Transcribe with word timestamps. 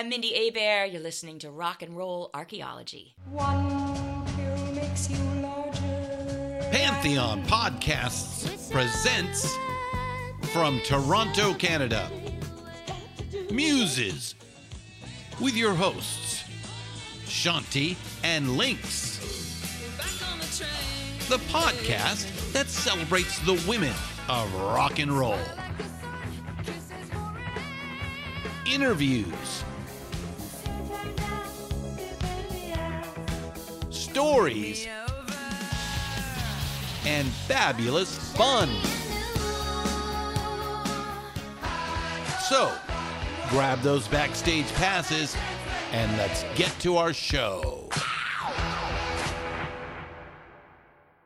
I'm 0.00 0.08
Mindy 0.08 0.32
Abair. 0.50 0.90
You're 0.90 1.02
listening 1.02 1.38
to 1.40 1.50
Rock 1.50 1.82
and 1.82 1.94
Roll 1.94 2.30
Archaeology. 2.32 3.14
One 3.32 4.24
pill 4.34 4.72
makes 4.72 5.10
you 5.10 5.18
larger. 5.42 6.70
Pantheon 6.72 7.44
Podcasts 7.44 8.70
presents 8.70 9.54
from 10.54 10.80
Toronto, 10.86 11.52
Canada, 11.52 12.10
Muses 13.50 14.36
with 15.38 15.54
your 15.54 15.74
hosts, 15.74 16.44
Shanti 17.26 17.94
and 18.24 18.56
Lynx. 18.56 19.18
The 21.28 21.36
podcast 21.52 22.52
that 22.54 22.68
celebrates 22.68 23.38
the 23.40 23.62
women 23.68 23.92
of 24.30 24.50
rock 24.54 24.98
and 24.98 25.12
roll. 25.12 25.36
Interviews. 28.64 29.62
Stories 34.10 34.88
and 37.06 37.28
fabulous 37.46 38.18
fun. 38.34 38.68
So, 42.48 42.72
grab 43.50 43.80
those 43.82 44.08
backstage 44.08 44.66
passes 44.74 45.36
and 45.92 46.10
let's 46.16 46.44
get 46.56 46.74
to 46.80 46.96
our 46.96 47.12
show. 47.12 47.88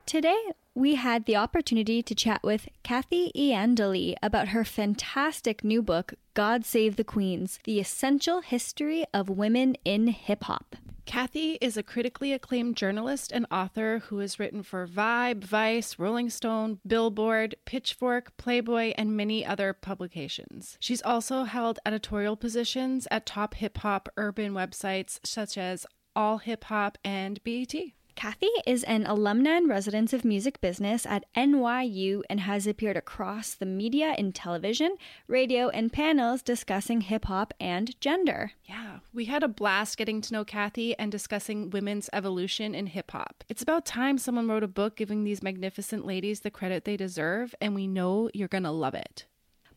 Today, 0.05 0.53
we 0.75 0.97
had 0.97 1.25
the 1.25 1.37
opportunity 1.37 2.03
to 2.03 2.15
chat 2.15 2.43
with 2.43 2.69
Kathy 2.83 3.33
Iandoli 3.35 4.15
about 4.23 4.49
her 4.49 4.63
fantastic 4.63 5.65
new 5.65 5.81
book, 5.81 6.13
God 6.35 6.67
Save 6.67 6.97
the 6.97 7.05
Queens 7.05 7.61
The 7.65 7.81
Essential 7.81 8.43
History 8.43 9.07
of 9.15 9.31
Women 9.31 9.75
in 9.87 10.09
Hip 10.09 10.45
Hop. 10.45 10.77
Kathy 11.07 11.59
is 11.61 11.77
a 11.77 11.83
critically 11.83 12.33
acclaimed 12.33 12.77
journalist 12.77 13.31
and 13.33 13.47
author 13.51 14.01
who 14.07 14.19
has 14.19 14.39
written 14.39 14.63
for 14.63 14.87
Vibe, 14.87 15.45
Vice, 15.45 15.99
Rolling 15.99 16.31
Stone, 16.31 16.81
Billboard, 16.87 17.55
Pitchfork, 17.65 18.37
Playboy, 18.37 18.95
and 18.97 19.17
many 19.17 19.45
other 19.45 19.73
publications. 19.73 20.77
She's 20.81 21.03
also 21.03 21.45
held 21.45 21.79
editorial 21.87 22.37
positions 22.37 23.07
at 23.11 23.27
top 23.27 23.55
hip 23.55 23.79
hop 23.79 24.09
urban 24.17 24.53
websites 24.53 25.21
such 25.25 25.59
as 25.59 25.87
All 26.17 26.39
Hip 26.39 26.65
Hop 26.65 26.99
and 27.05 27.43
BET. 27.45 27.75
Kathy 28.15 28.51
is 28.65 28.85
an 28.85 29.05
alumna 29.05 29.59
in 29.59 29.67
residence 29.69 30.13
of 30.13 30.25
music 30.25 30.61
business 30.61 31.05
at 31.05 31.25
NYU 31.35 32.23
and 32.31 32.41
has 32.41 32.67
appeared 32.67 32.97
across 32.97 33.55
the 33.55 33.67
media 33.67 34.15
in 34.17 34.33
television, 34.33 34.97
radio, 35.27 35.69
and 35.69 35.93
panels 35.93 36.41
discussing 36.41 37.03
hip 37.03 37.25
hop 37.25 37.53
and 37.59 37.99
gender. 38.01 38.53
Yeah, 38.65 39.01
we 39.13 39.25
had 39.25 39.43
a 39.43 39.49
blast 39.49 39.97
getting 39.97 40.21
to 40.23 40.33
know 40.33 40.45
Kathy 40.45 40.97
and 40.99 41.11
discussing 41.11 41.71
women's 41.71 42.09
evolution 42.13 42.75
in 42.75 42.87
hip 42.87 43.11
hop. 43.11 43.43
It's 43.49 43.63
about 43.63 43.85
time 43.85 44.19
someone 44.19 44.49
wrote 44.49 44.63
a 44.63 44.69
book 44.69 44.97
giving 44.97 45.25
these 45.25 45.43
magnificent 45.43 46.07
ladies 46.07 46.41
the 46.41 46.51
credit 46.51 46.85
they 46.85 46.97
deserve, 46.97 47.55
and 47.61 47.75
we 47.75 47.87
know 47.87 48.31
you're 48.33 48.49
gonna 48.49 48.73
love 48.73 48.95
it. 48.95 49.27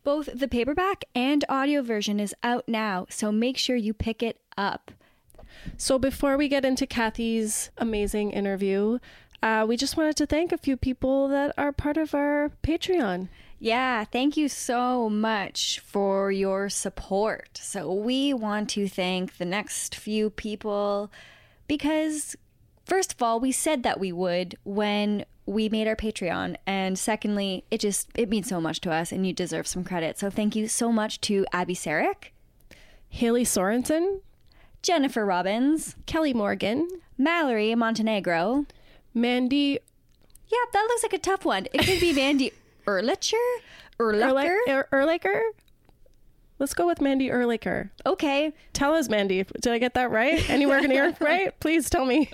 Both 0.04 0.30
the 0.32 0.48
paperback 0.48 1.04
and 1.14 1.44
audio 1.48 1.82
version 1.82 2.20
is 2.20 2.34
out 2.42 2.68
now, 2.68 3.06
so 3.10 3.32
make 3.32 3.58
sure 3.58 3.76
you 3.76 3.92
pick 3.92 4.22
it 4.22 4.40
up. 4.56 4.92
So 5.76 5.98
before 5.98 6.36
we 6.36 6.48
get 6.48 6.64
into 6.64 6.86
Kathy's 6.86 7.70
amazing 7.78 8.30
interview, 8.32 8.98
uh, 9.42 9.64
we 9.68 9.76
just 9.76 9.96
wanted 9.96 10.16
to 10.16 10.26
thank 10.26 10.52
a 10.52 10.58
few 10.58 10.76
people 10.76 11.28
that 11.28 11.54
are 11.56 11.72
part 11.72 11.96
of 11.96 12.14
our 12.14 12.50
Patreon. 12.62 13.28
Yeah, 13.60 14.04
thank 14.04 14.36
you 14.36 14.48
so 14.48 15.08
much 15.08 15.80
for 15.80 16.30
your 16.30 16.68
support. 16.68 17.58
So, 17.60 17.92
we 17.92 18.32
want 18.32 18.70
to 18.70 18.88
thank 18.88 19.36
the 19.38 19.44
next 19.44 19.96
few 19.96 20.30
people 20.30 21.10
because, 21.66 22.36
first 22.84 23.12
of 23.12 23.22
all, 23.22 23.40
we 23.40 23.50
said 23.50 23.82
that 23.82 23.98
we 23.98 24.12
would 24.12 24.56
when 24.64 25.24
we 25.44 25.68
made 25.68 25.88
our 25.88 25.96
Patreon. 25.96 26.56
And 26.66 26.96
secondly, 26.98 27.64
it 27.70 27.78
just 27.78 28.08
it 28.14 28.28
means 28.28 28.48
so 28.48 28.60
much 28.60 28.80
to 28.82 28.92
us 28.92 29.10
and 29.10 29.26
you 29.26 29.32
deserve 29.32 29.66
some 29.66 29.82
credit. 29.82 30.18
So, 30.18 30.30
thank 30.30 30.54
you 30.54 30.68
so 30.68 30.92
much 30.92 31.20
to 31.22 31.44
Abby 31.52 31.74
Sarek, 31.74 32.30
Haley 33.08 33.44
Sorensen, 33.44 34.20
Jennifer 34.82 35.24
Robbins, 35.26 35.96
Kelly 36.06 36.32
Morgan, 36.34 36.88
Mallory 37.16 37.74
Montenegro. 37.74 38.66
Mandy 39.14 39.78
Yeah, 40.48 40.58
that 40.72 40.86
looks 40.88 41.02
like 41.02 41.12
a 41.12 41.18
tough 41.18 41.44
one. 41.44 41.66
It 41.72 41.84
could 41.84 42.00
be 42.00 42.12
Mandy 42.12 42.52
Erlicher? 42.86 43.34
Erlicher? 43.98 44.56
Erli- 44.66 44.68
Er- 44.68 44.88
Erlicher. 44.92 45.40
Let's 46.58 46.74
go 46.74 46.86
with 46.86 47.00
Mandy 47.00 47.28
Erlicher. 47.30 47.90
Okay. 48.04 48.52
Tell 48.72 48.94
us, 48.94 49.08
Mandy. 49.08 49.44
Did 49.60 49.72
I 49.72 49.78
get 49.78 49.94
that 49.94 50.10
right? 50.10 50.48
Anywhere 50.50 50.78
in 50.78 50.90
here, 50.90 51.14
right? 51.20 51.58
Please 51.60 51.88
tell 51.88 52.04
me. 52.04 52.30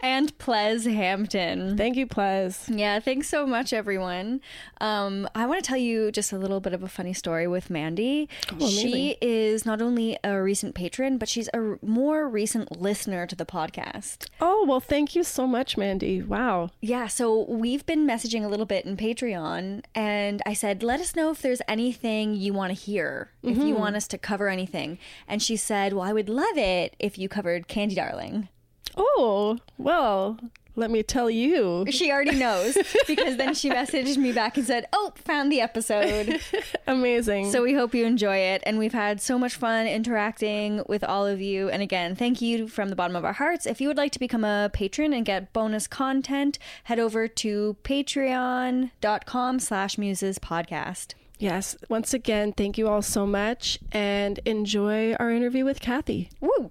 And 0.00 0.36
Ples 0.38 0.84
Hampton. 0.84 1.76
Thank 1.76 1.96
you, 1.96 2.06
Plez. 2.06 2.64
Yeah, 2.76 3.00
thanks 3.00 3.28
so 3.28 3.46
much, 3.46 3.72
everyone. 3.72 4.40
Um, 4.80 5.28
I 5.34 5.46
want 5.46 5.62
to 5.62 5.66
tell 5.66 5.76
you 5.78 6.10
just 6.12 6.32
a 6.32 6.38
little 6.38 6.60
bit 6.60 6.72
of 6.72 6.82
a 6.82 6.88
funny 6.88 7.12
story 7.12 7.46
with 7.46 7.70
Mandy. 7.70 8.28
she 8.60 9.16
is 9.20 9.64
not 9.66 9.80
only 9.82 10.18
a 10.22 10.40
recent 10.40 10.74
patron, 10.74 11.18
but 11.18 11.28
she's 11.28 11.48
a 11.54 11.58
r- 11.58 11.78
more 11.82 12.28
recent 12.28 12.80
listener 12.80 13.26
to 13.26 13.34
the 13.36 13.46
podcast. 13.46 14.26
Oh, 14.40 14.64
well, 14.68 14.80
thank 14.80 15.14
you 15.14 15.24
so 15.24 15.46
much, 15.46 15.76
Mandy. 15.76 16.22
Wow. 16.22 16.70
Yeah, 16.80 17.06
so 17.08 17.44
we've 17.48 17.84
been 17.86 18.06
messaging 18.06 18.44
a 18.44 18.48
little 18.48 18.66
bit 18.66 18.84
in 18.84 18.96
Patreon, 18.96 19.82
and 19.94 20.42
I 20.46 20.52
said, 20.54 20.82
let 20.82 21.00
us 21.00 21.16
know 21.16 21.30
if 21.30 21.42
there's 21.42 21.62
anything 21.68 22.34
you 22.34 22.52
want 22.52 22.70
to 22.70 22.74
hear, 22.80 23.30
if 23.48 23.56
you 23.58 23.64
mm-hmm. 23.64 23.80
want 23.80 23.96
us 23.96 24.06
to 24.08 24.18
cover 24.18 24.48
anything. 24.48 24.98
And 25.26 25.42
she 25.42 25.56
said, 25.56 25.92
well, 25.92 26.04
I 26.04 26.12
would 26.12 26.28
love 26.28 26.56
it 26.56 26.94
if 26.98 27.18
you 27.18 27.28
covered 27.28 27.68
Candy 27.68 27.94
Darling. 27.94 28.48
Oh, 28.96 29.58
well, 29.76 30.38
let 30.78 30.90
me 30.92 31.02
tell 31.02 31.28
you. 31.28 31.84
She 31.90 32.12
already 32.12 32.36
knows 32.36 32.78
because 33.06 33.36
then 33.36 33.54
she 33.54 33.68
messaged 33.68 34.16
me 34.16 34.32
back 34.32 34.56
and 34.56 34.64
said, 34.64 34.86
oh, 34.92 35.12
found 35.16 35.50
the 35.50 35.60
episode. 35.60 36.40
Amazing. 36.86 37.50
So 37.50 37.62
we 37.62 37.74
hope 37.74 37.94
you 37.94 38.06
enjoy 38.06 38.36
it. 38.36 38.62
And 38.64 38.78
we've 38.78 38.92
had 38.92 39.20
so 39.20 39.38
much 39.38 39.56
fun 39.56 39.88
interacting 39.88 40.82
with 40.88 41.02
all 41.02 41.26
of 41.26 41.40
you. 41.40 41.68
And 41.68 41.82
again, 41.82 42.14
thank 42.14 42.40
you 42.40 42.68
from 42.68 42.90
the 42.90 42.96
bottom 42.96 43.16
of 43.16 43.24
our 43.24 43.32
hearts. 43.32 43.66
If 43.66 43.80
you 43.80 43.88
would 43.88 43.96
like 43.96 44.12
to 44.12 44.20
become 44.20 44.44
a 44.44 44.70
patron 44.72 45.12
and 45.12 45.26
get 45.26 45.52
bonus 45.52 45.88
content, 45.88 46.58
head 46.84 47.00
over 47.00 47.26
to 47.26 47.76
patreon.com 47.82 49.58
slash 49.58 49.98
muses 49.98 50.38
podcast. 50.38 51.14
Yes, 51.38 51.76
once 51.88 52.14
again, 52.14 52.52
thank 52.52 52.78
you 52.78 52.88
all 52.88 53.02
so 53.02 53.26
much 53.26 53.78
and 53.92 54.38
enjoy 54.44 55.14
our 55.14 55.30
interview 55.30 55.64
with 55.64 55.80
Kathy. 55.80 56.30
Woo! 56.40 56.70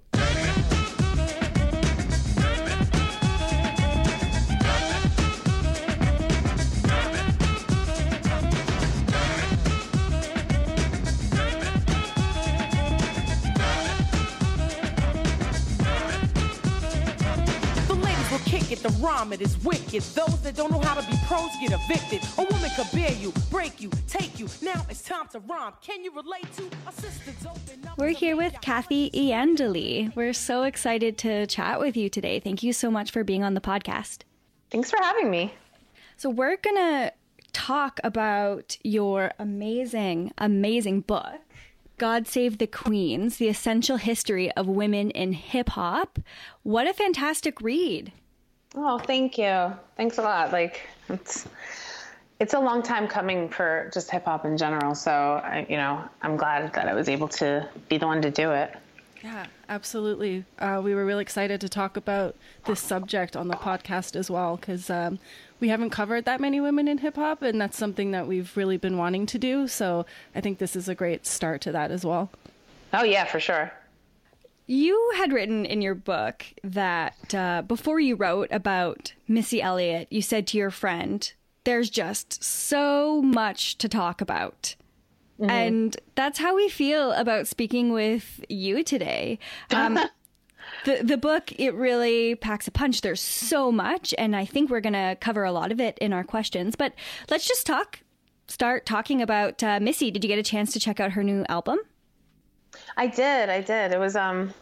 The 18.78 18.90
ladies 18.90 19.02
will 19.02 19.02
the 19.02 19.06
rhyme, 19.06 19.34
it 19.34 19.42
is 19.42 19.64
wicked. 19.64 20.04
Those 20.04 20.42
that 20.42 20.56
don't 20.56 20.72
know 20.72 20.80
how 20.80 21.00
to 21.00 21.08
be 21.08 21.18
pros 21.26 21.50
get 21.62 21.72
evicted. 21.72 22.22
A 22.38 22.44
woman 22.52 22.70
could 22.76 22.92
bear 22.94 23.12
you, 23.12 23.34
break 23.50 23.82
you, 23.82 23.90
take 24.08 24.40
you. 24.40 24.48
Now 24.62 24.86
it's 24.90 25.02
time 25.02 25.28
to 25.30 25.40
rhyme. 25.40 25.74
Can 25.82 26.04
you 26.04 26.12
relate 26.12 26.52
to 26.58 26.70
a 26.88 26.92
sister's 26.92 27.46
open? 27.46 27.90
We're 27.98 28.10
here 28.10 28.36
with 28.36 28.60
Kathy 28.62 29.10
Iandoli. 29.12 30.16
We're 30.16 30.34
so 30.34 30.64
excited 30.64 31.18
to 31.20 31.48
chat 31.48 31.80
with 31.80 31.98
you 31.98 32.10
today. 32.10 32.40
Thank 32.40 32.64
you 32.64 32.74
so 32.74 32.92
much 32.92 33.12
for 33.12 33.24
being 33.24 33.44
on 33.44 33.54
the 33.54 33.62
podcast. 33.62 34.20
Thanks 34.70 34.90
for 34.90 35.00
having 35.02 35.32
me. 35.32 35.54
So, 36.18 36.30
we're 36.30 36.58
going 36.58 36.76
to 36.76 37.14
talk 37.54 38.00
about 38.04 38.78
your 38.84 39.32
amazing, 39.40 40.34
amazing 40.38 41.02
book, 41.02 41.40
God 41.98 42.28
Save 42.28 42.58
the 42.58 42.68
Queens 42.68 43.38
The 43.38 43.48
Essential 43.48 43.98
History 43.98 44.52
of 44.52 44.68
Women 44.68 45.10
in 45.12 45.34
Hip 45.34 45.70
Hop. 45.70 46.20
What 46.64 46.88
a 46.88 46.94
fantastic 46.94 47.62
read! 47.62 48.12
Oh, 48.80 49.00
thank 49.00 49.38
you. 49.40 49.74
Thanks 49.98 50.20
a 50.20 50.22
lot. 50.22 50.52
Like, 50.52 50.88
it's. 51.10 51.48
It's 52.40 52.54
a 52.54 52.60
long 52.60 52.84
time 52.84 53.08
coming 53.08 53.50
for 53.50 53.90
just 53.92 54.12
hip 54.12 54.26
hop 54.26 54.46
in 54.46 54.58
general, 54.60 54.94
so 54.94 55.42
I, 55.44 55.66
you 55.68 55.76
know 55.76 56.08
I'm 56.22 56.38
glad 56.38 56.72
that 56.74 56.88
I 56.88 56.94
was 56.94 57.10
able 57.10 57.28
to 57.30 57.68
be 57.90 57.98
the 57.98 58.06
one 58.06 58.22
to 58.22 58.30
do 58.30 58.52
it. 58.52 58.76
Yeah, 59.24 59.48
absolutely. 59.68 60.46
Uh, 60.60 60.80
we 60.84 60.94
were 60.94 61.04
really 61.04 61.24
excited 61.24 61.60
to 61.62 61.68
talk 61.70 61.98
about 61.98 62.36
this 62.66 62.80
subject 62.80 63.36
on 63.36 63.48
the 63.48 63.56
podcast 63.56 64.16
as 64.16 64.30
well 64.30 64.58
because 64.58 64.92
um, 64.92 65.18
we 65.60 65.70
haven't 65.70 65.90
covered 65.90 66.26
that 66.26 66.40
many 66.40 66.62
women 66.62 66.88
in 66.88 67.00
hip 67.00 67.16
hop, 67.16 67.42
and 67.42 67.60
that's 67.60 67.76
something 67.76 68.12
that 68.12 68.28
we've 68.28 68.56
really 68.56 68.78
been 68.78 68.98
wanting 68.98 69.26
to 69.26 69.40
do. 69.40 69.68
So 69.68 70.06
I 70.36 70.42
think 70.42 70.60
this 70.60 70.76
is 70.76 70.88
a 70.88 70.94
great 70.94 71.26
start 71.26 71.62
to 71.62 71.72
that 71.72 71.90
as 71.90 72.06
well. 72.06 72.30
Oh 72.94 73.04
yeah, 73.04 73.26
for 73.26 73.40
sure. 73.40 73.72
You 74.68 75.14
had 75.16 75.32
written 75.32 75.66
in 75.66 75.82
your 75.82 75.96
book 75.96 76.44
that 76.62 77.34
uh, 77.34 77.62
before 77.62 78.02
you 78.02 78.16
wrote 78.16 78.50
about 78.52 79.14
Missy 79.26 79.62
Elliott, 79.62 80.10
you 80.12 80.22
said 80.22 80.46
to 80.48 80.58
your 80.58 80.72
friend, 80.72 81.32
"There's 81.64 81.90
just 81.90 82.44
so 82.44 83.22
much 83.22 83.78
to 83.78 83.88
talk 83.88 84.20
about." 84.20 84.76
Mm-hmm. 85.40 85.50
And 85.50 85.98
that's 86.16 86.40
how 86.40 86.56
we 86.56 86.68
feel 86.68 87.14
about 87.14 87.48
speaking 87.48 87.94
with 87.94 88.44
you 88.50 88.84
today. 88.84 89.40
Um, 89.72 89.98
the 90.86 91.02
the 91.02 91.18
book 91.18 91.54
it 91.58 91.74
really 91.74 92.36
packs 92.36 92.68
a 92.68 92.72
punch. 92.72 93.00
There's 93.00 93.22
so 93.22 93.72
much, 93.72 94.14
and 94.18 94.36
I 94.36 94.44
think 94.44 94.70
we're 94.70 94.82
gonna 94.82 95.16
cover 95.16 95.46
a 95.46 95.52
lot 95.54 95.72
of 95.72 95.80
it 95.80 95.98
in 96.00 96.12
our 96.12 96.26
questions. 96.26 96.76
But 96.76 96.94
let's 97.30 97.48
just 97.48 97.66
talk. 97.66 98.02
Start 98.50 98.86
talking 98.86 99.22
about 99.22 99.64
uh, 99.64 99.80
Missy. 99.80 100.12
Did 100.12 100.26
you 100.26 100.28
get 100.28 100.40
a 100.40 100.44
chance 100.44 100.74
to 100.74 100.80
check 100.80 101.00
out 101.00 101.12
her 101.12 101.24
new 101.24 101.46
album? 101.48 101.80
I 102.98 103.08
did. 103.08 103.50
I 103.50 103.62
did. 103.62 103.92
It 103.92 104.00
was 104.00 104.16
um, 104.16 104.54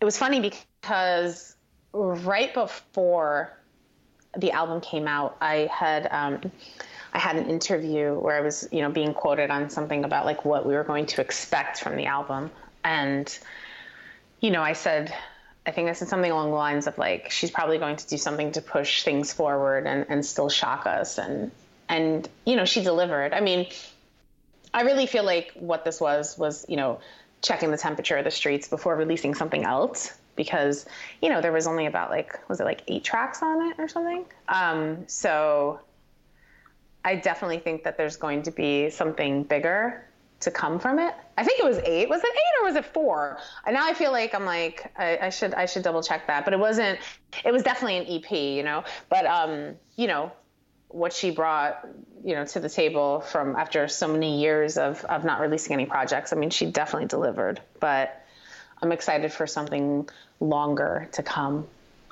it 0.00 0.04
was 0.04 0.18
funny 0.18 0.40
because 0.40 1.56
right 1.92 2.52
before 2.52 3.58
the 4.36 4.52
album 4.52 4.82
came 4.82 5.08
out, 5.08 5.36
I 5.40 5.70
had 5.72 6.06
um, 6.10 6.52
I 7.14 7.18
had 7.18 7.36
an 7.36 7.48
interview 7.48 8.14
where 8.14 8.36
I 8.36 8.42
was 8.42 8.68
you 8.70 8.82
know 8.82 8.90
being 8.90 9.14
quoted 9.14 9.50
on 9.50 9.70
something 9.70 10.04
about 10.04 10.26
like 10.26 10.44
what 10.44 10.66
we 10.66 10.74
were 10.74 10.84
going 10.84 11.06
to 11.06 11.22
expect 11.22 11.80
from 11.80 11.96
the 11.96 12.06
album, 12.06 12.50
and 12.84 13.36
you 14.40 14.50
know 14.50 14.62
I 14.62 14.74
said 14.74 15.14
I 15.64 15.70
think 15.70 15.88
I 15.88 15.92
said 15.94 16.08
something 16.08 16.30
along 16.30 16.50
the 16.50 16.56
lines 16.56 16.86
of 16.86 16.98
like 16.98 17.30
she's 17.30 17.50
probably 17.50 17.78
going 17.78 17.96
to 17.96 18.06
do 18.06 18.18
something 18.18 18.52
to 18.52 18.60
push 18.60 19.04
things 19.04 19.32
forward 19.32 19.86
and, 19.86 20.04
and 20.10 20.26
still 20.26 20.50
shock 20.50 20.86
us 20.86 21.16
and 21.16 21.50
and 21.88 22.28
you 22.44 22.54
know 22.54 22.66
she 22.66 22.82
delivered. 22.82 23.32
I 23.32 23.40
mean, 23.40 23.66
I 24.74 24.82
really 24.82 25.06
feel 25.06 25.24
like 25.24 25.52
what 25.54 25.86
this 25.86 26.02
was 26.02 26.36
was 26.36 26.66
you 26.68 26.76
know 26.76 27.00
checking 27.42 27.70
the 27.70 27.76
temperature 27.76 28.16
of 28.16 28.24
the 28.24 28.30
streets 28.30 28.68
before 28.68 28.96
releasing 28.96 29.34
something 29.34 29.64
else 29.64 30.14
because 30.36 30.86
you 31.20 31.28
know 31.28 31.40
there 31.40 31.52
was 31.52 31.66
only 31.66 31.86
about 31.86 32.10
like 32.10 32.38
was 32.48 32.60
it 32.60 32.64
like 32.64 32.82
eight 32.88 33.04
tracks 33.04 33.42
on 33.42 33.70
it 33.70 33.78
or 33.78 33.88
something. 33.88 34.24
Um, 34.48 35.04
so 35.08 35.80
I 37.04 37.16
definitely 37.16 37.58
think 37.58 37.84
that 37.84 37.96
there's 37.96 38.16
going 38.16 38.42
to 38.44 38.50
be 38.50 38.90
something 38.90 39.42
bigger 39.42 40.06
to 40.40 40.50
come 40.50 40.78
from 40.78 40.98
it. 40.98 41.14
I 41.38 41.44
think 41.44 41.60
it 41.60 41.64
was 41.64 41.78
eight. 41.78 42.08
Was 42.08 42.22
it 42.22 42.30
eight 42.30 42.62
or 42.62 42.66
was 42.66 42.76
it 42.76 42.84
four? 42.84 43.38
And 43.64 43.74
now 43.74 43.86
I 43.86 43.94
feel 43.94 44.12
like 44.12 44.34
I'm 44.34 44.44
like 44.44 44.92
I, 44.96 45.18
I, 45.22 45.30
should 45.30 45.54
I 45.54 45.66
should 45.66 45.82
double 45.82 46.02
check 46.02 46.26
that. 46.26 46.44
But 46.44 46.54
it 46.54 46.60
wasn't. 46.60 46.98
It 47.44 47.52
was 47.52 47.62
definitely 47.62 47.98
an 47.98 48.06
EP, 48.06 48.30
you 48.30 48.62
know. 48.62 48.84
But 49.08 49.26
um, 49.26 49.74
you 49.96 50.06
know, 50.06 50.32
what 50.92 51.12
she 51.12 51.30
brought, 51.30 51.86
you 52.24 52.34
know, 52.34 52.44
to 52.44 52.60
the 52.60 52.68
table 52.68 53.20
from 53.20 53.56
after 53.56 53.88
so 53.88 54.08
many 54.08 54.40
years 54.40 54.76
of 54.76 55.04
of 55.06 55.24
not 55.24 55.40
releasing 55.40 55.72
any 55.72 55.86
projects. 55.86 56.32
I 56.32 56.36
mean, 56.36 56.50
she 56.50 56.66
definitely 56.66 57.08
delivered. 57.08 57.60
But 57.80 58.24
I'm 58.80 58.92
excited 58.92 59.32
for 59.32 59.46
something 59.46 60.08
longer 60.40 61.08
to 61.12 61.22
come. 61.22 61.66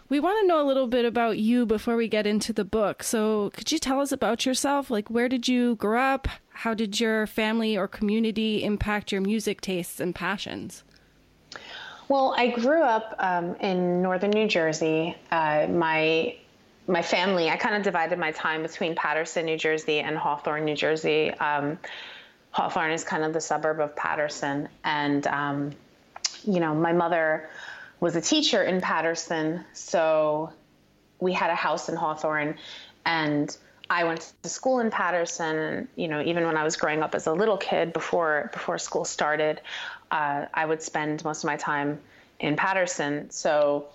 We 0.08 0.18
want 0.18 0.40
to 0.40 0.46
know 0.48 0.60
a 0.60 0.66
little 0.66 0.88
bit 0.88 1.04
about 1.04 1.38
you 1.38 1.66
before 1.66 1.94
we 1.94 2.08
get 2.08 2.26
into 2.26 2.52
the 2.52 2.64
book. 2.64 3.04
So, 3.04 3.50
could 3.54 3.70
you 3.70 3.78
tell 3.78 4.00
us 4.00 4.10
about 4.10 4.44
yourself? 4.44 4.90
Like, 4.90 5.08
where 5.08 5.28
did 5.28 5.46
you 5.46 5.76
grow 5.76 6.00
up? 6.00 6.26
How 6.48 6.74
did 6.74 6.98
your 6.98 7.28
family 7.28 7.76
or 7.76 7.86
community 7.86 8.64
impact 8.64 9.12
your 9.12 9.20
music 9.20 9.60
tastes 9.60 10.00
and 10.00 10.12
passions? 10.12 10.82
Well, 12.08 12.34
I 12.36 12.48
grew 12.48 12.82
up 12.82 13.14
um, 13.20 13.54
in 13.60 14.02
northern 14.02 14.30
New 14.30 14.48
Jersey. 14.48 15.16
Uh, 15.30 15.68
my 15.70 16.34
my 16.90 17.02
family, 17.02 17.48
I 17.48 17.56
kind 17.56 17.76
of 17.76 17.82
divided 17.82 18.19
my 18.19 18.32
time 18.32 18.62
between 18.62 18.94
Paterson, 18.94 19.46
New 19.46 19.56
Jersey, 19.56 20.00
and 20.00 20.19
Hawthorne, 20.19 20.64
New 20.64 20.75
Jersey. 20.75 21.31
Um, 21.31 21.78
Hawthorne 22.50 22.90
is 22.90 23.04
kind 23.04 23.22
of 23.22 23.32
the 23.32 23.40
suburb 23.40 23.81
of 23.81 23.94
Paterson, 23.94 24.69
and 24.84 25.26
um, 25.28 25.70
you 26.44 26.58
know, 26.58 26.75
my 26.75 26.92
mother 26.92 27.48
was 28.00 28.16
a 28.16 28.20
teacher 28.20 28.62
in 28.62 28.81
Paterson, 28.81 29.64
so 29.72 30.52
we 31.20 31.32
had 31.32 31.50
a 31.50 31.54
house 31.54 31.88
in 31.88 31.96
Hawthorne, 31.96 32.56
and 33.06 33.56
I 33.88 34.04
went 34.04 34.32
to 34.42 34.48
school 34.48 34.78
in 34.81 34.90
Paterson. 34.90 35.56
And, 35.56 35.88
you 35.96 36.08
know, 36.08 36.22
even 36.22 36.44
when 36.44 36.56
I 36.56 36.64
was 36.64 36.76
growing 36.76 37.02
up 37.02 37.14
as 37.14 37.26
a 37.26 37.32
little 37.32 37.56
kid, 37.56 37.92
before 37.92 38.50
before 38.52 38.78
school 38.78 39.04
started, 39.04 39.60
uh, 40.10 40.46
I 40.54 40.64
would 40.64 40.82
spend 40.82 41.25
most 41.25 41.44
of 41.44 41.48
my 41.48 41.56
time 41.56 42.00
in 42.38 42.56
Paterson. 42.56 43.31
So, 43.31 43.87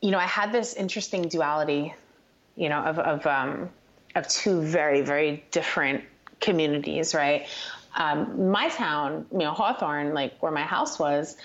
you 0.00 0.10
know, 0.10 0.18
I 0.18 0.26
had 0.26 0.52
this 0.52 0.74
interesting 0.74 1.28
duality, 1.28 1.94
you 2.56 2.68
know, 2.68 2.78
of 2.78 2.98
of 2.98 3.26
um, 3.26 3.70
of 4.14 4.28
two 4.28 4.60
very 4.60 5.00
very 5.02 5.44
different 5.50 6.04
communities, 6.40 7.14
right? 7.14 7.46
Um, 7.96 8.50
my 8.50 8.68
town, 8.68 9.26
you 9.32 9.38
know, 9.38 9.52
Hawthorne, 9.52 10.14
like 10.14 10.42
where 10.42 10.52
my 10.52 10.62
house 10.62 10.98
was, 10.98 11.36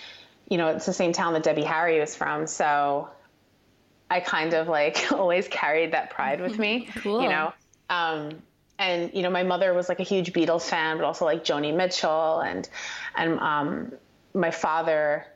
you 0.48 0.58
know, 0.58 0.68
it's 0.68 0.86
the 0.86 0.92
same 0.92 1.12
town 1.12 1.32
that 1.34 1.44
Debbie 1.44 1.62
Harry 1.62 2.00
was 2.00 2.16
from. 2.16 2.46
So 2.46 3.08
I 4.10 4.20
kind 4.20 4.52
of 4.54 4.68
like 4.68 5.06
always 5.12 5.46
carried 5.48 5.92
that 5.92 6.10
pride 6.10 6.40
with 6.40 6.58
me, 6.58 6.88
cool. 6.96 7.22
you 7.22 7.28
know. 7.28 7.52
Um, 7.88 8.42
and 8.78 9.12
you 9.14 9.22
know, 9.22 9.30
my 9.30 9.42
mother 9.42 9.72
was 9.74 9.88
like 9.88 10.00
a 10.00 10.04
huge 10.04 10.32
Beatles 10.32 10.62
fan, 10.62 10.96
but 10.96 11.04
also 11.04 11.24
like 11.24 11.44
Joni 11.44 11.74
Mitchell, 11.74 12.40
and 12.40 12.68
and 13.14 13.38
um, 13.38 13.92
my 14.34 14.50
father, 14.50 15.26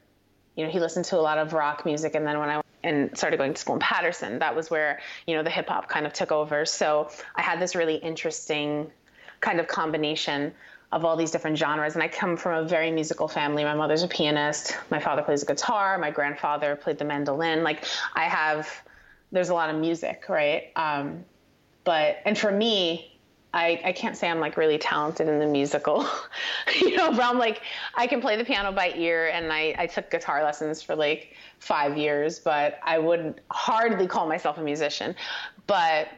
you 0.56 0.64
know, 0.64 0.70
he 0.70 0.80
listened 0.80 1.04
to 1.06 1.16
a 1.16 1.20
lot 1.22 1.38
of 1.38 1.52
rock 1.52 1.84
music. 1.84 2.14
And 2.14 2.26
then 2.26 2.38
when 2.38 2.48
I 2.48 2.60
and 2.84 3.16
started 3.16 3.38
going 3.38 3.54
to 3.54 3.60
school 3.60 3.74
in 3.74 3.80
Paterson. 3.80 4.38
that 4.38 4.54
was 4.54 4.70
where 4.70 5.00
you 5.26 5.34
know 5.34 5.42
the 5.42 5.50
hip 5.50 5.68
hop 5.68 5.88
kind 5.88 6.06
of 6.06 6.12
took 6.12 6.30
over. 6.30 6.64
So 6.64 7.10
I 7.34 7.42
had 7.42 7.60
this 7.60 7.74
really 7.74 7.96
interesting 7.96 8.90
kind 9.40 9.60
of 9.60 9.66
combination 9.66 10.52
of 10.92 11.04
all 11.04 11.16
these 11.16 11.32
different 11.32 11.58
genres. 11.58 11.94
And 11.94 12.02
I 12.02 12.08
come 12.08 12.36
from 12.36 12.64
a 12.64 12.68
very 12.68 12.92
musical 12.92 13.26
family. 13.26 13.64
My 13.64 13.74
mother's 13.74 14.04
a 14.04 14.08
pianist. 14.08 14.76
My 14.90 15.00
father 15.00 15.22
plays 15.22 15.42
a 15.42 15.46
guitar. 15.46 15.98
My 15.98 16.10
grandfather 16.10 16.76
played 16.76 16.98
the 16.98 17.04
mandolin. 17.04 17.64
Like 17.64 17.84
I 18.14 18.24
have, 18.24 18.70
there's 19.32 19.48
a 19.48 19.54
lot 19.54 19.70
of 19.70 19.76
music, 19.76 20.26
right? 20.28 20.70
Um, 20.76 21.24
but 21.82 22.18
and 22.24 22.38
for 22.38 22.52
me, 22.52 23.13
I, 23.54 23.80
I 23.84 23.92
can't 23.92 24.16
say 24.16 24.28
I'm 24.28 24.40
like 24.40 24.56
really 24.56 24.78
talented 24.78 25.28
in 25.28 25.38
the 25.38 25.46
musical, 25.46 26.04
you 26.80 26.96
know, 26.96 27.12
realm. 27.12 27.38
Like 27.38 27.62
I 27.94 28.08
can 28.08 28.20
play 28.20 28.36
the 28.36 28.44
piano 28.44 28.72
by 28.72 28.92
ear, 28.96 29.28
and 29.28 29.52
I, 29.52 29.76
I 29.78 29.86
took 29.86 30.10
guitar 30.10 30.42
lessons 30.42 30.82
for 30.82 30.96
like 30.96 31.36
five 31.60 31.96
years, 31.96 32.40
but 32.40 32.80
I 32.82 32.98
would 32.98 33.40
hardly 33.52 34.08
call 34.08 34.26
myself 34.26 34.58
a 34.58 34.62
musician. 34.62 35.14
But 35.68 36.08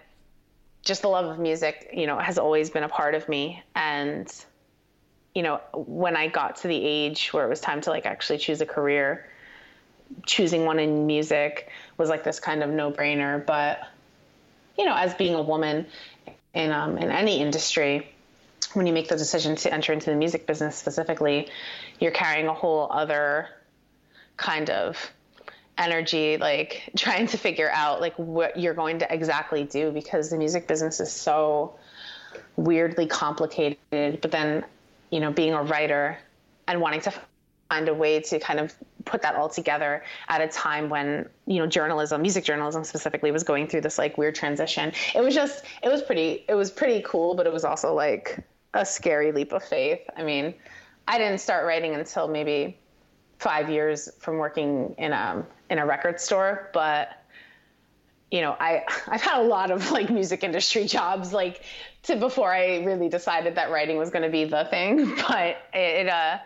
just 0.82 1.02
the 1.02 1.08
love 1.08 1.26
of 1.26 1.38
music, 1.38 1.90
you 1.92 2.06
know, 2.06 2.18
has 2.18 2.38
always 2.38 2.70
been 2.70 2.84
a 2.84 2.88
part 2.88 3.14
of 3.14 3.28
me, 3.28 3.62
and 3.74 4.32
you 5.34 5.42
know, 5.42 5.60
when 5.74 6.16
I 6.16 6.28
got 6.28 6.56
to 6.62 6.68
the 6.68 6.82
age 6.82 7.34
where 7.34 7.44
it 7.44 7.50
was 7.50 7.60
time 7.60 7.82
to 7.82 7.90
like 7.90 8.06
actually 8.06 8.38
choose 8.38 8.62
a 8.62 8.66
career, 8.66 9.28
choosing 10.24 10.64
one 10.64 10.78
in 10.78 11.06
music 11.06 11.68
was 11.98 12.08
like 12.08 12.24
this 12.24 12.40
kind 12.40 12.62
of 12.62 12.70
no 12.70 12.90
brainer. 12.90 13.44
But, 13.44 13.82
you 14.78 14.86
know, 14.86 14.96
as 14.96 15.12
being 15.12 15.34
a 15.34 15.42
woman 15.42 15.84
in, 16.56 16.72
um, 16.72 16.98
in 16.98 17.10
any 17.10 17.40
industry, 17.40 18.08
when 18.72 18.86
you 18.86 18.92
make 18.92 19.08
the 19.08 19.16
decision 19.16 19.56
to 19.56 19.72
enter 19.72 19.92
into 19.92 20.10
the 20.10 20.16
music 20.16 20.46
business 20.46 20.76
specifically, 20.76 21.48
you're 22.00 22.10
carrying 22.10 22.46
a 22.46 22.54
whole 22.54 22.88
other 22.90 23.48
kind 24.36 24.70
of 24.70 25.12
energy 25.78 26.38
like 26.38 26.90
trying 26.96 27.26
to 27.26 27.36
figure 27.36 27.70
out 27.70 28.00
like 28.00 28.14
what 28.16 28.58
you're 28.58 28.74
going 28.74 28.98
to 28.98 29.14
exactly 29.14 29.64
do 29.64 29.90
because 29.90 30.30
the 30.30 30.38
music 30.38 30.66
business 30.66 31.00
is 31.00 31.12
so 31.12 31.78
weirdly 32.56 33.06
complicated. 33.06 34.20
But 34.20 34.30
then 34.30 34.64
you 35.10 35.20
know, 35.20 35.30
being 35.30 35.52
a 35.52 35.62
writer 35.62 36.18
and 36.66 36.80
wanting 36.80 37.02
to 37.02 37.12
find 37.68 37.88
a 37.88 37.94
way 37.94 38.20
to 38.20 38.38
kind 38.38 38.60
of 38.60 38.74
put 39.06 39.22
that 39.22 39.36
all 39.36 39.48
together 39.48 40.04
at 40.28 40.42
a 40.42 40.48
time 40.48 40.90
when 40.90 41.28
you 41.46 41.58
know 41.58 41.66
journalism 41.66 42.20
music 42.20 42.44
journalism 42.44 42.84
specifically 42.84 43.30
was 43.30 43.42
going 43.42 43.66
through 43.66 43.80
this 43.80 43.96
like 43.96 44.18
weird 44.18 44.34
transition. 44.34 44.92
It 45.14 45.22
was 45.22 45.34
just 45.34 45.64
it 45.82 45.88
was 45.88 46.02
pretty 46.02 46.44
it 46.48 46.54
was 46.54 46.70
pretty 46.70 47.02
cool 47.06 47.34
but 47.34 47.46
it 47.46 47.52
was 47.52 47.64
also 47.64 47.94
like 47.94 48.44
a 48.74 48.84
scary 48.84 49.32
leap 49.32 49.52
of 49.52 49.64
faith. 49.64 50.00
I 50.16 50.22
mean 50.22 50.54
i 51.08 51.18
didn't 51.18 51.38
start 51.38 51.66
writing 51.66 51.94
until 51.94 52.28
maybe 52.28 52.78
five 53.38 53.70
years 53.70 54.10
from 54.18 54.38
working 54.38 54.94
in 54.98 55.12
a 55.12 55.44
in 55.70 55.78
a 55.78 55.86
record 55.86 56.20
store 56.20 56.70
but 56.72 57.22
you 58.30 58.40
know 58.40 58.56
i 58.58 58.84
i've 59.08 59.22
had 59.22 59.40
a 59.40 59.44
lot 59.44 59.70
of 59.70 59.90
like 59.90 60.10
music 60.10 60.42
industry 60.42 60.84
jobs 60.86 61.32
like 61.32 61.62
to 62.02 62.16
before 62.16 62.52
i 62.52 62.82
really 62.84 63.08
decided 63.08 63.54
that 63.54 63.70
writing 63.70 63.96
was 63.96 64.10
going 64.10 64.22
to 64.22 64.30
be 64.30 64.44
the 64.44 64.64
thing 64.70 65.14
but 65.28 65.58
it 65.72 66.08
uh 66.08 66.38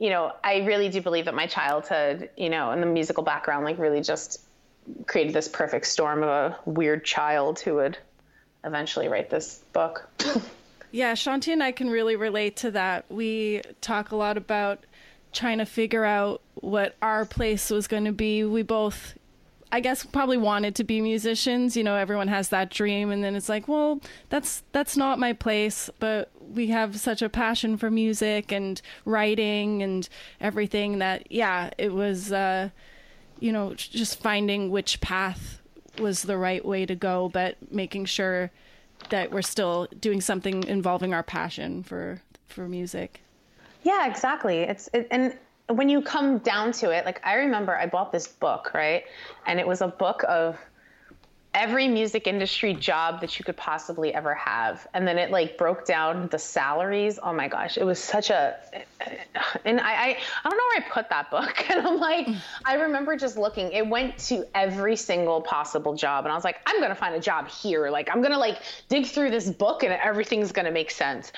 you 0.00 0.08
know, 0.08 0.32
I 0.42 0.64
really 0.64 0.88
do 0.88 1.02
believe 1.02 1.26
that 1.26 1.34
my 1.34 1.46
childhood, 1.46 2.30
you 2.36 2.48
know, 2.48 2.70
and 2.70 2.82
the 2.82 2.86
musical 2.86 3.22
background, 3.22 3.66
like 3.66 3.78
really 3.78 4.00
just 4.00 4.40
created 5.06 5.34
this 5.34 5.46
perfect 5.46 5.86
storm 5.86 6.22
of 6.22 6.28
a 6.30 6.58
weird 6.64 7.04
child 7.04 7.60
who 7.60 7.74
would 7.74 7.98
eventually 8.64 9.08
write 9.08 9.28
this 9.28 9.62
book. 9.74 10.08
yeah, 10.90 11.12
Shanti 11.12 11.52
and 11.52 11.62
I 11.62 11.70
can 11.70 11.90
really 11.90 12.16
relate 12.16 12.56
to 12.56 12.70
that. 12.70 13.04
We 13.10 13.60
talk 13.82 14.10
a 14.10 14.16
lot 14.16 14.38
about 14.38 14.84
trying 15.32 15.58
to 15.58 15.66
figure 15.66 16.06
out 16.06 16.40
what 16.54 16.96
our 17.02 17.26
place 17.26 17.68
was 17.68 17.86
going 17.86 18.06
to 18.06 18.12
be. 18.12 18.42
We 18.42 18.62
both, 18.62 19.14
I 19.70 19.80
guess 19.80 20.02
probably 20.02 20.38
wanted 20.38 20.76
to 20.76 20.84
be 20.84 21.02
musicians. 21.02 21.76
You 21.76 21.84
know, 21.84 21.96
everyone 21.96 22.28
has 22.28 22.48
that 22.48 22.70
dream 22.70 23.10
and 23.10 23.22
then 23.22 23.36
it's 23.36 23.50
like, 23.50 23.68
well, 23.68 24.00
that's 24.30 24.62
that's 24.72 24.96
not 24.96 25.18
my 25.18 25.34
place, 25.34 25.90
but 25.98 26.30
we 26.52 26.68
have 26.68 26.98
such 26.98 27.22
a 27.22 27.28
passion 27.28 27.76
for 27.76 27.90
music 27.90 28.52
and 28.52 28.80
writing 29.04 29.82
and 29.82 30.08
everything 30.40 30.98
that 30.98 31.30
yeah, 31.30 31.70
it 31.78 31.92
was 31.92 32.32
uh 32.32 32.70
you 33.38 33.52
know, 33.52 33.74
just 33.74 34.20
finding 34.20 34.70
which 34.70 35.00
path 35.00 35.62
was 35.98 36.22
the 36.22 36.36
right 36.36 36.64
way 36.64 36.86
to 36.86 36.94
go, 36.94 37.30
but 37.32 37.56
making 37.72 38.04
sure 38.04 38.50
that 39.08 39.30
we're 39.30 39.42
still 39.42 39.88
doing 39.98 40.20
something 40.20 40.62
involving 40.64 41.14
our 41.14 41.22
passion 41.22 41.82
for 41.82 42.20
for 42.46 42.68
music. 42.68 43.22
Yeah, 43.82 44.06
exactly. 44.06 44.58
It's 44.58 44.90
it, 44.92 45.08
and 45.10 45.36
when 45.68 45.88
you 45.88 46.02
come 46.02 46.38
down 46.38 46.72
to 46.72 46.90
it, 46.90 47.04
like 47.06 47.20
I 47.24 47.34
remember 47.34 47.76
I 47.76 47.86
bought 47.86 48.12
this 48.12 48.28
book, 48.28 48.72
right? 48.74 49.04
And 49.46 49.58
it 49.58 49.66
was 49.66 49.80
a 49.80 49.88
book 49.88 50.22
of 50.28 50.58
every 51.52 51.88
music 51.88 52.28
industry 52.28 52.72
job 52.72 53.20
that 53.20 53.38
you 53.38 53.44
could 53.44 53.56
possibly 53.56 54.14
ever 54.14 54.34
have. 54.34 54.86
And 54.94 55.06
then 55.06 55.18
it 55.18 55.32
like 55.32 55.58
broke 55.58 55.84
down 55.84 56.28
the 56.28 56.38
salaries. 56.38 57.18
Oh 57.20 57.32
my 57.32 57.48
gosh 57.48 57.76
it 57.76 57.84
was 57.84 57.98
such 57.98 58.30
a 58.30 58.56
and 59.64 59.80
i 59.80 59.92
i, 59.92 60.16
I 60.44 60.48
don't 60.48 60.56
know 60.56 60.64
where 60.74 60.84
i 60.84 60.88
put 60.90 61.08
that 61.10 61.30
book. 61.30 61.66
And 61.70 61.86
i'm 61.86 61.98
like 61.98 62.26
mm. 62.26 62.36
i 62.64 62.74
remember 62.74 63.16
just 63.16 63.36
looking 63.36 63.72
it 63.72 63.86
went 63.86 64.16
to 64.28 64.44
every 64.54 64.96
single 64.96 65.40
possible 65.40 65.94
job. 65.94 66.24
And 66.24 66.32
i 66.32 66.34
was 66.36 66.44
like 66.44 66.60
i'm 66.66 66.80
gonna 66.80 66.94
find 66.94 67.14
a 67.14 67.20
job 67.20 67.48
here. 67.48 67.90
Like 67.90 68.08
i'm 68.12 68.22
gonna 68.22 68.38
like 68.38 68.58
dig 68.88 69.06
through 69.06 69.30
this 69.30 69.50
book 69.50 69.82
and 69.82 69.92
everything's 69.92 70.52
gonna 70.52 70.70
make 70.70 70.90
sense. 70.90 71.32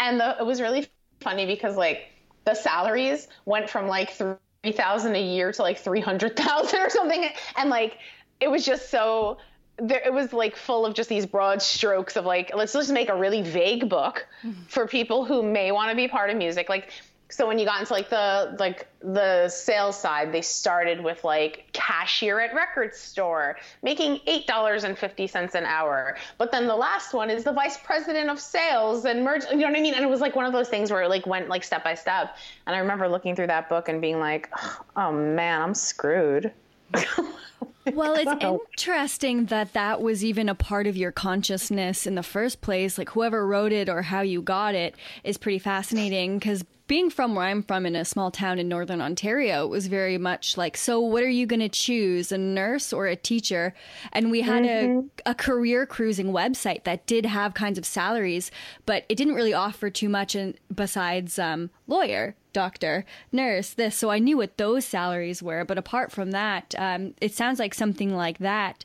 And 0.00 0.20
the, 0.20 0.36
it 0.38 0.46
was 0.46 0.60
really 0.60 0.88
funny 1.20 1.44
because 1.44 1.76
like 1.76 2.08
the 2.44 2.54
salaries 2.54 3.28
went 3.44 3.68
from 3.68 3.86
like 3.88 4.12
3000 4.12 5.14
a 5.14 5.22
year 5.22 5.52
to 5.52 5.62
like 5.62 5.78
300000 5.78 6.80
or 6.80 6.88
something. 6.88 7.28
And 7.56 7.68
like 7.68 7.98
it 8.40 8.50
was 8.50 8.64
just 8.64 8.90
so 8.90 9.38
there, 9.78 10.02
it 10.04 10.12
was 10.12 10.32
like 10.32 10.56
full 10.56 10.84
of 10.84 10.94
just 10.94 11.08
these 11.08 11.26
broad 11.26 11.62
strokes 11.62 12.16
of 12.16 12.24
like 12.24 12.54
let's 12.54 12.72
just 12.72 12.90
make 12.90 13.08
a 13.08 13.16
really 13.16 13.42
vague 13.42 13.88
book 13.88 14.26
mm-hmm. 14.42 14.62
for 14.68 14.86
people 14.86 15.24
who 15.24 15.42
may 15.42 15.72
want 15.72 15.90
to 15.90 15.96
be 15.96 16.08
part 16.08 16.30
of 16.30 16.36
music. 16.36 16.68
Like 16.68 16.90
so 17.30 17.46
when 17.46 17.58
you 17.58 17.66
got 17.66 17.80
into 17.80 17.92
like 17.92 18.08
the 18.08 18.56
like 18.58 18.88
the 19.00 19.48
sales 19.48 19.98
side 19.98 20.32
they 20.32 20.40
started 20.40 21.02
with 21.02 21.22
like 21.24 21.68
cashier 21.72 22.40
at 22.40 22.54
record 22.54 22.94
store 22.94 23.56
making 23.82 24.18
eight 24.26 24.46
dollars 24.46 24.84
and 24.84 24.96
fifty 24.96 25.26
cents 25.26 25.54
an 25.54 25.64
hour. 25.64 26.16
But 26.38 26.50
then 26.50 26.66
the 26.66 26.76
last 26.76 27.12
one 27.12 27.30
is 27.30 27.44
the 27.44 27.52
vice 27.52 27.78
president 27.78 28.30
of 28.30 28.40
sales 28.40 29.04
and 29.04 29.22
merge 29.22 29.44
you 29.50 29.58
know 29.58 29.66
what 29.66 29.76
i 29.76 29.80
mean? 29.80 29.94
And 29.94 30.04
it 30.04 30.08
was 30.08 30.20
like 30.20 30.34
one 30.34 30.46
of 30.46 30.52
those 30.52 30.68
things 30.68 30.90
where 30.90 31.02
it 31.02 31.08
like 31.08 31.26
went 31.26 31.48
like 31.48 31.62
step 31.62 31.84
by 31.84 31.94
step. 31.94 32.36
And 32.66 32.74
i 32.74 32.78
remember 32.78 33.08
looking 33.08 33.36
through 33.36 33.48
that 33.48 33.68
book 33.68 33.88
and 33.88 34.00
being 34.00 34.18
like 34.18 34.50
oh 34.96 35.12
man 35.12 35.60
i'm 35.62 35.74
screwed 35.74 36.52
well, 37.92 38.14
it's 38.14 38.44
interesting 38.44 39.46
that 39.46 39.72
that 39.72 40.00
was 40.00 40.24
even 40.24 40.48
a 40.48 40.54
part 40.54 40.86
of 40.86 40.96
your 40.96 41.12
consciousness 41.12 42.06
in 42.06 42.14
the 42.14 42.22
first 42.22 42.60
place. 42.60 42.98
Like, 42.98 43.10
whoever 43.10 43.46
wrote 43.46 43.72
it 43.72 43.88
or 43.88 44.02
how 44.02 44.20
you 44.20 44.42
got 44.42 44.74
it 44.74 44.94
is 45.24 45.38
pretty 45.38 45.58
fascinating 45.58 46.38
because 46.38 46.64
being 46.88 47.10
from 47.10 47.34
where 47.34 47.44
I'm 47.44 47.62
from 47.62 47.84
in 47.84 47.94
a 47.94 48.04
small 48.04 48.30
town 48.30 48.58
in 48.58 48.66
northern 48.66 49.02
Ontario, 49.02 49.64
it 49.64 49.68
was 49.68 49.86
very 49.86 50.16
much 50.16 50.56
like, 50.56 50.76
so 50.76 50.98
what 50.98 51.22
are 51.22 51.28
you 51.28 51.46
going 51.46 51.60
to 51.60 51.68
choose, 51.68 52.32
a 52.32 52.38
nurse 52.38 52.94
or 52.94 53.06
a 53.06 53.14
teacher? 53.14 53.74
And 54.12 54.30
we 54.30 54.40
had 54.40 54.64
mm-hmm. 54.64 55.06
a, 55.26 55.30
a 55.30 55.34
career 55.34 55.84
cruising 55.84 56.28
website 56.28 56.84
that 56.84 57.06
did 57.06 57.26
have 57.26 57.52
kinds 57.52 57.78
of 57.78 57.84
salaries, 57.84 58.50
but 58.86 59.04
it 59.10 59.16
didn't 59.16 59.34
really 59.34 59.52
offer 59.52 59.90
too 59.90 60.08
much 60.08 60.34
in, 60.34 60.56
besides 60.74 61.38
um, 61.38 61.68
lawyer 61.86 62.34
doctor, 62.58 63.04
nurse, 63.30 63.70
this. 63.70 63.94
So 63.94 64.10
I 64.10 64.18
knew 64.18 64.36
what 64.36 64.56
those 64.56 64.84
salaries 64.84 65.40
were. 65.42 65.64
But 65.64 65.78
apart 65.78 66.10
from 66.10 66.32
that, 66.32 66.74
um, 66.76 67.14
it 67.20 67.32
sounds 67.32 67.58
like 67.60 67.72
something 67.72 68.16
like 68.16 68.38
that 68.38 68.84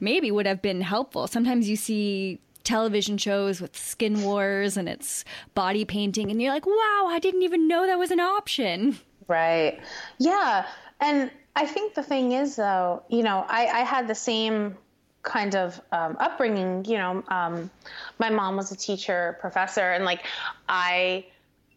maybe 0.00 0.30
would 0.30 0.46
have 0.46 0.62
been 0.62 0.80
helpful. 0.80 1.26
Sometimes 1.26 1.68
you 1.68 1.76
see 1.76 2.40
television 2.64 3.18
shows 3.18 3.60
with 3.60 3.76
skin 3.76 4.22
wars 4.22 4.76
and 4.76 4.88
it's 4.88 5.24
body 5.54 5.84
painting, 5.84 6.30
and 6.30 6.40
you're 6.40 6.52
like, 6.52 6.66
wow, 6.66 7.02
I 7.08 7.18
didn't 7.20 7.42
even 7.42 7.68
know 7.68 7.86
that 7.86 7.98
was 7.98 8.10
an 8.10 8.20
option. 8.20 8.98
Right. 9.28 9.78
Yeah. 10.18 10.66
And 11.00 11.30
I 11.54 11.66
think 11.66 11.94
the 11.94 12.02
thing 12.02 12.32
is, 12.32 12.56
though, 12.56 13.02
you 13.08 13.22
know, 13.22 13.44
I, 13.48 13.66
I 13.66 13.80
had 13.80 14.08
the 14.08 14.14
same 14.14 14.76
kind 15.22 15.54
of 15.54 15.80
um, 15.92 16.16
upbringing. 16.18 16.84
You 16.84 16.98
know, 16.98 17.24
um, 17.28 17.70
my 18.18 18.30
mom 18.30 18.56
was 18.56 18.72
a 18.72 18.76
teacher, 18.76 19.36
professor, 19.40 19.92
and 19.94 20.04
like 20.04 20.22
I 20.68 21.26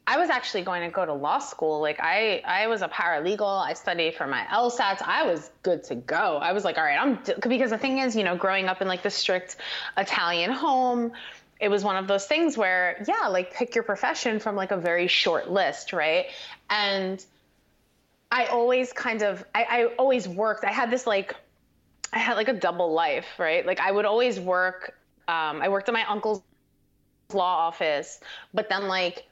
I 0.09 0.17
was 0.17 0.31
actually 0.31 0.63
going 0.63 0.81
to 0.81 0.89
go 0.89 1.05
to 1.05 1.13
law 1.13 1.37
school. 1.37 1.81
Like 1.81 1.99
I, 1.99 2.41
I 2.43 2.65
was 2.65 2.81
a 2.81 2.87
paralegal. 2.87 3.63
I 3.63 3.73
studied 3.73 4.15
for 4.15 4.25
my 4.25 4.43
LSATs. 4.51 5.03
I 5.03 5.23
was 5.23 5.51
good 5.61 5.83
to 5.83 5.93
go. 5.93 6.39
I 6.41 6.51
was 6.51 6.63
like, 6.63 6.79
all 6.79 6.83
right, 6.83 6.99
I'm 6.99 7.19
because 7.47 7.69
the 7.69 7.77
thing 7.77 7.99
is, 7.99 8.15
you 8.15 8.23
know, 8.23 8.35
growing 8.35 8.65
up 8.65 8.81
in 8.81 8.87
like 8.87 9.03
the 9.03 9.11
strict 9.11 9.57
Italian 9.97 10.49
home, 10.49 11.11
it 11.59 11.69
was 11.69 11.83
one 11.83 11.95
of 11.95 12.07
those 12.07 12.25
things 12.25 12.57
where, 12.57 13.03
yeah, 13.07 13.27
like 13.27 13.53
pick 13.53 13.75
your 13.75 13.83
profession 13.83 14.39
from 14.39 14.55
like 14.55 14.71
a 14.71 14.77
very 14.77 15.05
short 15.05 15.51
list, 15.51 15.93
right? 15.93 16.25
And 16.71 17.23
I 18.31 18.45
always 18.47 18.91
kind 18.91 19.21
of, 19.21 19.45
I, 19.53 19.63
I 19.69 19.85
always 19.99 20.27
worked. 20.27 20.65
I 20.65 20.71
had 20.71 20.89
this 20.89 21.05
like, 21.05 21.35
I 22.11 22.17
had 22.17 22.33
like 22.33 22.47
a 22.47 22.53
double 22.53 22.93
life, 22.93 23.27
right? 23.37 23.63
Like 23.63 23.79
I 23.79 23.91
would 23.91 24.05
always 24.05 24.39
work. 24.39 24.97
Um, 25.27 25.61
I 25.61 25.69
worked 25.69 25.87
at 25.87 25.93
my 25.93 26.05
uncle's 26.09 26.41
law 27.31 27.67
office, 27.67 28.19
but 28.55 28.69
then 28.69 28.87
like 28.87 29.28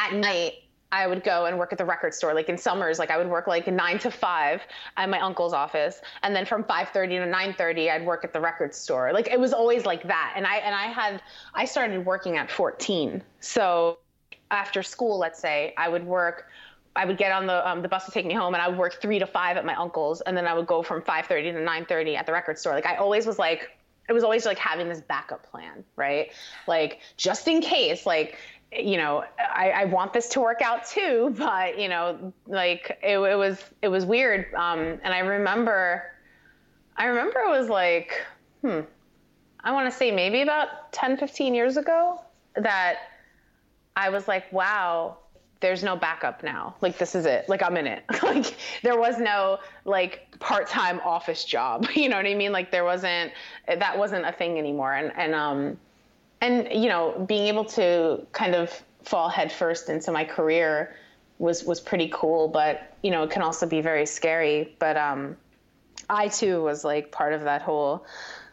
at 0.00 0.14
night 0.14 0.54
I 0.92 1.06
would 1.06 1.22
go 1.22 1.46
and 1.46 1.56
work 1.56 1.70
at 1.70 1.78
the 1.78 1.84
record 1.84 2.14
store. 2.14 2.34
Like 2.34 2.48
in 2.48 2.58
summers, 2.58 2.98
like 2.98 3.10
I 3.10 3.16
would 3.16 3.28
work 3.28 3.46
like 3.46 3.68
nine 3.68 3.98
to 4.00 4.10
five 4.10 4.60
at 4.96 5.08
my 5.08 5.20
uncle's 5.20 5.52
office, 5.52 6.00
and 6.22 6.34
then 6.34 6.44
from 6.44 6.64
five 6.64 6.88
thirty 6.88 7.16
to 7.16 7.26
nine 7.26 7.54
thirty, 7.54 7.88
I'd 7.90 8.04
work 8.04 8.24
at 8.24 8.32
the 8.32 8.40
record 8.40 8.74
store. 8.74 9.12
Like 9.12 9.28
it 9.28 9.38
was 9.38 9.52
always 9.52 9.86
like 9.86 10.02
that. 10.08 10.32
And 10.34 10.46
I 10.46 10.56
and 10.56 10.74
I 10.74 10.86
had 10.86 11.22
I 11.54 11.64
started 11.64 12.04
working 12.04 12.38
at 12.38 12.50
fourteen. 12.50 13.22
So 13.38 13.98
after 14.50 14.82
school, 14.82 15.18
let's 15.18 15.38
say, 15.38 15.74
I 15.76 15.88
would 15.88 16.04
work. 16.04 16.48
I 16.96 17.04
would 17.04 17.18
get 17.18 17.30
on 17.30 17.46
the 17.46 17.68
um, 17.68 17.82
the 17.82 17.88
bus 17.88 18.04
to 18.06 18.10
take 18.10 18.26
me 18.26 18.34
home, 18.34 18.54
and 18.54 18.60
I 18.60 18.66
would 18.66 18.78
work 18.78 19.00
three 19.00 19.20
to 19.20 19.26
five 19.26 19.56
at 19.56 19.64
my 19.64 19.76
uncle's, 19.76 20.22
and 20.22 20.36
then 20.36 20.48
I 20.48 20.54
would 20.54 20.66
go 20.66 20.82
from 20.82 21.02
five 21.02 21.26
thirty 21.26 21.52
to 21.52 21.60
nine 21.60 21.86
thirty 21.86 22.16
at 22.16 22.26
the 22.26 22.32
record 22.32 22.58
store. 22.58 22.74
Like 22.74 22.86
I 22.86 22.96
always 22.96 23.26
was 23.26 23.38
like 23.38 23.70
it 24.08 24.12
was 24.12 24.24
always 24.24 24.44
like 24.44 24.58
having 24.58 24.88
this 24.88 25.00
backup 25.00 25.48
plan, 25.48 25.84
right? 25.94 26.32
Like 26.66 26.98
just 27.16 27.46
in 27.46 27.60
case, 27.60 28.06
like 28.06 28.38
you 28.72 28.96
know, 28.96 29.24
I, 29.38 29.70
I, 29.70 29.84
want 29.86 30.12
this 30.12 30.28
to 30.28 30.40
work 30.40 30.62
out 30.62 30.86
too, 30.86 31.34
but 31.38 31.78
you 31.78 31.88
know, 31.88 32.32
like 32.46 32.98
it, 33.02 33.18
it 33.18 33.36
was 33.36 33.62
it 33.82 33.88
was 33.88 34.04
weird. 34.04 34.52
Um, 34.54 35.00
and 35.02 35.12
I 35.12 35.20
remember, 35.20 36.04
I 36.96 37.06
remember 37.06 37.40
it 37.40 37.50
was 37.50 37.68
like, 37.68 38.24
hmm, 38.60 38.80
I 39.62 39.72
want 39.72 39.90
to 39.90 39.96
say 39.96 40.10
maybe 40.10 40.42
about 40.42 40.92
10, 40.92 41.16
15 41.16 41.54
years 41.54 41.76
ago 41.76 42.20
that 42.56 42.98
I 43.96 44.08
was 44.08 44.28
like, 44.28 44.50
wow, 44.52 45.18
there's 45.60 45.82
no 45.82 45.94
backup 45.94 46.42
now. 46.42 46.74
Like 46.80 46.96
this 46.96 47.14
is 47.14 47.26
it. 47.26 47.48
Like 47.48 47.62
I'm 47.62 47.76
in 47.76 47.86
it. 47.86 48.04
like 48.22 48.56
there 48.82 48.98
was 48.98 49.18
no 49.18 49.58
like 49.84 50.34
part-time 50.40 51.00
office 51.04 51.44
job. 51.44 51.86
You 51.94 52.08
know 52.08 52.16
what 52.16 52.26
I 52.26 52.34
mean? 52.34 52.52
Like 52.52 52.70
there 52.70 52.84
wasn't 52.84 53.32
that 53.66 53.98
wasn't 53.98 54.24
a 54.24 54.32
thing 54.32 54.58
anymore. 54.58 54.94
And 54.94 55.12
and 55.16 55.34
um 55.34 55.76
and 56.40 56.68
you 56.72 56.88
know, 56.88 57.24
being 57.28 57.46
able 57.46 57.64
to 57.66 58.26
kind 58.32 58.54
of 58.54 58.70
fall 59.02 59.28
headfirst 59.28 59.88
into 59.88 60.12
my 60.12 60.24
career 60.24 60.94
was 61.38 61.64
was 61.64 61.80
pretty 61.80 62.10
cool, 62.12 62.48
but 62.48 62.94
you 63.02 63.10
know, 63.10 63.22
it 63.22 63.30
can 63.30 63.42
also 63.42 63.66
be 63.66 63.80
very 63.80 64.06
scary. 64.06 64.74
But 64.78 64.96
um, 64.96 65.36
I 66.08 66.28
too 66.28 66.62
was 66.62 66.84
like 66.84 67.10
part 67.12 67.32
of 67.32 67.42
that 67.42 67.62
whole 67.62 68.04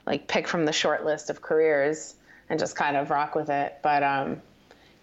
like 0.06 0.28
pick 0.28 0.48
from 0.48 0.66
the 0.66 0.72
short 0.72 1.06
list 1.06 1.30
of 1.30 1.42
careers 1.42 2.16
and 2.50 2.60
just 2.60 2.76
kind 2.76 2.96
of 2.96 3.10
rock 3.10 3.36
with 3.36 3.50
it. 3.50 3.78
But 3.84 4.04
um, 4.04 4.42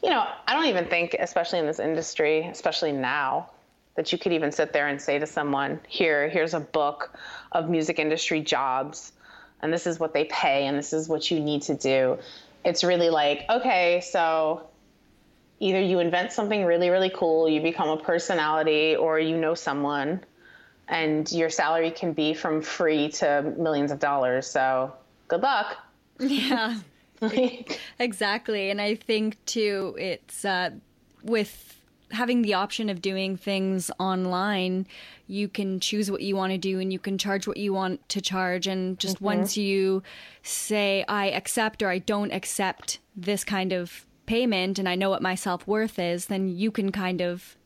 you 0.02 0.10
know, 0.10 0.26
I 0.46 0.54
don't 0.54 0.66
even 0.66 0.86
think, 0.86 1.16
especially 1.18 1.60
in 1.60 1.66
this 1.66 1.78
industry, 1.78 2.46
especially 2.46 2.92
now, 2.92 3.50
that 3.96 4.12
you 4.12 4.18
could 4.18 4.32
even 4.32 4.52
sit 4.52 4.72
there 4.72 4.88
and 4.88 5.00
say 5.00 5.18
to 5.18 5.26
someone, 5.26 5.80
here, 5.88 6.28
here's 6.28 6.52
a 6.52 6.60
book 6.60 7.16
of 7.52 7.70
music 7.70 7.98
industry 7.98 8.42
jobs, 8.42 9.12
and 9.62 9.72
this 9.72 9.86
is 9.86 9.98
what 9.98 10.12
they 10.12 10.24
pay, 10.24 10.66
and 10.66 10.76
this 10.76 10.92
is 10.92 11.08
what 11.08 11.30
you 11.30 11.40
need 11.40 11.62
to 11.62 11.74
do. 11.74 12.18
It's 12.64 12.84
really 12.84 13.10
like, 13.10 13.44
okay, 13.48 14.00
so 14.00 14.68
either 15.60 15.80
you 15.80 15.98
invent 15.98 16.32
something 16.32 16.64
really, 16.64 16.90
really 16.90 17.10
cool, 17.10 17.48
you 17.48 17.60
become 17.60 17.88
a 17.88 17.96
personality, 17.96 18.96
or 18.96 19.18
you 19.18 19.36
know 19.36 19.54
someone, 19.54 20.24
and 20.88 21.30
your 21.32 21.50
salary 21.50 21.90
can 21.90 22.12
be 22.12 22.34
from 22.34 22.62
free 22.62 23.10
to 23.10 23.54
millions 23.58 23.90
of 23.90 23.98
dollars. 23.98 24.46
So 24.46 24.92
good 25.28 25.42
luck. 25.42 25.76
Yeah. 26.18 26.78
exactly. 27.98 28.70
And 28.70 28.80
I 28.80 28.94
think 28.94 29.42
too, 29.46 29.96
it's 29.98 30.44
uh, 30.44 30.70
with 31.22 31.80
having 32.14 32.42
the 32.42 32.54
option 32.54 32.88
of 32.88 33.02
doing 33.02 33.36
things 33.36 33.90
online, 33.98 34.86
you 35.26 35.48
can 35.48 35.80
choose 35.80 36.10
what 36.10 36.22
you 36.22 36.36
want 36.36 36.52
to 36.52 36.58
do 36.58 36.80
and 36.80 36.92
you 36.92 36.98
can 36.98 37.18
charge 37.18 37.46
what 37.46 37.56
you 37.56 37.72
want 37.72 38.08
to 38.10 38.20
charge. 38.20 38.66
And 38.66 38.98
just 38.98 39.16
Mm-hmm. 39.16 39.24
once 39.24 39.56
you 39.56 40.02
say, 40.42 41.04
I 41.08 41.30
accept 41.30 41.82
or 41.82 41.88
I 41.88 41.98
don't 41.98 42.32
accept 42.32 42.98
this 43.16 43.44
kind 43.44 43.72
of 43.72 44.06
payment 44.26 44.78
and 44.78 44.88
I 44.88 44.94
know 44.94 45.10
what 45.10 45.22
my 45.22 45.34
self 45.34 45.66
worth 45.66 45.98
is, 45.98 46.26
then 46.26 46.48
you 46.48 46.70
can 46.70 46.90
kind 46.92 47.20
of 47.20 47.56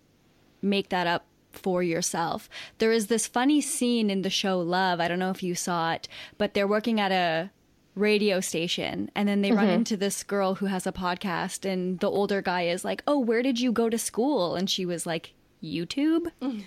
make 0.61 0.88
that 0.88 1.07
up 1.07 1.25
for 1.52 1.83
yourself. 1.83 2.49
There 2.78 2.93
is 2.93 3.07
this 3.07 3.26
funny 3.26 3.61
scene 3.61 4.11
in 4.11 4.23
the 4.23 4.31
show 4.31 4.61
Love. 4.61 5.00
I 5.00 5.09
don't 5.09 5.19
know 5.19 5.31
if 5.31 5.43
you 5.43 5.55
saw 5.55 5.93
it, 5.93 6.09
but 6.37 6.55
they're 6.55 6.67
working 6.69 7.00
at 7.00 7.12
a 7.12 7.50
radio 7.99 8.40
station 8.40 9.11
and 9.14 9.28
then 9.28 9.43
they 9.43 9.52
run 9.52 9.69
into 9.69 9.97
this 9.97 10.23
girl 10.23 10.55
who 10.55 10.67
has 10.67 10.87
a 10.87 10.93
podcast 10.93 11.69
and 11.69 11.99
the 12.00 12.11
older 12.11 12.40
guy 12.40 12.62
is 12.62 12.85
like, 12.85 13.02
"Oh, 13.07 13.19
where 13.19 13.43
did 13.43 13.61
you 13.61 13.73
go 13.73 13.88
to 13.88 13.99
school?" 13.99 14.55
and 14.55 14.71
she 14.71 14.87
was 14.87 15.07
like, 15.07 15.33
"YouTube?" 15.62 16.31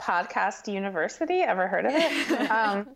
Podcast 0.00 0.72
University. 0.72 1.40
Ever 1.42 1.68
heard 1.68 1.86
of 1.86 1.92
it? 1.94 2.50
um, 2.50 2.88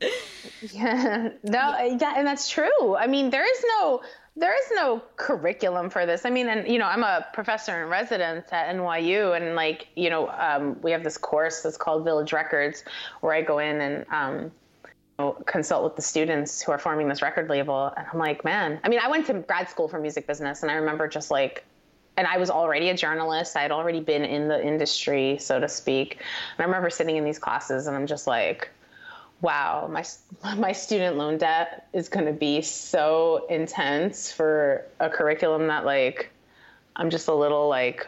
yeah, 0.72 1.28
no, 1.44 1.78
yeah, 2.00 2.14
and 2.16 2.26
that's 2.26 2.48
true. 2.48 2.96
I 2.96 3.06
mean, 3.06 3.30
there 3.30 3.48
is 3.48 3.64
no 3.78 4.02
there 4.36 4.54
is 4.54 4.70
no 4.74 5.02
curriculum 5.16 5.88
for 5.88 6.04
this. 6.04 6.26
I 6.26 6.30
mean, 6.30 6.48
and 6.48 6.68
you 6.68 6.78
know, 6.78 6.86
I'm 6.86 7.02
a 7.02 7.26
professor 7.32 7.82
in 7.82 7.88
residence 7.88 8.46
at 8.52 8.74
NYU, 8.74 9.36
and 9.36 9.54
like, 9.54 9.88
you 9.96 10.10
know, 10.10 10.28
um, 10.28 10.80
we 10.82 10.90
have 10.90 11.02
this 11.02 11.16
course 11.16 11.62
that's 11.62 11.78
called 11.78 12.04
Village 12.04 12.32
Records, 12.32 12.84
where 13.20 13.32
I 13.32 13.42
go 13.42 13.58
in 13.58 13.80
and 13.80 14.06
um, 14.10 14.34
you 14.34 14.42
know, 14.42 14.52
consult 15.46 15.84
with 15.84 15.96
the 15.96 16.02
students 16.02 16.60
who 16.62 16.72
are 16.72 16.78
forming 16.78 17.08
this 17.08 17.22
record 17.22 17.48
label, 17.48 17.92
and 17.96 18.06
I'm 18.12 18.18
like, 18.18 18.44
man. 18.44 18.80
I 18.84 18.88
mean, 18.88 19.00
I 19.00 19.08
went 19.08 19.26
to 19.26 19.34
grad 19.34 19.68
school 19.68 19.88
for 19.88 19.98
music 19.98 20.26
business, 20.26 20.62
and 20.62 20.70
I 20.70 20.74
remember 20.74 21.08
just 21.08 21.30
like 21.30 21.64
and 22.16 22.26
I 22.26 22.38
was 22.38 22.50
already 22.50 22.88
a 22.88 22.96
journalist. 22.96 23.56
I 23.56 23.62
had 23.62 23.70
already 23.72 24.00
been 24.00 24.24
in 24.24 24.48
the 24.48 24.64
industry, 24.64 25.36
so 25.38 25.60
to 25.60 25.68
speak. 25.68 26.14
And 26.14 26.60
I 26.60 26.64
remember 26.64 26.90
sitting 26.90 27.16
in 27.16 27.24
these 27.24 27.38
classes, 27.38 27.86
and 27.86 27.96
I'm 27.96 28.06
just 28.06 28.26
like, 28.26 28.70
wow, 29.40 29.88
my 29.90 30.04
my 30.56 30.72
student 30.72 31.16
loan 31.16 31.38
debt 31.38 31.88
is 31.92 32.08
going 32.08 32.26
to 32.26 32.32
be 32.32 32.62
so 32.62 33.46
intense 33.50 34.32
for 34.32 34.86
a 35.00 35.10
curriculum 35.10 35.66
that 35.68 35.84
like 35.84 36.30
I'm 36.96 37.10
just 37.10 37.28
a 37.28 37.34
little 37.34 37.68
like 37.68 38.06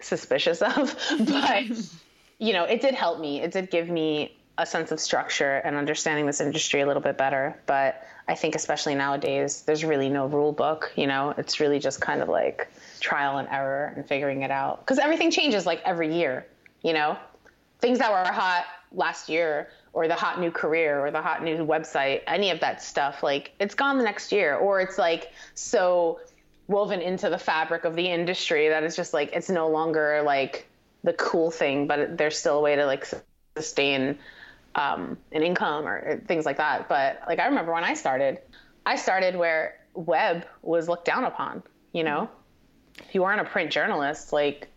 suspicious 0.00 0.60
of. 0.60 0.94
but 1.26 1.64
you 2.38 2.52
know, 2.52 2.64
it 2.64 2.80
did 2.82 2.94
help 2.94 3.18
me. 3.18 3.40
It 3.40 3.50
did 3.50 3.70
give 3.70 3.88
me 3.88 4.35
a 4.58 4.66
sense 4.66 4.90
of 4.90 5.00
structure 5.00 5.56
and 5.64 5.76
understanding 5.76 6.26
this 6.26 6.40
industry 6.40 6.80
a 6.80 6.86
little 6.86 7.02
bit 7.02 7.18
better. 7.18 7.58
But 7.66 8.06
I 8.28 8.34
think 8.34 8.54
especially 8.54 8.94
nowadays, 8.94 9.62
there's 9.62 9.84
really 9.84 10.08
no 10.08 10.26
rule 10.26 10.52
book. 10.52 10.92
You 10.96 11.06
know, 11.06 11.34
it's 11.36 11.60
really 11.60 11.78
just 11.78 12.00
kind 12.00 12.22
of 12.22 12.28
like 12.28 12.68
trial 13.00 13.38
and 13.38 13.48
error 13.48 13.92
and 13.94 14.06
figuring 14.06 14.42
it 14.42 14.50
out 14.50 14.80
because 14.80 14.98
everything 14.98 15.30
changes 15.30 15.66
like 15.66 15.82
every 15.84 16.14
year. 16.14 16.46
You 16.82 16.92
know, 16.92 17.16
things 17.80 17.98
that 17.98 18.10
were 18.10 18.32
hot 18.32 18.64
last 18.92 19.28
year 19.28 19.68
or 19.92 20.08
the 20.08 20.14
hot 20.14 20.40
new 20.40 20.50
career 20.50 21.04
or 21.04 21.10
the 21.10 21.22
hot 21.22 21.42
new 21.42 21.58
website, 21.58 22.22
any 22.26 22.50
of 22.50 22.60
that 22.60 22.82
stuff, 22.82 23.22
like 23.22 23.52
it's 23.58 23.74
gone 23.74 23.98
the 23.98 24.04
next 24.04 24.32
year, 24.32 24.56
or 24.56 24.80
it's 24.80 24.98
like 24.98 25.32
so 25.54 26.20
woven 26.68 27.00
into 27.00 27.30
the 27.30 27.38
fabric 27.38 27.84
of 27.84 27.94
the 27.94 28.06
industry 28.08 28.68
that 28.68 28.82
it's 28.82 28.96
just 28.96 29.14
like 29.14 29.30
it's 29.32 29.48
no 29.48 29.68
longer 29.68 30.22
like 30.24 30.66
the 31.04 31.12
cool 31.14 31.50
thing, 31.50 31.86
but 31.86 32.18
there's 32.18 32.38
still 32.38 32.58
a 32.58 32.60
way 32.60 32.76
to 32.76 32.86
like 32.86 33.06
sustain 33.56 34.18
um, 34.76 35.16
an 35.32 35.42
income 35.42 35.88
or 35.88 36.20
things 36.28 36.44
like 36.46 36.58
that. 36.58 36.88
But 36.88 37.22
like 37.26 37.40
I 37.40 37.46
remember 37.46 37.72
when 37.72 37.82
I 37.82 37.94
started, 37.94 38.38
I 38.84 38.96
started 38.96 39.34
where 39.34 39.80
web 39.94 40.46
was 40.62 40.88
looked 40.88 41.06
down 41.06 41.24
upon. 41.24 41.62
You 41.92 42.04
know, 42.04 42.28
if 43.00 43.14
you 43.14 43.22
weren't 43.22 43.40
a 43.40 43.44
print 43.44 43.72
journalist, 43.72 44.32
like 44.32 44.68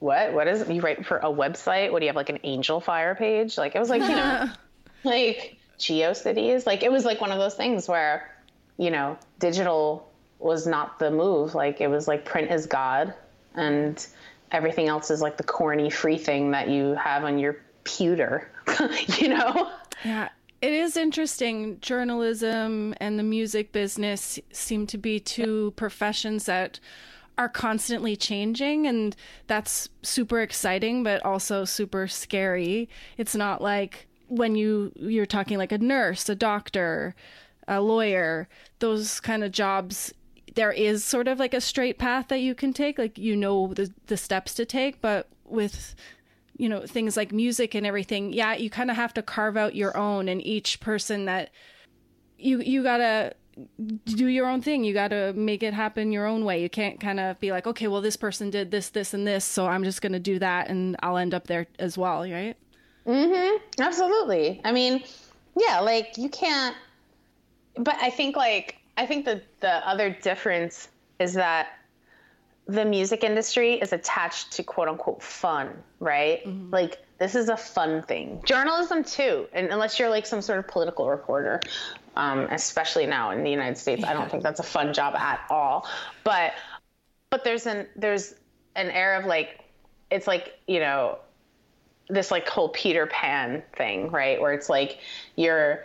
what? 0.00 0.32
What 0.32 0.48
is 0.48 0.68
you 0.68 0.80
write 0.80 1.06
for 1.06 1.18
a 1.18 1.30
website? 1.30 1.92
What 1.92 2.00
do 2.00 2.06
you 2.06 2.08
have 2.08 2.16
like 2.16 2.30
an 2.30 2.38
Angelfire 2.44 3.16
page? 3.16 3.56
Like 3.56 3.74
it 3.74 3.78
was 3.78 3.88
like 3.88 4.02
you 4.02 4.08
know, 4.08 4.50
like 5.04 5.56
GeoCities. 5.78 6.66
Like 6.66 6.82
it 6.82 6.90
was 6.90 7.04
like 7.04 7.20
one 7.20 7.30
of 7.30 7.38
those 7.38 7.54
things 7.54 7.88
where 7.88 8.34
you 8.76 8.90
know 8.90 9.16
digital 9.38 10.10
was 10.40 10.66
not 10.66 10.98
the 10.98 11.12
move. 11.12 11.54
Like 11.54 11.80
it 11.80 11.88
was 11.88 12.08
like 12.08 12.24
print 12.24 12.50
is 12.50 12.66
God, 12.66 13.14
and 13.54 14.04
everything 14.50 14.88
else 14.88 15.10
is 15.10 15.20
like 15.20 15.36
the 15.36 15.44
corny 15.44 15.90
free 15.90 16.18
thing 16.18 16.50
that 16.50 16.68
you 16.68 16.94
have 16.94 17.22
on 17.22 17.38
your 17.38 17.58
pewter. 17.84 18.50
you 19.18 19.28
know. 19.28 19.70
Yeah. 20.04 20.28
It 20.60 20.72
is 20.72 20.96
interesting. 20.96 21.78
Journalism 21.80 22.94
and 23.00 23.18
the 23.18 23.22
music 23.22 23.72
business 23.72 24.38
seem 24.52 24.86
to 24.88 24.98
be 24.98 25.20
two 25.20 25.72
professions 25.76 26.46
that 26.46 26.80
are 27.36 27.48
constantly 27.48 28.16
changing 28.16 28.88
and 28.88 29.14
that's 29.46 29.88
super 30.02 30.40
exciting 30.40 31.04
but 31.04 31.24
also 31.24 31.64
super 31.64 32.08
scary. 32.08 32.88
It's 33.16 33.36
not 33.36 33.62
like 33.62 34.08
when 34.26 34.56
you 34.56 34.92
you're 34.96 35.26
talking 35.26 35.56
like 35.56 35.72
a 35.72 35.78
nurse, 35.78 36.28
a 36.28 36.34
doctor, 36.34 37.14
a 37.68 37.80
lawyer, 37.80 38.48
those 38.80 39.20
kind 39.20 39.44
of 39.44 39.52
jobs 39.52 40.12
there 40.54 40.72
is 40.72 41.04
sort 41.04 41.28
of 41.28 41.38
like 41.38 41.54
a 41.54 41.60
straight 41.60 41.98
path 41.98 42.26
that 42.28 42.40
you 42.40 42.52
can 42.52 42.72
take 42.72 42.98
like 42.98 43.16
you 43.16 43.36
know 43.36 43.72
the 43.74 43.92
the 44.06 44.16
steps 44.16 44.54
to 44.54 44.64
take 44.64 45.00
but 45.00 45.28
with 45.44 45.94
you 46.58 46.68
know 46.68 46.84
things 46.86 47.16
like 47.16 47.32
music 47.32 47.74
and 47.74 47.86
everything 47.86 48.32
yeah 48.32 48.54
you 48.54 48.68
kind 48.68 48.90
of 48.90 48.96
have 48.96 49.14
to 49.14 49.22
carve 49.22 49.56
out 49.56 49.74
your 49.74 49.96
own 49.96 50.28
and 50.28 50.44
each 50.44 50.80
person 50.80 51.24
that 51.24 51.50
you 52.36 52.60
you 52.60 52.82
gotta 52.82 53.34
do 54.04 54.26
your 54.26 54.46
own 54.46 54.62
thing. 54.62 54.84
You 54.84 54.94
gotta 54.94 55.32
make 55.34 55.62
it 55.62 55.74
happen 55.74 56.12
your 56.12 56.26
own 56.26 56.44
way. 56.44 56.62
You 56.62 56.70
can't 56.70 57.00
kind 57.00 57.18
of 57.18 57.38
be 57.40 57.50
like 57.50 57.66
okay 57.66 57.88
well 57.88 58.00
this 58.00 58.16
person 58.16 58.50
did 58.50 58.70
this 58.70 58.90
this 58.90 59.14
and 59.14 59.26
this 59.26 59.44
so 59.44 59.66
i'm 59.66 59.84
just 59.84 60.00
gonna 60.00 60.20
do 60.20 60.38
that 60.38 60.68
and 60.68 60.96
i'll 61.02 61.16
end 61.16 61.34
up 61.34 61.46
there 61.46 61.66
as 61.78 61.98
well 61.98 62.20
right? 62.20 62.56
Mm-hmm. 63.06 63.80
Absolutely. 63.80 64.60
I 64.64 64.72
mean 64.72 65.02
yeah 65.56 65.80
like 65.80 66.16
you 66.16 66.28
can't 66.28 66.76
but 67.76 67.96
i 68.00 68.10
think 68.10 68.36
like 68.36 68.76
i 68.96 69.04
think 69.04 69.24
the 69.24 69.42
the 69.60 69.88
other 69.88 70.10
difference 70.10 70.88
is 71.18 71.34
that 71.34 71.77
the 72.68 72.84
music 72.84 73.24
industry 73.24 73.74
is 73.74 73.92
attached 73.92 74.52
to 74.52 74.62
quote 74.62 74.88
unquote 74.88 75.22
fun, 75.22 75.70
right? 76.00 76.44
Mm-hmm. 76.44 76.70
Like 76.70 76.98
this 77.18 77.34
is 77.34 77.48
a 77.48 77.56
fun 77.56 78.02
thing. 78.02 78.42
Journalism 78.44 79.02
too, 79.02 79.48
and 79.52 79.68
unless 79.68 79.98
you're 79.98 80.10
like 80.10 80.26
some 80.26 80.42
sort 80.42 80.58
of 80.58 80.68
political 80.68 81.08
reporter, 81.08 81.60
um, 82.14 82.40
especially 82.50 83.06
now 83.06 83.30
in 83.30 83.42
the 83.42 83.50
United 83.50 83.78
States, 83.78 84.02
yeah. 84.02 84.10
I 84.10 84.12
don't 84.12 84.30
think 84.30 84.42
that's 84.42 84.60
a 84.60 84.64
fun 84.64 84.92
job 84.92 85.14
at 85.14 85.40
all. 85.50 85.88
But 86.24 86.52
but 87.30 87.42
there's 87.42 87.66
an 87.66 87.86
there's 87.96 88.34
an 88.76 88.90
air 88.90 89.14
of 89.18 89.24
like 89.24 89.64
it's 90.10 90.26
like 90.26 90.58
you 90.66 90.80
know 90.80 91.18
this 92.10 92.30
like 92.30 92.48
whole 92.48 92.68
Peter 92.68 93.06
Pan 93.06 93.62
thing, 93.76 94.10
right? 94.10 94.40
Where 94.40 94.52
it's 94.52 94.68
like 94.68 94.98
you're 95.36 95.84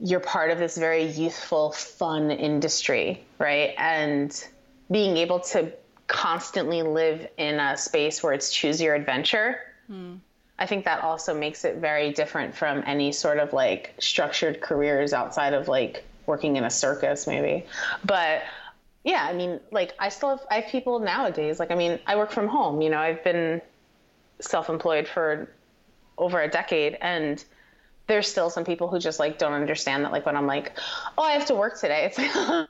you're 0.00 0.20
part 0.20 0.50
of 0.50 0.58
this 0.58 0.76
very 0.76 1.04
youthful, 1.04 1.70
fun 1.70 2.32
industry, 2.32 3.24
right? 3.38 3.74
And 3.78 4.44
being 4.90 5.16
able 5.16 5.40
to 5.40 5.72
constantly 6.08 6.82
live 6.82 7.28
in 7.36 7.60
a 7.60 7.76
space 7.76 8.22
where 8.22 8.32
it's 8.32 8.52
choose 8.52 8.80
your 8.80 8.94
adventure. 8.94 9.60
Hmm. 9.86 10.16
I 10.58 10.66
think 10.66 10.84
that 10.86 11.04
also 11.04 11.38
makes 11.38 11.64
it 11.64 11.76
very 11.76 12.12
different 12.12 12.56
from 12.56 12.82
any 12.84 13.12
sort 13.12 13.38
of 13.38 13.52
like 13.52 13.94
structured 14.00 14.60
careers 14.60 15.12
outside 15.12 15.54
of 15.54 15.68
like 15.68 16.04
working 16.26 16.56
in 16.56 16.64
a 16.64 16.70
circus, 16.70 17.26
maybe. 17.26 17.64
But 18.04 18.42
yeah, 19.04 19.26
I 19.30 19.32
mean, 19.32 19.60
like 19.70 19.94
I 19.98 20.08
still 20.08 20.30
have, 20.30 20.40
I 20.50 20.60
have 20.60 20.70
people 20.70 20.98
nowadays. 20.98 21.60
Like, 21.60 21.70
I 21.70 21.76
mean, 21.76 22.00
I 22.06 22.16
work 22.16 22.32
from 22.32 22.48
home. 22.48 22.80
You 22.80 22.90
know, 22.90 22.98
I've 22.98 23.22
been 23.22 23.62
self-employed 24.40 25.06
for 25.06 25.48
over 26.16 26.40
a 26.40 26.48
decade, 26.48 26.98
and 27.00 27.42
there's 28.08 28.26
still 28.26 28.50
some 28.50 28.64
people 28.64 28.88
who 28.88 28.98
just 28.98 29.20
like 29.20 29.38
don't 29.38 29.52
understand 29.52 30.04
that. 30.04 30.12
Like 30.12 30.26
when 30.26 30.36
I'm 30.36 30.46
like, 30.46 30.72
oh, 31.16 31.22
I 31.22 31.32
have 31.32 31.46
to 31.46 31.54
work 31.54 31.78
today. 31.78 32.06
It's 32.06 32.18
like, 32.18 32.68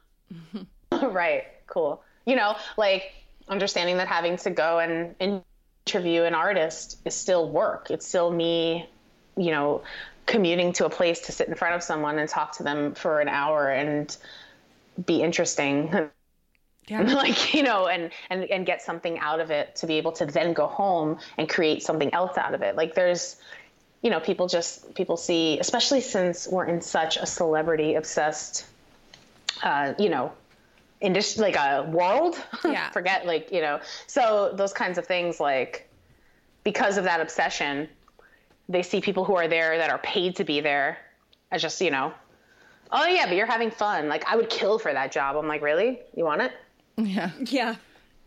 right, 1.12 1.44
cool. 1.66 2.02
You 2.26 2.36
know, 2.36 2.56
like 2.76 3.12
understanding 3.48 3.96
that 3.98 4.08
having 4.08 4.36
to 4.38 4.50
go 4.50 4.78
and 4.78 5.42
interview 5.86 6.22
an 6.24 6.34
artist 6.34 6.98
is 7.04 7.14
still 7.14 7.48
work. 7.48 7.90
It's 7.90 8.06
still 8.06 8.30
me, 8.30 8.88
you 9.36 9.50
know, 9.50 9.82
commuting 10.26 10.72
to 10.74 10.84
a 10.84 10.90
place 10.90 11.20
to 11.20 11.32
sit 11.32 11.48
in 11.48 11.54
front 11.54 11.74
of 11.74 11.82
someone 11.82 12.18
and 12.18 12.28
talk 12.28 12.56
to 12.58 12.62
them 12.62 12.94
for 12.94 13.20
an 13.20 13.28
hour 13.28 13.70
and 13.70 14.14
be 15.04 15.22
interesting. 15.22 16.10
Yeah. 16.90 17.02
like, 17.14 17.52
you 17.52 17.62
know, 17.62 17.86
and, 17.86 18.10
and, 18.30 18.44
and 18.44 18.64
get 18.64 18.80
something 18.80 19.18
out 19.18 19.40
of 19.40 19.50
it 19.50 19.76
to 19.76 19.86
be 19.86 19.98
able 19.98 20.12
to 20.12 20.24
then 20.24 20.54
go 20.54 20.66
home 20.66 21.18
and 21.36 21.46
create 21.46 21.82
something 21.82 22.14
else 22.14 22.38
out 22.38 22.54
of 22.54 22.62
it. 22.62 22.76
Like 22.76 22.94
there's, 22.94 23.36
you 24.00 24.08
know, 24.08 24.20
people 24.20 24.48
just, 24.48 24.94
people 24.94 25.18
see, 25.18 25.58
especially 25.58 26.00
since 26.00 26.48
we're 26.48 26.64
in 26.64 26.80
such 26.80 27.18
a 27.18 27.26
celebrity 27.26 27.94
obsessed, 27.94 28.64
uh, 29.62 29.92
you 29.98 30.08
know, 30.08 30.32
industry, 31.00 31.42
like 31.42 31.56
a 31.56 31.88
world. 31.90 32.36
Yeah. 32.64 32.90
Forget 32.90 33.24
like, 33.26 33.50
you 33.52 33.60
know, 33.60 33.80
so 34.06 34.52
those 34.54 34.72
kinds 34.72 34.98
of 34.98 35.06
things, 35.06 35.40
like 35.40 35.88
because 36.64 36.98
of 36.98 37.04
that 37.04 37.20
obsession, 37.20 37.88
they 38.68 38.82
see 38.82 39.00
people 39.00 39.24
who 39.24 39.36
are 39.36 39.48
there 39.48 39.78
that 39.78 39.90
are 39.90 39.98
paid 39.98 40.36
to 40.36 40.44
be 40.44 40.60
there 40.60 40.98
as 41.50 41.62
just, 41.62 41.80
you 41.80 41.90
know, 41.90 42.12
oh 42.92 43.06
yeah, 43.06 43.26
but 43.26 43.36
you're 43.36 43.46
having 43.46 43.70
fun. 43.70 44.08
Like 44.08 44.24
I 44.26 44.36
would 44.36 44.50
kill 44.50 44.78
for 44.78 44.92
that 44.92 45.12
job. 45.12 45.36
I'm 45.36 45.48
like, 45.48 45.62
really? 45.62 46.00
You 46.14 46.24
want 46.24 46.42
it? 46.42 46.52
Yeah. 46.96 47.30
Yeah. 47.40 47.76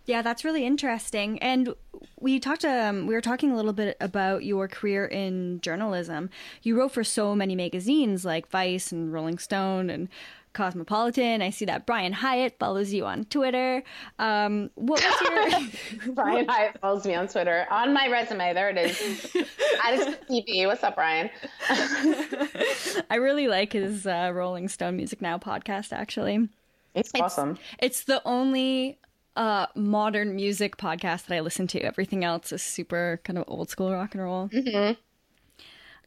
Yeah, 0.05 0.23
that's 0.23 0.43
really 0.43 0.65
interesting. 0.65 1.37
And 1.39 1.75
we 2.19 2.39
talked 2.39 2.65
um 2.65 3.05
we 3.05 3.13
were 3.13 3.21
talking 3.21 3.51
a 3.51 3.55
little 3.55 3.73
bit 3.73 3.97
about 4.01 4.43
your 4.43 4.67
career 4.67 5.05
in 5.05 5.61
journalism. 5.61 6.29
You 6.63 6.77
wrote 6.77 6.91
for 6.93 7.03
so 7.03 7.35
many 7.35 7.55
magazines 7.55 8.25
like 8.25 8.49
Vice 8.49 8.91
and 8.91 9.13
Rolling 9.13 9.37
Stone 9.37 9.89
and 9.89 10.09
Cosmopolitan. 10.53 11.41
I 11.41 11.49
see 11.49 11.65
that 11.65 11.85
Brian 11.85 12.13
Hiatt 12.13 12.57
follows 12.59 12.93
you 12.93 13.05
on 13.05 13.25
Twitter. 13.25 13.83
Um, 14.19 14.69
what 14.75 15.03
was 15.03 15.21
your 15.21 16.13
Brian 16.13 16.47
Hiatt 16.47 16.79
follows 16.79 17.05
me 17.05 17.15
on 17.15 17.27
Twitter 17.27 17.65
on 17.69 17.93
my 17.93 18.07
resume? 18.07 18.53
There 18.53 18.69
it 18.69 18.77
is. 18.77 19.01
At 19.83 20.27
TV. 20.27 20.67
What's 20.67 20.83
up, 20.83 20.95
Brian? 20.95 21.29
I 23.09 23.15
really 23.15 23.47
like 23.47 23.73
his 23.73 24.05
uh, 24.05 24.31
Rolling 24.33 24.67
Stone 24.67 24.97
Music 24.97 25.21
Now 25.21 25.37
podcast. 25.37 25.93
Actually, 25.93 26.49
it's 26.93 27.11
awesome. 27.19 27.51
It's, 27.79 27.99
it's 27.99 28.03
the 28.05 28.21
only 28.25 28.99
uh, 29.35 29.67
modern 29.75 30.35
music 30.35 30.77
podcast 30.77 31.27
that 31.27 31.35
I 31.35 31.39
listen 31.39 31.67
to. 31.67 31.79
Everything 31.81 32.23
else 32.23 32.51
is 32.51 32.61
super 32.61 33.21
kind 33.23 33.39
of 33.39 33.45
old 33.47 33.69
school 33.69 33.91
rock 33.91 34.13
and 34.13 34.23
roll. 34.23 34.49
Mm-hmm. 34.49 34.99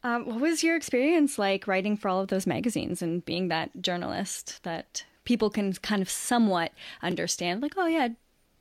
Um, 0.05 0.27
what 0.27 0.39
was 0.39 0.63
your 0.63 0.75
experience 0.75 1.39
like 1.39 1.65
writing 1.65 1.97
for 1.97 2.09
all 2.09 2.21
of 2.21 2.27
those 2.27 2.45
magazines 2.45 3.01
and 3.01 3.25
being 3.25 3.47
that 3.47 3.81
journalist 3.81 4.61
that 4.61 5.03
people 5.23 5.49
can 5.49 5.73
kind 5.73 5.99
of 5.99 6.11
somewhat 6.11 6.71
understand? 7.01 7.63
Like, 7.63 7.73
oh, 7.75 7.87
yeah, 7.87 8.09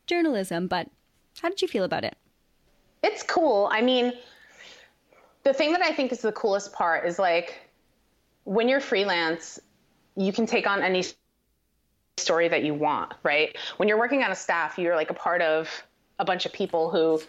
journalism, 0.06 0.68
but 0.68 0.88
how 1.42 1.50
did 1.50 1.60
you 1.60 1.68
feel 1.68 1.84
about 1.84 2.02
it? 2.02 2.16
It's 3.02 3.22
cool. 3.22 3.68
I 3.70 3.82
mean, 3.82 4.14
the 5.42 5.52
thing 5.52 5.72
that 5.72 5.82
I 5.82 5.92
think 5.92 6.12
is 6.12 6.22
the 6.22 6.32
coolest 6.32 6.72
part 6.72 7.06
is 7.06 7.18
like 7.18 7.60
when 8.44 8.66
you're 8.66 8.80
freelance, 8.80 9.60
you 10.16 10.32
can 10.32 10.46
take 10.46 10.66
on 10.66 10.82
any 10.82 11.04
story 12.16 12.48
that 12.48 12.64
you 12.64 12.72
want, 12.72 13.12
right? 13.22 13.54
When 13.76 13.86
you're 13.86 13.98
working 13.98 14.22
on 14.22 14.30
a 14.30 14.34
staff, 14.34 14.78
you're 14.78 14.96
like 14.96 15.10
a 15.10 15.14
part 15.14 15.42
of 15.42 15.68
a 16.18 16.24
bunch 16.24 16.46
of 16.46 16.52
people 16.52 16.90
who 16.90 17.20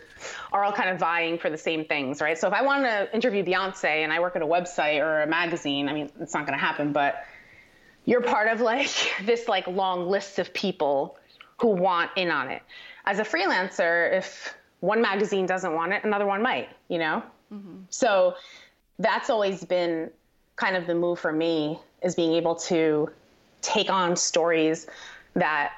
are 0.52 0.64
all 0.64 0.72
kind 0.72 0.90
of 0.90 1.00
vying 1.00 1.38
for 1.38 1.50
the 1.50 1.58
same 1.58 1.86
things, 1.86 2.22
right? 2.22 2.38
So 2.38 2.48
if 2.48 2.54
I 2.54 2.62
want 2.62 2.84
to 2.84 3.14
interview 3.14 3.44
Beyonce 3.44 4.04
and 4.04 4.14
I 4.14 4.20
work 4.20 4.36
at 4.36 4.42
a 4.42 4.48
website 4.48 5.00
or 5.00 5.24
a 5.24 5.28
magazine, 5.28 5.90
I 5.90 5.94
mean, 5.94 6.12
it's 6.20 6.34
not 6.34 6.46
going 6.46 6.58
to 6.58 6.64
happen, 6.64 6.92
but 6.92 7.26
you're 8.06 8.22
part 8.22 8.48
of 8.48 8.62
like 8.62 8.92
this 9.24 9.48
like 9.48 9.68
long 9.68 10.08
list 10.08 10.40
of 10.40 10.54
people 10.54 11.18
who 11.60 11.70
want 11.70 12.12
in 12.16 12.30
on 12.30 12.50
it. 12.50 12.62
As 13.06 13.20
a 13.20 13.24
freelancer, 13.24 14.14
if 14.14 14.56
one 14.82 15.02
magazine 15.02 15.46
doesn't 15.46 15.74
want 15.74 15.94
it, 15.94 16.04
another 16.04 16.26
one 16.26 16.42
might, 16.42 16.70
you 16.88 17.00
know? 17.00 17.24
Mm-hmm. 17.52 17.82
So 17.90 18.36
that's 19.00 19.30
always 19.30 19.64
been 19.64 20.12
kind 20.56 20.76
of 20.76 20.88
the 20.88 20.96
move 20.96 21.20
for 21.20 21.32
me 21.32 21.80
is 22.02 22.16
being 22.16 22.34
able 22.34 22.56
to 22.56 23.10
take 23.62 23.90
on 23.90 24.16
stories 24.16 24.88
that 25.34 25.74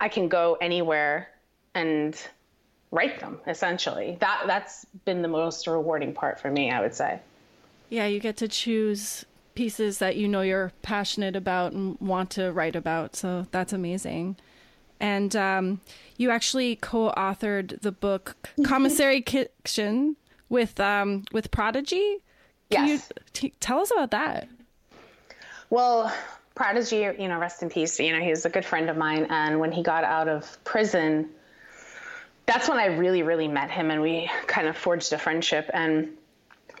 I 0.00 0.08
can 0.08 0.28
go 0.28 0.56
anywhere 0.60 1.28
and 1.74 2.16
write 2.92 3.18
them 3.18 3.40
essentially. 3.48 4.16
That 4.20 4.44
that's 4.46 4.86
been 5.04 5.22
the 5.22 5.28
most 5.28 5.66
rewarding 5.66 6.14
part 6.14 6.38
for 6.38 6.50
me 6.50 6.70
i 6.70 6.80
would 6.80 6.94
say. 6.94 7.18
Yeah 7.88 8.06
you 8.06 8.20
get 8.20 8.36
to 8.36 8.46
choose 8.46 9.24
pieces 9.54 9.98
that 9.98 10.16
you 10.16 10.28
know 10.28 10.42
you're 10.42 10.72
passionate 10.82 11.34
about 11.34 11.72
and 11.72 11.98
want 12.00 12.30
to 12.30 12.52
write 12.52 12.76
about 12.76 13.16
so 13.16 13.46
that's 13.50 13.72
amazing. 13.72 14.36
And 15.00 15.34
um, 15.34 15.80
you 16.16 16.30
actually 16.30 16.76
co-authored 16.76 17.80
the 17.80 17.90
book 17.90 18.36
commissary 18.64 19.20
kitchen 19.20 20.14
with 20.48 20.78
um, 20.78 21.24
with 21.32 21.50
prodigy? 21.50 22.18
Can 22.70 22.86
yes. 22.86 23.10
you 23.16 23.22
t- 23.32 23.54
tell 23.58 23.80
us 23.80 23.90
about 23.90 24.12
that? 24.12 24.48
Well 25.70 26.12
prodigy 26.54 26.98
you 27.18 27.28
know 27.28 27.38
rest 27.38 27.62
in 27.62 27.70
peace 27.70 27.98
you 27.98 28.12
know 28.12 28.20
he 28.20 28.28
was 28.28 28.44
a 28.44 28.50
good 28.50 28.64
friend 28.64 28.90
of 28.90 28.96
mine 28.98 29.26
and 29.30 29.58
when 29.58 29.72
he 29.72 29.82
got 29.82 30.04
out 30.04 30.28
of 30.28 30.62
prison 30.64 31.26
that's 32.46 32.68
when 32.68 32.78
I 32.78 32.86
really, 32.86 33.22
really 33.22 33.48
met 33.48 33.70
him 33.70 33.90
and 33.90 34.00
we 34.02 34.30
kind 34.46 34.66
of 34.66 34.76
forged 34.76 35.12
a 35.12 35.18
friendship. 35.18 35.70
And 35.72 36.10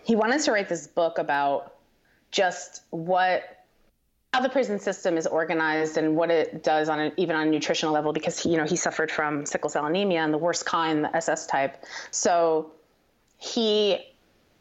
he 0.04 0.16
wanted 0.16 0.40
to 0.42 0.52
write 0.52 0.68
this 0.68 0.86
book 0.86 1.18
about 1.18 1.74
just 2.30 2.82
what 2.90 3.62
how 4.32 4.40
the 4.40 4.48
prison 4.48 4.78
system 4.78 5.18
is 5.18 5.26
organized 5.26 5.98
and 5.98 6.16
what 6.16 6.30
it 6.30 6.64
does 6.64 6.88
on 6.88 6.98
a, 6.98 7.12
even 7.18 7.36
on 7.36 7.48
a 7.48 7.50
nutritional 7.50 7.92
level 7.92 8.14
because 8.14 8.38
he, 8.38 8.50
you 8.50 8.56
know 8.56 8.64
he 8.64 8.76
suffered 8.76 9.10
from 9.10 9.44
sickle 9.44 9.68
cell 9.68 9.84
anemia 9.84 10.20
and 10.20 10.32
the 10.32 10.38
worst 10.38 10.64
kind 10.64 11.04
the 11.04 11.14
SS 11.14 11.46
type 11.46 11.84
so 12.10 12.72
he 13.38 13.98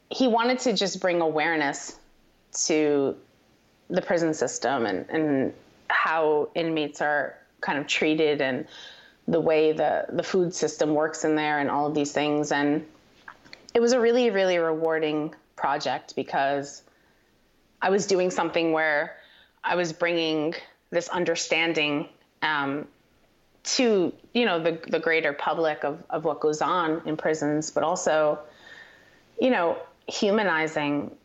he 0.09 0.27
wanted 0.27 0.59
to 0.59 0.73
just 0.73 0.99
bring 0.99 1.21
awareness 1.21 1.97
to 2.65 3.15
the 3.89 4.01
prison 4.01 4.33
system 4.33 4.85
and 4.85 5.09
and 5.09 5.53
how 5.87 6.49
inmates 6.53 7.01
are 7.01 7.37
kind 7.61 7.79
of 7.79 7.87
treated 7.87 8.41
and 8.41 8.67
the 9.31 9.39
way 9.39 9.71
the 9.71 10.05
the 10.09 10.23
food 10.23 10.53
system 10.53 10.93
works 10.93 11.23
in 11.23 11.35
there 11.35 11.59
and 11.59 11.71
all 11.71 11.87
of 11.87 11.95
these 11.95 12.11
things. 12.11 12.51
And 12.51 12.85
it 13.73 13.79
was 13.79 13.93
a 13.93 13.99
really 13.99 14.29
really 14.29 14.57
rewarding 14.57 15.33
project 15.55 16.15
because 16.15 16.83
I 17.81 17.89
was 17.89 18.05
doing 18.05 18.29
something 18.29 18.73
where 18.73 19.17
I 19.63 19.75
was 19.75 19.93
bringing 19.93 20.53
this 20.91 21.07
understanding 21.07 22.09
um, 22.41 22.87
to 23.63 24.13
you 24.33 24.45
know 24.45 24.61
the 24.61 24.79
the 24.87 24.99
greater 24.99 25.33
public 25.33 25.83
of 25.85 26.03
of 26.09 26.25
what 26.25 26.41
goes 26.41 26.61
on 26.61 27.01
in 27.05 27.15
prisons, 27.15 27.71
but 27.71 27.83
also 27.83 28.39
you 29.39 29.49
know 29.49 29.77
humanizing 30.07 31.15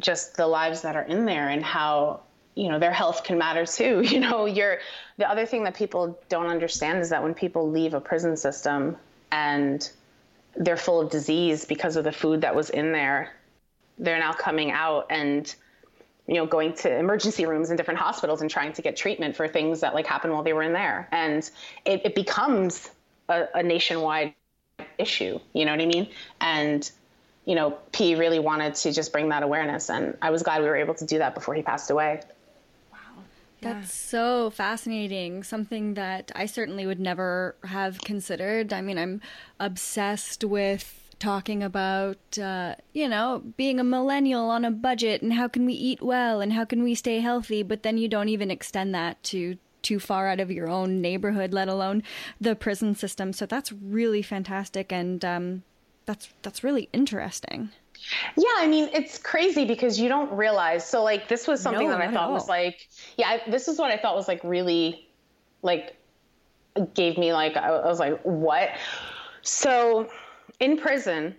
just 0.00 0.36
the 0.36 0.46
lives 0.46 0.82
that 0.82 0.96
are 0.96 1.04
in 1.04 1.24
there 1.24 1.48
and 1.48 1.64
how 1.64 2.20
you 2.56 2.68
know 2.68 2.80
their 2.80 2.92
health 2.92 3.22
can 3.22 3.38
matter 3.38 3.64
too 3.64 4.00
you 4.04 4.18
know 4.18 4.46
you're 4.46 4.78
the 5.18 5.30
other 5.30 5.46
thing 5.46 5.64
that 5.64 5.74
people 5.74 6.18
don't 6.28 6.46
understand 6.46 6.98
is 6.98 7.10
that 7.10 7.22
when 7.22 7.34
people 7.34 7.70
leave 7.70 7.94
a 7.94 8.00
prison 8.00 8.36
system 8.36 8.96
and 9.30 9.90
they're 10.56 10.76
full 10.76 11.00
of 11.00 11.10
disease 11.10 11.64
because 11.66 11.96
of 11.96 12.04
the 12.04 12.12
food 12.12 12.40
that 12.40 12.56
was 12.56 12.70
in 12.70 12.92
there 12.92 13.32
they're 13.98 14.18
now 14.18 14.32
coming 14.32 14.70
out 14.70 15.06
and 15.10 15.54
you 16.26 16.34
know 16.34 16.46
going 16.46 16.74
to 16.74 16.94
emergency 16.94 17.46
rooms 17.46 17.70
in 17.70 17.76
different 17.76 18.00
hospitals 18.00 18.40
and 18.40 18.50
trying 18.50 18.72
to 18.72 18.82
get 18.82 18.96
treatment 18.96 19.36
for 19.36 19.46
things 19.46 19.80
that 19.80 19.94
like 19.94 20.06
happened 20.06 20.32
while 20.32 20.42
they 20.42 20.52
were 20.52 20.62
in 20.62 20.72
there. 20.72 21.08
And 21.12 21.48
it, 21.84 22.02
it 22.04 22.14
becomes 22.14 22.90
a, 23.28 23.46
a 23.54 23.62
nationwide 23.62 24.34
issue 24.98 25.38
you 25.52 25.64
know 25.64 25.72
what 25.72 25.80
i 25.80 25.86
mean? 25.86 26.08
And 26.40 26.90
you 27.44 27.54
know 27.54 27.78
p 27.92 28.14
really 28.14 28.38
wanted 28.38 28.74
to 28.74 28.92
just 28.92 29.12
bring 29.12 29.28
that 29.28 29.42
awareness 29.42 29.88
and 29.88 30.16
i 30.20 30.30
was 30.30 30.42
glad 30.42 30.60
we 30.60 30.68
were 30.68 30.76
able 30.76 30.94
to 30.94 31.06
do 31.06 31.18
that 31.18 31.34
before 31.34 31.54
he 31.54 31.62
passed 31.62 31.90
away 31.90 32.20
that's 33.72 33.94
so 33.94 34.50
fascinating. 34.50 35.42
Something 35.42 35.94
that 35.94 36.32
I 36.34 36.46
certainly 36.46 36.86
would 36.86 37.00
never 37.00 37.56
have 37.64 37.98
considered. 38.00 38.72
I 38.72 38.80
mean, 38.80 38.98
I'm 38.98 39.20
obsessed 39.60 40.44
with 40.44 41.14
talking 41.18 41.62
about, 41.62 42.38
uh, 42.38 42.74
you 42.92 43.08
know, 43.08 43.42
being 43.56 43.80
a 43.80 43.84
millennial 43.84 44.50
on 44.50 44.64
a 44.64 44.70
budget 44.70 45.22
and 45.22 45.32
how 45.32 45.48
can 45.48 45.64
we 45.64 45.72
eat 45.72 46.02
well 46.02 46.40
and 46.40 46.52
how 46.52 46.64
can 46.64 46.82
we 46.82 46.94
stay 46.94 47.20
healthy. 47.20 47.62
But 47.62 47.82
then 47.82 47.98
you 47.98 48.08
don't 48.08 48.28
even 48.28 48.50
extend 48.50 48.94
that 48.94 49.22
to 49.24 49.56
too 49.82 50.00
far 50.00 50.26
out 50.28 50.40
of 50.40 50.50
your 50.50 50.68
own 50.68 51.00
neighborhood, 51.00 51.52
let 51.52 51.68
alone 51.68 52.02
the 52.40 52.56
prison 52.56 52.94
system. 52.94 53.32
So 53.32 53.46
that's 53.46 53.72
really 53.72 54.20
fantastic, 54.20 54.92
and 54.92 55.24
um, 55.24 55.62
that's 56.06 56.28
that's 56.42 56.64
really 56.64 56.88
interesting. 56.92 57.70
Yeah, 58.36 58.44
I 58.58 58.66
mean, 58.66 58.90
it's 58.92 59.16
crazy 59.16 59.64
because 59.64 59.98
you 59.98 60.08
don't 60.08 60.30
realize. 60.32 60.86
So, 60.86 61.02
like, 61.02 61.28
this 61.28 61.46
was 61.46 61.60
something 61.60 61.88
no, 61.88 61.96
that 61.96 62.06
I 62.06 62.12
thought 62.12 62.30
was 62.30 62.48
like, 62.48 62.88
yeah, 63.16 63.28
I, 63.28 63.50
this 63.50 63.68
is 63.68 63.78
what 63.78 63.90
I 63.90 63.96
thought 63.96 64.14
was 64.14 64.28
like 64.28 64.40
really, 64.44 65.08
like, 65.62 65.96
gave 66.94 67.16
me 67.16 67.32
like, 67.32 67.56
I, 67.56 67.68
I 67.68 67.86
was 67.86 67.98
like, 67.98 68.20
what? 68.22 68.70
So, 69.42 70.08
in 70.60 70.76
prison, 70.76 71.34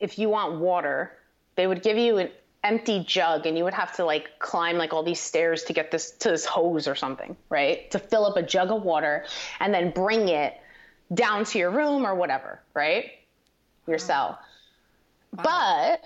if 0.00 0.18
you 0.18 0.28
want 0.28 0.60
water, 0.60 1.12
they 1.56 1.66
would 1.66 1.82
give 1.82 1.98
you 1.98 2.18
an 2.18 2.30
empty 2.64 3.04
jug 3.04 3.46
and 3.46 3.56
you 3.56 3.64
would 3.64 3.74
have 3.74 3.94
to 3.96 4.04
like 4.04 4.38
climb 4.38 4.76
like 4.76 4.92
all 4.92 5.02
these 5.02 5.20
stairs 5.20 5.62
to 5.64 5.72
get 5.72 5.90
this 5.90 6.10
to 6.12 6.30
this 6.30 6.44
hose 6.44 6.88
or 6.88 6.94
something, 6.94 7.36
right? 7.48 7.90
To 7.90 7.98
fill 7.98 8.26
up 8.26 8.36
a 8.36 8.42
jug 8.42 8.70
of 8.70 8.82
water 8.82 9.24
and 9.60 9.72
then 9.72 9.90
bring 9.90 10.28
it 10.28 10.54
down 11.14 11.44
to 11.44 11.58
your 11.58 11.70
room 11.70 12.04
or 12.04 12.14
whatever, 12.14 12.60
right? 12.74 13.12
Your 13.86 13.98
cell. 13.98 14.38
But 15.32 16.02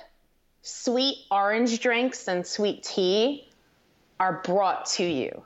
sweet 0.63 1.19
orange 1.31 1.81
drinks 1.81 2.29
and 2.29 2.47
sweet 2.47 2.83
tea 2.83 3.50
are 4.21 4.41
brought 4.45 4.87
to 4.87 5.05
you. 5.05 5.43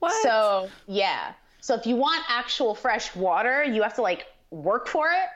What? 0.00 0.22
So, 0.22 0.68
yeah. 0.86 1.32
So 1.60 1.74
if 1.74 1.86
you 1.86 1.96
want 1.96 2.22
actual 2.28 2.74
fresh 2.74 3.14
water, 3.16 3.64
you 3.64 3.82
have 3.82 3.94
to 3.94 4.02
like 4.02 4.26
work 4.50 4.86
for 4.86 5.08
it. 5.08 5.28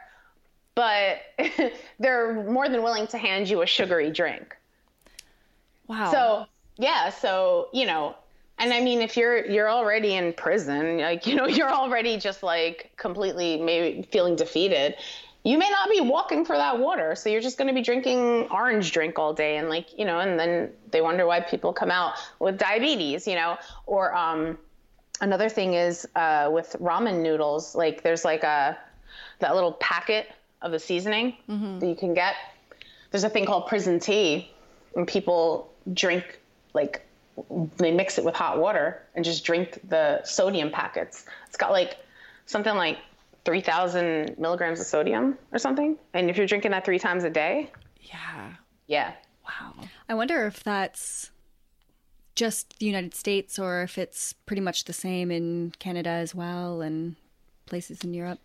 But 0.75 1.23
they're 1.99 2.45
more 2.45 2.69
than 2.69 2.83
willing 2.83 3.07
to 3.09 3.19
hand 3.19 3.49
you 3.49 3.63
a 3.63 3.67
sugary 3.67 4.11
drink. 4.11 4.55
Wow. 5.87 6.13
So 6.13 6.47
yeah, 6.77 7.09
so 7.09 7.69
you 7.73 7.87
know, 7.87 8.15
and 8.59 8.73
I 8.73 8.81
mean, 8.81 9.01
if 9.01 9.17
you're 9.17 9.45
you're 9.47 9.71
already 9.71 10.15
in 10.15 10.33
prison, 10.35 10.99
like 10.99 11.27
you 11.27 11.35
know, 11.35 11.47
you're 11.47 11.73
already 11.73 12.19
just 12.19 12.43
like 12.43 12.93
completely 12.97 13.57
maybe 13.57 14.07
feeling 14.13 14.37
defeated. 14.37 14.97
You 15.49 15.57
may 15.57 15.71
not 15.71 15.89
be 15.89 16.03
walking 16.03 16.45
for 16.45 16.57
that 16.57 16.79
water, 16.79 17.15
so 17.15 17.31
you're 17.31 17.41
just 17.41 17.57
going 17.57 17.69
to 17.69 17.75
be 17.75 17.81
drinking 17.81 18.49
orange 18.51 18.93
drink 18.93 19.19
all 19.19 19.33
day, 19.33 19.57
and 19.57 19.71
like 19.71 19.99
you 19.99 20.05
know, 20.05 20.19
and 20.19 20.39
then 20.39 20.71
they 20.91 21.01
wonder 21.01 21.27
why 21.27 21.41
people 21.41 21.73
come 21.73 21.91
out 21.91 22.17
with 22.39 22.59
diabetes, 22.59 23.27
you 23.27 23.35
know, 23.35 23.57
or 23.87 24.15
um, 24.15 24.59
another 25.23 25.49
thing 25.49 25.73
is 25.73 26.07
uh, 26.15 26.51
with 26.53 26.77
ramen 26.81 27.23
noodles, 27.23 27.75
like 27.75 28.03
there's 28.03 28.27
like 28.27 28.43
a 28.45 28.77
that 29.39 29.55
little 29.55 29.73
packet 29.73 30.27
of 30.61 30.71
the 30.71 30.79
seasoning 30.79 31.35
that 31.81 31.87
you 31.87 31.97
can 31.97 32.13
get. 32.13 32.35
There's 33.11 33.25
a 33.25 33.31
thing 33.31 33.47
called 33.47 33.69
prison 33.69 34.01
tea, 34.01 34.51
and 34.97 35.09
people 35.09 35.73
drink 35.95 36.41
like 36.75 37.07
they 37.79 37.91
mix 37.91 38.19
it 38.19 38.25
with 38.25 38.35
hot 38.35 38.59
water 38.59 39.03
and 39.15 39.25
just 39.25 39.47
drink 39.47 39.81
the 39.89 40.23
sodium 40.25 40.71
packets. 40.71 41.25
It's 41.47 41.57
got 41.57 41.71
like 41.73 41.97
something 42.45 42.75
like 42.75 42.99
3,000 43.49 44.37
milligrams 44.37 44.79
of 44.79 44.85
sodium 44.85 45.39
or 45.53 45.59
something. 45.59 45.97
And 46.13 46.29
if 46.29 46.37
you're 46.37 46.47
drinking 46.47 46.73
that 46.73 46.85
three 46.85 46.99
times 46.99 47.25
a 47.25 47.31
day, 47.31 47.71
yeah. 48.03 48.53
yeah. 48.87 49.13
Wow. 49.43 49.87
I 50.07 50.13
wonder 50.13 50.47
if 50.47 50.63
that's 50.63 51.31
just 52.35 52.79
the 52.79 52.85
United 52.85 53.15
States 53.15 53.59
or 53.59 53.81
if 53.81 53.97
it's 53.97 54.35
pretty 54.35 54.61
much 54.61 54.85
the 54.85 54.93
same 54.93 55.31
in 55.31 55.73
Canada 55.79 56.11
as 56.11 56.35
well 56.35 56.83
and 56.83 57.17
places 57.65 58.05
in 58.05 58.13
Europe. 58.13 58.39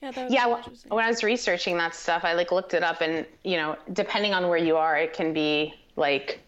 Yeah, 0.00 0.12
that 0.12 0.30
Yeah, 0.30 0.46
well, 0.46 0.62
when 0.88 1.04
I 1.04 1.08
was 1.08 1.22
researching 1.22 1.76
that 1.76 1.94
stuff, 1.94 2.24
I 2.24 2.32
like 2.32 2.50
looked 2.50 2.72
it 2.72 2.82
up, 2.82 3.02
and 3.02 3.26
you 3.44 3.58
know, 3.58 3.76
depending 3.92 4.32
on 4.32 4.48
where 4.48 4.56
you 4.56 4.78
are, 4.78 4.96
it 4.96 5.12
can 5.12 5.34
be 5.34 5.74
like 5.96 6.40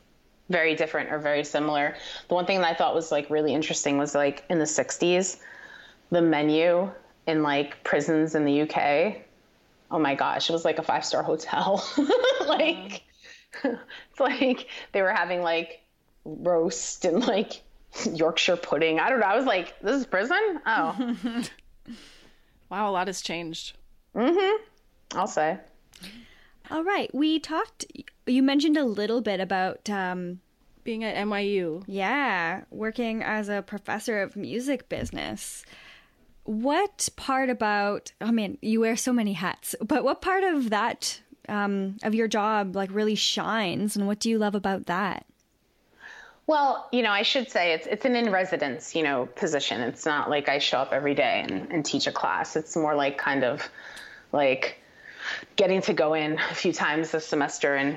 very 0.49 0.75
different 0.75 1.13
or 1.13 1.19
very 1.19 1.45
similar. 1.45 1.97
The 2.29 2.35
one 2.35 2.47
thing 2.47 2.61
that 2.61 2.71
I 2.71 2.75
thought 2.75 2.95
was 2.95 3.13
like 3.13 3.29
really 3.29 3.53
interesting 3.53 3.99
was 3.99 4.15
like 4.15 4.45
in 4.49 4.59
the 4.59 4.65
'60s, 4.65 5.37
the 6.11 6.23
menu 6.23 6.91
in 7.27 7.43
like 7.43 7.83
prisons 7.85 8.35
in 8.35 8.45
the 8.45 8.63
UK. 8.63 9.17
Oh 9.91 9.99
my 9.99 10.15
gosh, 10.15 10.49
it 10.49 10.53
was 10.53 10.65
like 10.65 10.79
a 10.79 10.83
five 10.83 11.05
star 11.05 11.23
hotel. 11.23 11.85
like, 12.47 13.03
it's 13.65 14.21
like 14.21 14.67
they 14.93 15.03
were 15.03 15.13
having 15.13 15.43
like 15.43 15.81
roast 16.25 17.05
and 17.05 17.27
like 17.27 17.63
Yorkshire 18.13 18.57
pudding. 18.57 19.01
I 19.01 19.09
don't 19.11 19.21
know. 19.21 19.27
I 19.27 19.37
was 19.37 19.47
like, 19.47 19.79
this 19.81 19.97
is 19.97 20.07
prison? 20.07 20.61
Oh, 20.67 21.17
Wow, 22.71 22.91
a 22.91 22.93
lot 22.93 23.09
has 23.09 23.21
changed. 23.21 23.77
Mm-hmm. 24.15 24.63
I'll 25.19 25.27
say. 25.27 25.59
All 26.71 26.85
right. 26.85 27.13
We 27.13 27.41
talked, 27.41 27.85
you 28.27 28.45
mentioned 28.45 28.77
a 28.77 28.85
little 28.85 29.21
bit 29.21 29.41
about, 29.41 29.91
um, 29.91 30.39
Being 30.85 31.03
at 31.03 31.17
NYU. 31.17 31.83
yeah, 31.89 32.63
working 32.71 33.25
as 33.25 33.49
a 33.49 33.63
professor 33.63 34.23
of 34.23 34.37
music 34.37 34.89
business. 34.89 35.65
What 36.51 37.09
part 37.15 37.49
about, 37.49 38.11
I 38.21 38.33
mean, 38.33 38.59
you 38.61 38.81
wear 38.81 38.97
so 38.97 39.13
many 39.13 39.35
hats, 39.35 39.77
but 39.81 40.03
what 40.03 40.21
part 40.21 40.43
of 40.43 40.71
that, 40.71 41.21
um, 41.49 41.97
of 42.03 42.13
your 42.13 42.27
job, 42.27 42.75
like 42.75 42.91
really 42.93 43.15
shines 43.15 43.95
and 43.95 44.09
what 44.09 44.19
do 44.19 44.29
you 44.29 44.37
love 44.37 44.57
about 44.57 44.87
that? 44.87 45.27
Well, 46.49 46.89
you 46.91 47.03
know, 47.03 47.13
I 47.13 47.23
should 47.23 47.49
say 47.49 47.75
it's 47.75 47.87
it's 47.87 48.05
an 48.05 48.17
in 48.17 48.33
residence, 48.33 48.97
you 48.97 49.05
know, 49.05 49.27
position. 49.27 49.81
It's 49.81 50.05
not 50.05 50.29
like 50.29 50.49
I 50.49 50.59
show 50.59 50.79
up 50.79 50.93
every 50.93 51.15
day 51.15 51.47
and, 51.49 51.71
and 51.71 51.85
teach 51.85 52.09
a 52.09 52.13
class. 52.13 52.57
It's 52.57 52.77
more 52.77 52.97
like 52.97 53.17
kind 53.17 53.45
of 53.45 53.71
like 54.33 54.83
getting 55.55 55.81
to 55.83 55.93
go 55.93 56.15
in 56.15 56.37
a 56.51 56.55
few 56.57 56.73
times 56.73 57.13
this 57.13 57.29
semester 57.29 57.77
and 57.77 57.97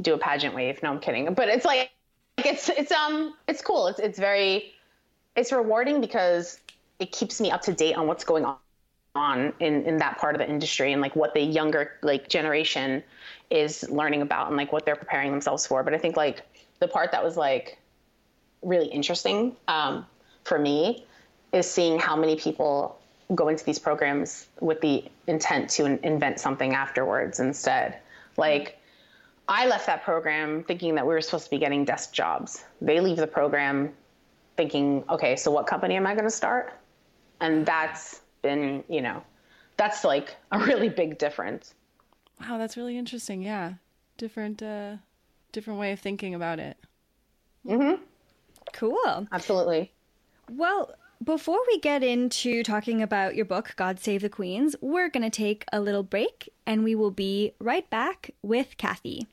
do 0.00 0.14
a 0.14 0.18
pageant 0.18 0.54
wave. 0.54 0.80
No, 0.84 0.90
I'm 0.90 1.00
kidding. 1.00 1.34
But 1.34 1.48
it's 1.48 1.64
like 1.64 1.90
it's 2.38 2.68
it's 2.68 2.92
um 2.92 3.34
it's 3.48 3.60
cool. 3.60 3.88
It's 3.88 3.98
it's 3.98 4.20
very 4.20 4.72
it's 5.34 5.50
rewarding 5.50 6.00
because 6.00 6.60
it 6.98 7.12
keeps 7.12 7.40
me 7.40 7.50
up 7.50 7.62
to 7.62 7.72
date 7.72 7.94
on 7.96 8.06
what's 8.06 8.24
going 8.24 8.46
on 9.14 9.52
in, 9.60 9.84
in 9.84 9.98
that 9.98 10.18
part 10.18 10.34
of 10.34 10.38
the 10.38 10.48
industry 10.48 10.92
and 10.92 11.02
like 11.02 11.14
what 11.16 11.34
the 11.34 11.40
younger 11.40 11.92
like 12.02 12.28
generation 12.28 13.02
is 13.50 13.88
learning 13.90 14.22
about 14.22 14.48
and 14.48 14.56
like 14.56 14.72
what 14.72 14.86
they're 14.86 14.96
preparing 14.96 15.30
themselves 15.30 15.66
for. 15.66 15.82
But 15.82 15.94
I 15.94 15.98
think 15.98 16.16
like 16.16 16.42
the 16.78 16.88
part 16.88 17.12
that 17.12 17.22
was 17.22 17.36
like 17.36 17.78
really 18.62 18.86
interesting 18.86 19.56
um, 19.68 20.06
for 20.44 20.58
me 20.58 21.04
is 21.52 21.70
seeing 21.70 21.98
how 21.98 22.16
many 22.16 22.36
people 22.36 22.98
go 23.34 23.48
into 23.48 23.64
these 23.64 23.78
programs 23.78 24.46
with 24.60 24.80
the 24.80 25.04
intent 25.26 25.68
to 25.70 25.84
in- 25.84 25.98
invent 26.02 26.40
something 26.40 26.74
afterwards 26.74 27.40
instead. 27.40 27.98
Like 28.36 28.78
I 29.48 29.66
left 29.66 29.86
that 29.86 30.02
program 30.02 30.64
thinking 30.64 30.94
that 30.94 31.06
we 31.06 31.12
were 31.12 31.20
supposed 31.20 31.44
to 31.44 31.50
be 31.50 31.58
getting 31.58 31.84
desk 31.84 32.12
jobs. 32.12 32.64
They 32.80 33.00
leave 33.00 33.16
the 33.16 33.26
program 33.26 33.92
thinking, 34.56 35.04
okay, 35.10 35.36
so 35.36 35.50
what 35.50 35.66
company 35.66 35.96
am 35.96 36.06
I 36.06 36.14
going 36.14 36.24
to 36.24 36.30
start? 36.30 36.72
And 37.42 37.66
that's 37.66 38.22
been, 38.40 38.84
you 38.88 39.02
know, 39.02 39.22
that's 39.76 40.04
like 40.04 40.36
a 40.52 40.58
really 40.60 40.88
big 40.88 41.18
difference. 41.18 41.74
Wow, 42.40 42.56
that's 42.56 42.76
really 42.76 42.96
interesting. 42.96 43.42
Yeah. 43.42 43.74
Different 44.16 44.62
uh 44.62 44.96
different 45.50 45.78
way 45.78 45.92
of 45.92 46.00
thinking 46.00 46.34
about 46.34 46.58
it. 46.58 46.78
mm-hmm 47.66 48.02
Cool. 48.72 49.26
Absolutely. 49.30 49.92
Well, 50.50 50.94
before 51.22 51.58
we 51.66 51.78
get 51.78 52.02
into 52.02 52.62
talking 52.62 53.02
about 53.02 53.34
your 53.34 53.44
book, 53.44 53.74
God 53.76 54.00
Save 54.00 54.22
the 54.22 54.28
Queens, 54.28 54.74
we're 54.80 55.08
going 55.08 55.28
to 55.28 55.30
take 55.30 55.64
a 55.72 55.80
little 55.80 56.02
break 56.02 56.48
and 56.66 56.82
we 56.82 56.94
will 56.94 57.10
be 57.10 57.52
right 57.58 57.88
back 57.90 58.30
with 58.42 58.76
Kathy. 58.76 59.26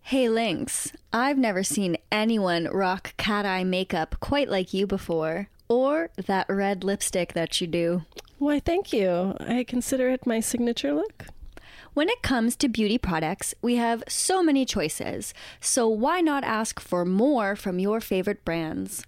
Hey, 0.00 0.28
Lynx, 0.28 0.92
I've 1.12 1.38
never 1.38 1.62
seen 1.62 1.96
anyone 2.14 2.68
rock 2.68 3.12
cat 3.16 3.44
eye 3.44 3.64
makeup 3.64 4.14
quite 4.20 4.48
like 4.48 4.72
you 4.72 4.86
before, 4.86 5.48
or 5.68 6.10
that 6.26 6.46
red 6.48 6.84
lipstick 6.84 7.32
that 7.32 7.60
you 7.60 7.66
do. 7.66 8.02
Why, 8.38 8.60
thank 8.60 8.92
you. 8.92 9.36
I 9.40 9.64
consider 9.64 10.08
it 10.10 10.26
my 10.26 10.38
signature 10.38 10.94
look. 10.94 11.26
When 11.92 12.08
it 12.08 12.22
comes 12.22 12.56
to 12.56 12.68
beauty 12.68 12.98
products, 12.98 13.54
we 13.62 13.76
have 13.76 14.04
so 14.08 14.42
many 14.42 14.64
choices, 14.64 15.34
so 15.60 15.88
why 15.88 16.20
not 16.20 16.44
ask 16.44 16.78
for 16.78 17.04
more 17.04 17.56
from 17.56 17.78
your 17.78 18.00
favorite 18.00 18.44
brands? 18.44 19.04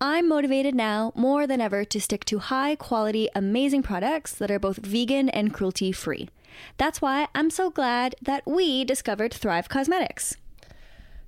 I'm 0.00 0.26
motivated 0.26 0.74
now 0.74 1.12
more 1.14 1.46
than 1.46 1.60
ever 1.60 1.84
to 1.84 2.00
stick 2.00 2.24
to 2.26 2.38
high 2.38 2.74
quality, 2.74 3.28
amazing 3.34 3.82
products 3.82 4.32
that 4.32 4.50
are 4.50 4.58
both 4.58 4.78
vegan 4.78 5.28
and 5.28 5.52
cruelty 5.52 5.92
free. 5.92 6.30
That's 6.78 7.02
why 7.02 7.28
I'm 7.34 7.50
so 7.50 7.70
glad 7.70 8.14
that 8.22 8.42
we 8.46 8.84
discovered 8.84 9.34
Thrive 9.34 9.68
Causemetics. 9.68 10.36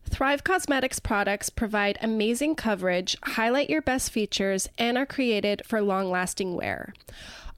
Thrive 0.09 0.45
Causemetics 0.45 1.03
products 1.03 1.51
provide 1.51 1.99
amazing 2.01 2.55
coverage, 2.55 3.17
highlight 3.23 3.71
your 3.71 3.83
best 3.83 4.11
features, 4.11 4.69
and 4.79 4.99
are 4.99 5.07
created 5.07 5.63
for 5.65 5.81
long 5.81 6.11
lasting 6.11 6.55
wear. 6.55 6.93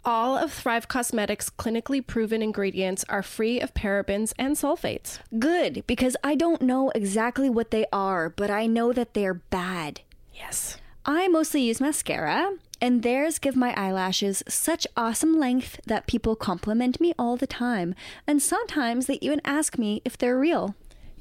All 0.04 0.36
of 0.36 0.52
Thrive 0.52 0.86
Causemetics' 0.86 1.50
clinically 1.50 2.06
proven 2.06 2.42
ingredients 2.42 3.04
are 3.08 3.22
free 3.22 3.58
of 3.60 3.72
parabens 3.72 4.34
and 4.38 4.54
sulfates. 4.54 5.18
Good, 5.38 5.82
because 5.86 6.16
I 6.22 6.34
don't 6.34 6.60
know 6.60 6.90
exactly 6.94 7.48
what 7.48 7.70
they 7.70 7.86
are, 7.92 8.28
but 8.28 8.50
I 8.50 8.66
know 8.66 8.92
that 8.92 9.14
they're 9.14 9.34
bad. 9.34 10.02
Yes. 10.32 10.76
I 11.06 11.28
mostly 11.28 11.62
use 11.62 11.80
mascara, 11.80 12.56
and 12.80 13.02
theirs 13.02 13.38
give 13.38 13.56
my 13.56 13.72
eyelashes 13.74 14.42
such 14.46 14.86
awesome 14.96 15.38
length 15.38 15.80
that 15.86 16.06
people 16.06 16.36
compliment 16.36 17.00
me 17.00 17.14
all 17.18 17.36
the 17.36 17.46
time, 17.46 17.94
and 18.26 18.42
sometimes 18.42 19.06
they 19.06 19.18
even 19.22 19.40
ask 19.44 19.78
me 19.78 20.02
if 20.04 20.18
they're 20.18 20.38
real. 20.38 20.74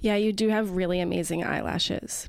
Yeah, 0.04 0.18
you 0.18 0.34
do 0.34 0.50
have 0.50 0.72
really 0.72 1.00
amazing 1.00 1.46
eyelashes. 1.46 2.28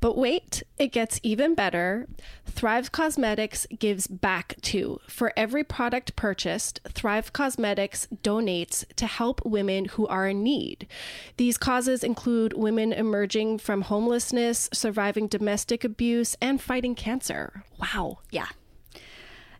But 0.00 0.16
wait, 0.16 0.62
it 0.78 0.86
gets 0.86 1.20
even 1.22 1.54
better. 1.54 2.08
Thrive 2.46 2.92
Causemetics 2.92 3.66
gives 3.78 4.06
back 4.06 4.56
too. 4.62 5.00
For 5.06 5.34
every 5.36 5.62
product 5.62 6.16
purchased, 6.16 6.80
Thrive 6.88 7.34
Causemetics 7.34 8.08
donates 8.22 8.86
to 8.96 9.06
help 9.06 9.44
women 9.44 9.84
who 9.84 10.06
are 10.06 10.28
in 10.28 10.42
need. 10.42 10.88
These 11.36 11.58
causes 11.58 12.02
include 12.02 12.54
women 12.54 12.90
emerging 12.90 13.58
from 13.58 13.82
homelessness, 13.82 14.70
surviving 14.72 15.26
domestic 15.26 15.84
abuse, 15.84 16.38
and 16.40 16.58
fighting 16.58 16.94
cancer. 16.94 17.64
Wow. 17.78 18.20
Yeah. 18.30 18.48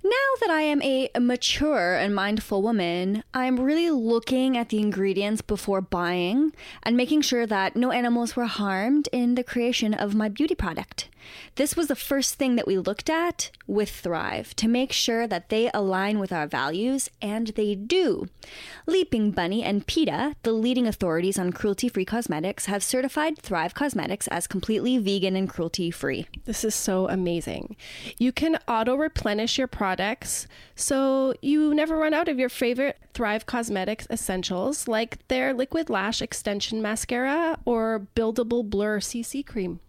Now 0.03 0.11
that 0.41 0.49
I 0.49 0.63
am 0.63 0.81
a 0.81 1.11
mature 1.21 1.95
and 1.95 2.15
mindful 2.15 2.63
woman, 2.63 3.23
I'm 3.35 3.61
really 3.61 3.91
looking 3.91 4.57
at 4.57 4.71
the 4.71 4.79
ingredients 4.79 5.43
before 5.43 5.83
buying 5.83 6.55
and 6.83 6.97
making 6.97 7.21
sure 7.21 7.45
that 7.47 7.77
no 7.77 7.93
animals 7.93 8.35
were 8.35 8.47
harmed 8.47 9.11
in 9.13 9.35
the 9.35 9.45
creation 9.45 9.93
of 9.93 10.15
my 10.15 10.31
beauty 10.31 10.55
product. 10.55 11.10
This 11.57 11.77
was 11.77 11.89
the 11.89 11.97
first 11.97 12.35
thing 12.35 12.57
that 12.57 12.67
we 12.67 12.79
looked 12.79 13.11
at 13.11 13.51
with 13.67 13.91
Thrive 13.91 14.55
to 14.57 14.69
make 14.69 14.93
sure 14.93 15.27
that 15.27 15.49
they 15.49 15.71
align 15.73 16.19
with 16.19 16.33
our 16.33 16.47
values, 16.47 17.09
and 17.21 17.49
they 17.49 17.75
do. 17.75 18.29
Leaping 18.87 19.31
Bunny 19.31 19.63
and 19.63 19.87
PETA, 19.87 20.37
the 20.43 20.53
leading 20.53 20.87
authorities 20.87 21.39
on 21.39 21.53
cruelty 21.53 21.89
free 21.89 22.05
cosmetics, 22.05 22.67
have 22.67 22.83
certified 22.83 23.39
Thrive 23.39 23.75
Causemetics 23.75 24.29
as 24.31 24.47
completely 24.47 24.99
vegan 24.99 25.37
and 25.37 25.49
cruelty 25.49 25.91
free. 25.91 26.27
This 26.45 26.65
is 26.65 26.75
so 26.75 27.09
amazing. 27.09 27.77
You 28.19 28.33
can 28.33 28.59
auto 28.67 28.95
replenish 28.97 29.59
your 29.59 29.69
products 29.69 30.47
so 30.75 31.35
you 31.43 31.75
never 31.75 31.97
run 31.97 32.15
out 32.15 32.29
of 32.29 32.39
your 32.39 32.49
favorite 32.49 32.99
Thrive 33.15 33.47
Causemetics 33.47 34.11
essentials 34.11 34.89
like 34.89 35.27
their 35.29 35.53
liquid 35.53 35.91
lash 35.91 36.23
extension 36.23 36.81
mascara 36.81 37.59
or 37.65 38.07
buildable 38.15 38.69
blur 38.69 39.01
CC 39.01 39.45
cream. 39.47 39.81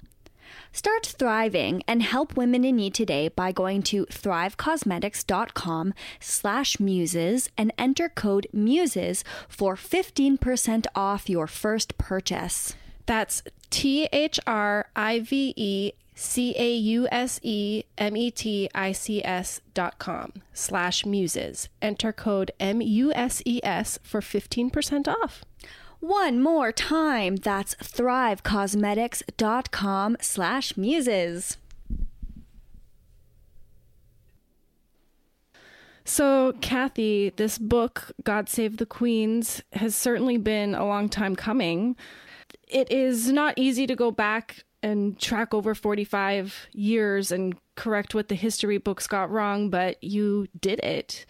Start 0.72 1.06
thriving 1.06 1.84
and 1.88 2.04
help 2.04 2.38
women 2.38 2.64
in 2.64 2.78
need 2.78 2.94
today 2.94 3.28
by 3.28 3.52
going 3.52 3.84
to 3.84 4.06
thrivecausemetics.com 4.06 5.94
slash 6.20 6.80
muses 6.80 7.50
and 7.58 7.74
enter 7.78 8.10
code 8.10 8.48
muses 8.54 9.24
for 9.48 9.76
15% 9.76 10.86
off 10.96 11.30
your 11.30 11.48
first 11.48 11.98
purchase. 11.98 12.76
That's 13.06 13.44
T 13.70 14.08
H 14.12 14.40
R 14.46 14.88
I 14.96 15.20
V 15.20 15.54
E 15.56 15.92
C 16.16 16.54
A 16.58 16.74
U 16.76 17.08
S 17.12 17.40
E 17.42 17.84
M 17.98 18.16
E 18.16 18.32
T 18.32 18.70
I 18.76 18.92
C 18.92 19.24
S 19.24 19.62
dot 19.74 19.98
com 19.98 20.34
slash 20.54 21.06
muses. 21.06 21.68
Enter 21.82 22.14
code 22.14 22.52
M 22.60 22.82
U 22.82 23.12
S 23.14 23.42
E 23.46 23.60
S 23.64 23.98
for 24.04 24.22
15% 24.22 25.08
off. 25.08 25.44
One 26.02 26.42
more 26.42 26.72
time, 26.72 27.36
that's 27.36 27.76
thrivecausemetics.com 27.76 30.18
slash 30.20 30.76
muses. 30.76 31.58
So, 36.04 36.54
Kathy, 36.60 37.30
this 37.30 37.60
book, 37.60 38.14
God 38.24 38.50
Save 38.50 38.78
the 38.78 38.88
Queens, 38.88 39.62
has 39.74 39.96
certainly 39.96 40.38
been 40.38 40.74
a 40.74 40.88
long 40.88 41.08
time 41.08 41.36
coming. 41.36 41.96
It 42.68 42.92
is 42.92 43.32
not 43.32 43.54
easy 43.56 43.86
to 43.86 43.96
go 43.96 44.10
back 44.10 44.64
and 44.82 45.20
track 45.20 45.54
over 45.54 45.76
45 45.76 46.70
years 46.74 47.32
and 47.32 47.56
correct 47.76 48.16
what 48.16 48.28
the 48.28 48.36
history 48.36 48.80
books 48.80 49.06
got 49.06 49.30
wrong, 49.30 49.70
but 49.70 50.04
you 50.04 50.48
did 50.60 50.80
it. 50.80 51.28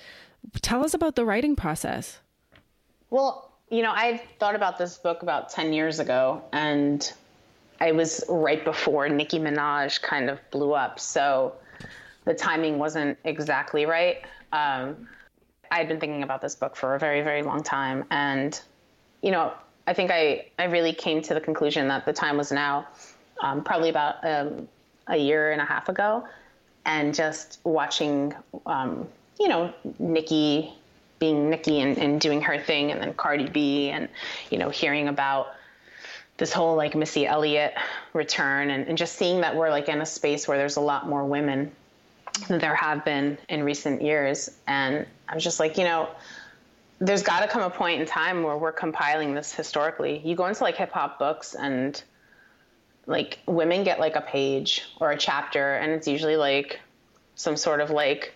Tell 0.61 0.85
us 0.85 0.93
about 0.93 1.17
the 1.17 1.25
writing 1.25 1.57
process. 1.57 2.19
Well, 3.09 3.50
you 3.71 3.81
know, 3.81 3.91
I 3.91 4.21
thought 4.37 4.53
about 4.53 4.77
this 4.77 4.97
book 4.97 5.23
about 5.23 5.49
10 5.49 5.71
years 5.71 5.99
ago, 5.99 6.43
and 6.51 7.11
I 7.79 7.93
was 7.93 8.23
right 8.27 8.63
before 8.63 9.07
Nicki 9.07 9.39
Minaj 9.39 10.01
kind 10.01 10.29
of 10.29 10.39
blew 10.51 10.73
up. 10.73 10.99
So 10.99 11.55
the 12.25 12.33
timing 12.33 12.77
wasn't 12.77 13.17
exactly 13.23 13.85
right. 13.85 14.17
Um, 14.51 15.07
I'd 15.71 15.87
been 15.87 16.01
thinking 16.01 16.21
about 16.21 16.41
this 16.41 16.53
book 16.53 16.75
for 16.75 16.95
a 16.95 16.99
very, 16.99 17.21
very 17.21 17.43
long 17.43 17.63
time. 17.63 18.03
And, 18.11 18.59
you 19.21 19.31
know, 19.31 19.53
I 19.87 19.93
think 19.93 20.11
I, 20.11 20.47
I 20.59 20.65
really 20.65 20.93
came 20.93 21.21
to 21.21 21.33
the 21.33 21.41
conclusion 21.41 21.87
that 21.87 22.05
the 22.05 22.13
time 22.13 22.35
was 22.35 22.51
now, 22.51 22.87
um, 23.41 23.63
probably 23.63 23.89
about 23.89 24.15
um, 24.23 24.67
a 25.07 25.15
year 25.15 25.53
and 25.53 25.61
a 25.61 25.65
half 25.65 25.87
ago. 25.87 26.27
And 26.85 27.15
just 27.15 27.59
watching, 27.63 28.33
um, 28.65 29.07
you 29.39 29.47
know, 29.47 29.73
Nicki 29.97 30.73
being 31.21 31.51
Nicki 31.51 31.79
and, 31.79 31.97
and 31.97 32.19
doing 32.19 32.41
her 32.41 32.59
thing, 32.59 32.91
and 32.91 32.99
then 32.99 33.13
Cardi 33.13 33.47
B, 33.47 33.89
and, 33.91 34.09
you 34.49 34.57
know, 34.57 34.69
hearing 34.69 35.07
about 35.07 35.53
this 36.37 36.51
whole 36.51 36.75
like 36.75 36.95
Missy 36.95 37.27
Elliott 37.27 37.75
return, 38.11 38.71
and, 38.71 38.87
and 38.87 38.97
just 38.97 39.15
seeing 39.15 39.41
that 39.41 39.55
we're 39.55 39.69
like 39.69 39.87
in 39.87 40.01
a 40.01 40.05
space 40.05 40.47
where 40.47 40.57
there's 40.57 40.77
a 40.77 40.81
lot 40.81 41.07
more 41.07 41.23
women 41.23 41.71
than 42.47 42.59
there 42.59 42.75
have 42.75 43.05
been 43.05 43.37
in 43.47 43.63
recent 43.63 44.01
years. 44.01 44.49
And 44.67 45.05
I 45.29 45.35
was 45.35 45.43
just 45.43 45.59
like, 45.59 45.77
you 45.77 45.83
know, 45.83 46.09
there's 46.99 47.21
got 47.21 47.41
to 47.41 47.47
come 47.47 47.61
a 47.61 47.69
point 47.69 48.01
in 48.01 48.07
time 48.07 48.41
where 48.41 48.57
we're 48.57 48.71
compiling 48.71 49.35
this 49.35 49.53
historically. 49.53 50.21
You 50.25 50.35
go 50.35 50.47
into 50.47 50.63
like 50.63 50.75
hip 50.75 50.91
hop 50.91 51.19
books 51.19 51.53
and 51.53 52.01
like 53.05 53.37
women 53.45 53.83
get 53.83 53.99
like 53.99 54.15
a 54.15 54.21
page 54.21 54.85
or 54.99 55.11
a 55.11 55.17
chapter 55.17 55.75
and 55.75 55.91
it's 55.91 56.07
usually 56.07 56.35
like 56.35 56.79
some 57.35 57.57
sort 57.57 57.81
of 57.81 57.89
like 57.91 58.33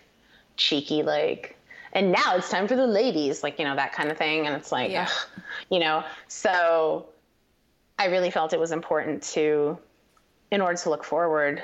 cheeky 0.56 1.02
like 1.02 1.55
and 1.96 2.12
now 2.12 2.36
it's 2.36 2.50
time 2.50 2.68
for 2.68 2.76
the 2.76 2.86
ladies 2.86 3.42
like 3.42 3.58
you 3.58 3.64
know 3.64 3.74
that 3.74 3.92
kind 3.92 4.10
of 4.10 4.16
thing. 4.18 4.46
And 4.46 4.54
it's 4.54 4.70
like 4.70 4.90
Yeah. 4.92 5.08
ugh, 5.10 5.42
you 5.70 5.80
know 5.80 6.04
so 6.28 7.06
i 7.98 8.06
really 8.06 8.30
felt 8.30 8.52
it 8.52 8.60
was 8.60 8.70
important 8.70 9.22
to 9.34 9.78
in 10.50 10.60
order 10.60 10.76
to 10.76 10.90
look 10.90 11.02
forward 11.02 11.62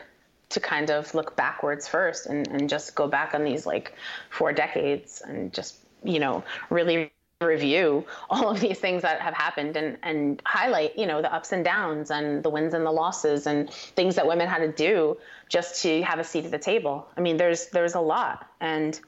to 0.48 0.60
kind 0.60 0.90
of 0.90 1.14
look 1.14 1.36
backwards 1.36 1.86
first 1.86 2.26
and, 2.26 2.48
and 2.48 2.68
just 2.68 2.94
go 2.94 3.06
back 3.06 3.34
on 3.34 3.44
these 3.44 3.64
like 3.66 3.94
four 4.30 4.52
decades 4.52 5.22
and 5.24 5.52
just 5.52 5.76
you 6.02 6.18
know 6.18 6.42
really 6.70 7.12
review 7.42 8.04
all 8.30 8.48
of 8.50 8.60
these 8.60 8.78
things 8.78 9.02
that 9.02 9.20
have 9.20 9.34
happened 9.34 9.76
and 9.76 9.98
and 10.02 10.40
highlight 10.46 10.96
you 10.98 11.06
know 11.06 11.20
the 11.20 11.32
ups 11.32 11.52
and 11.52 11.64
downs 11.64 12.10
and 12.10 12.42
the 12.42 12.50
wins 12.50 12.72
and 12.74 12.86
the 12.86 12.90
losses 12.90 13.46
and 13.46 13.70
things 13.70 14.14
that 14.14 14.26
women 14.26 14.48
had 14.48 14.58
to 14.58 14.72
do 14.72 15.16
just 15.48 15.82
to 15.82 16.02
have 16.02 16.18
a 16.18 16.24
seat 16.24 16.44
at 16.44 16.50
the 16.50 16.58
table. 16.58 17.06
I 17.16 17.20
mean 17.20 17.36
there's 17.36 17.66
there's 17.68 17.94
a 17.94 18.00
lot. 18.00 18.48
And 18.60 18.98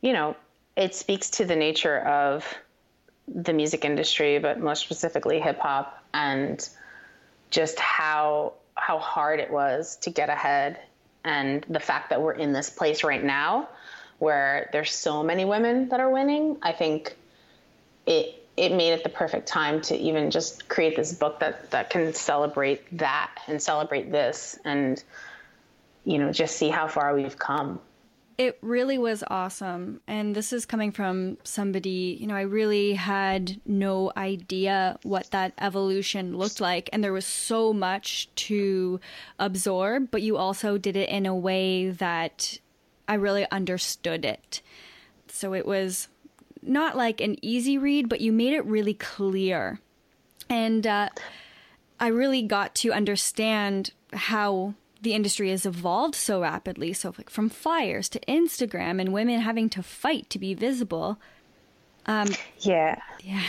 you 0.00 0.12
know 0.12 0.36
it 0.80 0.94
speaks 0.94 1.28
to 1.28 1.44
the 1.44 1.54
nature 1.54 1.98
of 1.98 2.44
the 3.28 3.52
music 3.52 3.84
industry 3.84 4.38
but 4.38 4.58
more 4.58 4.74
specifically 4.74 5.38
hip 5.38 5.58
hop 5.58 6.02
and 6.14 6.68
just 7.50 7.78
how 7.78 8.54
how 8.74 8.98
hard 8.98 9.38
it 9.38 9.50
was 9.52 9.96
to 9.96 10.10
get 10.10 10.30
ahead 10.30 10.80
and 11.22 11.64
the 11.68 11.78
fact 11.78 12.10
that 12.10 12.20
we're 12.22 12.32
in 12.32 12.52
this 12.52 12.70
place 12.70 13.04
right 13.04 13.22
now 13.22 13.68
where 14.18 14.68
there's 14.72 14.92
so 14.92 15.22
many 15.22 15.44
women 15.44 15.88
that 15.90 16.00
are 16.00 16.10
winning 16.10 16.56
i 16.62 16.72
think 16.72 17.14
it 18.06 18.42
it 18.56 18.72
made 18.72 18.92
it 18.92 19.04
the 19.04 19.10
perfect 19.10 19.46
time 19.46 19.80
to 19.80 19.96
even 19.96 20.30
just 20.30 20.68
create 20.68 20.96
this 20.96 21.12
book 21.12 21.38
that 21.40 21.70
that 21.70 21.90
can 21.90 22.12
celebrate 22.14 22.82
that 22.98 23.30
and 23.46 23.62
celebrate 23.62 24.10
this 24.10 24.58
and 24.64 25.04
you 26.04 26.18
know 26.18 26.32
just 26.32 26.56
see 26.56 26.68
how 26.68 26.88
far 26.88 27.14
we've 27.14 27.38
come 27.38 27.78
It 28.40 28.56
really 28.62 28.96
was 28.96 29.22
awesome. 29.26 30.00
And 30.06 30.34
this 30.34 30.50
is 30.50 30.64
coming 30.64 30.92
from 30.92 31.36
somebody, 31.44 32.16
you 32.18 32.26
know, 32.26 32.34
I 32.34 32.40
really 32.40 32.94
had 32.94 33.60
no 33.66 34.12
idea 34.16 34.98
what 35.02 35.30
that 35.32 35.52
evolution 35.58 36.38
looked 36.38 36.58
like. 36.58 36.88
And 36.90 37.04
there 37.04 37.12
was 37.12 37.26
so 37.26 37.74
much 37.74 38.34
to 38.46 38.98
absorb, 39.38 40.10
but 40.10 40.22
you 40.22 40.38
also 40.38 40.78
did 40.78 40.96
it 40.96 41.10
in 41.10 41.26
a 41.26 41.36
way 41.36 41.90
that 41.90 42.58
I 43.06 43.16
really 43.16 43.46
understood 43.50 44.24
it. 44.24 44.62
So 45.28 45.52
it 45.52 45.66
was 45.66 46.08
not 46.62 46.96
like 46.96 47.20
an 47.20 47.36
easy 47.42 47.76
read, 47.76 48.08
but 48.08 48.22
you 48.22 48.32
made 48.32 48.54
it 48.54 48.64
really 48.64 48.94
clear. 48.94 49.80
And 50.48 50.86
uh, 50.86 51.10
I 52.00 52.06
really 52.06 52.40
got 52.40 52.74
to 52.76 52.90
understand 52.90 53.92
how 54.14 54.76
the 55.00 55.14
industry 55.14 55.50
has 55.50 55.64
evolved 55.64 56.14
so 56.14 56.42
rapidly. 56.42 56.92
So, 56.92 57.14
like 57.16 57.30
from 57.30 57.48
flyers 57.48 58.08
to 58.10 58.20
Instagram 58.20 59.00
and 59.00 59.12
women 59.12 59.40
having 59.40 59.68
to 59.70 59.82
fight 59.82 60.28
to 60.30 60.38
be 60.38 60.54
visible. 60.54 61.18
Um, 62.06 62.28
yeah. 62.58 63.00
Yeah. 63.22 63.42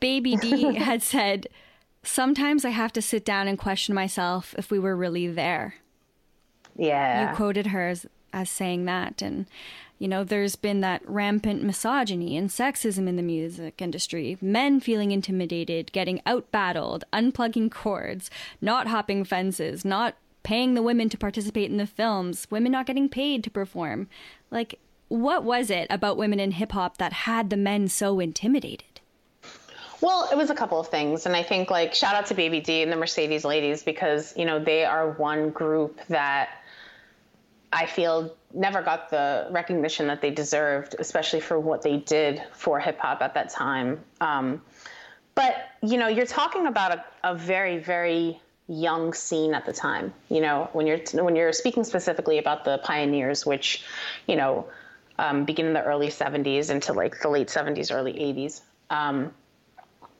Baby 0.00 0.36
D 0.36 0.74
had 0.76 1.02
said, 1.02 1.48
Sometimes 2.02 2.64
I 2.64 2.70
have 2.70 2.92
to 2.92 3.02
sit 3.02 3.24
down 3.24 3.48
and 3.48 3.58
question 3.58 3.94
myself 3.94 4.54
if 4.56 4.70
we 4.70 4.78
were 4.78 4.96
really 4.96 5.26
there. 5.26 5.74
yeah 6.76 7.30
You 7.30 7.36
quoted 7.36 7.68
her 7.68 7.88
as, 7.88 8.06
as 8.32 8.48
saying 8.48 8.84
that. 8.84 9.20
And, 9.20 9.46
you 9.98 10.06
know, 10.06 10.22
there's 10.22 10.56
been 10.56 10.80
that 10.80 11.02
rampant 11.08 11.62
misogyny 11.62 12.36
and 12.36 12.48
sexism 12.48 13.08
in 13.08 13.16
the 13.16 13.22
music 13.22 13.82
industry. 13.82 14.38
Men 14.40 14.80
feeling 14.80 15.10
intimidated, 15.10 15.92
getting 15.92 16.22
out 16.24 16.50
battled, 16.52 17.04
unplugging 17.12 17.70
cords, 17.70 18.30
not 18.60 18.86
hopping 18.86 19.24
fences, 19.24 19.84
not 19.84 20.14
paying 20.48 20.72
the 20.72 20.82
women 20.82 21.10
to 21.10 21.18
participate 21.18 21.70
in 21.70 21.76
the 21.76 21.86
films, 21.86 22.46
women 22.50 22.72
not 22.72 22.86
getting 22.86 23.06
paid 23.06 23.44
to 23.44 23.50
perform. 23.50 24.08
Like, 24.50 24.78
what 25.08 25.44
was 25.44 25.68
it 25.68 25.86
about 25.90 26.16
women 26.16 26.40
in 26.40 26.52
hip 26.52 26.72
hop 26.72 26.96
that 26.96 27.12
had 27.12 27.50
the 27.50 27.56
men 27.58 27.86
so 27.88 28.18
intimidated? 28.18 29.02
Well, 30.00 30.26
it 30.32 30.38
was 30.38 30.48
a 30.48 30.54
couple 30.54 30.80
of 30.80 30.88
things. 30.88 31.26
And 31.26 31.36
I 31.36 31.42
think, 31.42 31.70
like, 31.70 31.92
shout 31.92 32.14
out 32.14 32.24
to 32.28 32.34
Baby 32.34 32.60
D 32.60 32.82
and 32.82 32.90
the 32.90 32.96
Mercedes 32.96 33.44
ladies 33.44 33.82
because, 33.82 34.34
you 34.38 34.46
know, 34.46 34.58
they 34.58 34.86
are 34.86 35.10
one 35.10 35.50
group 35.50 36.00
that 36.06 36.48
I 37.70 37.84
feel 37.84 38.34
never 38.54 38.80
got 38.80 39.10
the 39.10 39.48
recognition 39.50 40.06
that 40.06 40.22
they 40.22 40.30
deserved, 40.30 40.96
especially 40.98 41.40
for 41.40 41.60
what 41.60 41.82
they 41.82 41.98
did 41.98 42.42
for 42.54 42.80
hip 42.80 42.98
hop 43.00 43.20
at 43.20 43.34
that 43.34 43.50
time. 43.50 44.00
Um, 44.22 44.62
but, 45.34 45.56
you 45.82 45.98
know, 45.98 46.08
you're 46.08 46.24
talking 46.24 46.66
about 46.66 46.92
a, 46.96 47.04
a 47.32 47.34
very, 47.34 47.76
very 47.76 48.40
young 48.68 49.14
scene 49.14 49.54
at 49.54 49.66
the 49.66 49.72
time. 49.72 50.12
You 50.28 50.40
know, 50.40 50.68
when 50.72 50.86
you're 50.86 51.00
when 51.14 51.34
you're 51.34 51.52
speaking 51.52 51.84
specifically 51.84 52.38
about 52.38 52.64
the 52.64 52.78
pioneers, 52.78 53.46
which, 53.46 53.82
you 54.26 54.36
know, 54.36 54.68
um, 55.18 55.44
begin 55.44 55.66
in 55.66 55.72
the 55.72 55.82
early 55.82 56.08
70s 56.08 56.70
into 56.70 56.92
like 56.92 57.20
the 57.20 57.28
late 57.28 57.48
70s, 57.48 57.94
early 57.94 58.12
80s. 58.12 58.60
Um, 58.90 59.32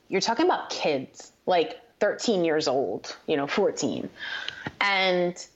you're 0.09 0.21
talking 0.21 0.45
about 0.45 0.69
kids, 0.69 1.31
like 1.45 1.79
13 1.99 2.43
years 2.43 2.67
old, 2.67 3.15
you 3.27 3.37
know, 3.37 3.47
14. 3.47 4.09
And 4.81 5.47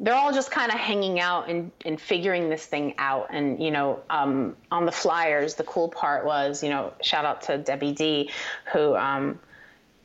they're 0.00 0.14
all 0.14 0.32
just 0.32 0.50
kind 0.50 0.72
of 0.72 0.78
hanging 0.78 1.20
out 1.20 1.48
and, 1.48 1.70
and 1.84 2.00
figuring 2.00 2.48
this 2.48 2.64
thing 2.64 2.94
out. 2.98 3.28
And, 3.30 3.62
you 3.62 3.70
know, 3.70 4.00
um, 4.10 4.56
on 4.70 4.86
the 4.86 4.92
flyers, 4.92 5.54
the 5.54 5.64
cool 5.64 5.88
part 5.88 6.24
was, 6.24 6.62
you 6.62 6.70
know, 6.70 6.92
shout 7.02 7.24
out 7.24 7.42
to 7.42 7.58
Debbie 7.58 7.92
D, 7.92 8.30
who, 8.72 8.96
um, 8.96 9.38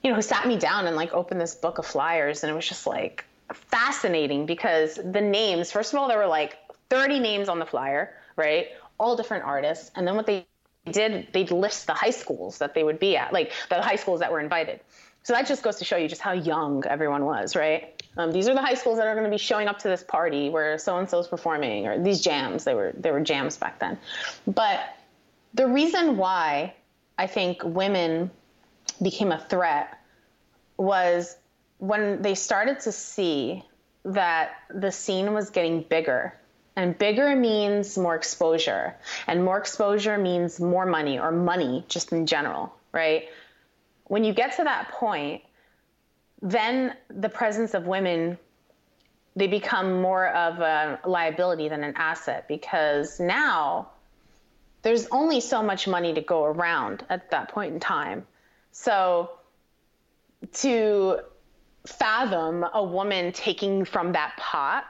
you 0.08 0.14
know, 0.14 0.16
who 0.16 0.22
sat 0.22 0.47
me 0.47 0.55
down 0.55 0.88
and 0.88 0.95
like 0.95 1.14
opened 1.14 1.41
this 1.41 1.53
book 1.53 1.80
of 1.80 1.86
flyers. 1.86 2.41
And 2.41 2.49
it 2.49 2.55
was 2.55 2.66
just 2.66 2.88
like 2.88 3.26
fascinating 3.51 4.45
because 4.45 4.95
the 4.95 5.20
names, 5.20 5.70
first 5.70 5.91
of 5.91 5.99
all, 5.99 6.08
there 6.08 6.18
were 6.18 6.28
like 6.28 6.58
30 6.89 7.20
names 7.20 7.49
on 7.49 7.60
the 7.60 7.66
flyer, 7.66 8.16
right? 8.38 8.68
All 8.97 9.18
different 9.18 9.43
artists. 9.43 9.91
And 9.95 10.08
then 10.08 10.16
what 10.16 10.26
they 10.26 10.47
did, 10.89 11.28
they'd 11.34 11.51
list 11.51 11.88
the 11.88 11.93
high 11.93 12.12
schools 12.12 12.60
that 12.60 12.74
they 12.74 12.86
would 12.86 12.99
be 12.99 13.18
at, 13.18 13.34
like 13.34 13.51
the 13.68 13.82
high 13.82 13.97
schools 13.97 14.22
that 14.22 14.32
were 14.32 14.39
invited. 14.39 14.80
So 15.24 15.34
that 15.34 15.45
just 15.45 15.62
goes 15.62 15.76
to 15.80 15.84
show 15.84 15.97
you 15.97 16.08
just 16.08 16.22
how 16.22 16.32
young 16.32 16.86
everyone 16.86 17.26
was, 17.26 17.53
right? 17.53 18.01
Um, 18.16 18.32
these 18.32 18.47
are 18.47 18.53
the 18.53 18.62
high 18.62 18.76
schools 18.76 18.97
that 18.99 19.08
are 19.08 19.14
going 19.14 19.26
to 19.26 19.30
be 19.30 19.38
showing 19.38 19.68
up 19.68 19.80
to 19.80 19.89
this 19.89 20.03
party 20.03 20.49
where 20.49 20.78
so 20.78 20.97
and 20.99 21.10
so 21.10 21.20
is 21.20 21.28
performing, 21.28 21.86
or 21.86 22.01
these 22.01 22.22
jams. 22.22 22.64
They 22.64 22.74
were 22.74 22.93
they 22.97 23.12
were 23.12 23.20
jams 23.20 23.58
back 23.58 23.80
then. 23.80 23.97
But 24.47 24.80
the 25.53 25.68
reason 25.68 26.16
why 26.16 26.76
I 27.18 27.28
think 27.28 27.62
women 27.66 28.32
became 29.01 29.34
a 29.34 29.38
threat 29.38 29.96
was 30.78 31.36
when 31.80 32.21
they 32.21 32.36
started 32.36 32.80
to 32.82 32.91
see 32.91 33.63
that 34.05 34.51
the 34.73 34.91
scene 34.91 35.34
was 35.34 35.49
getting 35.49 35.82
bigger. 35.82 36.34
And 36.75 36.97
bigger 36.97 37.36
means 37.36 37.97
more 37.97 38.15
exposure. 38.15 38.95
And 39.25 39.43
more 39.43 39.57
exposure 39.57 40.17
means 40.17 40.59
more 40.59 40.86
money 40.86 41.19
or 41.19 41.32
money 41.32 41.84
just 41.88 42.11
in 42.11 42.25
general, 42.25 42.73
right? 42.91 43.30
When 44.05 44.23
you 44.23 44.34
get 44.34 44.55
to 44.57 44.63
that 44.63 44.91
point, 44.91 45.41
then 46.41 46.93
the 47.09 47.30
presence 47.30 47.73
of 47.73 47.88
women 47.88 48.38
they 49.38 49.45
become 49.45 50.01
more 50.01 50.30
of 50.30 50.59
a 50.59 50.99
liability 51.05 51.69
than 51.69 51.84
an 51.84 51.93
asset 51.95 52.47
because 52.47 53.19
now 53.19 53.88
there's 54.82 55.07
only 55.11 55.41
so 55.41 55.61
much 55.61 55.88
money 55.88 56.11
to 56.15 56.21
go 56.21 56.43
around 56.43 57.05
at 57.07 57.30
that 57.30 57.49
point 57.49 57.71
in 57.71 57.80
time. 57.80 58.25
So 58.71 59.30
to 60.53 61.19
fathom 61.85 62.65
a 62.73 62.83
woman 62.83 63.31
taking 63.31 63.85
from 63.85 64.11
that 64.11 64.35
pot 64.38 64.85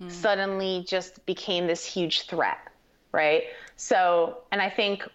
mm. 0.00 0.10
suddenly 0.10 0.84
just 0.86 1.24
became 1.26 1.66
this 1.66 1.84
huge 1.84 2.22
threat, 2.22 2.58
right? 3.12 3.44
So, 3.76 4.38
and 4.52 4.60
I 4.60 4.70
think 4.70 5.08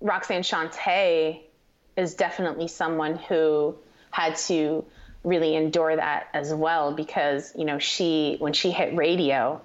Roxanne 0.00 0.42
Shante 0.42 1.40
is 1.96 2.14
definitely 2.14 2.68
someone 2.68 3.16
who 3.16 3.74
had 4.10 4.36
to 4.36 4.84
really 5.24 5.54
endure 5.54 5.94
that 5.94 6.28
as 6.34 6.52
well 6.52 6.92
because 6.92 7.52
you 7.56 7.64
know 7.64 7.78
she 7.78 8.36
when 8.40 8.52
she 8.52 8.72
hit 8.72 8.94
radio 8.96 9.60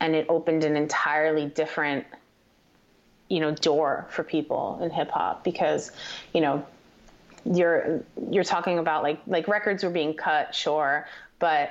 and 0.00 0.14
it 0.14 0.26
opened 0.28 0.64
an 0.64 0.76
entirely 0.76 1.46
different 1.46 2.06
you 3.28 3.38
know 3.40 3.54
door 3.54 4.06
for 4.08 4.22
people 4.22 4.78
in 4.82 4.90
hip 4.90 5.10
hop 5.10 5.44
because 5.44 5.92
you 6.32 6.40
know 6.40 6.64
you're 7.44 8.02
you're 8.30 8.44
talking 8.44 8.78
about 8.78 9.02
like 9.02 9.20
like 9.26 9.48
records 9.48 9.84
were 9.84 9.90
being 9.90 10.14
cut 10.14 10.54
sure 10.54 11.06
but 11.38 11.70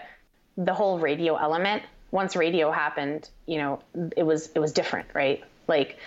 the 0.58 0.74
whole 0.74 1.00
radio 1.00 1.36
element 1.36 1.84
once 2.12 2.36
radio 2.36 2.72
happened 2.72 3.30
you 3.46 3.58
know 3.58 3.82
it 4.16 4.24
was 4.24 4.50
it 4.56 4.60
was 4.60 4.72
different 4.72 5.08
right 5.14 5.44
like 5.68 5.98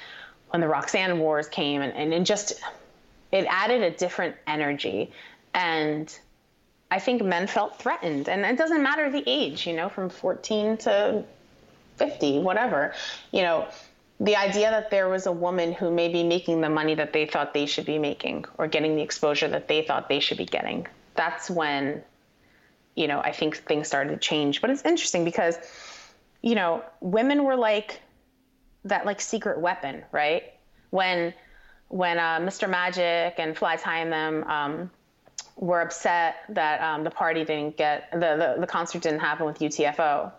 when 0.51 0.61
the 0.61 0.69
Roxanne 0.69 1.19
Wars 1.21 1.49
came 1.49 1.81
and, 1.81 1.93
and 1.93 2.13
it 2.13 2.25
just 2.25 2.61
it 3.31 3.47
added 3.49 3.83
a 3.83 3.91
different 3.91 4.35
energy 4.47 5.13
and 5.55 6.19
I 6.91 6.99
think 6.99 7.23
men 7.23 7.47
felt 7.47 7.79
threatened. 7.79 8.29
And 8.29 8.45
it 8.45 8.59
doesn't 8.59 8.83
matter 8.83 9.11
the 9.11 9.23
age, 9.27 9.67
you 9.67 9.75
know, 9.75 9.89
from 9.89 10.11
14 10.11 10.77
to 10.79 11.25
50, 11.97 12.41
whatever. 12.41 12.95
You 13.31 13.43
know, 13.43 13.69
the 14.21 14.37
idea 14.37 14.71
that 14.71 14.91
there 14.91 15.09
was 15.09 15.27
a 15.27 15.33
woman 15.33 15.73
who 15.73 15.91
may 15.91 16.09
be 16.09 16.23
making 16.23 16.61
the 16.61 16.69
money 16.69 16.95
that 16.95 17.15
they 17.15 17.25
thought 17.25 17.55
they 17.55 17.65
should 17.65 17.87
be 17.87 17.99
making 17.99 18.45
or 18.59 18.69
getting 18.69 18.95
the 18.95 19.03
exposure 19.03 19.49
that 19.49 19.67
they 19.67 19.83
thought 19.83 20.11
they 20.11 20.21
should 20.21 20.37
be 20.37 20.45
getting. 20.45 20.87
That's 21.15 21.49
when, 21.49 22.03
you 22.95 23.09
know, 23.09 23.21
I 23.21 23.33
think 23.33 23.57
things 23.57 23.89
started 23.89 24.11
to 24.11 24.19
change. 24.19 24.61
But 24.61 24.69
it's 24.69 24.85
interesting 24.85 25.25
because, 25.25 25.57
you 26.43 26.55
know, 26.55 26.85
women 27.01 27.45
were 27.45 27.57
like 27.57 28.03
that 28.85 29.07
like 29.07 29.23
secret 29.23 29.59
weapon, 29.59 30.05
right? 30.13 30.45
When 30.91 31.33
when 31.89 32.19
uh, 32.19 32.41
Mr. 32.41 32.69
Magic 32.69 33.35
and 33.39 33.57
Fly 33.57 33.77
Ty 33.77 33.99
and 33.99 34.13
them 34.13 34.45
um, 34.45 34.91
were 35.57 35.81
upset 35.81 36.37
that 36.51 36.81
um, 36.83 37.05
the 37.05 37.11
party 37.11 37.45
didn't 37.45 37.77
get 37.77 38.11
the, 38.13 38.19
the, 38.19 38.57
the 38.61 38.67
concert 38.67 39.03
didn't 39.03 39.21
happen 39.21 39.47
with 39.47 39.59
UTFO. 39.59 40.31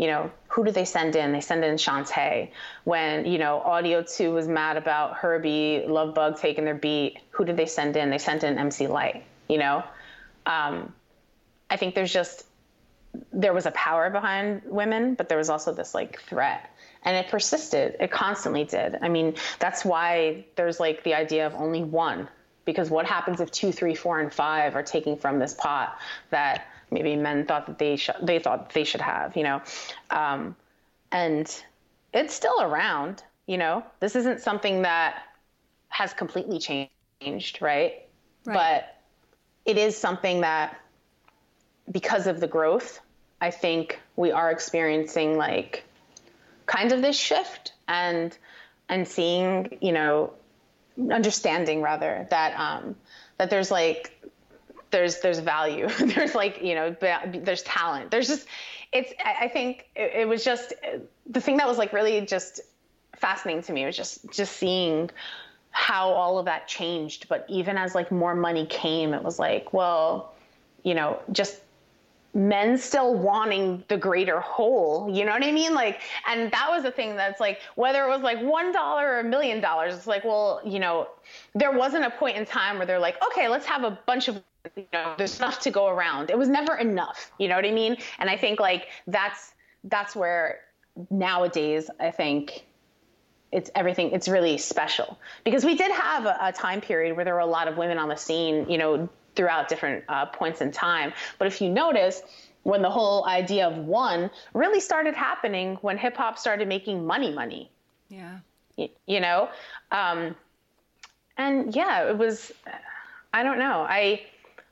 You 0.00 0.06
know, 0.06 0.30
who 0.48 0.64
did 0.64 0.72
they 0.72 0.86
send 0.86 1.14
in? 1.14 1.32
They 1.32 1.42
send 1.42 1.62
in 1.62 1.74
Shante. 1.74 2.48
When 2.84 3.26
you 3.26 3.36
know 3.36 3.60
Audio 3.60 4.02
Two 4.02 4.32
was 4.32 4.48
mad 4.48 4.78
about 4.78 5.16
Hurby 5.16 5.84
Luv 5.86 6.14
Bug 6.14 6.38
taking 6.38 6.64
their 6.64 6.74
beat, 6.74 7.18
who 7.32 7.44
did 7.44 7.58
they 7.58 7.66
send 7.66 7.98
in? 7.98 8.08
They 8.08 8.16
sent 8.16 8.42
in 8.42 8.56
MC 8.56 8.86
Lyte, 8.86 9.22
You 9.50 9.58
know, 9.58 9.84
um, 10.46 10.94
I 11.68 11.76
think 11.76 11.94
there's 11.94 12.12
just 12.12 12.46
there 13.30 13.52
was 13.52 13.66
a 13.66 13.72
power 13.72 14.08
behind 14.08 14.62
women, 14.64 15.16
but 15.16 15.28
there 15.28 15.36
was 15.36 15.50
also 15.50 15.74
this 15.74 15.94
like 15.94 16.18
threat 16.22 16.70
and 17.02 17.14
it 17.14 17.30
persisted 17.30 17.96
it 17.98 18.10
constantly 18.10 18.64
did 18.64 18.94
i 19.00 19.08
mean 19.08 19.34
that's 19.58 19.86
why 19.86 20.44
there's 20.56 20.78
like 20.78 21.02
the 21.02 21.14
idea 21.14 21.46
of 21.46 21.54
only 21.54 21.82
one 21.82 22.28
because 22.64 22.90
what 22.90 23.06
happens 23.06 23.40
if 23.40 23.50
two, 23.50 23.72
three, 23.72 23.94
four, 23.94 24.20
and 24.20 24.32
five 24.32 24.76
are 24.76 24.82
taking 24.82 25.16
from 25.16 25.38
this 25.38 25.54
pot 25.54 25.98
that 26.30 26.66
maybe 26.90 27.16
men 27.16 27.46
thought 27.46 27.66
that 27.66 27.78
they 27.78 27.96
sh- 27.96 28.10
they 28.22 28.38
thought 28.38 28.72
they 28.72 28.84
should 28.84 29.00
have, 29.00 29.36
you 29.36 29.42
know, 29.42 29.62
um, 30.10 30.56
and 31.12 31.62
it's 32.12 32.34
still 32.34 32.60
around. 32.60 33.22
You 33.46 33.58
know, 33.58 33.84
this 33.98 34.14
isn't 34.14 34.40
something 34.40 34.82
that 34.82 35.22
has 35.88 36.12
completely 36.12 36.58
changed, 36.58 37.60
right? 37.60 38.06
right? 38.44 38.54
But 38.54 38.96
it 39.64 39.76
is 39.76 39.96
something 39.96 40.42
that, 40.42 40.80
because 41.90 42.26
of 42.26 42.38
the 42.38 42.46
growth, 42.46 43.00
I 43.40 43.50
think 43.50 44.00
we 44.16 44.30
are 44.30 44.50
experiencing 44.50 45.36
like 45.36 45.84
kind 46.66 46.92
of 46.92 47.02
this 47.02 47.16
shift 47.18 47.72
and 47.88 48.36
and 48.88 49.06
seeing, 49.06 49.78
you 49.80 49.92
know, 49.92 50.32
understanding 51.10 51.82
rather 51.82 52.26
that 52.30 52.58
um, 52.58 52.94
that 53.38 53.50
there's 53.50 53.70
like 53.70 54.19
there's 54.90 55.20
there's 55.20 55.38
value. 55.38 55.88
There's 55.98 56.34
like 56.34 56.62
you 56.62 56.74
know 56.74 56.96
there's 57.00 57.62
talent. 57.62 58.10
There's 58.10 58.28
just 58.28 58.46
it's 58.92 59.12
i 59.24 59.46
think 59.46 59.88
it, 59.94 60.12
it, 60.22 60.28
was 60.28 60.44
just 60.44 60.72
the 61.26 61.40
thing 61.40 61.56
that 61.58 61.66
was 61.68 61.78
like 61.78 61.92
really 61.92 62.20
just 62.22 62.60
fascinating 63.16 63.62
to 63.62 63.72
me 63.72 63.84
was 63.84 63.96
just 63.96 64.28
just 64.32 64.56
seeing 64.56 65.10
how 65.70 66.08
all 66.08 66.38
of 66.38 66.46
that 66.46 66.66
changed. 66.66 67.28
But 67.28 67.46
even 67.48 67.76
as 67.76 67.94
like 67.94 68.10
more 68.10 68.34
money 68.34 68.66
came 68.66 69.14
it 69.14 69.22
was 69.22 69.38
like 69.38 69.72
well 69.72 70.34
you 70.82 70.94
know 70.94 71.20
just 71.32 71.60
men 72.32 72.78
still 72.78 73.14
wanting 73.14 73.82
the 73.88 73.96
greater 73.96 74.38
whole. 74.40 75.10
You 75.12 75.24
know 75.24 75.32
what 75.32 75.44
i 75.44 75.52
mean? 75.52 75.74
Like 75.74 76.00
and 76.26 76.50
that 76.50 76.68
was 76.70 76.82
the 76.82 76.90
thing 76.90 77.14
that's 77.14 77.40
like 77.40 77.60
whether 77.76 78.04
it 78.04 78.08
was 78.08 78.22
like 78.22 78.40
one 78.40 78.72
dollar 78.72 79.06
or 79.06 79.20
a 79.20 79.24
million 79.24 79.60
dollars 79.60 79.94
it's 79.94 80.06
like 80.06 80.24
well 80.24 80.60
you 80.64 80.80
know 80.80 81.08
there 81.54 81.72
wasn't 81.72 82.04
a 82.04 82.10
point 82.10 82.36
in 82.36 82.44
time 82.44 82.78
where 82.78 82.86
they're 82.86 82.98
like 82.98 83.16
okay 83.24 83.48
let's 83.48 83.66
have 83.66 83.84
a 83.84 83.98
bunch 84.06 84.26
of 84.26 84.42
you 84.76 84.86
know 84.92 85.14
there's 85.16 85.38
enough 85.38 85.60
to 85.60 85.70
go 85.70 85.88
around 85.88 86.30
it 86.30 86.38
was 86.38 86.48
never 86.48 86.76
enough 86.76 87.30
you 87.38 87.48
know 87.48 87.56
what 87.56 87.64
i 87.64 87.70
mean 87.70 87.96
and 88.18 88.28
i 88.28 88.36
think 88.36 88.60
like 88.60 88.88
that's 89.06 89.52
that's 89.84 90.14
where 90.14 90.60
nowadays 91.10 91.88
i 91.98 92.10
think 92.10 92.66
it's 93.52 93.70
everything 93.74 94.12
it's 94.12 94.28
really 94.28 94.58
special 94.58 95.18
because 95.44 95.64
we 95.64 95.74
did 95.74 95.90
have 95.90 96.26
a, 96.26 96.36
a, 96.40 96.52
time 96.52 96.80
period 96.80 97.16
where 97.16 97.24
there 97.24 97.34
were 97.34 97.40
a 97.40 97.46
lot 97.46 97.66
of 97.66 97.76
women 97.76 97.98
on 97.98 98.08
the 98.08 98.16
scene 98.16 98.68
you 98.68 98.78
know 98.78 99.08
throughout 99.34 99.68
different 99.68 100.04
uh, 100.08 100.26
points 100.26 100.60
in 100.60 100.70
time. 100.70 101.12
But 101.38 101.46
if 101.48 101.60
you 101.60 101.70
notice, 101.70 102.22
when 102.62 102.82
the 102.82 102.90
whole 102.90 103.26
idea 103.26 103.66
of 103.66 103.78
one 103.78 104.30
really 104.52 104.80
started 104.80 105.14
happening 105.14 105.76
when 105.80 105.96
hip 105.96 106.16
hop 106.16 106.38
started 106.38 106.68
making 106.68 107.06
money, 107.06 107.32
money. 107.32 107.70
Yeah. 108.08 108.38
Y- 108.76 108.90
you 109.06 109.20
know? 109.20 109.48
Um, 109.90 110.36
and 111.38 111.74
yeah, 111.74 112.08
it 112.08 112.18
was, 112.18 112.52
I 113.32 113.42
don't 113.42 113.58
know. 113.58 113.86
I, 113.88 114.22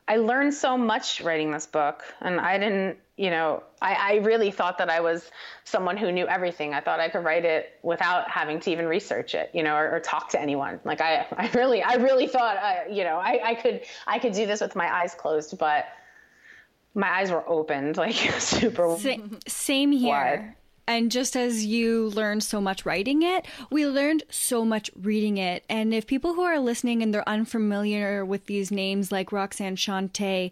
I 0.09 0.17
learned 0.17 0.55
so 0.55 0.79
much 0.79 1.21
writing 1.21 1.51
this 1.51 1.67
book, 1.67 2.03
and 2.23 2.41
I 2.41 2.57
didn't, 2.57 2.97
you 3.19 3.29
know, 3.29 3.63
I, 3.83 3.95
I, 3.95 4.15
really 4.17 4.51
thought 4.51 4.79
that 4.79 4.89
I 4.89 5.01
was 5.01 5.31
someone 5.65 5.99
who 5.99 6.11
knew 6.11 6.27
everything. 6.27 6.73
I 6.73 6.81
thought 6.81 6.99
I 6.99 7.11
could 7.11 7.25
write 7.25 7.45
it 7.45 7.79
without 7.83 8.31
having 8.31 8.59
to 8.61 8.71
even 8.71 8.87
research 8.87 9.35
it, 9.35 9.51
you 9.53 9.63
know, 9.63 9.77
or, 9.77 9.97
or 9.97 10.01
talk 10.01 10.31
to 10.31 10.41
anyone. 10.41 10.81
Like 10.83 11.03
I, 11.03 11.27
I 11.37 11.51
really, 11.55 11.83
I 11.83 11.97
really 11.97 12.27
thought, 12.27 12.57
uh, 12.57 12.91
you 12.91 13.05
know, 13.05 13.19
I, 13.19 13.51
I 13.51 13.55
could, 13.55 13.83
I 14.07 14.19
could 14.19 14.33
do 14.33 14.47
this 14.47 14.63
with 14.63 14.75
my 14.75 14.91
eyes 14.91 15.15
closed, 15.15 15.59
but 15.59 15.85
my 16.95 17.09
eyes 17.09 17.31
were 17.31 17.47
opened, 17.47 17.99
like 17.99 18.15
super. 18.39 18.97
Same, 18.99 19.39
same 19.47 19.93
here. 19.93 20.09
Wide. 20.09 20.55
And 20.89 21.13
just 21.13 21.37
as 21.37 21.67
you 21.67 22.09
learned 22.09 22.43
so 22.43 22.63
much 22.63 22.87
writing 22.87 23.23
it, 23.23 23.47
we 23.71 23.87
learned 23.87 24.23
so 24.31 24.65
much 24.65 24.91
reading 24.99 25.37
it. 25.37 25.63
And 25.69 25.93
if 25.93 26.07
people 26.07 26.33
who 26.33 26.43
are 26.43 26.59
listening 26.59 27.03
and 27.03 27.13
they're 27.13 27.29
unfamiliar 27.29 28.25
with 28.25 28.47
these 28.47 28.71
names 28.71 29.13
like 29.13 29.31
Roxanne 29.31 29.77
Shante, 29.77 30.51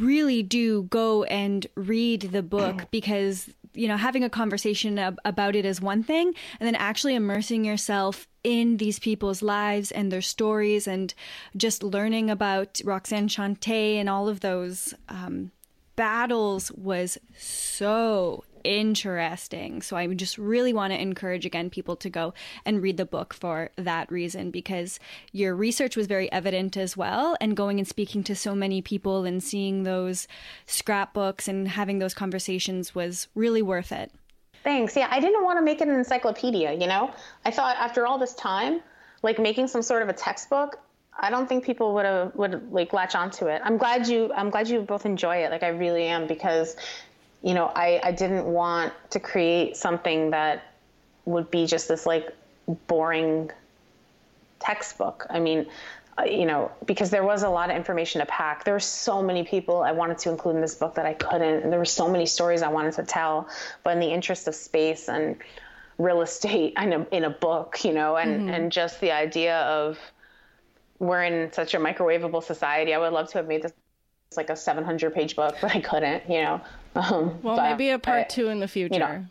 really 0.00 0.42
do 0.42 0.82
go 0.82 1.22
and 1.24 1.64
read 1.76 2.22
the 2.22 2.42
book 2.42 2.90
because 2.90 3.48
you 3.72 3.88
know 3.88 3.96
having 3.96 4.24
a 4.24 4.28
conversation 4.28 4.98
ab- 4.98 5.18
about 5.24 5.56
it 5.56 5.64
is 5.64 5.80
one 5.80 6.02
thing 6.02 6.34
and 6.60 6.66
then 6.66 6.74
actually 6.74 7.14
immersing 7.14 7.64
yourself 7.64 8.26
in 8.44 8.76
these 8.76 8.98
people's 8.98 9.40
lives 9.40 9.90
and 9.90 10.12
their 10.12 10.20
stories 10.20 10.86
and 10.86 11.14
just 11.56 11.82
learning 11.82 12.28
about 12.30 12.80
Roxanne 12.84 13.28
Shante 13.28 13.94
and 13.96 14.08
all 14.08 14.28
of 14.28 14.40
those 14.40 14.92
um, 15.08 15.50
battles 15.94 16.70
was 16.72 17.16
so 17.38 18.44
interesting. 18.64 19.82
So 19.82 19.96
I 19.96 20.06
just 20.14 20.38
really 20.38 20.72
want 20.72 20.92
to 20.92 21.00
encourage 21.00 21.46
again 21.46 21.70
people 21.70 21.96
to 21.96 22.10
go 22.10 22.34
and 22.64 22.82
read 22.82 22.96
the 22.96 23.04
book 23.04 23.34
for 23.34 23.70
that 23.76 24.10
reason 24.10 24.50
because 24.50 24.98
your 25.32 25.54
research 25.54 25.96
was 25.96 26.06
very 26.06 26.30
evident 26.32 26.76
as 26.76 26.96
well 26.96 27.36
and 27.40 27.56
going 27.56 27.78
and 27.78 27.86
speaking 27.88 28.22
to 28.24 28.34
so 28.34 28.54
many 28.54 28.82
people 28.82 29.24
and 29.24 29.42
seeing 29.42 29.82
those 29.82 30.28
scrapbooks 30.66 31.48
and 31.48 31.68
having 31.68 31.98
those 31.98 32.14
conversations 32.14 32.94
was 32.94 33.28
really 33.34 33.62
worth 33.62 33.92
it. 33.92 34.12
Thanks. 34.64 34.96
Yeah, 34.96 35.08
I 35.10 35.20
didn't 35.20 35.44
want 35.44 35.58
to 35.58 35.64
make 35.64 35.80
it 35.80 35.88
an 35.88 35.94
encyclopedia, 35.94 36.72
you 36.72 36.88
know? 36.88 37.12
I 37.44 37.50
thought 37.50 37.76
after 37.76 38.06
all 38.06 38.18
this 38.18 38.34
time, 38.34 38.80
like 39.22 39.38
making 39.38 39.68
some 39.68 39.82
sort 39.82 40.02
of 40.02 40.08
a 40.08 40.12
textbook, 40.12 40.78
I 41.18 41.30
don't 41.30 41.48
think 41.48 41.64
people 41.64 41.94
would 41.94 42.04
have 42.04 42.34
would 42.34 42.70
like 42.70 42.92
latch 42.92 43.14
onto 43.14 43.46
it. 43.46 43.62
I'm 43.64 43.78
glad 43.78 44.06
you 44.06 44.30
I'm 44.34 44.50
glad 44.50 44.68
you 44.68 44.80
both 44.80 45.06
enjoy 45.06 45.36
it. 45.36 45.50
Like 45.50 45.62
I 45.62 45.68
really 45.68 46.04
am 46.04 46.26
because 46.26 46.76
you 47.46 47.54
know, 47.54 47.70
I, 47.72 48.00
I 48.02 48.10
didn't 48.10 48.44
want 48.44 48.92
to 49.10 49.20
create 49.20 49.76
something 49.76 50.30
that 50.30 50.64
would 51.26 51.48
be 51.48 51.66
just 51.66 51.86
this 51.86 52.04
like 52.04 52.34
boring 52.88 53.52
textbook. 54.58 55.28
I 55.30 55.38
mean, 55.38 55.66
uh, 56.18 56.24
you 56.24 56.44
know, 56.44 56.72
because 56.84 57.10
there 57.10 57.22
was 57.22 57.44
a 57.44 57.48
lot 57.48 57.70
of 57.70 57.76
information 57.76 58.20
to 58.20 58.26
pack. 58.26 58.64
There 58.64 58.74
were 58.74 58.80
so 58.80 59.22
many 59.22 59.44
people 59.44 59.80
I 59.80 59.92
wanted 59.92 60.18
to 60.18 60.30
include 60.30 60.56
in 60.56 60.60
this 60.60 60.74
book 60.74 60.96
that 60.96 61.06
I 61.06 61.14
couldn't. 61.14 61.62
And 61.62 61.70
there 61.70 61.78
were 61.78 61.84
so 61.84 62.10
many 62.10 62.26
stories 62.26 62.62
I 62.62 62.68
wanted 62.68 62.94
to 62.94 63.04
tell. 63.04 63.48
But 63.84 63.90
in 63.90 64.00
the 64.00 64.12
interest 64.12 64.48
of 64.48 64.56
space 64.56 65.08
and 65.08 65.36
real 65.98 66.22
estate 66.22 66.74
in 66.78 66.92
a, 66.92 67.06
in 67.12 67.22
a 67.22 67.30
book, 67.30 67.84
you 67.84 67.92
know, 67.92 68.16
and, 68.16 68.40
mm-hmm. 68.40 68.48
and 68.48 68.72
just 68.72 69.00
the 69.00 69.12
idea 69.12 69.60
of 69.60 70.00
we're 70.98 71.22
in 71.22 71.52
such 71.52 71.74
a 71.74 71.78
microwavable 71.78 72.42
society, 72.42 72.92
I 72.92 72.98
would 72.98 73.12
love 73.12 73.30
to 73.30 73.38
have 73.38 73.46
made 73.46 73.62
this 73.62 73.72
like 74.34 74.50
a 74.50 74.56
700 74.56 75.14
page 75.14 75.36
book, 75.36 75.56
but 75.62 75.74
I 75.74 75.80
couldn't, 75.80 76.28
you 76.28 76.42
know. 76.42 76.60
Um, 76.94 77.40
well, 77.42 77.56
but, 77.56 77.70
maybe 77.70 77.90
a 77.90 77.98
part 77.98 78.28
two 78.28 78.48
in 78.48 78.60
the 78.60 78.68
future. 78.68 78.94
You 78.94 79.00
know, 79.00 79.26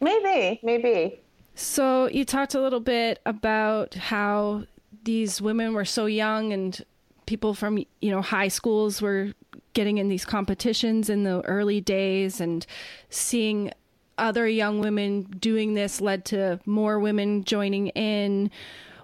maybe, 0.00 0.60
maybe. 0.62 1.20
So 1.54 2.08
you 2.08 2.24
talked 2.24 2.54
a 2.54 2.60
little 2.60 2.80
bit 2.80 3.20
about 3.24 3.94
how 3.94 4.64
these 5.04 5.40
women 5.40 5.74
were 5.74 5.84
so 5.84 6.06
young 6.06 6.52
and 6.52 6.84
people 7.26 7.54
from 7.54 7.78
you 7.78 8.10
know 8.10 8.20
high 8.20 8.48
schools 8.48 9.00
were 9.00 9.32
getting 9.72 9.98
in 9.98 10.08
these 10.08 10.24
competitions 10.24 11.08
in 11.08 11.24
the 11.24 11.40
early 11.42 11.80
days 11.80 12.40
and 12.40 12.66
seeing 13.10 13.72
other 14.18 14.46
young 14.46 14.80
women 14.80 15.22
doing 15.22 15.74
this 15.74 16.00
led 16.00 16.24
to 16.24 16.60
more 16.66 16.98
women 16.98 17.44
joining 17.44 17.88
in. 17.88 18.50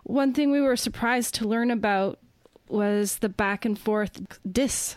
One 0.04 0.32
thing 0.32 0.50
we 0.50 0.60
were 0.60 0.76
surprised 0.76 1.34
to 1.36 1.48
learn 1.48 1.70
about 1.70 2.18
was 2.68 3.18
the 3.18 3.28
back 3.28 3.64
and 3.64 3.78
forth 3.78 4.20
diss 4.50 4.96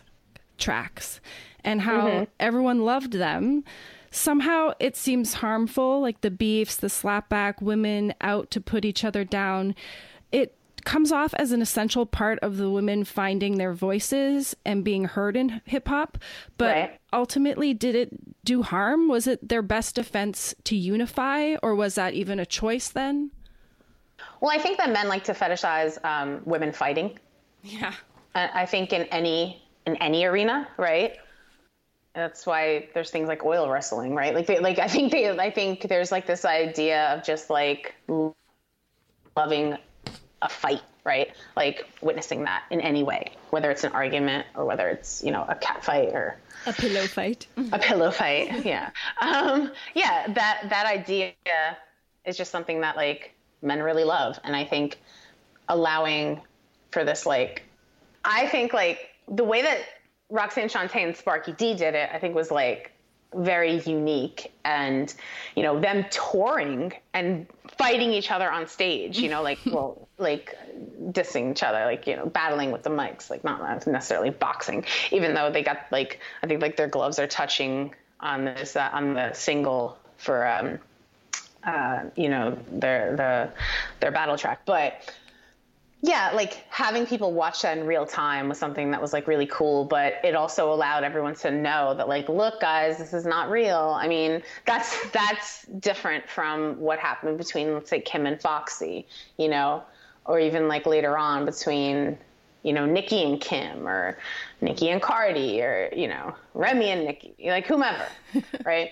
tracks 0.57 1.19
and 1.63 1.81
how 1.81 2.07
mm-hmm. 2.07 2.23
everyone 2.39 2.83
loved 2.83 3.13
them. 3.13 3.63
Somehow 4.11 4.73
it 4.79 4.95
seems 4.95 5.35
harmful, 5.35 6.01
like 6.01 6.21
the 6.21 6.31
beefs, 6.31 6.75
the 6.75 6.87
slapback, 6.87 7.61
women 7.61 8.13
out 8.21 8.51
to 8.51 8.61
put 8.61 8.85
each 8.85 9.03
other 9.03 9.23
down. 9.23 9.73
It 10.31 10.55
comes 10.85 11.11
off 11.11 11.33
as 11.35 11.51
an 11.51 11.61
essential 11.61 12.05
part 12.05 12.37
of 12.39 12.57
the 12.57 12.69
women 12.69 13.05
finding 13.05 13.57
their 13.57 13.73
voices 13.73 14.55
and 14.65 14.83
being 14.83 15.05
heard 15.05 15.35
in 15.35 15.61
hip 15.65 15.87
hop. 15.87 16.17
But 16.57 16.75
right. 16.75 16.99
ultimately, 17.11 17.73
did 17.73 17.95
it 17.95 18.45
do 18.45 18.61
harm? 18.61 19.07
Was 19.07 19.25
it 19.25 19.47
their 19.47 19.61
best 19.61 19.95
defense 19.95 20.53
to 20.65 20.75
unify, 20.75 21.55
or 21.63 21.73
was 21.73 21.95
that 21.95 22.13
even 22.13 22.39
a 22.39 22.45
choice 22.45 22.89
then? 22.89 23.31
Well, 24.41 24.51
I 24.51 24.61
think 24.61 24.77
that 24.77 24.91
men 24.91 25.07
like 25.07 25.23
to 25.23 25.33
fetishize 25.33 26.03
um, 26.05 26.41
women 26.45 26.71
fighting. 26.71 27.17
Yeah. 27.63 27.93
I 28.35 28.65
think 28.65 28.93
in 28.93 29.03
any 29.03 29.62
in 29.85 29.95
any 29.97 30.25
arena, 30.25 30.67
right? 30.77 31.17
That's 32.13 32.45
why 32.45 32.89
there's 32.93 33.09
things 33.09 33.27
like 33.27 33.43
oil 33.43 33.69
wrestling, 33.69 34.13
right? 34.13 34.35
Like, 34.35 34.45
they, 34.45 34.59
like 34.59 34.79
I 34.79 34.87
think 34.87 35.11
they, 35.11 35.29
I 35.29 35.49
think 35.49 35.87
there's 35.87 36.11
like 36.11 36.27
this 36.27 36.45
idea 36.45 37.13
of 37.13 37.23
just 37.23 37.49
like 37.49 37.95
loving 39.35 39.77
a 40.41 40.49
fight, 40.49 40.81
right? 41.03 41.31
Like 41.55 41.87
witnessing 42.01 42.43
that 42.43 42.63
in 42.69 42.81
any 42.81 43.03
way, 43.03 43.31
whether 43.49 43.71
it's 43.71 43.83
an 43.83 43.93
argument 43.93 44.45
or 44.55 44.65
whether 44.65 44.89
it's 44.89 45.23
you 45.23 45.31
know 45.31 45.45
a 45.47 45.55
cat 45.55 45.83
fight 45.83 46.09
or 46.09 46.37
a 46.65 46.73
pillow 46.73 47.07
fight. 47.07 47.47
a 47.71 47.79
pillow 47.79 48.11
fight, 48.11 48.63
yeah, 48.65 48.91
um, 49.21 49.71
yeah. 49.95 50.27
That 50.33 50.67
that 50.69 50.85
idea 50.85 51.33
is 52.25 52.37
just 52.37 52.51
something 52.51 52.81
that 52.81 52.95
like 52.95 53.33
men 53.61 53.81
really 53.81 54.03
love, 54.03 54.39
and 54.43 54.55
I 54.55 54.65
think 54.65 54.99
allowing 55.67 56.41
for 56.91 57.03
this 57.03 57.25
like, 57.25 57.63
I 58.23 58.47
think 58.47 58.73
like 58.73 59.09
the 59.27 59.43
way 59.43 59.61
that 59.61 59.79
Roxanne 60.29 60.69
Shante 60.69 60.95
and 60.95 61.15
Sparky 61.15 61.53
D 61.53 61.75
did 61.75 61.95
it, 61.95 62.09
I 62.11 62.19
think 62.19 62.35
was 62.35 62.51
like 62.51 62.91
very 63.35 63.79
unique 63.81 64.53
and 64.63 65.11
you 65.55 65.63
know 65.63 65.79
them 65.79 66.05
touring 66.11 66.93
and 67.13 67.47
fighting 67.79 68.11
each 68.11 68.29
other 68.29 68.47
on 68.51 68.67
stage 68.67 69.17
you 69.17 69.27
know 69.27 69.41
like 69.41 69.57
well 69.65 70.07
like 70.19 70.55
dissing 71.11 71.49
each 71.49 71.63
other 71.63 71.83
like 71.85 72.05
you 72.05 72.15
know 72.15 72.27
battling 72.27 72.71
with 72.71 72.83
the 72.83 72.91
mics 72.91 73.31
like 73.31 73.43
not 73.43 73.87
necessarily 73.87 74.29
boxing 74.29 74.85
even 75.09 75.33
though 75.33 75.49
they 75.51 75.63
got 75.63 75.79
like 75.91 76.19
i 76.43 76.47
think 76.47 76.61
like 76.61 76.77
their 76.77 76.87
gloves 76.87 77.17
are 77.17 77.25
touching 77.25 77.91
on 78.19 78.45
this 78.45 78.75
uh, 78.75 78.89
on 78.93 79.15
the 79.15 79.33
single 79.33 79.97
for 80.17 80.47
um 80.47 80.77
uh 81.65 82.03
you 82.15 82.29
know 82.29 82.57
their 82.71 83.15
the 83.15 83.49
their 83.99 84.11
battle 84.11 84.37
track. 84.37 84.61
But 84.65 84.93
yeah, 86.05 86.31
like 86.35 86.65
having 86.69 87.05
people 87.05 87.31
watch 87.31 87.61
that 87.61 87.77
in 87.77 87.87
real 87.87 88.05
time 88.05 88.49
was 88.49 88.57
something 88.57 88.91
that 88.91 89.01
was 89.01 89.13
like 89.13 89.25
really 89.25 89.47
cool, 89.47 89.85
but 89.85 90.15
it 90.21 90.35
also 90.35 90.73
allowed 90.73 91.05
everyone 91.05 91.33
to 91.35 91.49
know 91.49 91.93
that 91.93 92.09
like, 92.09 92.27
look, 92.27 92.59
guys, 92.59 92.97
this 92.97 93.13
is 93.13 93.25
not 93.25 93.49
real. 93.49 93.95
I 93.97 94.09
mean, 94.09 94.43
that's 94.65 95.09
that's 95.11 95.63
different 95.79 96.27
from 96.29 96.77
what 96.77 96.99
happened 96.99 97.37
between 97.37 97.73
let's 97.73 97.89
say 97.89 98.01
Kim 98.01 98.25
and 98.25 98.39
Foxy, 98.39 99.07
you 99.37 99.47
know, 99.47 99.81
or 100.25 100.41
even 100.41 100.67
like 100.67 100.85
later 100.85 101.17
on 101.17 101.45
between 101.45 102.17
you 102.63 102.73
know 102.73 102.85
Nicki 102.85 103.23
and 103.23 103.39
Kim 103.39 103.87
or 103.87 104.17
Nicki 104.59 104.89
and 104.89 105.01
Cardi 105.01 105.61
or 105.61 105.89
you 105.95 106.09
know 106.09 106.35
Remy 106.53 106.89
and 106.89 107.05
Nicki, 107.05 107.33
like 107.45 107.65
whomever, 107.65 108.05
right? 108.65 108.89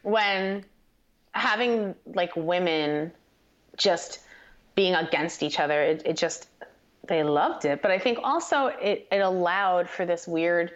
When 0.00 0.64
having 1.32 1.94
like 2.06 2.34
women 2.34 3.12
just 3.76 4.20
being 4.74 4.94
against 4.94 5.42
each 5.42 5.60
other, 5.60 5.80
it, 5.82 6.02
it 6.04 6.16
just 6.16 6.48
they 7.06 7.22
loved 7.22 7.64
it. 7.64 7.82
But 7.82 7.90
I 7.90 7.98
think 7.98 8.18
also 8.22 8.66
it, 8.66 9.06
it 9.12 9.18
allowed 9.18 9.88
for 9.88 10.06
this 10.06 10.26
weird, 10.26 10.72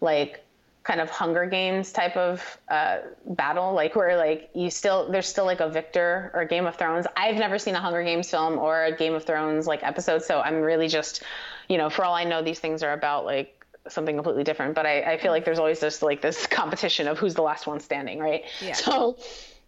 like, 0.00 0.44
kind 0.82 1.00
of 1.00 1.10
Hunger 1.10 1.44
Games 1.44 1.92
type 1.92 2.16
of 2.16 2.58
uh, 2.68 2.98
battle, 3.26 3.74
like 3.74 3.94
where 3.94 4.16
like 4.16 4.48
you 4.54 4.70
still 4.70 5.10
there's 5.10 5.28
still 5.28 5.44
like 5.44 5.60
a 5.60 5.68
victor 5.68 6.30
or 6.32 6.46
Game 6.46 6.64
of 6.64 6.76
Thrones. 6.76 7.06
I've 7.16 7.36
never 7.36 7.58
seen 7.58 7.74
a 7.74 7.80
Hunger 7.80 8.02
Games 8.02 8.30
film 8.30 8.58
or 8.58 8.84
a 8.84 8.96
Game 8.96 9.14
of 9.14 9.24
Thrones 9.24 9.66
like 9.66 9.82
episode, 9.82 10.22
so 10.22 10.40
I'm 10.40 10.62
really 10.62 10.88
just, 10.88 11.22
you 11.68 11.76
know, 11.76 11.90
for 11.90 12.02
all 12.04 12.14
I 12.14 12.24
know, 12.24 12.42
these 12.42 12.60
things 12.60 12.82
are 12.82 12.94
about 12.94 13.26
like 13.26 13.62
something 13.88 14.16
completely 14.16 14.42
different. 14.42 14.74
But 14.74 14.86
I, 14.86 15.02
I 15.02 15.18
feel 15.18 15.32
like 15.32 15.44
there's 15.44 15.58
always 15.58 15.80
just 15.80 16.02
like 16.02 16.22
this 16.22 16.46
competition 16.46 17.08
of 17.08 17.18
who's 17.18 17.34
the 17.34 17.42
last 17.42 17.66
one 17.66 17.78
standing, 17.80 18.18
right? 18.18 18.44
Yeah. 18.62 18.72
So 18.72 19.18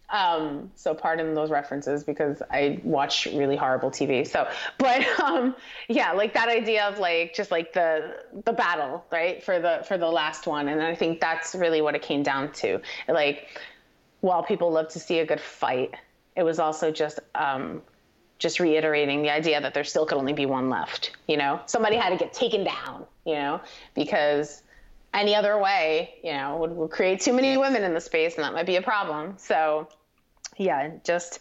um, 0.09 0.71
so 0.75 0.93
pardon 0.93 1.33
those 1.33 1.49
references 1.49 2.03
because 2.03 2.41
I 2.51 2.79
watch 2.83 3.25
really 3.25 3.55
horrible 3.55 3.89
TV. 3.89 4.27
So, 4.27 4.47
but 4.77 5.05
um, 5.19 5.55
yeah, 5.87 6.11
like 6.11 6.33
that 6.33 6.49
idea 6.49 6.85
of 6.85 6.99
like 6.99 7.33
just 7.33 7.51
like 7.51 7.73
the 7.73 8.15
the 8.45 8.53
battle, 8.53 9.03
right, 9.11 9.43
for 9.43 9.59
the 9.59 9.83
for 9.87 9.97
the 9.97 10.09
last 10.09 10.45
one, 10.45 10.67
and 10.67 10.81
I 10.81 10.95
think 10.95 11.19
that's 11.19 11.55
really 11.55 11.81
what 11.81 11.95
it 11.95 12.01
came 12.01 12.23
down 12.23 12.51
to. 12.53 12.79
Like, 13.07 13.59
while 14.21 14.43
people 14.43 14.71
love 14.71 14.89
to 14.89 14.99
see 14.99 15.19
a 15.19 15.25
good 15.25 15.41
fight, 15.41 15.95
it 16.35 16.43
was 16.43 16.59
also 16.59 16.91
just 16.91 17.19
um, 17.33 17.81
just 18.37 18.59
reiterating 18.59 19.23
the 19.23 19.29
idea 19.29 19.61
that 19.61 19.73
there 19.73 19.83
still 19.83 20.05
could 20.05 20.17
only 20.17 20.33
be 20.33 20.45
one 20.45 20.69
left. 20.69 21.11
You 21.27 21.37
know, 21.37 21.61
somebody 21.65 21.95
had 21.95 22.09
to 22.09 22.17
get 22.17 22.33
taken 22.33 22.63
down. 22.63 23.05
You 23.25 23.35
know, 23.35 23.61
because 23.95 24.63
any 25.13 25.35
other 25.35 25.57
way, 25.57 26.15
you 26.23 26.33
know, 26.33 26.57
would, 26.57 26.71
would 26.71 26.91
create 26.91 27.21
too 27.21 27.33
many 27.33 27.57
women 27.57 27.83
in 27.83 27.93
the 27.93 28.01
space, 28.01 28.35
and 28.35 28.43
that 28.43 28.53
might 28.53 28.65
be 28.65 28.75
a 28.77 28.81
problem. 28.81 29.35
So 29.37 29.87
yeah, 30.57 30.91
just 31.03 31.39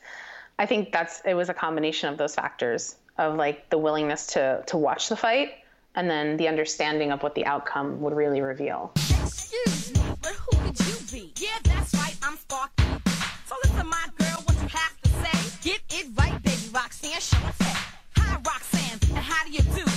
I 0.59 0.67
think 0.67 0.93
that's 0.93 1.23
it 1.25 1.35
was 1.35 1.49
a 1.49 1.55
combination 1.55 2.09
of 2.09 2.19
those 2.19 2.35
factors 2.35 2.97
of 3.19 3.37
like 3.37 3.71
the 3.71 3.79
willingness 3.79 4.29
to 4.29 4.63
to 4.67 4.77
watch 4.77 5.09
the 5.09 5.17
fight 5.17 5.55
and 5.95 6.09
then 6.09 6.37
the 6.37 6.49
understanding 6.49 7.13
of 7.13 7.23
what 7.23 7.35
the 7.35 7.45
outcome 7.45 8.01
would 8.01 8.15
really 8.15 8.41
reveal. 8.41 8.93
Excuse 9.23 9.93
me, 9.95 10.01
but 10.23 10.33
who 10.33 10.67
you 10.67 10.97
be? 11.11 11.33
Yeah, 11.37 11.51
that's 11.65 11.95
right, 11.95 12.17
I'm 12.23 12.37
Sparky. 12.37 12.85
So 13.47 13.55
listen, 13.65 13.87
my 13.87 14.07
girl, 14.19 14.43
what 14.45 14.57
you 14.63 14.69
have 14.69 15.01
to 15.03 15.09
say. 15.09 15.71
Get 15.71 15.83
it 15.91 16.07
right, 16.17 16.43
baby, 16.43 16.69
Roxanne. 16.73 17.41
Hi, 18.17 18.41
Roxanne, 18.47 18.99
and 19.11 19.19
how 19.19 19.45
do 19.45 19.53
you 19.53 19.63
do? 19.63 19.92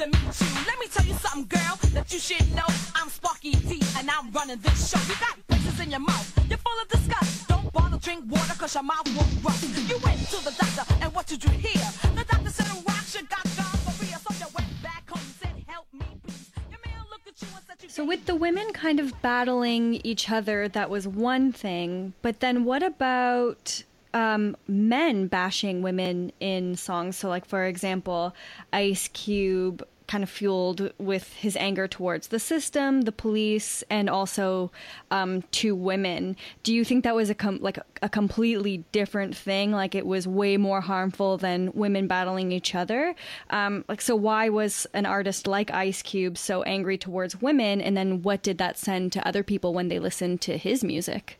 To 0.00 0.06
meet 0.06 0.40
you. 0.40 0.46
Let 0.66 0.78
me 0.78 0.86
tell 0.88 1.04
you 1.04 1.14
something, 1.14 1.46
girl, 1.46 1.76
that 1.92 2.10
you 2.10 2.18
should 2.18 2.48
know 2.54 2.64
I'm 2.94 3.10
Sparky 3.10 3.52
D 3.52 3.82
and 3.98 4.10
I'm 4.10 4.30
running 4.32 4.58
this 4.60 4.88
show. 4.88 5.00
You 5.06 5.18
got 5.20 5.36
braces 5.46 5.78
in 5.80 5.90
your 5.90 6.00
mouth, 6.00 6.26
you're 6.48 6.56
full 6.56 6.80
of 6.80 6.88
disgust. 6.88 7.48
Don't 7.48 7.70
bother 7.72 7.98
drink 7.98 8.24
water 8.28 8.54
cause 8.54 8.74
your 8.74 8.82
mouth 8.82 9.06
won't 9.14 9.44
rust. 9.44 9.64
You 9.90 9.98
went 9.98 10.20
to 10.30 10.38
the 10.42 10.54
doctor 10.56 10.84
and 11.02 11.12
what 11.14 11.26
did 11.26 11.44
you 11.44 11.50
hear? 11.50 11.84
The 12.16 12.24
doctor 12.24 12.48
said 12.48 12.66
oh, 12.70 12.82
rock 12.88 13.04
you 13.12 13.26
got 13.28 13.44
gonorrhea. 13.56 14.16
So 14.24 14.32
you 14.40 14.46
went 14.56 14.82
back 14.82 15.10
home 15.10 15.20
and 15.20 15.34
said 15.40 15.64
help 15.66 15.86
me 15.92 16.06
please. 16.24 16.50
Your 16.70 16.80
man 16.86 17.04
looked 17.10 17.28
at 17.28 17.42
you 17.42 17.48
and 17.54 17.64
said 17.66 17.82
you 17.82 17.88
So, 17.90 18.02
with 18.02 18.24
the 18.24 18.34
women 18.34 18.72
kind 18.72 19.00
of 19.00 19.20
battling 19.20 20.00
each 20.02 20.30
other, 20.30 20.66
that 20.68 20.88
was 20.88 21.06
one 21.06 21.52
thing. 21.52 22.14
But 22.22 22.40
then, 22.40 22.64
what 22.64 22.82
about 22.82 23.82
um, 24.14 24.56
men 24.66 25.26
bashing 25.26 25.82
women 25.82 26.32
in 26.40 26.76
songs? 26.76 27.16
So, 27.16 27.28
like, 27.28 27.44
for 27.44 27.64
example, 27.64 28.34
Ice 28.72 29.08
Cube 29.08 29.86
kind 30.10 30.24
of 30.24 30.28
fueled 30.28 30.92
with 30.98 31.32
his 31.34 31.56
anger 31.56 31.86
towards 31.86 32.28
the 32.28 32.40
system, 32.40 33.02
the 33.02 33.12
police, 33.12 33.84
and 33.88 34.10
also 34.10 34.72
um, 35.12 35.42
to 35.52 35.72
women. 35.72 36.36
Do 36.64 36.74
you 36.74 36.84
think 36.84 37.04
that 37.04 37.14
was 37.14 37.30
a 37.30 37.34
com- 37.34 37.60
like 37.60 37.78
a 38.02 38.08
completely 38.08 38.78
different 38.90 39.36
thing? 39.36 39.70
Like 39.70 39.94
it 39.94 40.04
was 40.04 40.26
way 40.26 40.56
more 40.56 40.80
harmful 40.80 41.38
than 41.38 41.70
women 41.74 42.08
battling 42.08 42.50
each 42.50 42.74
other. 42.74 43.14
Um, 43.50 43.84
like 43.88 44.00
so, 44.00 44.16
why 44.16 44.48
was 44.48 44.84
an 44.94 45.06
artist 45.06 45.46
like 45.46 45.70
Ice 45.70 46.02
Cube 46.02 46.36
so 46.36 46.64
angry 46.64 46.98
towards 46.98 47.40
women? 47.40 47.80
And 47.80 47.96
then 47.96 48.22
what 48.22 48.42
did 48.42 48.58
that 48.58 48.78
send 48.78 49.12
to 49.12 49.26
other 49.26 49.44
people 49.44 49.72
when 49.72 49.86
they 49.86 50.00
listened 50.00 50.40
to 50.40 50.58
his 50.58 50.82
music? 50.82 51.38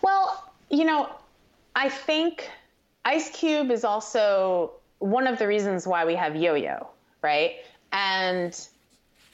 Well, 0.00 0.47
you 0.70 0.84
know, 0.84 1.08
I 1.74 1.88
think 1.88 2.48
Ice 3.04 3.30
Cube 3.30 3.70
is 3.70 3.84
also 3.84 4.72
one 4.98 5.26
of 5.26 5.38
the 5.38 5.46
reasons 5.46 5.86
why 5.86 6.04
we 6.04 6.14
have 6.14 6.36
Yo 6.36 6.54
Yo, 6.54 6.88
right? 7.22 7.56
And 7.92 8.58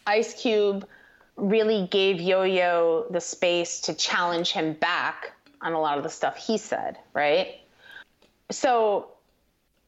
Ice 0.07 0.41
Cube 0.41 0.87
really 1.37 1.89
gave 1.91 2.20
Yo 2.20 2.43
Yo 2.43 3.07
the 3.11 3.20
space 3.20 3.80
to 3.82 3.95
challenge 3.95 4.53
him 4.53 4.74
back 4.74 5.32
on 5.61 5.72
a 5.72 5.80
lot 5.80 5.97
of 5.97 6.05
the 6.05 6.11
stuff 6.11 6.37
he 6.37 6.59
said, 6.59 6.99
right? 7.14 7.61
So 8.51 9.09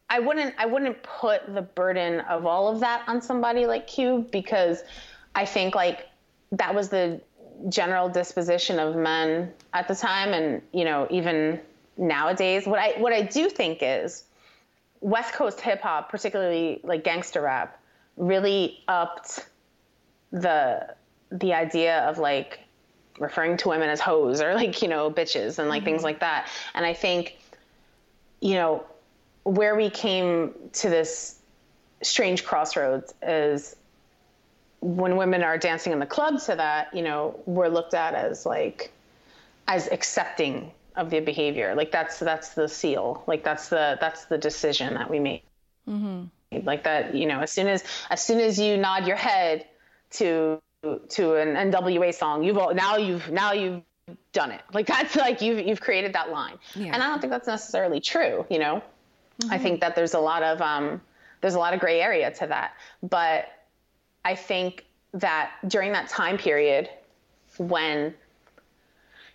I 0.09 0.18
wouldn't 0.20 0.55
I 0.59 0.66
wouldn't 0.66 1.03
put 1.03 1.55
the 1.55 1.62
burden 1.62 2.20
of 2.20 2.47
all 2.47 2.68
of 2.68 2.80
that 2.80 3.05
on 3.07 3.20
somebody 3.20 3.66
like 3.66 3.86
Cube 3.86 4.30
because 4.30 4.82
I 5.34 5.44
think 5.44 5.74
like 5.74 6.09
that 6.53 6.74
was 6.74 6.88
the 6.88 7.20
general 7.68 8.09
disposition 8.09 8.78
of 8.78 8.96
men 8.96 9.52
at 9.72 9.88
the 9.88 9.94
time 9.94 10.32
and 10.32 10.62
you 10.72 10.84
know 10.84 11.07
even 11.11 11.61
nowadays 11.96 12.66
what 12.66 12.78
I 12.78 12.92
what 12.98 13.12
I 13.12 13.22
do 13.22 13.48
think 13.48 13.78
is 13.80 14.24
West 15.00 15.32
Coast 15.34 15.61
hip 15.61 15.80
hop 15.80 16.11
particularly 16.11 16.80
like 16.84 17.04
gangster 17.04 17.40
rap 17.42 17.80
really 18.16 18.82
upped 18.88 19.46
the 20.32 20.94
the 21.30 21.54
idea 21.54 22.00
of 22.09 22.18
like 22.18 22.61
referring 23.18 23.57
to 23.57 23.68
women 23.68 23.88
as 23.88 24.00
hoes 24.00 24.40
or 24.40 24.54
like 24.54 24.82
you 24.82 24.88
know 24.88 25.11
bitches 25.11 25.59
and 25.59 25.68
like 25.68 25.80
mm-hmm. 25.80 25.86
things 25.86 26.02
like 26.02 26.20
that 26.20 26.48
and 26.74 26.84
I 26.84 26.92
think 26.92 27.38
you 28.40 28.54
know 28.54 28.84
where 29.44 29.76
we 29.76 29.88
came 29.90 30.52
to 30.72 30.90
this 30.90 31.38
strange 32.02 32.44
crossroads 32.44 33.14
is 33.22 33.76
when 34.87 35.16
women 35.16 35.43
are 35.43 35.59
dancing 35.59 35.93
in 35.93 35.99
the 35.99 36.07
club 36.07 36.41
to 36.43 36.55
that, 36.55 36.95
you 36.95 37.03
know, 37.03 37.41
we're 37.45 37.66
looked 37.66 37.95
at 37.95 38.14
as 38.14 38.47
like 38.47 38.93
as 39.66 39.89
accepting 39.89 40.70
of 40.95 41.11
the 41.11 41.18
behavior. 41.18 41.74
Like 41.74 41.91
that's 41.91 42.20
that's 42.20 42.51
the 42.51 42.68
seal. 42.68 43.24
Like 43.26 43.43
that's 43.43 43.68
the 43.68 43.99
that's 44.01 44.26
the 44.26 44.39
decision 44.39 44.95
that 44.95 45.11
we 45.11 45.18
made. 45.18 45.43
Mm-hmm. 45.89 46.64
Like 46.64 46.84
that, 46.84 47.16
you 47.16 47.26
know, 47.26 47.41
as 47.41 47.51
soon 47.51 47.66
as 47.66 47.82
as 48.11 48.24
soon 48.24 48.39
as 48.39 48.61
you 48.61 48.76
nod 48.76 49.09
your 49.09 49.16
head 49.16 49.66
to 50.12 50.62
to 50.82 51.34
an 51.34 51.72
NWA 51.72 52.14
song, 52.14 52.45
you've 52.45 52.57
all, 52.57 52.72
now 52.72 52.97
you've 52.97 53.28
now 53.28 53.53
you've 53.53 53.82
done 54.32 54.53
it. 54.53 54.61
Like 54.72 54.87
that's 54.87 55.16
like 55.16 55.43
you've 55.43 55.66
you've 55.66 55.80
created 55.80 56.12
that 56.12 56.30
line. 56.30 56.59
Yeah. 56.76 56.93
And 56.95 57.03
I 57.03 57.09
don't 57.09 57.20
think 57.20 57.32
that's 57.32 57.49
necessarily 57.49 57.99
true. 57.99 58.47
You 58.49 58.61
know, 58.61 58.82
mm-hmm. 59.41 59.53
I 59.53 59.59
think 59.59 59.80
that 59.80 59.97
there's 59.97 60.14
a 60.14 60.20
lot 60.20 60.45
of 60.45 60.62
um, 60.62 61.01
there's 61.41 61.55
a 61.55 61.59
lot 61.59 61.74
of 61.74 61.80
gray 61.80 62.01
area 62.01 62.30
to 62.30 62.47
that, 62.47 62.74
but 63.03 63.49
I 64.27 64.35
think 64.35 64.85
that 65.14 65.53
during 65.68 65.93
that 65.93 66.09
time 66.09 66.37
period 66.37 66.91
when 67.59 68.12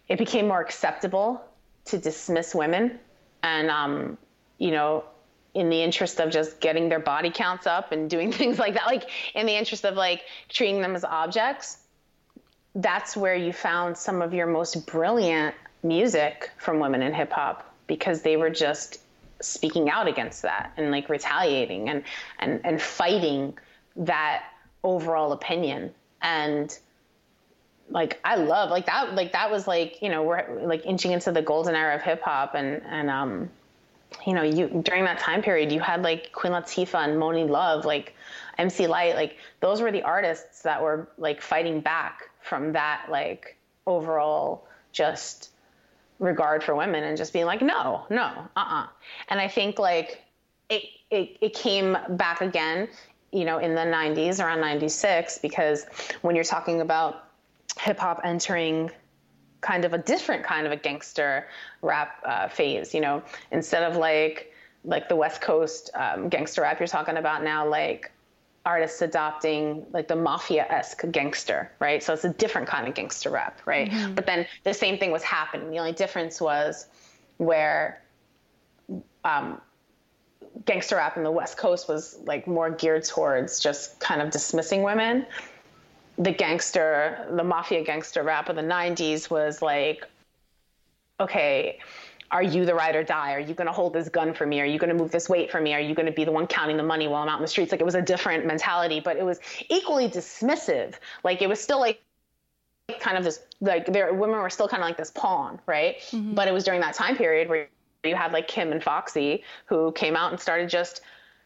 it 0.10 0.18
became 0.18 0.50
more 0.50 0.60
acceptable 0.60 1.42
to 1.86 1.98
dismiss 1.98 2.54
women 2.54 3.00
and 3.42 3.70
um, 3.70 4.18
you 4.58 4.72
know 4.72 5.06
in 5.54 5.70
the 5.70 5.82
interest 5.82 6.20
of 6.20 6.30
just 6.30 6.60
getting 6.60 6.90
their 6.90 7.00
body 7.00 7.32
counts 7.32 7.66
up 7.68 7.94
and 7.94 8.10
doing 8.10 8.32
things 8.42 8.60
like 8.60 8.74
that 8.74 8.86
like 8.86 9.10
in 9.34 9.46
the 9.46 9.56
interest 9.56 9.86
of 9.86 9.96
like 9.96 10.24
treating 10.50 10.82
them 10.82 10.94
as 10.94 11.06
objects 11.06 11.78
that's 12.76 13.16
where 13.16 13.36
you 13.36 13.54
found 13.54 13.98
some 13.98 14.22
of 14.22 14.34
your 14.34 14.46
most 14.46 14.86
brilliant 14.88 15.56
music 15.84 16.52
from 16.58 16.80
women 16.80 17.02
in 17.02 17.14
hip 17.14 17.32
hop 17.32 17.74
because 17.88 18.24
they 18.24 18.36
were 18.36 18.50
just 18.50 19.00
speaking 19.40 19.90
out 19.90 20.10
against 20.10 20.42
that 20.42 20.74
and 20.76 20.92
like 20.92 21.08
retaliating 21.08 21.88
and 21.88 22.04
and 22.40 22.60
and 22.66 22.82
fighting 22.82 23.58
that 23.96 24.44
overall 24.84 25.32
opinion. 25.32 25.94
And 26.22 26.78
like 27.90 28.20
I 28.24 28.36
love 28.36 28.70
like 28.70 28.86
that 28.86 29.16
like 29.16 29.34
that 29.34 29.52
was 29.52 29.68
like 29.68 30.02
you 30.02 30.10
know 30.10 30.24
we're 30.24 30.62
like 30.62 30.86
inching 30.86 31.12
into 31.12 31.32
the 31.32 31.42
golden 31.42 31.76
era 31.76 31.96
of 31.96 32.02
hip 32.02 32.22
hop. 32.22 32.56
And 32.56 32.82
and 32.90 33.10
um 33.10 33.50
you 34.26 34.34
know 34.34 34.44
you 34.44 34.82
during 34.84 35.06
that 35.06 35.20
time 35.20 35.42
period 35.42 35.72
you 35.72 35.80
had 35.80 36.04
like 36.04 36.32
Queen 36.32 36.54
Latifah 36.54 37.06
and 37.08 37.22
Monie 37.22 37.50
Love 37.50 37.86
like 37.86 38.16
MC 38.58 38.88
Lyte 38.88 39.16
like 39.16 39.38
those 39.62 39.82
were 39.82 39.92
the 39.92 40.04
artists 40.04 40.62
that 40.64 40.82
were 40.82 41.08
like 41.18 41.42
fighting 41.42 41.80
back 41.82 42.30
from 42.42 42.74
that 42.74 43.06
like 43.10 43.58
overall 43.88 44.68
just 44.92 45.50
regard 46.20 46.64
for 46.64 46.76
women 46.76 47.04
and 47.04 47.18
just 47.18 47.34
being 47.34 47.46
like 47.46 47.62
no 47.62 48.06
no 48.10 48.48
uh-uh. 48.56 48.88
And 49.30 49.40
I 49.40 49.48
think 49.48 49.80
like 49.80 50.22
it, 50.70 50.84
it, 51.10 51.38
it 51.42 51.54
came 51.54 51.98
back 52.10 52.42
again 52.42 52.88
you 53.32 53.46
know, 53.46 53.58
in 53.58 53.76
the 53.76 53.82
90s, 53.82 54.44
around 54.44 54.62
96, 54.62 55.40
because 55.40 55.86
when 56.22 56.36
you're 56.36 56.44
talking 56.44 56.82
about 56.82 57.30
hip 57.80 58.00
hop 58.00 58.22
entering 58.24 58.92
kind 59.62 59.86
of 59.86 59.94
a 59.94 59.98
different 59.98 60.44
kind 60.44 60.66
of 60.66 60.72
a 60.72 60.76
gangster 60.76 61.48
rap 61.82 62.22
uh, 62.26 62.48
phase, 62.48 62.94
you 62.94 63.02
know, 63.02 63.22
instead 63.52 63.84
of 63.84 63.98
like 63.98 64.52
like 64.84 65.08
the 65.10 65.16
West 65.16 65.42
Coast 65.42 65.92
um, 65.94 66.28
gangster 66.28 66.64
rap 66.64 66.80
you're 66.80 66.88
talking 66.88 67.18
about 67.18 67.44
now, 67.44 67.68
like 67.68 68.12
artists 68.66 69.02
adopting 69.02 69.86
like 69.92 70.08
the 70.08 70.16
mafia 70.16 70.66
esque 70.70 71.04
gangster, 71.12 71.72
right? 71.80 72.02
So 72.04 72.14
it's 72.14 72.26
a 72.26 72.34
different 72.34 72.68
kind 72.68 72.88
of 72.88 72.94
gangster 72.94 73.30
rap, 73.30 73.60
right? 73.66 73.90
Mm-hmm. 73.90 74.14
But 74.14 74.26
then 74.26 74.48
the 74.64 74.74
same 74.74 74.98
thing 74.98 75.12
was 75.12 75.24
happening. 75.24 75.70
The 75.70 75.80
only 75.80 75.94
difference 75.94 76.42
was 76.42 76.88
where 77.38 78.02
um, 79.24 79.62
gangster 80.66 80.98
rap 80.98 81.18
in 81.18 81.24
the 81.24 81.32
West 81.32 81.58
Coast 81.58 81.88
was 81.88 82.18
like 82.26 82.48
more 82.48 82.70
geared 82.70 83.04
towards 83.04 83.60
just 83.60 84.00
kind 84.00 84.22
of 84.22 84.32
dismissing 84.32 84.84
women. 84.84 85.26
The 86.18 86.32
gangster, 86.32 87.28
the 87.32 87.44
mafia 87.44 87.84
gangster 87.84 88.24
rap 88.24 88.50
of 88.50 88.56
the 88.56 88.62
90s 88.62 89.30
was 89.30 89.62
like, 89.62 90.08
okay, 91.20 91.80
are 92.32 92.44
you 92.44 92.66
the 92.66 92.74
ride 92.74 92.96
or 92.96 93.04
die? 93.04 93.34
Are 93.34 93.40
you 93.40 93.54
going 93.54 93.68
to 93.68 93.74
hold 93.74 93.94
this 93.94 94.08
gun 94.08 94.34
for 94.34 94.46
me? 94.46 94.62
Are 94.62 94.66
you 94.66 94.80
going 94.80 94.90
to 94.90 94.96
move 94.96 95.12
this 95.12 95.28
weight 95.28 95.52
for 95.52 95.60
me? 95.60 95.74
Are 95.74 95.80
you 95.80 95.94
going 95.94 96.06
to 96.06 96.12
be 96.12 96.24
the 96.24 96.32
one 96.32 96.48
counting 96.48 96.78
the 96.78 96.84
money 96.84 97.08
while 97.08 97.22
I'm 97.22 97.30
out 97.30 97.38
in 97.38 97.42
the 97.42 97.48
streets? 97.48 97.72
Like 97.72 97.82
it 97.82 97.86
was 97.86 97.96
a 97.96 98.02
different 98.02 98.46
mentality, 98.46 99.00
but 99.00 99.18
it 99.18 99.24
was 99.24 99.40
equally 99.70 100.10
dismissive. 100.10 100.96
Like 101.24 101.42
it 101.42 101.50
was 101.50 101.60
still 101.60 101.80
like 101.80 102.02
kind 103.00 103.18
of 103.18 103.24
this 103.24 103.42
like 103.62 103.86
there 103.86 104.14
women 104.14 104.40
were 104.40 104.50
still 104.50 104.68
kind 104.68 104.82
of 104.82 104.88
like 104.88 104.98
this 104.98 105.12
pawn, 105.12 105.60
right? 105.66 105.98
Mm-hmm. 106.12 106.34
But 106.34 106.48
it 106.48 106.54
was 106.54 106.64
during 106.64 106.82
that 106.82 106.94
time 106.94 107.16
period 107.16 107.50
where 107.50 107.68
you 108.04 108.16
had 108.16 108.32
like 108.34 108.48
Kim 108.48 108.72
and 108.72 108.84
Foxy 108.84 109.44
who 109.66 109.92
came 109.92 110.16
out 110.16 110.32
and 110.32 110.40
started 110.40 110.70
just 110.70 111.02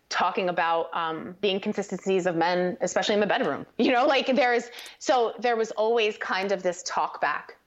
talking 0.10 0.49
about 0.49 0.89
um, 0.93 1.36
the 1.41 1.49
inconsistencies 1.49 2.26
of 2.26 2.36
men, 2.36 2.78
especially 2.82 3.16
in 3.16 3.20
the 3.20 3.28
bedroom. 3.28 3.66
You 3.78 3.91
know, 3.91 4.06
like 4.06 4.34
there's 4.36 4.70
so 4.99 5.34
there 5.39 5.56
was 5.56 5.72
always 5.72 6.18
kind 6.18 6.51
of 6.51 6.64
this 6.64 6.84
talk 6.84 7.22
back, 7.22 7.58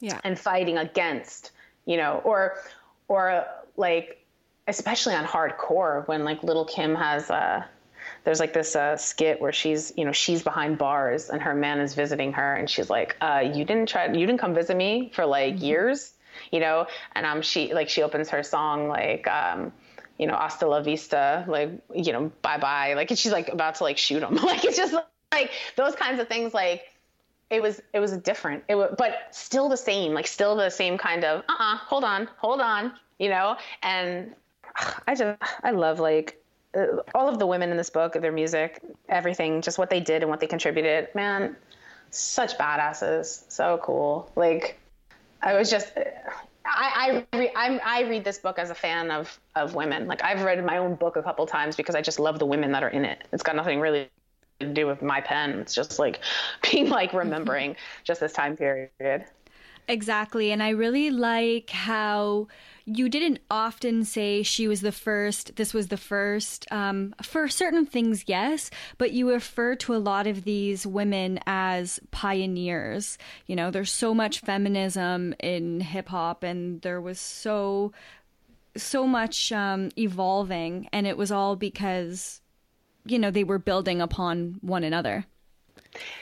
yeah, 0.00 0.20
and 0.24 0.38
fighting 0.38 0.78
against, 0.78 1.52
you 1.84 1.96
know, 1.96 2.20
or 2.24 2.56
or 3.08 3.44
like 3.76 4.24
especially 4.66 5.14
on 5.14 5.24
hardcore 5.24 6.06
when 6.08 6.24
like 6.24 6.42
Little 6.42 6.64
Kim 6.64 6.94
has 6.94 7.30
uh 7.30 7.64
there's 8.24 8.40
like 8.40 8.52
this 8.52 8.74
uh, 8.74 8.96
skit 8.96 9.40
where 9.40 9.52
she's 9.52 9.92
you 9.96 10.04
know 10.04 10.12
she's 10.12 10.42
behind 10.42 10.78
bars 10.78 11.30
and 11.30 11.42
her 11.42 11.54
man 11.54 11.80
is 11.80 11.94
visiting 11.94 12.32
her 12.32 12.54
and 12.54 12.68
she's 12.68 12.90
like 12.90 13.16
uh, 13.20 13.42
you 13.44 13.64
didn't 13.64 13.88
try 13.88 14.06
you 14.06 14.26
didn't 14.26 14.38
come 14.38 14.54
visit 14.54 14.76
me 14.76 15.10
for 15.14 15.26
like 15.26 15.54
mm-hmm. 15.54 15.64
years 15.64 16.12
you 16.52 16.60
know, 16.60 16.86
and 17.14 17.26
um, 17.26 17.42
she 17.42 17.74
like 17.74 17.88
she 17.88 18.02
opens 18.02 18.30
her 18.30 18.42
song 18.42 18.88
like, 18.88 19.26
um, 19.28 19.72
you 20.18 20.26
know, 20.26 20.34
hasta 20.34 20.66
la 20.66 20.80
vista, 20.80 21.44
like, 21.48 21.70
you 21.94 22.12
know, 22.12 22.32
bye 22.42 22.58
bye, 22.58 22.94
like, 22.94 23.08
she's 23.10 23.32
like 23.32 23.48
about 23.48 23.76
to 23.76 23.84
like 23.84 23.98
shoot 23.98 24.22
him, 24.22 24.34
like 24.42 24.64
it's 24.64 24.76
just 24.76 24.94
like 25.32 25.50
those 25.76 25.94
kinds 25.94 26.20
of 26.20 26.28
things, 26.28 26.54
like. 26.54 26.82
It 27.50 27.62
was 27.62 27.80
it 27.94 28.00
was 28.00 28.14
different. 28.18 28.64
It 28.68 28.74
was, 28.74 28.94
but 28.98 29.28
still 29.30 29.70
the 29.70 29.76
same, 29.78 30.12
like 30.12 30.26
still 30.26 30.54
the 30.54 30.68
same 30.68 30.98
kind 30.98 31.24
of 31.24 31.40
uh 31.48 31.52
uh-uh, 31.58 31.74
uh 31.74 31.78
hold 31.78 32.04
on, 32.04 32.28
hold 32.36 32.60
on, 32.60 32.92
you 33.18 33.30
know. 33.30 33.56
And 33.82 34.34
I 35.06 35.14
just 35.14 35.42
I 35.64 35.70
love 35.70 35.98
like 35.98 36.44
uh, 36.74 36.98
all 37.14 37.28
of 37.28 37.38
the 37.38 37.46
women 37.46 37.70
in 37.70 37.76
this 37.76 37.90
book, 37.90 38.12
their 38.12 38.32
music, 38.32 38.80
everything, 39.08 39.62
just 39.62 39.78
what 39.78 39.90
they 39.90 40.00
did 40.00 40.22
and 40.22 40.30
what 40.30 40.40
they 40.40 40.46
contributed. 40.46 41.08
Man, 41.14 41.56
such 42.10 42.58
badasses. 42.58 43.44
So 43.48 43.80
cool. 43.82 44.30
Like, 44.36 44.78
I 45.42 45.54
was 45.54 45.70
just. 45.70 45.92
I 46.70 47.24
I, 47.32 47.36
re, 47.38 47.50
I'm, 47.56 47.80
I 47.84 48.02
read 48.02 48.24
this 48.24 48.38
book 48.38 48.58
as 48.58 48.70
a 48.70 48.74
fan 48.74 49.10
of 49.10 49.38
of 49.56 49.74
women. 49.74 50.06
Like 50.06 50.22
I've 50.22 50.42
read 50.42 50.62
my 50.64 50.78
own 50.78 50.94
book 50.96 51.16
a 51.16 51.22
couple 51.22 51.46
times 51.46 51.76
because 51.76 51.94
I 51.94 52.02
just 52.02 52.20
love 52.20 52.38
the 52.38 52.46
women 52.46 52.72
that 52.72 52.82
are 52.82 52.90
in 52.90 53.04
it. 53.04 53.26
It's 53.32 53.42
got 53.42 53.56
nothing 53.56 53.80
really 53.80 54.10
to 54.60 54.66
do 54.66 54.86
with 54.86 55.02
my 55.02 55.20
pen. 55.20 55.58
It's 55.60 55.74
just 55.74 55.98
like 55.98 56.20
being 56.70 56.88
like 56.88 57.12
remembering 57.12 57.76
just 58.04 58.20
this 58.20 58.32
time 58.32 58.56
period. 58.56 59.24
Exactly. 59.88 60.52
And 60.52 60.62
I 60.62 60.70
really 60.70 61.10
like 61.10 61.70
how 61.70 62.48
you 62.88 63.08
didn't 63.08 63.40
often 63.50 64.04
say 64.04 64.42
she 64.42 64.66
was 64.66 64.80
the 64.80 64.92
first, 64.92 65.56
this 65.56 65.74
was 65.74 65.88
the 65.88 65.96
first. 65.96 66.66
Um, 66.72 67.14
for 67.22 67.48
certain 67.48 67.84
things, 67.84 68.24
yes, 68.26 68.70
but 68.96 69.12
you 69.12 69.30
refer 69.30 69.74
to 69.76 69.94
a 69.94 69.98
lot 69.98 70.26
of 70.26 70.44
these 70.44 70.86
women 70.86 71.38
as 71.46 72.00
pioneers. 72.10 73.18
You 73.46 73.56
know, 73.56 73.70
there's 73.70 73.92
so 73.92 74.14
much 74.14 74.40
feminism 74.40 75.34
in 75.40 75.80
hip 75.80 76.08
hop, 76.08 76.42
and 76.42 76.80
there 76.80 77.00
was 77.00 77.20
so, 77.20 77.92
so 78.76 79.06
much 79.06 79.52
um, 79.52 79.90
evolving, 79.98 80.88
and 80.92 81.06
it 81.06 81.18
was 81.18 81.30
all 81.30 81.56
because, 81.56 82.40
you 83.04 83.18
know, 83.18 83.30
they 83.30 83.44
were 83.44 83.58
building 83.58 84.00
upon 84.00 84.58
one 84.62 84.84
another. 84.84 85.26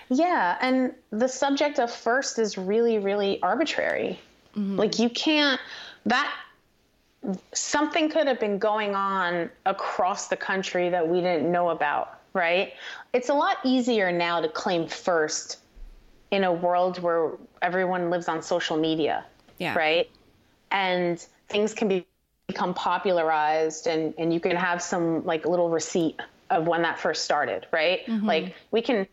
Yeah, 0.08 0.56
and 0.60 0.94
the 1.10 1.28
subject 1.28 1.78
of 1.78 1.92
first 1.92 2.38
is 2.38 2.58
really, 2.58 2.98
really 2.98 3.40
arbitrary. 3.42 4.18
Mm-hmm. 4.56 4.76
Like 4.76 4.98
you 4.98 5.10
can't 5.10 5.60
that 6.06 6.32
something 7.52 8.08
could 8.08 8.26
have 8.26 8.40
been 8.40 8.58
going 8.58 8.94
on 8.94 9.50
across 9.64 10.28
the 10.28 10.36
country 10.36 10.88
that 10.90 11.06
we 11.06 11.20
didn't 11.20 11.50
know 11.50 11.70
about, 11.70 12.20
right? 12.32 12.72
It's 13.12 13.28
a 13.28 13.34
lot 13.34 13.58
easier 13.64 14.12
now 14.12 14.40
to 14.40 14.48
claim 14.48 14.88
first 14.88 15.58
in 16.30 16.44
a 16.44 16.52
world 16.52 17.00
where 17.00 17.32
everyone 17.62 18.10
lives 18.10 18.28
on 18.28 18.42
social 18.42 18.76
media, 18.76 19.24
yeah. 19.58 19.76
right? 19.76 20.10
And 20.70 21.24
things 21.48 21.74
can 21.74 21.88
be 21.88 22.06
become 22.46 22.74
popularized 22.74 23.88
and 23.88 24.14
and 24.18 24.32
you 24.32 24.38
can 24.38 24.54
have 24.54 24.80
some 24.80 25.24
like 25.24 25.44
little 25.46 25.68
receipt 25.68 26.20
of 26.50 26.66
when 26.66 26.82
that 26.82 26.98
first 26.98 27.24
started, 27.24 27.66
right? 27.72 28.06
Mm-hmm. 28.06 28.26
Like 28.26 28.54
we 28.70 28.82
can 28.82 29.06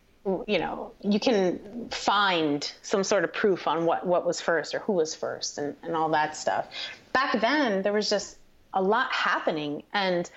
you 0.47 0.57
know, 0.59 0.91
you 1.01 1.19
can 1.19 1.89
find 1.89 2.71
some 2.81 3.03
sort 3.03 3.25
of 3.25 3.33
proof 3.33 3.67
on 3.67 3.85
what, 3.85 4.07
what 4.07 4.25
was 4.25 4.39
first 4.39 4.73
or 4.73 4.79
who 4.79 4.93
was 4.93 5.13
first 5.13 5.57
and, 5.57 5.75
and 5.83 5.97
all 5.97 6.09
that 6.09 6.37
stuff. 6.37 6.67
Back 7.13 7.39
then, 7.39 7.81
there 7.81 7.93
was 7.93 8.09
just 8.09 8.37
a 8.73 8.81
lot 8.81 9.11
happening, 9.11 9.83
and 9.93 10.29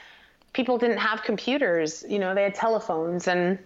people 0.52 0.78
didn't 0.78 0.98
have 0.98 1.22
computers. 1.22 2.04
You 2.08 2.18
know, 2.18 2.34
they 2.34 2.42
had 2.42 2.54
telephones, 2.54 3.28
and 3.28 3.58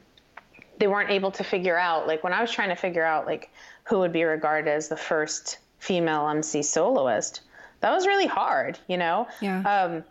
they 0.79 0.87
weren't 0.87 1.11
able 1.11 1.31
to 1.33 1.45
figure 1.45 1.79
out. 1.79 2.07
Like 2.07 2.25
when 2.25 2.33
I 2.33 2.41
was 2.41 2.51
trying 2.51 2.71
to 2.71 2.77
figure 2.77 3.05
out 3.05 3.27
like 3.27 3.51
who 3.85 3.99
would 3.99 4.13
be 4.13 4.25
regarded 4.25 4.71
as 4.71 4.89
the 4.89 4.97
first 4.97 5.59
female 5.79 6.29
MC 6.29 6.63
soloist, 6.63 7.43
that 7.81 7.91
was 7.91 8.07
really 8.07 8.27
hard. 8.27 8.79
You 8.89 8.97
know, 8.97 9.29
yeah. 9.41 9.61
Um, 9.63 10.05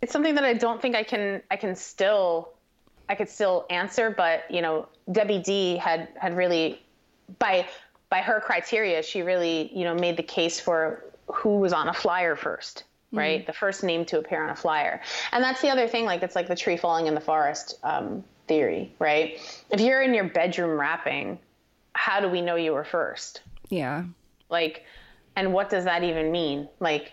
it's 0.00 0.12
something 0.12 0.34
that 0.34 0.44
I 0.44 0.54
don't 0.54 0.82
think 0.82 0.94
I 0.94 1.02
can 1.02 1.42
I 1.50 1.56
can 1.56 1.74
still 1.74 2.52
I 3.08 3.14
could 3.14 3.28
still 3.28 3.66
answer, 3.70 4.10
but 4.10 4.50
you 4.50 4.62
know, 4.62 4.88
Debbie 5.10 5.38
D 5.38 5.76
had 5.76 6.08
had 6.16 6.36
really 6.36 6.82
by 7.38 7.66
by 8.10 8.20
her 8.20 8.40
criteria, 8.40 9.02
she 9.02 9.22
really 9.22 9.70
you 9.74 9.84
know 9.84 9.94
made 9.94 10.16
the 10.16 10.22
case 10.22 10.60
for 10.60 11.04
who 11.32 11.58
was 11.58 11.72
on 11.72 11.88
a 11.88 11.94
flyer 11.94 12.36
1st 12.36 12.82
mm-hmm. 13.12 13.18
right? 13.18 13.46
The 13.46 13.52
first 13.52 13.84
name 13.84 14.04
to 14.06 14.18
appear 14.18 14.42
on 14.42 14.50
a 14.50 14.56
flyer, 14.56 15.00
and 15.32 15.44
that's 15.44 15.60
the 15.60 15.68
other 15.68 15.86
thing. 15.86 16.04
Like 16.04 16.22
it's 16.22 16.34
like 16.34 16.48
the 16.48 16.56
tree 16.56 16.76
falling 16.76 17.06
in 17.06 17.14
the 17.14 17.20
forest 17.20 17.78
um, 17.82 18.24
theory, 18.48 18.92
right? 18.98 19.38
If 19.70 19.80
you're 19.80 20.02
in 20.02 20.14
your 20.14 20.24
bedroom 20.24 20.78
rapping, 20.80 21.38
how 21.94 22.20
do 22.20 22.28
we 22.28 22.40
know 22.40 22.56
you 22.56 22.72
were 22.72 22.84
first? 22.84 23.42
Yeah. 23.68 24.04
Like, 24.48 24.84
and 25.36 25.52
what 25.52 25.70
does 25.70 25.84
that 25.84 26.02
even 26.02 26.32
mean? 26.32 26.68
Like, 26.80 27.12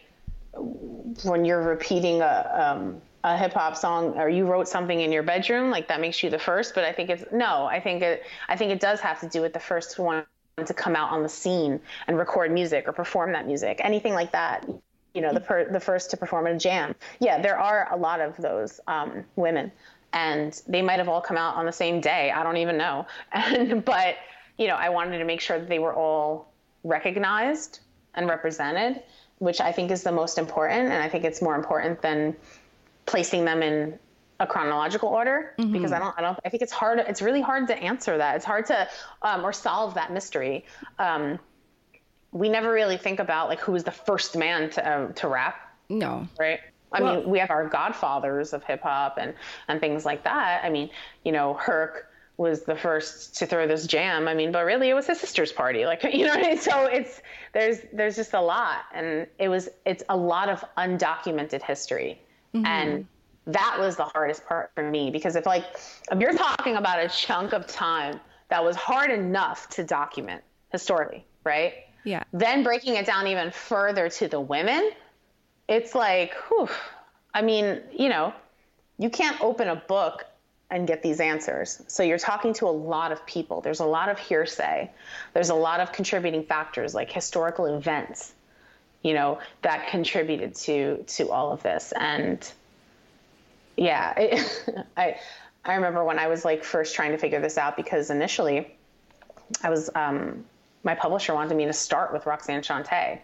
when 1.23 1.45
you're 1.45 1.61
repeating 1.61 2.21
a 2.21 2.73
um, 2.75 3.01
a 3.25 3.37
hip 3.37 3.53
hop 3.53 3.75
song 3.75 4.17
or 4.17 4.29
you 4.29 4.45
wrote 4.45 4.67
something 4.67 5.01
in 5.01 5.11
your 5.11 5.23
bedroom, 5.23 5.69
like 5.69 5.89
that 5.89 5.99
makes 5.99 6.23
you 6.23 6.29
the 6.29 6.39
first. 6.39 6.73
But 6.73 6.85
I 6.85 6.93
think 6.93 7.09
it's 7.09 7.25
no. 7.31 7.65
I 7.65 7.79
think 7.79 8.01
it. 8.01 8.23
I 8.47 8.55
think 8.55 8.71
it 8.71 8.79
does 8.79 8.99
have 9.01 9.19
to 9.19 9.27
do 9.27 9.41
with 9.41 9.53
the 9.53 9.59
first 9.59 9.99
one 9.99 10.25
to 10.65 10.73
come 10.73 10.95
out 10.95 11.11
on 11.11 11.23
the 11.23 11.29
scene 11.29 11.79
and 12.07 12.17
record 12.17 12.51
music 12.51 12.87
or 12.87 12.93
perform 12.93 13.33
that 13.33 13.47
music, 13.47 13.81
anything 13.83 14.13
like 14.13 14.31
that. 14.31 14.67
You 15.13 15.21
know, 15.21 15.33
the 15.33 15.39
per, 15.39 15.71
the 15.71 15.79
first 15.79 16.11
to 16.11 16.17
perform 16.17 16.45
at 16.47 16.53
a 16.53 16.57
jam. 16.57 16.93
Yeah, 17.19 17.41
there 17.41 17.57
are 17.57 17.87
a 17.91 17.97
lot 17.97 18.21
of 18.21 18.37
those 18.37 18.79
um, 18.87 19.25
women, 19.35 19.71
and 20.13 20.61
they 20.67 20.83
might 20.83 20.99
have 20.99 21.09
all 21.09 21.21
come 21.21 21.35
out 21.35 21.55
on 21.55 21.65
the 21.65 21.71
same 21.71 21.99
day. 21.99 22.31
I 22.31 22.43
don't 22.43 22.57
even 22.57 22.77
know. 22.77 23.07
And 23.33 23.83
but 23.83 24.17
you 24.57 24.67
know, 24.67 24.75
I 24.75 24.89
wanted 24.89 25.17
to 25.17 25.25
make 25.25 25.41
sure 25.41 25.57
that 25.57 25.67
they 25.67 25.79
were 25.79 25.93
all 25.93 26.51
recognized 26.83 27.79
and 28.13 28.27
represented, 28.27 29.01
which 29.39 29.61
I 29.61 29.71
think 29.71 29.89
is 29.89 30.03
the 30.03 30.11
most 30.11 30.37
important. 30.37 30.91
And 30.91 31.01
I 31.01 31.09
think 31.09 31.23
it's 31.23 31.41
more 31.41 31.55
important 31.55 32.01
than 32.01 32.35
placing 33.05 33.45
them 33.45 33.63
in 33.63 33.97
a 34.39 34.47
chronological 34.47 35.09
order 35.09 35.53
mm-hmm. 35.57 35.71
because 35.71 35.91
I 35.91 35.99
don't, 35.99 36.17
I 36.17 36.21
don't, 36.21 36.39
I 36.45 36.49
think 36.49 36.63
it's 36.63 36.71
hard. 36.71 36.99
It's 36.99 37.21
really 37.21 37.41
hard 37.41 37.67
to 37.67 37.77
answer 37.77 38.17
that. 38.17 38.35
It's 38.37 38.45
hard 38.45 38.65
to, 38.67 38.87
um, 39.21 39.45
or 39.45 39.51
solve 39.51 39.95
that 39.95 40.11
mystery. 40.11 40.65
Um, 40.97 41.39
we 42.31 42.49
never 42.49 42.71
really 42.71 42.97
think 42.97 43.19
about 43.19 43.49
like 43.49 43.59
who 43.59 43.71
was 43.71 43.83
the 43.83 43.91
first 43.91 44.37
man 44.37 44.69
to, 44.71 44.87
uh, 44.87 45.11
to 45.13 45.27
rap. 45.27 45.55
No. 45.89 46.27
Right. 46.39 46.59
I 46.91 47.01
well, 47.01 47.17
mean, 47.17 47.29
we 47.29 47.39
have 47.39 47.51
our 47.51 47.67
godfathers 47.67 48.53
of 48.53 48.63
hip 48.63 48.81
hop 48.81 49.17
and, 49.19 49.33
and 49.67 49.79
things 49.79 50.05
like 50.05 50.23
that. 50.23 50.61
I 50.63 50.69
mean, 50.69 50.89
you 51.23 51.31
know, 51.31 51.53
Herc 51.53 52.07
was 52.37 52.63
the 52.63 52.75
first 52.75 53.37
to 53.37 53.45
throw 53.45 53.67
this 53.67 53.85
jam. 53.85 54.27
I 54.27 54.33
mean, 54.33 54.51
but 54.51 54.65
really 54.65 54.89
it 54.89 54.93
was 54.93 55.07
his 55.07 55.19
sister's 55.19 55.51
party. 55.51 55.85
Like, 55.85 56.03
you 56.13 56.25
know, 56.25 56.33
I 56.33 56.41
mean? 56.41 56.57
so 56.57 56.85
it's, 56.85 57.21
there's, 57.53 57.79
there's 57.93 58.15
just 58.15 58.33
a 58.33 58.41
lot 58.41 58.85
and 58.93 59.27
it 59.37 59.49
was, 59.49 59.69
it's 59.85 60.03
a 60.09 60.15
lot 60.17 60.49
of 60.49 60.63
undocumented 60.77 61.61
history 61.61 62.21
Mm-hmm. 62.53 62.65
And 62.65 63.07
that 63.53 63.77
was 63.79 63.95
the 63.95 64.05
hardest 64.05 64.45
part 64.45 64.71
for 64.75 64.89
me 64.89 65.09
because 65.09 65.35
if 65.35 65.45
like 65.45 65.65
if 66.11 66.19
you're 66.19 66.33
talking 66.33 66.75
about 66.75 67.03
a 67.03 67.09
chunk 67.09 67.53
of 67.53 67.67
time 67.67 68.19
that 68.49 68.63
was 68.63 68.75
hard 68.75 69.11
enough 69.11 69.69
to 69.69 69.83
document 69.83 70.43
historically, 70.71 71.25
right? 71.43 71.73
Yeah. 72.03 72.23
Then 72.33 72.63
breaking 72.63 72.95
it 72.95 73.05
down 73.05 73.27
even 73.27 73.51
further 73.51 74.09
to 74.09 74.27
the 74.27 74.39
women, 74.39 74.91
it's 75.67 75.93
like, 75.93 76.33
whew. 76.47 76.69
I 77.33 77.41
mean, 77.41 77.81
you 77.91 78.09
know, 78.09 78.33
you 78.97 79.09
can't 79.09 79.39
open 79.41 79.67
a 79.67 79.75
book 79.75 80.25
and 80.71 80.87
get 80.87 81.03
these 81.03 81.19
answers. 81.19 81.81
So 81.87 82.03
you're 82.03 82.17
talking 82.17 82.53
to 82.55 82.65
a 82.65 82.69
lot 82.69 83.11
of 83.11 83.23
people. 83.25 83.61
There's 83.61 83.79
a 83.79 83.85
lot 83.85 84.09
of 84.09 84.17
hearsay. 84.17 84.89
There's 85.33 85.49
a 85.49 85.55
lot 85.55 85.79
of 85.79 85.91
contributing 85.91 86.43
factors 86.43 86.95
like 86.95 87.11
historical 87.11 87.65
events 87.65 88.33
you 89.01 89.13
know, 89.13 89.39
that 89.61 89.87
contributed 89.87 90.55
to 90.55 91.03
to 91.07 91.29
all 91.29 91.51
of 91.51 91.63
this. 91.63 91.93
And 91.97 92.51
yeah, 93.79 94.13
I 94.97 95.15
I 95.63 95.75
remember 95.75 96.03
when 96.03 96.19
I 96.19 96.27
was 96.27 96.43
like 96.43 96.63
first 96.63 96.95
trying 96.95 97.11
to 97.11 97.17
figure 97.17 97.39
this 97.39 97.57
out 97.57 97.77
because 97.77 98.09
initially 98.09 98.75
I 99.63 99.69
was 99.69 99.89
um, 99.95 100.45
my 100.83 100.95
publisher 100.95 101.33
wanted 101.33 101.55
me 101.55 101.65
to 101.65 101.73
start 101.73 102.11
with 102.11 102.25
Roxanne 102.25 102.61
Shante, 102.61 103.19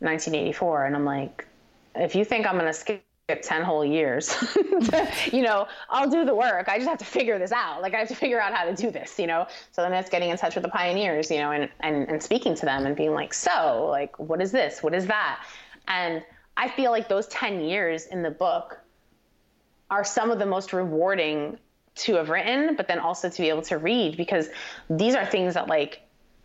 1984, 0.00 0.86
and 0.86 0.96
I'm 0.96 1.04
like, 1.04 1.46
if 1.94 2.14
you 2.14 2.24
think 2.24 2.46
I'm 2.46 2.58
to 2.58 2.72
skip 2.72 3.02
10 3.26 3.62
whole 3.62 3.86
years 3.86 4.36
you 5.32 5.40
know 5.40 5.66
i'll 5.88 6.10
do 6.10 6.26
the 6.26 6.34
work. 6.34 6.68
I 6.68 6.76
just 6.76 6.90
have 6.90 6.98
to 6.98 7.06
figure 7.06 7.38
this 7.38 7.52
out. 7.52 7.80
Like 7.80 7.94
i 7.94 7.98
have 7.98 8.08
to 8.08 8.14
figure 8.14 8.38
out 8.38 8.52
how 8.52 8.66
to 8.66 8.74
do 8.74 8.90
this 8.90 9.18
you 9.18 9.26
know? 9.26 9.46
So 9.72 9.80
then 9.80 9.94
it's 9.94 10.10
getting 10.10 10.28
in 10.28 10.36
touch 10.36 10.54
with 10.54 10.62
the 10.62 10.70
pioneers 10.70 11.30
you 11.30 11.38
know 11.38 11.50
and, 11.50 11.70
and, 11.80 12.06
and 12.06 12.22
speaking 12.22 12.54
to 12.56 12.66
them 12.66 12.84
and 12.84 12.94
being 12.94 13.14
like 13.14 13.32
so 13.32 13.86
like 13.90 14.18
what 14.18 14.42
is 14.42 14.52
this? 14.52 14.82
What 14.82 14.94
is 14.94 15.06
that? 15.06 15.42
And 15.88 16.22
i 16.58 16.68
feel 16.68 16.90
like 16.90 17.08
those 17.08 17.26
10 17.28 17.62
years 17.62 18.06
in 18.08 18.22
the 18.22 18.30
book 18.30 18.83
are 19.90 20.04
some 20.04 20.30
of 20.30 20.38
the 20.38 20.46
most 20.46 20.72
rewarding 20.72 21.58
to 21.94 22.14
have 22.14 22.28
written 22.28 22.74
but 22.76 22.88
then 22.88 22.98
also 22.98 23.28
to 23.28 23.42
be 23.42 23.48
able 23.48 23.62
to 23.62 23.78
read 23.78 24.16
because 24.16 24.48
these 24.90 25.14
are 25.14 25.24
things 25.24 25.54
that 25.54 25.68
like 25.68 26.00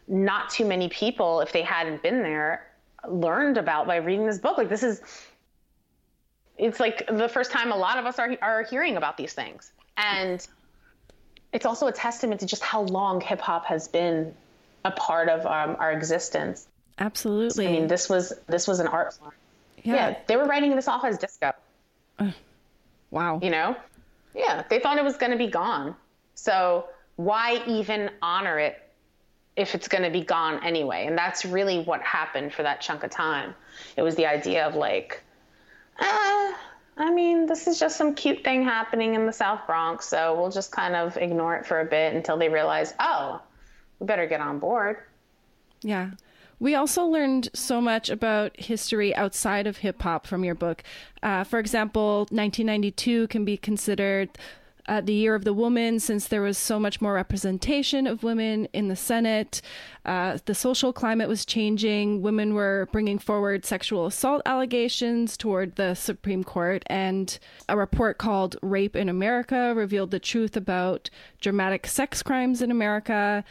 not 0.07 0.49
too 0.49 0.65
many 0.65 0.89
people 0.89 1.41
if 1.41 1.51
they 1.51 1.61
hadn't 1.61 2.03
been 2.03 2.21
there 2.21 2.67
learned 3.07 3.57
about 3.57 3.87
by 3.87 3.95
reading 3.95 4.25
this 4.25 4.37
book 4.37 4.57
like 4.57 4.69
this 4.69 4.83
is 4.83 5.01
it's 6.59 6.79
like 6.79 7.07
the 7.07 7.29
first 7.29 7.51
time 7.51 7.71
a 7.71 7.77
lot 7.77 7.97
of 7.97 8.05
us 8.05 8.19
are 8.19 8.37
are 8.41 8.63
hearing 8.63 8.97
about 8.97 9.17
these 9.17 9.33
things, 9.33 9.71
and 9.97 10.45
it's 11.53 11.65
also 11.65 11.87
a 11.87 11.91
testament 11.91 12.41
to 12.41 12.45
just 12.45 12.61
how 12.61 12.81
long 12.81 13.21
hip 13.21 13.39
hop 13.39 13.65
has 13.65 13.87
been 13.87 14.35
a 14.85 14.91
part 14.91 15.29
of 15.29 15.45
um, 15.45 15.77
our 15.79 15.91
existence. 15.91 16.67
Absolutely. 16.99 17.67
I 17.67 17.71
mean, 17.71 17.87
this 17.87 18.09
was 18.09 18.33
this 18.47 18.67
was 18.67 18.79
an 18.79 18.87
art 18.87 19.13
form. 19.13 19.31
Yeah. 19.83 19.95
yeah 19.95 20.17
they 20.27 20.35
were 20.35 20.45
writing 20.45 20.75
this 20.75 20.87
off 20.87 21.05
as 21.05 21.17
disco. 21.17 21.53
Wow. 23.11 23.39
You 23.41 23.49
know? 23.49 23.75
Yeah, 24.35 24.63
they 24.69 24.79
thought 24.79 24.97
it 24.97 25.03
was 25.03 25.17
going 25.17 25.31
to 25.31 25.37
be 25.37 25.47
gone. 25.47 25.95
So 26.35 26.87
why 27.15 27.63
even 27.67 28.11
honor 28.21 28.59
it 28.59 28.77
if 29.55 29.75
it's 29.75 29.87
going 29.87 30.03
to 30.03 30.09
be 30.09 30.23
gone 30.23 30.63
anyway? 30.63 31.05
And 31.05 31.17
that's 31.17 31.45
really 31.45 31.83
what 31.83 32.01
happened 32.01 32.53
for 32.53 32.63
that 32.63 32.81
chunk 32.81 33.03
of 33.03 33.09
time. 33.09 33.55
It 33.97 34.01
was 34.01 34.15
the 34.15 34.25
idea 34.25 34.67
of 34.67 34.75
like, 34.75 35.21
uh, 35.99 36.53
I 36.97 37.11
mean, 37.11 37.45
this 37.45 37.67
is 37.67 37.79
just 37.79 37.97
some 37.97 38.13
cute 38.13 38.43
thing 38.43 38.63
happening 38.63 39.15
in 39.15 39.25
the 39.25 39.33
South 39.33 39.65
Bronx, 39.65 40.05
so 40.05 40.39
we'll 40.39 40.51
just 40.51 40.71
kind 40.71 40.95
of 40.95 41.17
ignore 41.17 41.55
it 41.55 41.65
for 41.65 41.79
a 41.79 41.85
bit 41.85 42.13
until 42.13 42.37
they 42.37 42.49
realize, 42.49 42.93
oh, 42.99 43.41
we 43.99 44.05
better 44.05 44.27
get 44.27 44.41
on 44.41 44.59
board. 44.59 44.97
Yeah. 45.81 46.11
We 46.59 46.75
also 46.75 47.05
learned 47.05 47.49
so 47.53 47.79
much 47.79 48.09
about 48.09 48.59
history 48.59 49.15
outside 49.15 49.65
of 49.65 49.77
hip 49.77 50.01
hop 50.01 50.27
from 50.27 50.43
your 50.43 50.55
book. 50.55 50.83
Uh, 51.23 51.43
for 51.45 51.57
example, 51.57 52.27
1992 52.31 53.27
can 53.27 53.45
be 53.45 53.55
considered 53.55 54.29
uh, 54.89 55.01
the 55.01 55.13
year 55.13 55.35
of 55.35 55.45
the 55.45 55.53
woman 55.53 55.99
since 55.99 56.27
there 56.27 56.41
was 56.41 56.57
so 56.57 56.79
much 56.79 56.99
more 56.99 57.13
representation 57.13 58.07
of 58.07 58.23
women 58.23 58.67
in 58.73 58.87
the 58.87 58.95
Senate. 58.95 59.61
Uh, 60.03 60.39
the 60.45 60.55
social 60.55 60.91
climate 60.91 61.29
was 61.29 61.45
changing. 61.45 62.23
Women 62.23 62.55
were 62.55 62.89
bringing 62.91 63.19
forward 63.19 63.65
sexual 63.65 64.07
assault 64.07 64.41
allegations 64.47 65.37
toward 65.37 65.75
the 65.75 65.93
Supreme 65.93 66.43
Court. 66.43 66.83
And 66.87 67.37
a 67.69 67.77
report 67.77 68.17
called 68.17 68.57
Rape 68.63 68.95
in 68.95 69.09
America 69.09 69.73
revealed 69.75 70.09
the 70.09 70.19
truth 70.19 70.57
about 70.57 71.11
dramatic 71.39 71.85
sex 71.85 72.23
crimes 72.23 72.59
in 72.59 72.71
America. 72.71 73.43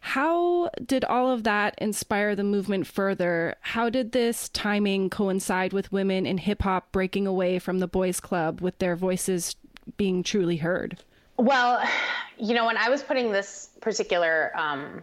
How 0.00 0.70
did 0.84 1.04
all 1.04 1.30
of 1.30 1.44
that 1.44 1.74
inspire 1.78 2.34
the 2.34 2.42
movement 2.42 2.86
further? 2.86 3.54
How 3.60 3.90
did 3.90 4.12
this 4.12 4.48
timing 4.48 5.10
coincide 5.10 5.72
with 5.72 5.92
women 5.92 6.26
in 6.26 6.38
hip 6.38 6.62
hop 6.62 6.90
breaking 6.90 7.26
away 7.26 7.58
from 7.58 7.78
the 7.78 7.86
boys' 7.86 8.18
club 8.18 8.62
with 8.62 8.78
their 8.78 8.96
voices 8.96 9.56
being 9.96 10.22
truly 10.22 10.56
heard? 10.56 10.98
Well, 11.36 11.82
you 12.38 12.54
know, 12.54 12.66
when 12.66 12.76
I 12.76 12.88
was 12.88 13.02
putting 13.02 13.32
this 13.32 13.70
particular 13.80 14.52
um, 14.56 15.02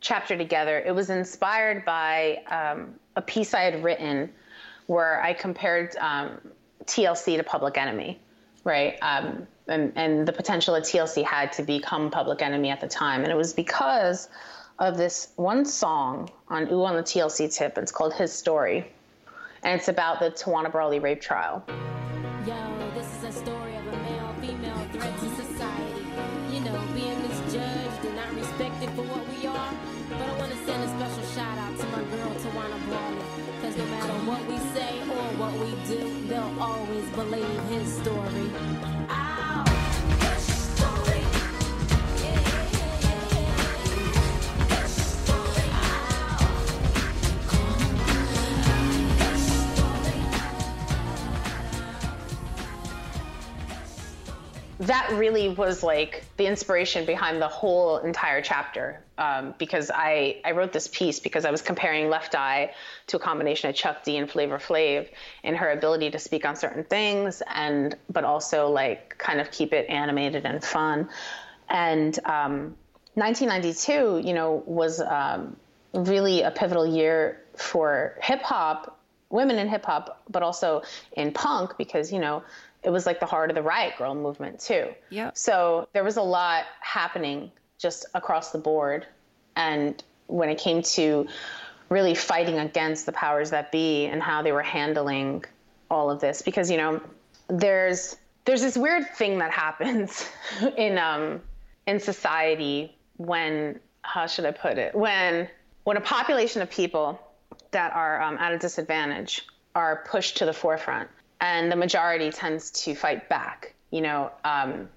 chapter 0.00 0.36
together, 0.36 0.78
it 0.78 0.94
was 0.94 1.10
inspired 1.10 1.84
by 1.84 2.42
um, 2.48 2.94
a 3.16 3.22
piece 3.22 3.54
I 3.54 3.62
had 3.62 3.82
written 3.82 4.30
where 4.86 5.22
I 5.22 5.32
compared 5.32 5.96
um, 5.96 6.38
TLC 6.84 7.36
to 7.36 7.42
Public 7.42 7.76
Enemy, 7.76 8.20
right? 8.64 8.96
Um, 9.02 9.46
and, 9.68 9.92
and 9.96 10.26
the 10.26 10.32
potential 10.32 10.74
that 10.74 10.84
TLC 10.84 11.24
had 11.24 11.52
to 11.54 11.62
become 11.62 12.10
Public 12.10 12.40
Enemy 12.40 12.70
at 12.70 12.80
the 12.80 12.88
time. 12.88 13.22
And 13.22 13.32
it 13.32 13.36
was 13.36 13.52
because 13.52 14.28
of 14.78 14.96
this 14.96 15.32
one 15.36 15.64
song 15.64 16.30
on 16.48 16.70
Ooh 16.72 16.84
on 16.84 16.96
the 16.96 17.02
TLC 17.02 17.52
tip. 17.52 17.76
It's 17.78 17.92
called 17.92 18.14
His 18.14 18.32
Story. 18.32 18.90
And 19.62 19.78
it's 19.78 19.88
about 19.88 20.20
the 20.20 20.30
Tawana 20.30 20.70
Brawley 20.70 21.00
rape 21.00 21.20
trial. 21.20 21.64
Yo, 22.46 22.85
that 54.78 55.10
really 55.14 55.48
was 55.48 55.82
like 55.82 56.24
the 56.36 56.46
inspiration 56.46 57.06
behind 57.06 57.40
the 57.40 57.48
whole 57.48 57.98
entire 57.98 58.42
chapter 58.42 59.00
um, 59.16 59.54
because 59.58 59.90
I, 59.94 60.40
I 60.44 60.52
wrote 60.52 60.72
this 60.72 60.86
piece 60.88 61.18
because 61.18 61.46
I 61.46 61.50
was 61.50 61.62
comparing 61.62 62.10
Left 62.10 62.34
Eye 62.34 62.72
to 63.06 63.16
a 63.16 63.20
combination 63.20 63.70
of 63.70 63.76
Chuck 63.76 64.04
D 64.04 64.18
and 64.18 64.30
Flavor 64.30 64.58
Flav 64.58 65.08
in 65.42 65.54
her 65.54 65.70
ability 65.70 66.10
to 66.10 66.18
speak 66.18 66.44
on 66.44 66.56
certain 66.56 66.84
things 66.84 67.42
and 67.54 67.96
but 68.10 68.24
also 68.24 68.68
like 68.68 69.16
kind 69.16 69.40
of 69.40 69.50
keep 69.50 69.72
it 69.72 69.88
animated 69.88 70.44
and 70.44 70.62
fun. 70.62 71.08
And 71.70 72.18
um, 72.24 72.76
1992, 73.14 74.22
you 74.26 74.34
know, 74.34 74.62
was 74.66 75.00
um, 75.00 75.56
really 75.94 76.42
a 76.42 76.50
pivotal 76.50 76.86
year 76.86 77.40
for 77.56 78.18
hip 78.20 78.42
hop, 78.42 79.00
women 79.30 79.58
in 79.58 79.68
hip 79.68 79.86
hop, 79.86 80.22
but 80.28 80.42
also 80.42 80.82
in 81.12 81.32
punk 81.32 81.78
because 81.78 82.12
you 82.12 82.18
know 82.18 82.42
it 82.86 82.90
was 82.90 83.04
like 83.04 83.18
the 83.18 83.26
heart 83.26 83.50
of 83.50 83.56
the 83.56 83.62
riot 83.62 83.94
girl 83.98 84.14
movement 84.14 84.60
too. 84.60 84.94
Yeah. 85.10 85.32
So 85.34 85.88
there 85.92 86.04
was 86.04 86.16
a 86.16 86.22
lot 86.22 86.66
happening 86.80 87.50
just 87.78 88.06
across 88.14 88.52
the 88.52 88.58
board. 88.58 89.04
And 89.56 90.02
when 90.28 90.48
it 90.50 90.58
came 90.58 90.82
to 90.82 91.26
really 91.88 92.14
fighting 92.14 92.58
against 92.58 93.04
the 93.04 93.10
powers 93.10 93.50
that 93.50 93.72
be 93.72 94.06
and 94.06 94.22
how 94.22 94.42
they 94.42 94.52
were 94.52 94.62
handling 94.62 95.44
all 95.90 96.12
of 96.12 96.20
this, 96.20 96.42
because 96.42 96.70
you 96.70 96.76
know, 96.76 97.00
there's 97.48 98.16
there's 98.44 98.62
this 98.62 98.76
weird 98.76 99.12
thing 99.16 99.38
that 99.38 99.50
happens 99.50 100.24
in 100.76 100.96
um 100.96 101.40
in 101.88 101.98
society 101.98 102.96
when 103.16 103.80
how 104.02 104.28
should 104.28 104.44
I 104.44 104.52
put 104.52 104.78
it 104.78 104.94
when 104.94 105.48
when 105.82 105.96
a 105.96 106.00
population 106.00 106.62
of 106.62 106.70
people 106.70 107.20
that 107.72 107.92
are 107.94 108.22
um, 108.22 108.38
at 108.38 108.52
a 108.52 108.58
disadvantage 108.58 109.44
are 109.74 110.04
pushed 110.08 110.36
to 110.36 110.44
the 110.44 110.52
forefront 110.52 111.08
and 111.40 111.70
the 111.70 111.76
majority 111.76 112.30
tends 112.30 112.70
to 112.84 112.94
fight 112.94 113.28
back. 113.28 113.74
You 113.90 114.00
know, 114.02 114.30
um, 114.44 114.88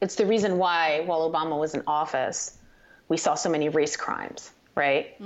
it's 0.00 0.16
the 0.16 0.26
reason 0.26 0.58
why 0.58 1.02
while 1.06 1.30
Obama 1.30 1.58
was 1.58 1.74
in 1.74 1.82
office, 1.86 2.58
we 3.08 3.16
saw 3.16 3.34
so 3.34 3.48
many 3.48 3.68
race 3.68 3.96
crimes, 3.96 4.50
right? 4.74 5.16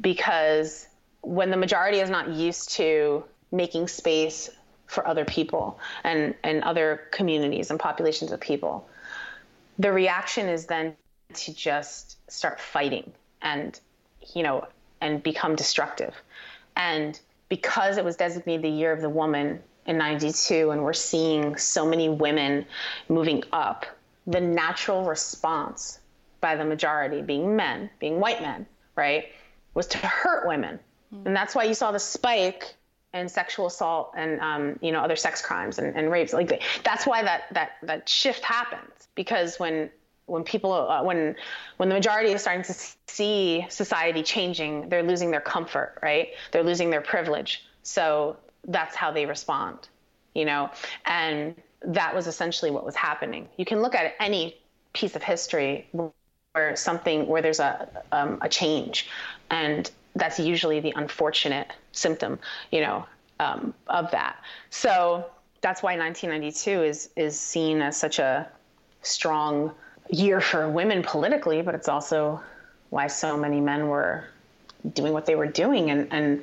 Because 0.00 0.88
when 1.20 1.50
the 1.50 1.56
majority 1.56 2.00
is 2.00 2.10
not 2.10 2.28
used 2.28 2.70
to 2.72 3.24
making 3.52 3.88
space 3.88 4.50
for 4.86 5.06
other 5.06 5.24
people 5.24 5.78
and, 6.04 6.34
and 6.42 6.62
other 6.62 7.02
communities 7.10 7.70
and 7.70 7.78
populations 7.78 8.32
of 8.32 8.40
people, 8.40 8.88
the 9.78 9.92
reaction 9.92 10.48
is 10.48 10.66
then 10.66 10.96
to 11.34 11.54
just 11.54 12.16
start 12.30 12.60
fighting 12.60 13.12
and, 13.42 13.78
you 14.34 14.42
know, 14.42 14.66
and 15.00 15.22
become 15.22 15.54
destructive. 15.54 16.14
And 16.76 17.18
because 17.48 17.96
it 17.98 18.04
was 18.04 18.16
designated 18.16 18.62
the 18.62 18.70
year 18.70 18.92
of 18.92 19.00
the 19.00 19.10
woman 19.10 19.62
in 19.86 19.98
92 19.98 20.70
and 20.70 20.82
we're 20.82 20.92
seeing 20.92 21.56
so 21.56 21.86
many 21.86 22.08
women 22.08 22.66
moving 23.08 23.42
up 23.52 23.86
the 24.26 24.40
natural 24.40 25.04
response 25.04 26.00
by 26.40 26.56
the 26.56 26.64
majority 26.64 27.22
being 27.22 27.54
men 27.54 27.88
being 28.00 28.18
white 28.18 28.42
men 28.42 28.66
right 28.96 29.26
was 29.76 29.86
to 29.88 29.98
hurt 29.98 30.48
women. 30.48 30.80
And 31.24 31.36
that's 31.36 31.54
why 31.54 31.64
you 31.64 31.74
saw 31.74 31.92
the 31.92 32.00
spike 32.00 32.74
in 33.14 33.28
sexual 33.28 33.66
assault 33.66 34.12
and 34.16 34.40
um, 34.40 34.78
you 34.82 34.90
know 34.90 35.00
other 35.00 35.16
sex 35.16 35.40
crimes 35.40 35.78
and, 35.78 35.96
and 35.96 36.10
rapes. 36.10 36.32
Like 36.32 36.62
that's 36.82 37.06
why 37.06 37.22
that 37.22 37.44
that 37.52 37.72
that 37.82 38.08
shift 38.08 38.42
happens. 38.42 38.90
Because 39.14 39.58
when 39.58 39.90
when 40.26 40.44
people 40.44 40.72
uh, 40.72 41.02
when 41.02 41.36
when 41.76 41.88
the 41.88 41.94
majority 41.94 42.32
is 42.32 42.42
starting 42.42 42.64
to 42.64 42.74
see 43.06 43.64
society 43.68 44.22
changing 44.22 44.88
they're 44.88 45.02
losing 45.02 45.30
their 45.30 45.40
comfort 45.40 45.98
right? 46.02 46.28
They're 46.52 46.64
losing 46.64 46.90
their 46.90 47.00
privilege. 47.00 47.64
So 47.82 48.36
that's 48.64 48.96
how 48.96 49.12
they 49.12 49.26
respond 49.26 49.88
you 50.36 50.44
know? 50.44 50.70
And 51.06 51.54
that 51.82 52.14
was 52.14 52.26
essentially 52.26 52.70
what 52.70 52.84
was 52.84 52.94
happening. 52.94 53.48
You 53.56 53.64
can 53.64 53.80
look 53.80 53.94
at 53.94 54.14
any 54.20 54.56
piece 54.92 55.16
of 55.16 55.22
history 55.22 55.88
where 55.92 56.76
something 56.76 57.26
where 57.26 57.42
there's 57.42 57.60
a 57.60 57.88
um, 58.12 58.38
a 58.40 58.48
change 58.48 59.08
and 59.50 59.90
that's 60.14 60.38
usually 60.38 60.80
the 60.80 60.94
unfortunate 60.96 61.70
symptom 61.92 62.38
you 62.70 62.80
know 62.80 63.06
um, 63.40 63.74
of 63.88 64.10
that. 64.10 64.36
So 64.70 65.26
that's 65.60 65.82
why 65.82 65.96
1992 65.96 66.82
is 66.82 67.10
is 67.16 67.38
seen 67.38 67.82
as 67.82 67.96
such 67.96 68.18
a 68.18 68.48
strong 69.02 69.72
year 70.10 70.40
for 70.40 70.68
women 70.68 71.02
politically, 71.02 71.62
but 71.62 71.74
it's 71.74 71.88
also 71.88 72.40
why 72.90 73.06
so 73.08 73.36
many 73.36 73.60
men 73.60 73.88
were 73.88 74.24
doing 74.94 75.12
what 75.12 75.26
they 75.26 75.34
were 75.34 75.46
doing. 75.46 75.90
And, 75.90 76.08
and 76.12 76.42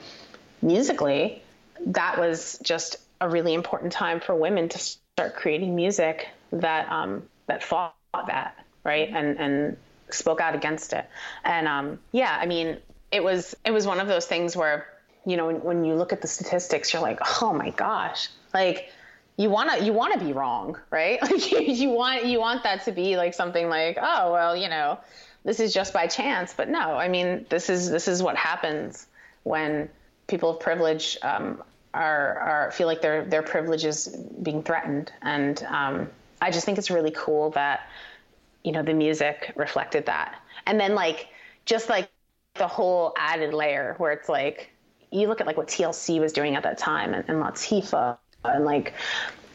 musically, 0.61 1.41
that 1.87 2.19
was 2.19 2.59
just 2.61 2.97
a 3.21 3.29
really 3.29 3.53
important 3.53 3.91
time 3.91 4.19
for 4.19 4.35
women 4.35 4.69
to 4.69 4.79
start 4.79 5.35
creating 5.35 5.75
music 5.75 6.27
that 6.51 6.91
um, 6.91 7.23
that 7.47 7.63
fought 7.63 7.95
that, 8.13 8.65
right? 8.83 9.09
And 9.09 9.39
and 9.39 9.77
spoke 10.09 10.41
out 10.41 10.55
against 10.55 10.93
it. 10.93 11.05
And 11.43 11.67
um, 11.67 11.99
yeah, 12.11 12.37
I 12.39 12.45
mean, 12.45 12.77
it 13.11 13.23
was 13.23 13.55
it 13.65 13.71
was 13.71 13.87
one 13.87 13.99
of 13.99 14.07
those 14.07 14.25
things 14.25 14.55
where 14.55 14.87
you 15.25 15.37
know 15.37 15.47
when, 15.47 15.63
when 15.63 15.85
you 15.85 15.95
look 15.95 16.13
at 16.13 16.21
the 16.21 16.27
statistics, 16.27 16.93
you're 16.93 17.01
like, 17.01 17.19
oh 17.41 17.53
my 17.53 17.69
gosh, 17.71 18.29
like 18.53 18.91
you 19.37 19.49
want 19.49 19.71
to 19.71 19.83
you 19.83 19.93
want 19.93 20.13
to 20.13 20.23
be 20.23 20.33
wrong 20.33 20.77
right? 20.89 21.19
Like 21.31 21.51
you, 21.51 21.89
want 21.89 22.25
you 22.25 22.39
want 22.39 22.63
that 22.63 22.85
to 22.85 22.91
be 22.91 23.17
like 23.17 23.33
something 23.33 23.69
like 23.69 23.97
oh 24.01 24.31
well 24.31 24.55
you 24.55 24.69
know 24.69 24.99
this 25.43 25.59
is 25.59 25.73
just 25.73 25.93
by 25.93 26.07
chance. 26.07 26.53
But 26.53 26.69
no 26.69 26.95
i 26.97 27.07
mean 27.07 27.45
this 27.49 27.69
is 27.69 27.89
this 27.89 28.07
is 28.07 28.21
what 28.21 28.35
happens 28.35 29.07
when 29.43 29.89
people 30.27 30.51
of 30.51 30.59
privilege 30.59 31.17
um, 31.21 31.61
are 31.93 32.39
are 32.39 32.71
feel 32.71 32.87
like 32.87 33.01
their 33.01 33.25
their 33.25 33.43
privilege 33.43 33.85
is 33.85 34.07
being 34.41 34.63
threatened. 34.63 35.11
And 35.21 35.61
um, 35.63 36.09
i 36.41 36.51
just 36.51 36.65
think 36.65 36.77
it's 36.77 36.91
really 36.91 37.11
cool 37.11 37.49
that 37.51 37.87
you 38.63 38.71
know 38.71 38.83
the 38.83 38.93
music 38.93 39.53
reflected 39.55 40.05
that. 40.05 40.39
And 40.65 40.79
then 40.79 40.95
like 40.95 41.27
just 41.65 41.89
like 41.89 42.09
the 42.55 42.67
whole 42.67 43.13
added 43.17 43.53
layer 43.53 43.95
where 43.97 44.11
it's 44.11 44.29
like 44.29 44.69
you 45.11 45.27
look 45.27 45.41
at 45.41 45.47
like 45.47 45.57
what 45.57 45.67
tlc 45.67 46.19
was 46.19 46.33
doing 46.33 46.55
at 46.55 46.63
that 46.63 46.77
time 46.77 47.13
and, 47.13 47.23
and 47.27 47.37
latifah 47.41 48.17
and 48.43 48.65
like 48.65 48.93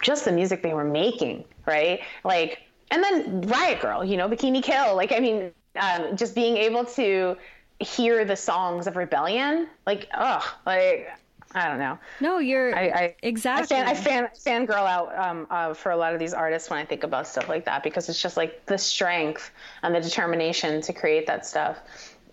just 0.01 0.25
the 0.25 0.33
music 0.33 0.63
they 0.63 0.75
were 0.75 0.85
making, 0.85 1.45
right? 1.67 2.01
Like, 2.25 2.63
and 2.91 3.03
then 3.03 3.43
Riot 3.43 3.81
Girl, 3.81 4.05
you 4.05 4.17
know, 4.17 4.29
Bikini 4.29 4.63
Kill. 4.63 4.97
Like, 4.97 5.13
I 5.13 5.21
mean, 5.21 5.53
um, 5.77 6.17
just 6.17 6.35
being 6.35 6.57
able 6.57 6.85
to 6.85 7.37
hear 7.81 8.25
the 8.25 8.37
songs 8.37 8.87
of 8.87 8.97
rebellion, 8.97 9.69
like, 9.87 10.09
oh, 10.17 10.57
like 10.67 11.09
I 11.55 11.67
don't 11.69 11.79
know. 11.79 11.99
No, 12.21 12.39
you're 12.39 12.75
I, 12.77 12.89
I 12.89 13.17
exactly. 13.23 13.77
I 13.77 13.95
fan, 13.95 14.25
I 14.27 14.29
fan 14.37 14.67
fangirl 14.67 14.87
out 14.87 15.17
um, 15.19 15.47
uh, 15.51 15.73
for 15.73 15.93
a 15.93 15.97
lot 15.97 16.13
of 16.13 16.19
these 16.19 16.35
artists 16.35 16.69
when 16.69 16.79
I 16.79 16.85
think 16.85 17.05
about 17.05 17.27
stuff 17.27 17.49
like 17.49 17.65
that 17.65 17.83
because 17.83 18.09
it's 18.09 18.21
just 18.21 18.37
like 18.37 18.67
the 18.67 18.77
strength 18.77 19.51
and 19.83 19.95
the 19.95 20.01
determination 20.01 20.83
to 20.83 20.93
create 20.93 21.27
that 21.27 21.47
stuff 21.47 21.79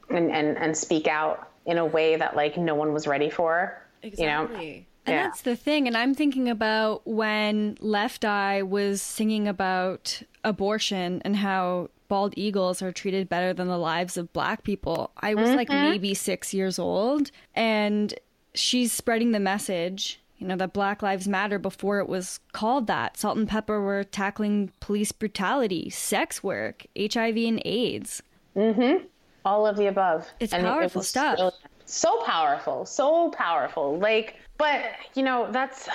and 0.09 0.31
and, 0.31 0.57
and 0.57 0.75
speak 0.75 1.07
out 1.07 1.49
in 1.65 1.77
a 1.77 1.85
way 1.85 2.17
that 2.17 2.35
like 2.35 2.57
no 2.57 2.75
one 2.75 2.93
was 2.93 3.07
ready 3.07 3.29
for. 3.29 3.81
Exactly. 4.03 4.67
You 4.67 4.73
know? 4.79 4.85
And 5.05 5.15
Yeah. 5.15 5.23
that's 5.23 5.41
the 5.41 5.55
thing. 5.55 5.87
And 5.87 5.95
I'm 5.95 6.13
thinking 6.13 6.49
about 6.49 7.05
when 7.07 7.77
Left 7.79 8.25
Eye 8.25 8.61
was 8.63 9.01
singing 9.01 9.47
about 9.47 10.21
abortion 10.43 11.21
and 11.23 11.35
how 11.37 11.89
bald 12.07 12.33
eagles 12.37 12.81
are 12.81 12.91
treated 12.91 13.27
better 13.29 13.53
than 13.53 13.67
the 13.67 13.77
lives 13.77 14.17
of 14.17 14.31
black 14.33 14.63
people. 14.63 15.11
I 15.17 15.33
was 15.33 15.49
like 15.51 15.69
Mhm. 15.69 15.89
maybe 15.89 16.13
six 16.13 16.53
years 16.53 16.77
old, 16.79 17.31
and 17.55 18.13
she's 18.53 18.91
spreading 18.91 19.31
the 19.31 19.39
message. 19.39 20.21
You 20.37 20.47
know, 20.47 20.57
that 20.57 20.73
Black 20.73 21.01
Lives 21.01 21.29
Matter 21.29 21.57
before 21.57 21.99
it 21.99 22.09
was 22.09 22.41
called 22.51 22.87
that. 22.87 23.15
Salt-N-Pepa 23.15 23.69
were 23.69 24.03
tackling 24.03 24.69
police 24.81 25.13
brutality, 25.13 25.89
sex 25.89 26.43
work, 26.43 26.85
HIV 26.95 27.47
and 27.47 27.61
AIDS. 27.63 28.21
Mm-hmm. 28.55 29.05
All 29.45 29.65
of 29.65 29.77
the 29.77 29.87
above. 29.87 30.27
It's 30.41 30.51
And 30.53 30.65
it- 30.65 30.69
it 30.69 30.71
powerful 30.73 31.03
stuff. 31.03 31.37
really- 31.39 31.51
so 31.85 32.21
powerful, 32.23 32.85
so 32.85 33.29
powerful. 33.29 33.97
Like, 33.97 34.35
but 34.57 34.81
you 35.13 35.23
know, 35.23 35.47
that's 35.51 35.87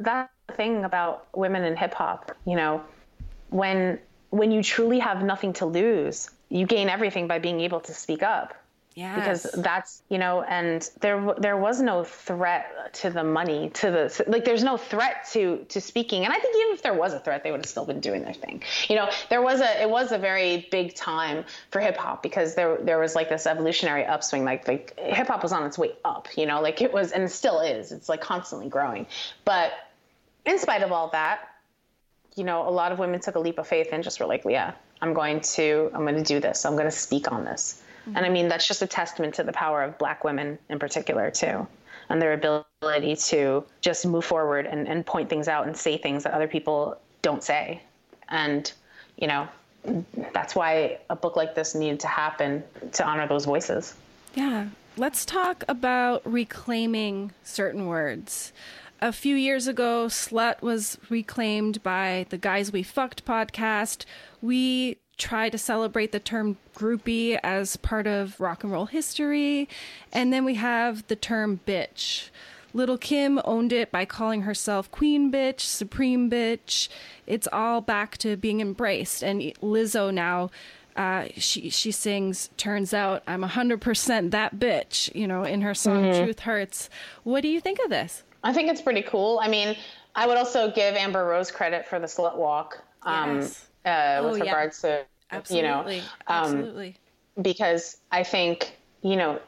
the 0.00 0.28
thing 0.52 0.84
about 0.84 1.26
women 1.34 1.64
in 1.64 1.76
hip 1.76 1.94
hop. 1.94 2.32
You 2.46 2.56
know, 2.56 2.82
when 3.50 3.98
when 4.30 4.50
you 4.50 4.62
truly 4.62 4.98
have 4.98 5.22
nothing 5.22 5.52
to 5.54 5.66
lose, 5.66 6.30
you 6.48 6.66
gain 6.66 6.88
everything 6.88 7.28
by 7.28 7.38
being 7.38 7.60
able 7.60 7.80
to 7.80 7.94
speak 7.94 8.22
up. 8.22 8.54
Yeah. 8.94 9.16
Because 9.16 9.42
that's 9.56 10.02
you 10.08 10.18
know, 10.18 10.42
and 10.42 10.88
there 11.00 11.34
there 11.38 11.56
was 11.56 11.80
no 11.80 12.04
threat 12.04 12.94
to 12.94 13.10
the 13.10 13.24
money, 13.24 13.70
to 13.70 13.90
the 13.90 14.24
like. 14.28 14.44
There's 14.44 14.62
no 14.62 14.76
threat 14.76 15.26
to 15.32 15.64
to 15.68 15.80
speaking, 15.80 16.24
and 16.24 16.32
I 16.32 16.38
think 16.38 16.54
even 16.56 16.74
if 16.74 16.82
there 16.82 16.94
was 16.94 17.12
a 17.12 17.18
threat, 17.18 17.42
they 17.42 17.50
would 17.50 17.60
have 17.60 17.68
still 17.68 17.86
been 17.86 17.98
doing 17.98 18.22
their 18.22 18.34
thing. 18.34 18.62
You 18.88 18.94
know, 18.94 19.10
there 19.30 19.42
was 19.42 19.60
a 19.60 19.82
it 19.82 19.90
was 19.90 20.12
a 20.12 20.18
very 20.18 20.68
big 20.70 20.94
time 20.94 21.44
for 21.72 21.80
hip 21.80 21.96
hop 21.96 22.22
because 22.22 22.54
there 22.54 22.76
there 22.76 23.00
was 23.00 23.16
like 23.16 23.28
this 23.28 23.46
evolutionary 23.46 24.04
upswing. 24.04 24.44
Like 24.44 24.68
like 24.68 24.96
hip 24.98 25.26
hop 25.26 25.42
was 25.42 25.52
on 25.52 25.66
its 25.66 25.76
way 25.76 25.92
up. 26.04 26.28
You 26.36 26.46
know, 26.46 26.60
like 26.60 26.80
it 26.80 26.92
was 26.92 27.10
and 27.10 27.28
still 27.28 27.60
is. 27.60 27.90
It's 27.90 28.08
like 28.08 28.20
constantly 28.20 28.68
growing. 28.68 29.06
But 29.44 29.72
in 30.46 30.58
spite 30.58 30.82
of 30.82 30.92
all 30.92 31.08
that, 31.08 31.40
you 32.36 32.44
know, 32.44 32.68
a 32.68 32.70
lot 32.70 32.92
of 32.92 32.98
women 32.98 33.20
took 33.20 33.34
a 33.34 33.40
leap 33.40 33.58
of 33.58 33.66
faith 33.66 33.88
and 33.92 34.04
just 34.04 34.20
were 34.20 34.26
like, 34.26 34.44
yeah, 34.44 34.72
I'm 35.00 35.14
going 35.14 35.40
to, 35.40 35.90
I'm 35.94 36.02
going 36.02 36.16
to 36.16 36.22
do 36.22 36.40
this. 36.40 36.64
I'm 36.64 36.74
going 36.74 36.86
to 36.86 36.90
speak 36.90 37.30
on 37.30 37.44
this. 37.44 37.82
And 38.06 38.18
I 38.18 38.28
mean, 38.28 38.48
that's 38.48 38.66
just 38.66 38.82
a 38.82 38.86
testament 38.86 39.34
to 39.34 39.44
the 39.44 39.52
power 39.52 39.82
of 39.82 39.96
black 39.98 40.24
women 40.24 40.58
in 40.68 40.78
particular, 40.78 41.30
too, 41.30 41.66
and 42.08 42.20
their 42.20 42.34
ability 42.34 43.16
to 43.16 43.64
just 43.80 44.06
move 44.06 44.24
forward 44.24 44.66
and, 44.66 44.86
and 44.86 45.06
point 45.06 45.30
things 45.30 45.48
out 45.48 45.66
and 45.66 45.76
say 45.76 45.96
things 45.96 46.24
that 46.24 46.34
other 46.34 46.48
people 46.48 46.98
don't 47.22 47.42
say. 47.42 47.80
And, 48.28 48.70
you 49.16 49.26
know, 49.26 49.48
that's 50.32 50.54
why 50.54 50.98
a 51.10 51.16
book 51.16 51.36
like 51.36 51.54
this 51.54 51.74
needed 51.74 52.00
to 52.00 52.08
happen 52.08 52.62
to 52.92 53.04
honor 53.04 53.26
those 53.26 53.44
voices. 53.44 53.94
Yeah. 54.34 54.68
Let's 54.96 55.24
talk 55.24 55.64
about 55.66 56.22
reclaiming 56.24 57.32
certain 57.42 57.86
words. 57.86 58.52
A 59.00 59.12
few 59.12 59.34
years 59.36 59.66
ago, 59.66 60.06
Slut 60.06 60.62
was 60.62 60.98
reclaimed 61.10 61.82
by 61.82 62.26
the 62.30 62.38
Guys 62.38 62.72
We 62.72 62.82
Fucked 62.82 63.24
podcast. 63.24 64.04
We 64.40 64.98
try 65.16 65.48
to 65.48 65.58
celebrate 65.58 66.12
the 66.12 66.20
term 66.20 66.56
groupie 66.74 67.38
as 67.42 67.76
part 67.76 68.06
of 68.06 68.40
rock 68.40 68.64
and 68.64 68.72
roll 68.72 68.86
history. 68.86 69.68
And 70.12 70.32
then 70.32 70.44
we 70.44 70.54
have 70.54 71.06
the 71.06 71.16
term 71.16 71.60
bitch. 71.66 72.30
Lil 72.72 72.98
Kim 72.98 73.40
owned 73.44 73.72
it 73.72 73.92
by 73.92 74.04
calling 74.04 74.42
herself 74.42 74.90
Queen 74.90 75.30
Bitch, 75.30 75.60
Supreme 75.60 76.28
Bitch. 76.28 76.88
It's 77.24 77.46
all 77.52 77.80
back 77.80 78.18
to 78.18 78.36
being 78.36 78.60
embraced. 78.60 79.22
And 79.22 79.40
Lizzo 79.62 80.12
now, 80.12 80.50
uh, 80.96 81.26
she 81.36 81.70
she 81.70 81.92
sings, 81.92 82.50
"Turns 82.56 82.92
out 82.92 83.22
I'm 83.28 83.44
100% 83.44 84.32
that 84.32 84.56
bitch," 84.56 85.14
you 85.14 85.28
know, 85.28 85.44
in 85.44 85.60
her 85.60 85.72
song 85.74 86.04
Mhm. 86.04 86.24
"Truth 86.24 86.40
Hurts." 86.40 86.90
What 87.22 87.42
do 87.42 87.48
you 87.48 87.60
think 87.60 87.78
of 87.84 87.90
this? 87.90 88.24
I 88.42 88.52
think 88.52 88.68
it's 88.68 88.82
pretty 88.82 89.02
cool. 89.02 89.38
I 89.40 89.46
mean, 89.46 89.76
I 90.16 90.26
would 90.26 90.36
also 90.36 90.70
give 90.72 90.96
Amber 90.96 91.24
Rose 91.24 91.52
credit 91.52 91.86
for 91.86 92.00
the 92.00 92.06
slut 92.06 92.36
walk. 92.36 92.82
Um, 93.04 93.40
Yes. 93.40 93.63
Uh, 93.84 94.20
Oh, 94.20 94.30
with 94.30 94.38
yeah. 94.38 94.44
regards 94.44 94.80
to, 94.82 95.04
you 95.50 95.62
know, 95.62 95.80
Absolutely. 95.80 95.98
um, 96.26 96.36
Absolutely. 96.36 96.96
because 97.42 97.98
I 98.12 98.22
think 98.22 98.76
you 99.02 99.16
know 99.16 99.40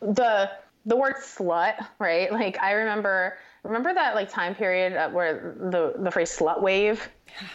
the 0.00 0.50
the 0.84 0.96
word 0.96 1.14
slut, 1.16 1.74
right? 1.98 2.32
Like 2.32 2.58
I 2.60 2.72
remember 2.72 3.38
remember 3.62 3.94
that 3.94 4.14
like 4.14 4.30
time 4.30 4.54
period 4.54 4.94
uh, 4.94 5.08
where 5.10 5.54
the 5.58 5.94
the 5.98 6.10
phrase 6.10 6.36
slut 6.36 6.60
wave 6.60 7.08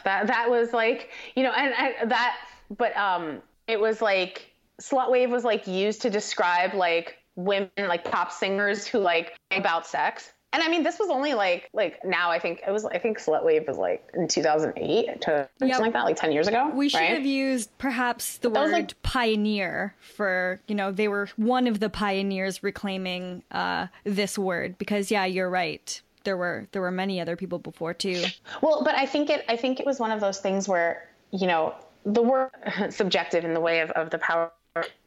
that 0.03 0.27
that 0.27 0.49
was 0.49 0.73
like 0.73 1.09
you 1.35 1.43
know 1.43 1.51
and, 1.51 1.73
and 1.73 2.11
that 2.11 2.37
but 2.77 2.95
um 2.97 3.41
it 3.67 3.79
was 3.79 4.01
like 4.01 4.51
slut 4.81 5.11
wave 5.11 5.29
was 5.29 5.43
like 5.43 5.67
used 5.67 6.01
to 6.01 6.09
describe 6.09 6.73
like 6.73 7.17
women 7.35 7.69
like 7.77 8.03
pop 8.05 8.31
singers 8.31 8.87
who 8.87 8.99
like 8.99 9.35
about 9.51 9.85
sex 9.85 10.31
and 10.53 10.63
I 10.63 10.69
mean 10.69 10.83
this 10.83 10.97
was 10.99 11.09
only 11.09 11.33
like 11.33 11.69
like 11.73 12.03
now 12.05 12.31
I 12.31 12.39
think 12.39 12.61
it 12.65 12.71
was 12.71 12.85
I 12.85 12.97
think 12.97 13.19
slut 13.19 13.43
wave 13.43 13.67
was 13.67 13.77
like 13.77 14.09
in 14.13 14.27
2008 14.27 15.21
to 15.21 15.49
something 15.59 15.79
like 15.79 15.93
that 15.93 16.03
like 16.05 16.15
10 16.15 16.31
years 16.31 16.47
ago 16.47 16.71
We 16.73 16.89
should 16.89 16.99
right? 16.99 17.11
have 17.11 17.25
used 17.25 17.75
perhaps 17.77 18.37
the 18.37 18.49
That 18.49 18.63
word 18.63 18.71
like- 18.71 19.01
pioneer 19.03 19.93
for, 19.99 20.59
you 20.67 20.75
know, 20.75 20.91
they 20.91 21.07
were 21.07 21.29
one 21.37 21.67
of 21.67 21.79
the 21.79 21.89
pioneers 21.89 22.63
reclaiming 22.63 23.43
uh, 23.51 23.87
this 24.03 24.37
word 24.37 24.77
because, 24.77 25.11
yeah, 25.11 25.25
you're 25.25 25.49
right. 25.49 26.01
There 26.23 26.37
were 26.37 26.67
there 26.71 26.81
were 26.81 26.91
many 26.91 27.21
other 27.21 27.35
people 27.35 27.57
before 27.59 27.93
too. 27.93 28.23
Well, 28.61 28.83
but 28.83 28.95
I 28.95 29.05
think 29.05 29.29
it. 29.29 29.45
I 29.47 29.55
think 29.55 29.79
it 29.79 29.85
was 29.85 29.97
one 29.99 30.11
of 30.11 30.19
those 30.19 30.39
things 30.39 30.67
where 30.67 31.07
you 31.31 31.47
know 31.47 31.73
the 32.05 32.21
word 32.21 32.51
subjective 32.89 33.45
in 33.45 33.53
the 33.53 33.61
way 33.61 33.79
of, 33.79 33.91
of 33.91 34.09
the 34.09 34.17
power. 34.17 34.51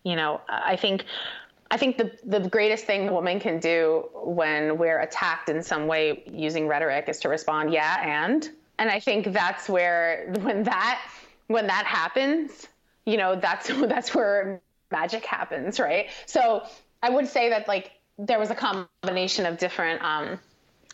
You 0.02 0.16
know, 0.16 0.40
I 0.48 0.76
think. 0.76 1.04
I 1.70 1.76
think 1.76 1.98
the 1.98 2.10
the 2.24 2.48
greatest 2.48 2.84
thing 2.84 3.08
a 3.08 3.12
woman 3.12 3.38
can 3.38 3.60
do 3.60 4.08
when 4.14 4.76
we're 4.76 5.00
attacked 5.00 5.48
in 5.48 5.62
some 5.62 5.86
way 5.86 6.24
using 6.26 6.66
rhetoric 6.66 7.08
is 7.08 7.20
to 7.20 7.28
respond, 7.28 7.72
yeah, 7.72 8.24
and. 8.24 8.48
And 8.78 8.88
I 8.88 8.98
think 8.98 9.32
that's 9.34 9.68
where 9.68 10.32
when 10.40 10.62
that 10.62 11.02
when 11.48 11.66
that 11.66 11.84
happens, 11.84 12.66
you 13.04 13.18
know, 13.18 13.36
that's 13.36 13.68
that's 13.86 14.14
where 14.14 14.62
magic 14.90 15.24
happens, 15.24 15.78
right? 15.78 16.08
So 16.26 16.62
I 17.02 17.10
would 17.10 17.28
say 17.28 17.50
that 17.50 17.68
like 17.68 17.92
there 18.18 18.38
was 18.38 18.50
a 18.50 18.54
combination 18.54 19.46
of 19.46 19.58
different 19.58 20.02
um, 20.02 20.38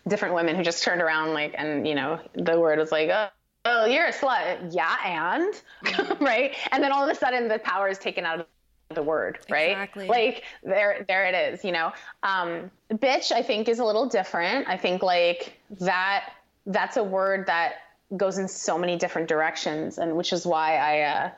different 0.08 0.34
women 0.34 0.56
who 0.56 0.62
just 0.62 0.82
turned 0.82 1.02
around 1.02 1.34
like 1.34 1.54
and 1.56 1.86
you 1.86 1.94
know 1.94 2.20
the 2.34 2.58
word 2.58 2.78
was 2.78 2.92
like 2.92 3.10
oh, 3.10 3.28
oh 3.64 3.86
you're 3.86 4.06
a 4.06 4.12
slut 4.12 4.72
yeah 4.74 4.96
and 5.04 6.20
right 6.20 6.54
and 6.70 6.82
then 6.82 6.92
all 6.92 7.02
of 7.02 7.10
a 7.10 7.14
sudden 7.14 7.48
the 7.48 7.58
power 7.58 7.88
is 7.88 7.98
taken 7.98 8.24
out 8.24 8.40
of 8.40 8.46
the 8.95 9.03
word 9.03 9.39
right 9.51 9.72
Exactly. 9.72 10.07
like 10.07 10.45
there 10.62 11.05
there 11.09 11.26
it 11.26 11.34
is 11.34 11.64
you 11.64 11.72
know 11.72 11.93
um 12.22 12.70
bitch 12.93 13.32
i 13.32 13.43
think 13.43 13.68
is 13.68 13.80
a 13.80 13.84
little 13.84 14.07
different 14.07 14.68
i 14.68 14.76
think 14.76 15.03
like 15.03 15.59
that 15.80 16.32
that's 16.66 16.97
a 16.97 17.03
word 17.03 17.47
that 17.47 17.74
goes 18.16 18.39
in 18.39 18.47
so 18.47 18.78
many 18.78 18.97
different 18.97 19.28
directions 19.28 19.99
and 19.99 20.16
which 20.16 20.32
is 20.32 20.47
why 20.47 20.76
i 20.76 21.01
uh 21.01 21.30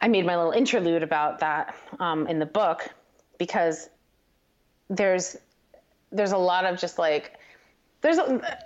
i 0.00 0.06
made 0.06 0.24
my 0.24 0.36
little 0.36 0.52
interlude 0.52 1.02
about 1.02 1.40
that 1.40 1.74
um 1.98 2.26
in 2.28 2.38
the 2.38 2.46
book 2.46 2.88
because 3.38 3.88
there's 4.88 5.36
there's 6.12 6.32
a 6.32 6.38
lot 6.38 6.64
of 6.64 6.78
just 6.78 6.98
like 6.98 7.36
there's 8.00 8.18
a, 8.18 8.58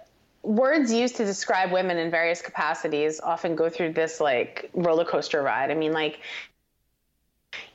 words 0.42 0.92
used 0.92 1.16
to 1.16 1.24
describe 1.24 1.72
women 1.72 1.98
in 1.98 2.10
various 2.10 2.40
capacities 2.40 3.20
often 3.20 3.54
go 3.54 3.68
through 3.68 3.92
this 3.92 4.20
like 4.20 4.70
roller 4.74 5.04
coaster 5.04 5.42
ride. 5.42 5.70
I 5.70 5.74
mean, 5.74 5.92
like, 5.92 6.20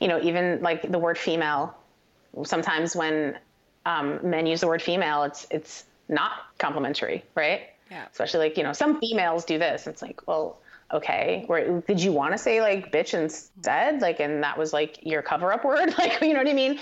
you 0.00 0.08
know, 0.08 0.20
even 0.22 0.60
like 0.62 0.90
the 0.90 0.98
word 0.98 1.18
female. 1.18 1.74
Sometimes 2.44 2.96
when 2.96 3.38
um, 3.86 4.18
men 4.22 4.46
use 4.46 4.60
the 4.60 4.66
word 4.66 4.82
female, 4.82 5.22
it's 5.24 5.46
it's 5.50 5.84
not 6.08 6.32
complimentary, 6.58 7.24
right? 7.34 7.62
Yeah. 7.90 8.06
Especially 8.10 8.40
like 8.40 8.56
you 8.56 8.62
know, 8.62 8.72
some 8.72 8.98
females 9.00 9.44
do 9.44 9.58
this. 9.58 9.86
It's 9.86 10.02
like, 10.02 10.26
well, 10.26 10.58
okay, 10.92 11.44
where 11.46 11.80
did 11.80 12.02
you 12.02 12.12
want 12.12 12.32
to 12.32 12.38
say 12.38 12.60
like 12.60 12.92
bitch 12.92 13.14
instead? 13.14 14.00
Like, 14.00 14.20
and 14.20 14.42
that 14.42 14.58
was 14.58 14.72
like 14.72 14.98
your 15.02 15.22
cover 15.22 15.52
up 15.52 15.64
word, 15.64 15.96
like 15.98 16.20
you 16.20 16.32
know 16.32 16.40
what 16.40 16.48
I 16.48 16.54
mean? 16.54 16.80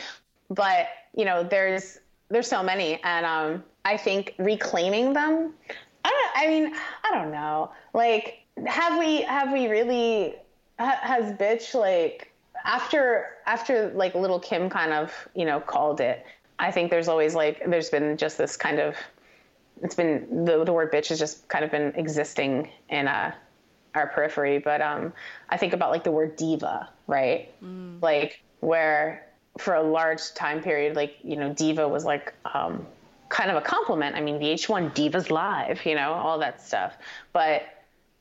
But 0.50 0.88
you 1.14 1.24
know, 1.24 1.42
there's 1.42 1.98
there's 2.28 2.48
so 2.48 2.62
many, 2.62 3.00
and 3.04 3.26
um, 3.26 3.64
I 3.84 3.96
think 3.96 4.34
reclaiming 4.38 5.12
them. 5.12 5.52
I 6.04 6.08
don't. 6.08 6.44
I 6.44 6.46
mean, 6.48 6.74
I 7.04 7.10
don't 7.10 7.30
know. 7.30 7.70
Like, 7.94 8.44
have 8.66 8.98
we 8.98 9.22
have 9.22 9.52
we 9.52 9.68
really 9.68 10.36
ha- 10.78 10.98
has 11.02 11.32
bitch 11.34 11.74
like 11.78 12.31
after 12.64 13.26
after 13.46 13.90
like 13.94 14.14
Lil 14.14 14.40
Kim 14.40 14.70
kind 14.70 14.92
of 14.92 15.12
you 15.34 15.44
know 15.44 15.60
called 15.60 16.00
it. 16.00 16.24
I 16.58 16.70
think 16.70 16.90
there's 16.90 17.08
always 17.08 17.34
like 17.34 17.62
there's 17.66 17.90
been 17.90 18.16
just 18.16 18.38
this 18.38 18.56
kind 18.56 18.78
of 18.78 18.96
it's 19.82 19.94
been 19.94 20.44
the 20.44 20.64
the 20.64 20.72
word 20.72 20.92
bitch 20.92 21.08
has 21.08 21.18
just 21.18 21.48
kind 21.48 21.64
of 21.64 21.70
been 21.70 21.92
existing 21.96 22.70
in 22.88 23.08
uh, 23.08 23.32
our 23.94 24.06
periphery. 24.08 24.58
But 24.58 24.80
um, 24.80 25.12
I 25.48 25.56
think 25.56 25.72
about 25.72 25.90
like 25.90 26.04
the 26.04 26.12
word 26.12 26.36
diva, 26.36 26.88
right? 27.06 27.48
Like 28.00 28.42
where 28.60 29.26
for 29.58 29.74
a 29.74 29.82
large 29.82 30.32
time 30.34 30.62
period, 30.62 30.96
like 30.96 31.16
you 31.22 31.36
know, 31.36 31.52
diva 31.52 31.88
was 31.88 32.04
like 32.04 32.32
um, 32.54 32.86
kind 33.28 33.50
of 33.50 33.56
a 33.56 33.60
compliment. 33.60 34.14
I 34.14 34.20
mean, 34.20 34.38
VH1 34.38 34.94
Divas 34.94 35.30
Live, 35.30 35.84
you 35.84 35.94
know, 35.94 36.12
all 36.12 36.38
that 36.38 36.60
stuff. 36.60 36.96
But 37.32 37.62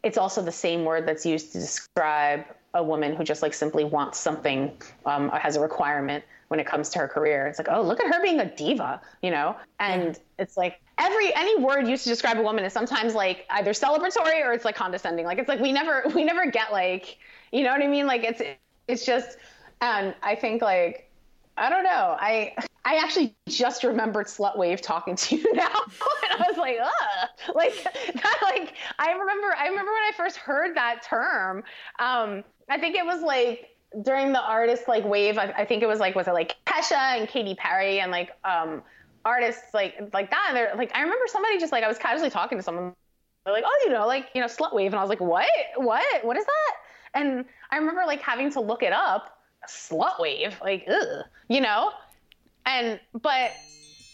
it's 0.04 0.18
also 0.18 0.42
the 0.42 0.52
same 0.52 0.84
word 0.84 1.06
that's 1.06 1.26
used 1.26 1.52
to 1.52 1.60
describe 1.60 2.46
a 2.74 2.84
woman 2.84 3.16
who 3.16 3.24
just 3.24 3.42
like 3.42 3.54
simply 3.54 3.84
wants 3.84 4.18
something, 4.18 4.72
um, 5.06 5.30
or 5.32 5.38
has 5.38 5.56
a 5.56 5.60
requirement 5.60 6.24
when 6.48 6.60
it 6.60 6.66
comes 6.66 6.90
to 6.90 7.00
her 7.00 7.08
career. 7.08 7.48
It's 7.48 7.60
like, 7.60 7.70
oh, 7.72 7.82
look 7.82 8.00
at 8.02 8.14
her 8.14 8.22
being 8.22 8.40
a 8.40 8.46
diva, 8.46 9.02
you 9.22 9.32
know? 9.32 9.56
And 9.80 10.20
it's 10.38 10.58
like 10.58 10.82
every 10.98 11.34
any 11.34 11.58
word 11.60 11.88
used 11.88 12.04
to 12.04 12.10
describe 12.10 12.38
a 12.38 12.42
woman 12.42 12.66
is 12.66 12.74
sometimes 12.74 13.16
like 13.16 13.46
either 13.50 13.72
celebratory 13.72 14.46
or 14.46 14.54
it's 14.54 14.66
like 14.66 14.76
condescending. 14.76 15.26
Like 15.26 15.38
it's 15.38 15.48
like 15.48 15.60
we 15.60 15.72
never 15.72 16.04
we 16.16 16.24
never 16.24 16.50
get 16.52 16.72
like, 16.72 17.18
you 17.52 17.64
know 17.64 17.72
what 17.72 17.82
I 17.82 17.88
mean? 17.88 18.06
Like 18.06 18.24
it's 18.24 18.42
it's 18.88 19.06
just 19.06 19.38
and 19.82 20.14
I 20.24 20.36
think 20.36 20.62
like 20.62 21.10
I 21.58 21.70
don't 21.70 21.84
know. 21.84 22.18
I 22.20 22.54
I 22.84 22.96
actually 22.96 23.36
just 23.48 23.84
remembered 23.84 24.28
slut 24.28 24.58
wave 24.58 24.82
talking 24.82 25.16
to 25.16 25.36
you 25.36 25.54
now, 25.54 25.64
and 26.32 26.42
I 26.42 26.46
was 26.50 26.58
like, 26.58 26.78
ugh, 26.84 27.30
like 27.56 27.84
that. 27.84 28.38
Like 28.42 28.74
I 28.98 29.12
remember, 29.12 29.56
I 29.58 29.68
remember 29.68 29.92
when 29.92 30.04
I 30.04 30.12
first 30.18 30.38
heard 30.38 30.76
that 30.76 31.04
term. 31.04 31.64
Um, 32.00 32.44
I 32.72 32.80
think 32.80 32.96
it 32.96 33.06
was 33.06 33.22
like 33.22 33.76
during 34.02 34.32
the 34.32 34.42
artist 34.42 34.88
like 34.88 35.04
wave. 35.04 35.38
I, 35.38 35.54
I 35.58 35.66
think 35.66 35.84
it 35.84 35.88
was 35.88 36.00
like 36.00 36.16
was 36.16 36.28
it 36.28 36.34
like 36.34 36.56
Kesha 36.66 37.20
and 37.20 37.28
Katy 37.28 37.56
Perry 37.56 38.00
and 38.00 38.12
like 38.12 38.32
um 38.44 38.82
artists 39.26 39.74
like 39.74 40.10
like 40.14 40.32
that. 40.32 40.46
And 40.48 40.58
they're 40.58 40.74
like 40.76 40.92
I 40.96 41.02
remember 41.02 41.26
somebody 41.28 41.60
just 41.60 41.72
like 41.72 41.84
I 41.84 41.88
was 41.88 41.98
casually 41.98 42.30
talking 42.30 42.58
to 42.58 42.64
someone. 42.64 42.94
They're 43.46 43.54
like, 43.54 43.66
oh, 43.66 43.82
you 43.86 43.92
know, 43.92 44.08
like 44.08 44.30
you 44.34 44.42
know, 44.42 44.48
slut 44.48 44.74
wave, 44.74 44.94
and 44.94 45.00
I 45.00 45.02
was 45.02 45.10
like, 45.10 45.20
what, 45.20 45.48
what, 45.76 46.24
what 46.24 46.38
is 46.38 46.46
that? 46.46 46.74
And 47.14 47.44
I 47.72 47.78
remember 47.78 48.04
like 48.06 48.22
having 48.22 48.52
to 48.52 48.62
look 48.62 48.84
it 48.84 48.94
up 48.94 49.38
slut 49.68 50.20
wave 50.20 50.58
like 50.62 50.86
ugh, 50.90 51.26
you 51.48 51.62
know 51.62 51.92
and 52.66 53.00
but 53.22 53.52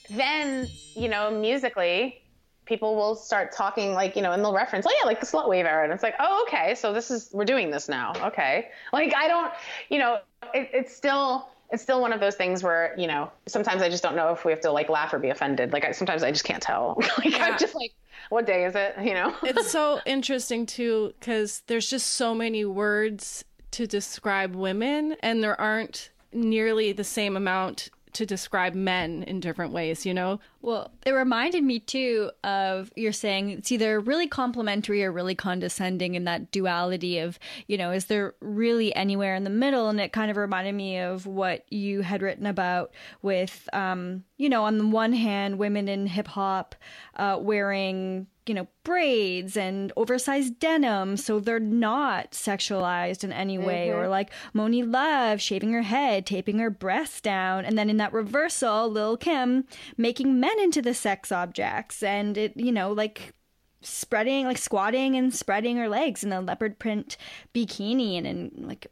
then 0.10 0.68
you 0.96 1.08
know 1.08 1.32
musically 1.32 2.22
people 2.68 2.96
will 2.96 3.16
start 3.16 3.52
talking 3.52 3.94
like 3.94 4.16
you 4.16 4.22
know 4.22 4.32
and 4.32 4.44
they'll 4.44 4.54
reference 4.54 4.86
oh 4.88 4.96
yeah 5.02 5.08
like 5.08 5.20
the 5.20 5.26
slut 5.26 5.50
wave 5.50 5.66
era. 5.66 5.84
And 5.84 5.94
it's 5.94 6.04
like 6.04 6.16
oh 6.20 6.46
okay 6.48 6.76
so 6.76 6.94
this 6.94 7.10
is 7.10 7.30
we're 7.34 7.46
doing 7.46 7.72
this 7.72 7.90
now 7.90 8.14
okay. 8.22 8.70
Like 8.94 9.14
i 9.16 9.28
don't 9.28 9.52
you 9.90 10.00
know 10.00 10.20
it, 10.54 10.70
it's 10.74 10.96
still 10.96 11.50
it's 11.72 11.84
still 11.84 12.00
one 12.00 12.14
of 12.14 12.20
those 12.20 12.36
things 12.36 12.64
where 12.64 12.94
you 12.98 13.08
know 13.08 13.32
sometimes 13.46 13.82
i 13.82 13.90
just 13.90 14.02
don't 14.04 14.16
know 14.16 14.32
if 14.32 14.46
we 14.46 14.52
have 14.52 14.62
to 14.62 14.72
like 14.72 14.90
laugh 14.90 15.14
or 15.14 15.20
be 15.20 15.30
offended. 15.30 15.74
Like 15.74 15.86
I, 15.86 15.92
sometimes 15.92 16.24
i 16.24 16.32
just 16.32 16.44
can't 16.44 16.62
tell. 16.62 17.02
Like 17.18 17.40
i'm 17.40 17.58
just 17.58 17.76
like 17.76 17.94
what 18.30 18.46
day 18.46 18.66
is 18.66 18.76
it? 18.76 18.96
You 19.02 19.14
know? 19.14 19.34
It's 19.44 19.72
so 19.72 20.00
interesting 20.06 20.66
too 20.66 21.14
because 21.20 21.64
there's 21.68 21.90
just 21.90 22.08
so 22.08 22.36
many 22.36 22.66
words 22.66 23.46
to 23.72 23.88
describe 23.88 24.56
women 24.56 25.16
and 25.22 25.44
there 25.44 25.60
aren't 25.60 26.10
nearly 26.34 26.92
the 26.92 27.04
same 27.04 27.38
amount 27.38 27.90
to 28.14 28.26
describe 28.26 28.74
men 28.74 29.24
in 29.24 29.40
different 29.40 29.74
ways 29.74 30.06
you 30.06 30.14
know 30.14 30.40
Well, 30.62 30.92
it 31.06 31.12
reminded 31.12 31.64
me 31.64 31.80
too 31.80 32.32
of 32.44 32.92
you're 32.96 33.14
saying 33.14 33.52
it's 33.52 33.72
either 33.72 34.00
really 34.00 34.28
complimentary 34.28 35.04
or 35.04 35.12
really 35.12 35.36
condescending 35.36 36.16
in 36.16 36.26
that 36.26 36.52
duality 36.52 37.20
of, 37.20 37.40
you 37.68 37.78
know, 37.78 37.92
is 37.92 38.06
there 38.06 38.34
really 38.42 38.94
anywhere 38.96 39.36
in 39.36 39.44
the 39.44 39.50
middle? 39.50 39.88
And 39.88 40.00
it 40.02 40.12
kind 40.12 40.30
of 40.30 40.36
reminded 40.36 40.76
me 40.76 41.00
of 41.00 41.26
what 41.26 41.64
you 41.72 42.02
had 42.02 42.22
written 42.22 42.46
about 42.46 42.92
with, 43.22 43.70
um, 43.72 44.24
you 44.38 44.50
know, 44.50 44.64
on 44.64 44.78
the 44.78 44.88
one 44.88 45.14
hand, 45.14 45.58
women 45.58 45.88
in 45.88 46.08
hip 46.08 46.28
hop 46.28 46.76
uh, 47.16 47.38
wearing, 47.40 48.28
you 48.48 48.56
know, 48.56 48.68
braids 48.84 49.58
and 49.58 49.92
oversized 49.98 50.60
denim, 50.60 51.18
so 51.18 51.40
they're 51.40 51.60
not 51.60 52.32
sexualized 52.32 53.24
in 53.24 53.32
any 53.32 53.58
way, 53.58 53.90
or 53.90 54.08
like 54.08 54.32
Monie 54.56 54.90
Love 54.90 55.42
shaving 55.42 55.74
her 55.74 55.82
head, 55.82 56.26
taping 56.26 56.60
her 56.60 56.70
breasts 56.70 57.22
down, 57.22 57.66
and 57.66 57.78
then 57.78 57.90
in 57.90 57.98
that 57.98 58.14
reversal, 58.14 58.90
Lil 58.90 59.18
Kim 59.18 59.66
making 59.98 60.40
men 60.40 60.60
into 60.60 60.82
the 60.82 60.94
sex 60.94 61.32
objects, 61.32 62.02
and 62.04 62.38
it, 62.38 62.56
you 62.56 62.72
know, 62.72 62.92
like 62.92 63.34
spreading, 63.82 64.46
like 64.46 64.58
squatting 64.58 65.16
and 65.16 65.34
spreading 65.34 65.78
her 65.78 65.88
legs 65.90 66.24
in 66.24 66.34
a 66.34 66.42
leopard 66.42 66.80
print 66.80 67.18
bikini, 67.54 68.18
and, 68.18 68.26
and 68.28 68.68
like 68.68 68.88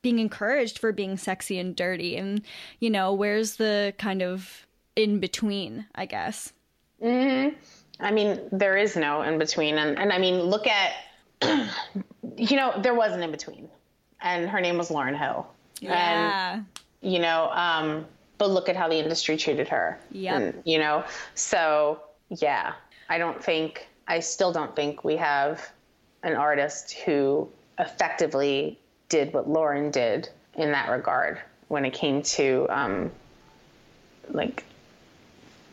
being 0.00 0.18
encouraged 0.18 0.78
for 0.78 0.92
being 0.92 1.16
sexy 1.16 1.58
and 1.58 1.74
dirty, 1.74 2.16
and 2.16 2.42
you 2.80 2.90
know, 2.90 3.12
where's 3.12 3.56
the 3.56 3.94
kind 3.98 4.22
of 4.22 4.66
in 4.96 5.20
between, 5.20 5.86
I 5.94 6.06
guess. 6.06 6.52
hmm 7.00 7.48
I 8.00 8.10
mean, 8.12 8.40
there 8.52 8.76
is 8.76 8.96
no 8.96 9.22
in 9.22 9.38
between, 9.38 9.76
and 9.78 9.98
and 9.98 10.12
I 10.12 10.18
mean, 10.18 10.40
look 10.40 10.66
at, 10.66 10.92
you 12.36 12.56
know, 12.56 12.74
there 12.80 12.94
was 12.94 13.12
an 13.12 13.22
in 13.22 13.30
between, 13.30 13.68
and 14.20 14.48
her 14.48 14.60
name 14.60 14.78
was 14.78 14.90
Lauryn 14.90 15.18
Hill. 15.18 15.46
Yeah. 15.80 16.54
And, 16.54 16.66
you 17.00 17.18
know, 17.18 17.50
um, 17.50 18.06
but 18.38 18.50
look 18.50 18.68
at 18.68 18.76
how 18.76 18.88
the 18.88 18.96
industry 18.96 19.36
treated 19.36 19.68
her. 19.68 19.98
Yep. 20.10 20.34
And, 20.34 20.62
you 20.64 20.78
know, 20.78 21.04
so 21.34 22.00
yeah, 22.30 22.72
I 23.08 23.18
don't 23.18 23.42
think, 23.42 23.88
I 24.06 24.20
still 24.20 24.52
don't 24.52 24.74
think 24.74 25.04
we 25.04 25.16
have 25.16 25.68
an 26.22 26.34
artist 26.34 26.92
who 26.92 27.48
effectively 27.78 28.78
did 29.08 29.32
what 29.32 29.48
Lauryn 29.48 29.90
did 29.92 30.28
in 30.54 30.72
that 30.72 30.90
regard 30.90 31.40
when 31.68 31.84
it 31.84 31.92
came 31.92 32.22
to 32.22 32.66
um, 32.70 33.10
like 34.30 34.64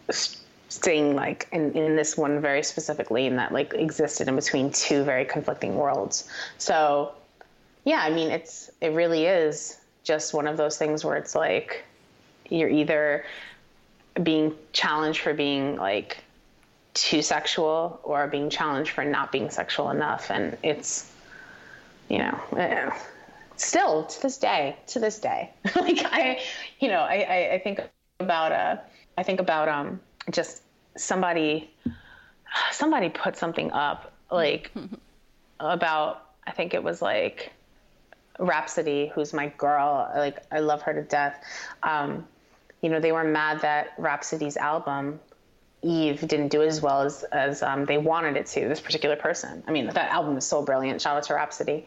s- 0.09 0.41
staying 0.75 1.15
like 1.15 1.47
in, 1.51 1.71
in 1.73 1.95
this 1.95 2.17
one 2.17 2.41
very 2.41 2.63
specific 2.63 3.09
lane 3.09 3.35
that 3.37 3.51
like 3.51 3.73
existed 3.73 4.27
in 4.27 4.35
between 4.35 4.71
two 4.71 5.03
very 5.03 5.25
conflicting 5.25 5.75
worlds. 5.75 6.27
So 6.57 7.13
yeah, 7.85 8.01
I 8.01 8.09
mean 8.09 8.29
it's 8.31 8.69
it 8.81 8.89
really 8.89 9.25
is 9.25 9.77
just 10.03 10.33
one 10.33 10.47
of 10.47 10.57
those 10.57 10.77
things 10.77 11.03
where 11.05 11.15
it's 11.15 11.33
like 11.35 11.83
you're 12.49 12.69
either 12.69 13.25
being 14.21 14.53
challenged 14.73 15.21
for 15.21 15.33
being 15.33 15.77
like 15.77 16.23
too 16.93 17.21
sexual 17.21 17.99
or 18.03 18.27
being 18.27 18.49
challenged 18.49 18.91
for 18.91 19.03
not 19.03 19.31
being 19.31 19.49
sexual 19.49 19.89
enough 19.89 20.31
and 20.31 20.57
it's 20.63 21.11
you 22.09 22.17
know 22.17 22.39
eh, 22.57 22.89
still 23.57 24.05
to 24.05 24.21
this 24.21 24.37
day 24.37 24.75
to 24.87 24.99
this 24.99 25.19
day 25.19 25.51
like 25.75 26.05
i 26.05 26.39
you 26.79 26.87
know 26.87 26.99
I, 26.99 27.15
I 27.15 27.53
i 27.55 27.59
think 27.59 27.81
about 28.21 28.53
uh 28.53 28.77
i 29.17 29.23
think 29.23 29.41
about 29.41 29.67
um 29.67 29.99
just 30.31 30.61
somebody 30.97 31.69
somebody 32.71 33.09
put 33.09 33.37
something 33.37 33.71
up 33.71 34.13
like 34.31 34.71
about 35.59 36.29
i 36.47 36.51
think 36.51 36.73
it 36.73 36.83
was 36.83 37.01
like 37.01 37.51
Rapsody 38.37 39.09
who's 39.15 39.33
my 39.33 39.47
girl. 39.57 40.11
Like 40.13 40.43
i 40.51 40.59
love 40.59 40.81
her 40.81 40.93
to 40.93 41.03
death. 41.03 41.41
Um 41.83 42.27
you 42.81 42.89
know 42.89 42.99
they 42.99 43.13
were 43.13 43.23
mad 43.23 43.61
that 43.61 43.93
Rapsody's 43.97 44.57
album 44.57 45.21
eve 45.81 46.19
didn't 46.27 46.49
do 46.49 46.61
as 46.61 46.81
well 46.81 47.01
as 47.01 47.23
as 47.31 47.63
um, 47.63 47.85
they 47.85 47.97
wanted 47.97 48.35
it 48.35 48.45
to 48.47 48.67
this 48.67 48.81
particular 48.81 49.15
person. 49.15 49.63
I 49.67 49.71
mean 49.71 49.87
that 49.87 50.11
album 50.11 50.35
is 50.35 50.45
so 50.45 50.61
brilliant. 50.63 51.01
Shout 51.01 51.15
out 51.15 51.23
to 51.23 51.33
Rapsody. 51.33 51.85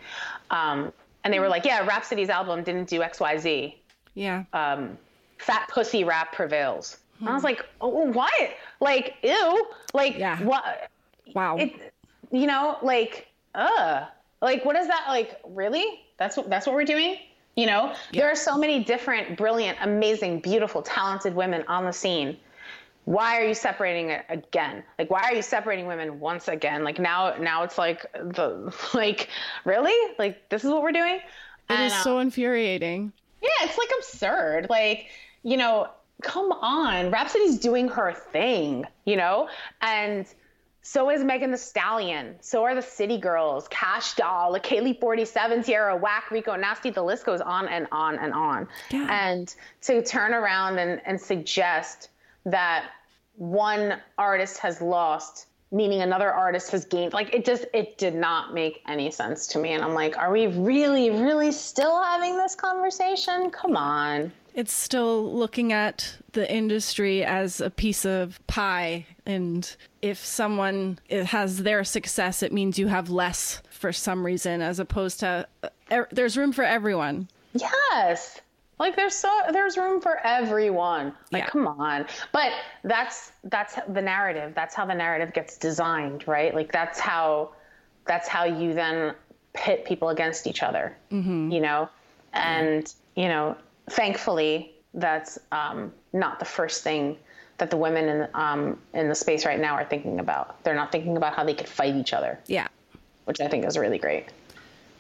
Um 0.51 0.91
and 1.23 1.35
they 1.35 1.39
were 1.39 1.49
like 1.49 1.67
yeah 1.67 1.85
Rapsody's 1.87 2.31
album 2.31 2.63
didn't 2.63 2.89
do 2.89 3.01
xyz 3.01 3.75
yeah. 4.19 4.45
Um, 4.53 4.99
fat 5.39 5.69
pussy 5.69 6.03
rap 6.03 6.33
prevails. 6.33 6.99
And 7.21 7.29
I 7.29 7.35
was 7.35 7.45
like, 7.45 7.65
oh, 7.81 7.89
what? 7.89 8.33
Like, 8.81 9.15
ew. 9.23 9.67
Like, 9.95 10.19
Yeah. 10.19 10.43
what? 10.43 10.91
wow 11.35 11.57
It, 11.57 11.93
you 12.31 12.47
know, 12.47 12.79
like, 12.83 13.29
uh, 13.55 14.07
like, 14.41 14.65
what 14.65 14.77
is 14.77 14.87
that? 14.87 15.07
Like, 15.09 15.41
really? 15.47 16.01
That's 16.19 16.37
what, 16.37 16.49
that's 16.49 16.67
what 16.67 16.75
we're 16.75 16.85
doing? 16.85 17.17
You 17.57 17.67
know, 17.67 17.93
there 18.13 18.31
are 18.31 18.37
so 18.37 18.57
many 18.57 18.85
different, 18.85 19.37
brilliant, 19.37 19.79
amazing, 19.83 20.41
beautiful, 20.41 20.81
talented 20.81 21.35
women 21.35 21.65
on 21.67 21.85
the 21.85 21.93
scene. 21.93 22.37
Why 23.05 23.41
are 23.41 23.45
you 23.45 23.55
separating 23.55 24.11
it 24.11 24.25
again? 24.29 24.85
Like, 24.99 25.11
why 25.11 25.23
are 25.23 25.35
you 25.35 25.43
separating 25.43 25.87
women 25.87 26.21
once 26.21 26.47
again? 26.47 26.85
Like 26.85 26.99
now, 26.99 27.35
now 27.39 27.65
it's 27.65 27.79
like 27.79 28.07
the, 28.13 28.73
like, 28.95 29.29
really? 29.65 30.15
Like, 30.19 30.49
this 30.51 30.65
is 30.65 30.71
what 30.71 30.83
we're 30.83 30.93
doing? 30.93 31.15
it 31.17 31.21
is 31.21 31.79
And, 31.79 31.93
uh, 31.93 32.03
so 32.03 32.19
infuriating 32.19 33.13
yeah, 33.41 33.49
it's 33.63 33.79
like 33.79 33.91
absurd. 33.99 34.67
Like, 34.69 35.07
you 35.43 35.57
know, 35.57 35.89
come 36.23 36.53
on. 36.53 37.11
Rapsody's 37.11 37.59
doing 37.59 37.89
her 37.89 38.13
thing, 38.13 38.85
you 39.05 39.17
know? 39.17 39.49
And 39.81 40.27
so 40.83 41.11
is 41.11 41.23
Megan 41.23 41.51
Thee 41.51 41.59
Stallion. 41.59 42.37
So 42.41 42.65
are 42.65 42.75
the 42.75 42.83
City 42.83 43.19
Girls, 43.19 43.69
Cash 43.69 44.15
Doll, 44.15 44.59
Kaylee 44.59 44.99
47, 44.99 45.63
Tierra, 45.63 45.97
Whack, 45.97 46.31
Rico, 46.31 46.57
Nasty. 46.57 46.91
The 46.91 47.03
list 47.03 47.27
goes 47.27 47.41
on 47.41 47.69
and 47.69 47.87
on 47.93 48.19
and 48.19 48.33
on. 48.33 48.69
And 49.09 49.55
to 49.83 50.03
turn 50.03 50.35
around 50.35 50.79
and, 50.79 51.01
and 51.05 51.21
suggest 51.21 52.11
that 52.47 52.91
one 53.37 54.01
artist 54.17 54.59
has 54.59 54.81
lost 54.81 55.47
meaning 55.71 56.01
another 56.01 56.33
artist 56.33 56.71
has 56.71 56.85
gained 56.85 57.13
like 57.13 57.33
it 57.35 57.45
just 57.45 57.67
it 57.75 57.99
did 57.99 58.15
not 58.15 58.55
make 58.55 58.83
any 58.89 59.11
sense 59.11 59.47
to 59.47 59.59
me 59.59 59.73
and 59.73 59.85
i'm 59.85 59.95
like 59.95 60.17
are 60.17 60.33
we 60.33 60.47
really 60.47 61.11
really 61.11 61.53
still 61.53 62.03
having 62.03 62.37
this 62.37 62.55
conversation 62.55 63.51
come 63.51 63.77
on 63.77 64.33
it's 64.55 64.73
still 64.73 65.33
looking 65.33 65.73
at 65.73 66.17
the 66.33 66.51
industry 66.53 67.25
as 67.25 67.61
a 67.61 67.71
piece 67.71 68.05
of 68.05 68.45
pie 68.49 69.07
And 69.29 69.77
if 70.01 70.25
someone 70.25 70.99
has 71.11 71.63
their 71.63 71.85
success, 71.85 72.43
it 72.43 72.51
means 72.51 72.79
you 72.79 72.89
have 72.89 73.11
less 73.11 73.63
for 73.71 73.93
some 73.93 74.25
reason, 74.25 74.63
as 74.63 74.81
opposed 74.81 75.21
to 75.21 75.47
uh, 75.63 75.69
er, 75.93 76.09
there's 76.11 76.37
room 76.39 76.53
for 76.53 76.65
everyone. 76.65 77.29
Yes. 77.53 78.41
Like 78.79 78.97
there's 78.97 79.15
so 79.15 79.31
there's 79.53 79.77
room 79.77 80.01
for 80.01 80.19
everyone. 80.25 81.13
Like 81.33 81.49
come 81.49 81.67
on. 81.67 82.07
But 82.33 82.53
that's 82.85 83.33
that's 83.45 83.77
the 83.89 84.03
narrative. 84.03 84.53
That's 84.55 84.75
how 84.75 84.87
the 84.87 84.95
narrative 84.95 85.33
gets 85.35 85.59
designed, 85.59 86.27
right? 86.29 86.55
Like 86.55 86.71
that's 86.73 87.01
how 87.01 87.51
that's 88.07 88.29
how 88.29 88.45
you 88.45 88.75
then 88.75 89.15
pit 89.53 89.85
people 89.85 90.11
against 90.11 90.47
each 90.47 90.63
other. 90.63 90.97
Mm-hmm. 91.11 91.51
You 91.51 91.61
know? 91.61 91.89
And, 92.33 92.93
you 93.17 93.29
know, 93.29 93.57
thankfully 93.91 94.75
that's 94.95 95.39
um, 95.53 95.93
not 96.13 96.39
the 96.39 96.45
first 96.45 96.83
thing 96.85 97.17
that 97.59 97.71
the 97.71 97.77
women 97.77 98.09
in 98.09 98.29
um, 98.35 98.79
in 98.95 99.09
the 99.09 99.15
space 99.15 99.45
right 99.45 99.59
now 99.59 99.75
are 99.75 99.85
thinking 99.85 100.21
about. 100.21 100.63
They're 100.63 100.75
not 100.75 100.93
thinking 100.93 101.17
about 101.17 101.35
how 101.35 101.45
they 101.45 101.55
could 101.55 101.69
fight 101.69 101.95
each 101.97 102.13
other. 102.13 102.39
Yeah. 102.47 102.69
Which 103.25 103.41
I 103.41 103.49
think 103.49 103.67
is 103.67 103.77
really 103.77 103.99
great. 103.99 104.27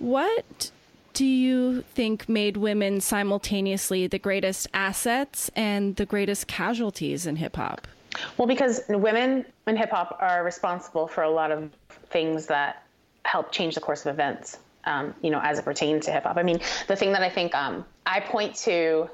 What 0.00 0.70
do 1.18 1.26
you 1.26 1.82
think 1.82 2.28
made 2.28 2.56
women 2.56 3.00
simultaneously 3.00 4.06
the 4.06 4.20
greatest 4.20 4.68
assets 4.72 5.50
and 5.56 5.96
the 5.96 6.06
greatest 6.06 6.46
casualties 6.46 7.26
in 7.26 7.34
hip 7.34 7.56
hop? 7.56 7.88
Well, 8.36 8.46
because 8.46 8.82
women 8.88 9.44
in 9.66 9.76
hip 9.76 9.90
hop 9.90 10.16
are 10.20 10.44
responsible 10.44 11.08
for 11.08 11.24
a 11.24 11.28
lot 11.28 11.50
of 11.50 11.72
things 12.10 12.46
that 12.46 12.84
help 13.24 13.50
change 13.50 13.74
the 13.74 13.80
course 13.80 14.06
of 14.06 14.14
events, 14.14 14.58
um, 14.84 15.12
you 15.20 15.30
know, 15.30 15.40
as 15.42 15.58
it 15.58 15.64
pertains 15.64 16.04
to 16.04 16.12
hip 16.12 16.22
hop. 16.22 16.36
I 16.36 16.44
mean, 16.44 16.60
the 16.86 16.94
thing 16.94 17.10
that 17.10 17.22
I 17.22 17.30
think 17.30 17.52
um, 17.52 17.84
I 18.06 18.20
point 18.20 18.54
to 18.58 19.10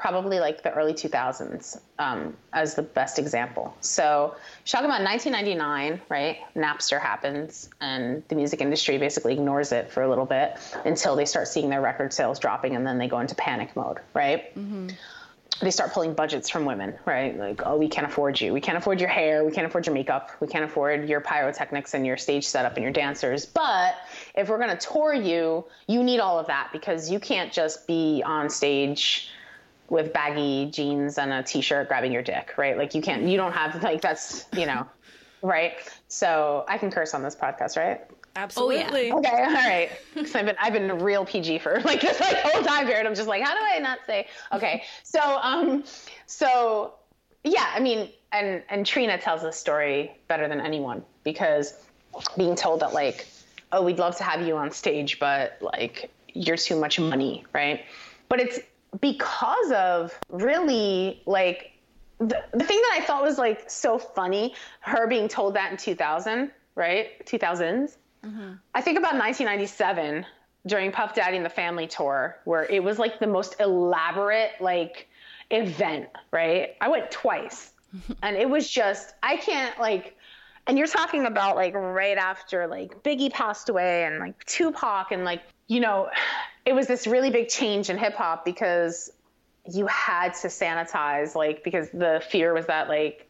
probably 0.00 0.40
like 0.40 0.62
the 0.62 0.72
early 0.72 0.94
2000s 0.94 1.78
um, 1.98 2.34
as 2.54 2.74
the 2.74 2.82
best 2.82 3.18
example. 3.18 3.76
So, 3.82 4.34
she's 4.64 4.72
talking 4.72 4.86
about 4.86 5.04
1999, 5.04 6.00
right? 6.08 6.38
Napster 6.56 6.98
happens, 6.98 7.68
and 7.82 8.22
the 8.28 8.34
music 8.34 8.62
industry 8.62 8.96
basically 8.96 9.34
ignores 9.34 9.72
it 9.72 9.92
for 9.92 10.02
a 10.02 10.08
little 10.08 10.24
bit 10.24 10.56
until 10.86 11.16
they 11.16 11.26
start 11.26 11.48
seeing 11.48 11.68
their 11.68 11.82
record 11.82 12.14
sales 12.14 12.38
dropping, 12.38 12.74
and 12.76 12.86
then 12.86 12.96
they 12.96 13.08
go 13.08 13.20
into 13.20 13.34
panic 13.34 13.76
mode, 13.76 13.98
right? 14.14 14.56
Mm-hmm. 14.58 14.88
They 15.60 15.70
start 15.70 15.92
pulling 15.92 16.14
budgets 16.14 16.48
from 16.48 16.64
women, 16.64 16.94
right? 17.04 17.38
Like, 17.38 17.60
oh, 17.66 17.76
we 17.76 17.86
can't 17.86 18.06
afford 18.06 18.40
you. 18.40 18.54
We 18.54 18.62
can't 18.62 18.78
afford 18.78 18.98
your 18.98 19.10
hair. 19.10 19.44
We 19.44 19.52
can't 19.52 19.66
afford 19.66 19.84
your 19.84 19.94
makeup. 19.94 20.30
We 20.40 20.46
can't 20.46 20.64
afford 20.64 21.06
your 21.06 21.20
pyrotechnics 21.20 21.92
and 21.92 22.06
your 22.06 22.16
stage 22.16 22.48
setup 22.48 22.76
and 22.76 22.82
your 22.82 22.92
dancers. 22.92 23.44
But 23.44 23.96
if 24.34 24.48
we're 24.48 24.56
going 24.56 24.74
to 24.74 24.86
tour 24.86 25.12
you, 25.12 25.66
you 25.86 26.02
need 26.02 26.20
all 26.20 26.38
of 26.38 26.46
that 26.46 26.70
because 26.72 27.10
you 27.10 27.20
can't 27.20 27.52
just 27.52 27.86
be 27.86 28.22
on 28.24 28.48
stage 28.48 29.28
with 29.90 30.12
baggy 30.12 30.70
jeans 30.70 31.18
and 31.18 31.32
a 31.32 31.42
t-shirt 31.42 31.88
grabbing 31.88 32.12
your 32.12 32.22
dick, 32.22 32.54
right? 32.56 32.78
Like 32.78 32.94
you 32.94 33.02
can't, 33.02 33.24
you 33.24 33.36
don't 33.36 33.52
have 33.52 33.82
like 33.82 34.00
that's, 34.00 34.46
you 34.56 34.64
know, 34.64 34.86
right? 35.42 35.74
So 36.08 36.64
I 36.68 36.78
can 36.78 36.90
curse 36.90 37.12
on 37.12 37.22
this 37.22 37.36
podcast, 37.36 37.76
right? 37.76 38.00
Absolutely. 38.36 39.10
Okay, 39.12 39.28
all 39.28 39.52
right. 39.52 39.90
'Cause 40.14 40.34
I've 40.36 40.46
been 40.46 40.56
I've 40.60 40.72
been 40.72 41.00
real 41.00 41.24
PG 41.24 41.58
for 41.58 41.80
like 41.84 42.00
this 42.00 42.20
like 42.20 42.36
whole 42.36 42.62
time 42.62 42.86
period. 42.86 43.04
I'm 43.04 43.14
just 43.16 43.26
like, 43.28 43.42
how 43.42 43.52
do 43.52 43.60
I 43.60 43.80
not 43.80 43.98
say? 44.06 44.28
Okay, 44.52 44.84
so 45.02 45.20
um, 45.42 45.82
so 46.26 46.94
yeah, 47.42 47.66
I 47.74 47.80
mean, 47.80 48.08
and 48.30 48.62
and 48.70 48.86
Trina 48.86 49.18
tells 49.18 49.42
this 49.42 49.56
story 49.58 50.12
better 50.28 50.46
than 50.46 50.60
anyone 50.60 51.04
because 51.24 51.74
being 52.36 52.54
told 52.54 52.80
that 52.80 52.92
like, 52.94 53.26
oh, 53.72 53.82
we'd 53.82 53.98
love 53.98 54.16
to 54.18 54.22
have 54.22 54.46
you 54.46 54.56
on 54.56 54.70
stage, 54.70 55.18
but 55.18 55.58
like 55.60 56.08
you're 56.32 56.56
too 56.56 56.78
much 56.78 57.00
money, 57.00 57.44
right? 57.52 57.84
But 58.28 58.38
it's 58.38 58.60
because 59.00 59.70
of 59.72 60.18
really 60.28 61.22
like 61.26 61.72
the, 62.18 62.42
the 62.52 62.64
thing 62.64 62.80
that 62.80 62.98
I 63.00 63.04
thought 63.04 63.22
was 63.22 63.38
like 63.38 63.70
so 63.70 63.98
funny, 63.98 64.54
her 64.80 65.06
being 65.06 65.28
told 65.28 65.54
that 65.54 65.70
in 65.70 65.76
2000, 65.76 66.50
right? 66.74 67.24
2000s. 67.26 67.96
Mm-hmm. 68.24 68.52
I 68.74 68.80
think 68.82 68.98
about 68.98 69.14
1997 69.14 70.26
during 70.66 70.92
Puff 70.92 71.14
Daddy 71.14 71.36
and 71.36 71.46
the 71.46 71.50
Family 71.50 71.86
Tour, 71.86 72.38
where 72.44 72.64
it 72.64 72.84
was 72.84 72.98
like 72.98 73.18
the 73.18 73.26
most 73.26 73.56
elaborate 73.60 74.52
like 74.60 75.08
event, 75.50 76.08
right? 76.30 76.76
I 76.80 76.88
went 76.88 77.10
twice, 77.10 77.72
and 78.22 78.36
it 78.36 78.48
was 78.48 78.68
just 78.70 79.14
I 79.22 79.36
can't 79.36 79.78
like. 79.78 80.16
And 80.66 80.78
you're 80.78 80.86
talking 80.86 81.26
about 81.26 81.56
like 81.56 81.74
right 81.74 82.16
after 82.16 82.66
like 82.66 83.02
Biggie 83.02 83.32
passed 83.32 83.68
away 83.68 84.04
and 84.04 84.18
like 84.18 84.44
Tupac 84.44 85.10
and 85.10 85.24
like 85.24 85.42
you 85.68 85.80
know, 85.80 86.10
it 86.66 86.72
was 86.72 86.88
this 86.88 87.06
really 87.06 87.30
big 87.30 87.48
change 87.48 87.90
in 87.90 87.98
hip 87.98 88.14
hop 88.14 88.44
because 88.44 89.10
you 89.70 89.86
had 89.86 90.34
to 90.34 90.48
sanitize 90.48 91.34
like 91.34 91.62
because 91.62 91.90
the 91.90 92.22
fear 92.28 92.52
was 92.52 92.66
that 92.66 92.88
like 92.88 93.28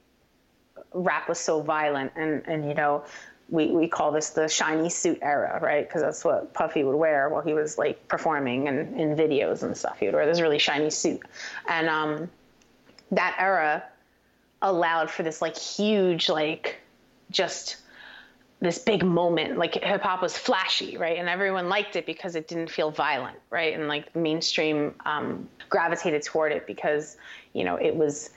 rap 0.94 1.28
was 1.28 1.38
so 1.38 1.60
violent 1.60 2.12
and 2.16 2.42
and 2.46 2.66
you 2.66 2.74
know 2.74 3.04
we, 3.50 3.66
we 3.66 3.88
call 3.88 4.12
this 4.12 4.30
the 4.30 4.48
shiny 4.48 4.88
suit 4.88 5.18
era, 5.22 5.58
right? 5.60 5.86
Because 5.86 6.02
that's 6.02 6.24
what 6.24 6.54
Puffy 6.54 6.84
would 6.84 6.94
wear 6.96 7.28
while 7.28 7.42
he 7.42 7.52
was 7.52 7.76
like 7.76 8.06
performing 8.08 8.68
and 8.68 8.98
in 8.98 9.16
videos 9.16 9.62
and 9.62 9.76
stuff. 9.76 9.98
He 9.98 10.06
would 10.06 10.14
wear 10.14 10.26
this 10.26 10.40
really 10.40 10.58
shiny 10.58 10.90
suit. 10.90 11.20
And 11.68 11.88
um, 11.88 12.30
that 13.10 13.34
era 13.38 13.82
allowed 14.62 15.10
for 15.10 15.22
this 15.22 15.42
like 15.42 15.56
huge, 15.56 16.28
like 16.28 16.79
just 17.30 17.76
this 18.60 18.78
big 18.78 19.04
moment. 19.04 19.56
Like 19.58 19.82
hip 19.82 20.02
hop 20.02 20.22
was 20.22 20.36
flashy, 20.36 20.96
right? 20.96 21.18
And 21.18 21.28
everyone 21.28 21.68
liked 21.68 21.96
it 21.96 22.06
because 22.06 22.36
it 22.36 22.46
didn't 22.46 22.70
feel 22.70 22.90
violent, 22.90 23.38
right? 23.48 23.74
And 23.74 23.88
like 23.88 24.14
mainstream 24.14 24.94
um, 25.06 25.48
gravitated 25.68 26.22
toward 26.22 26.52
it 26.52 26.66
because, 26.66 27.16
you 27.54 27.64
know, 27.64 27.76
it 27.76 27.94
was 27.94 28.30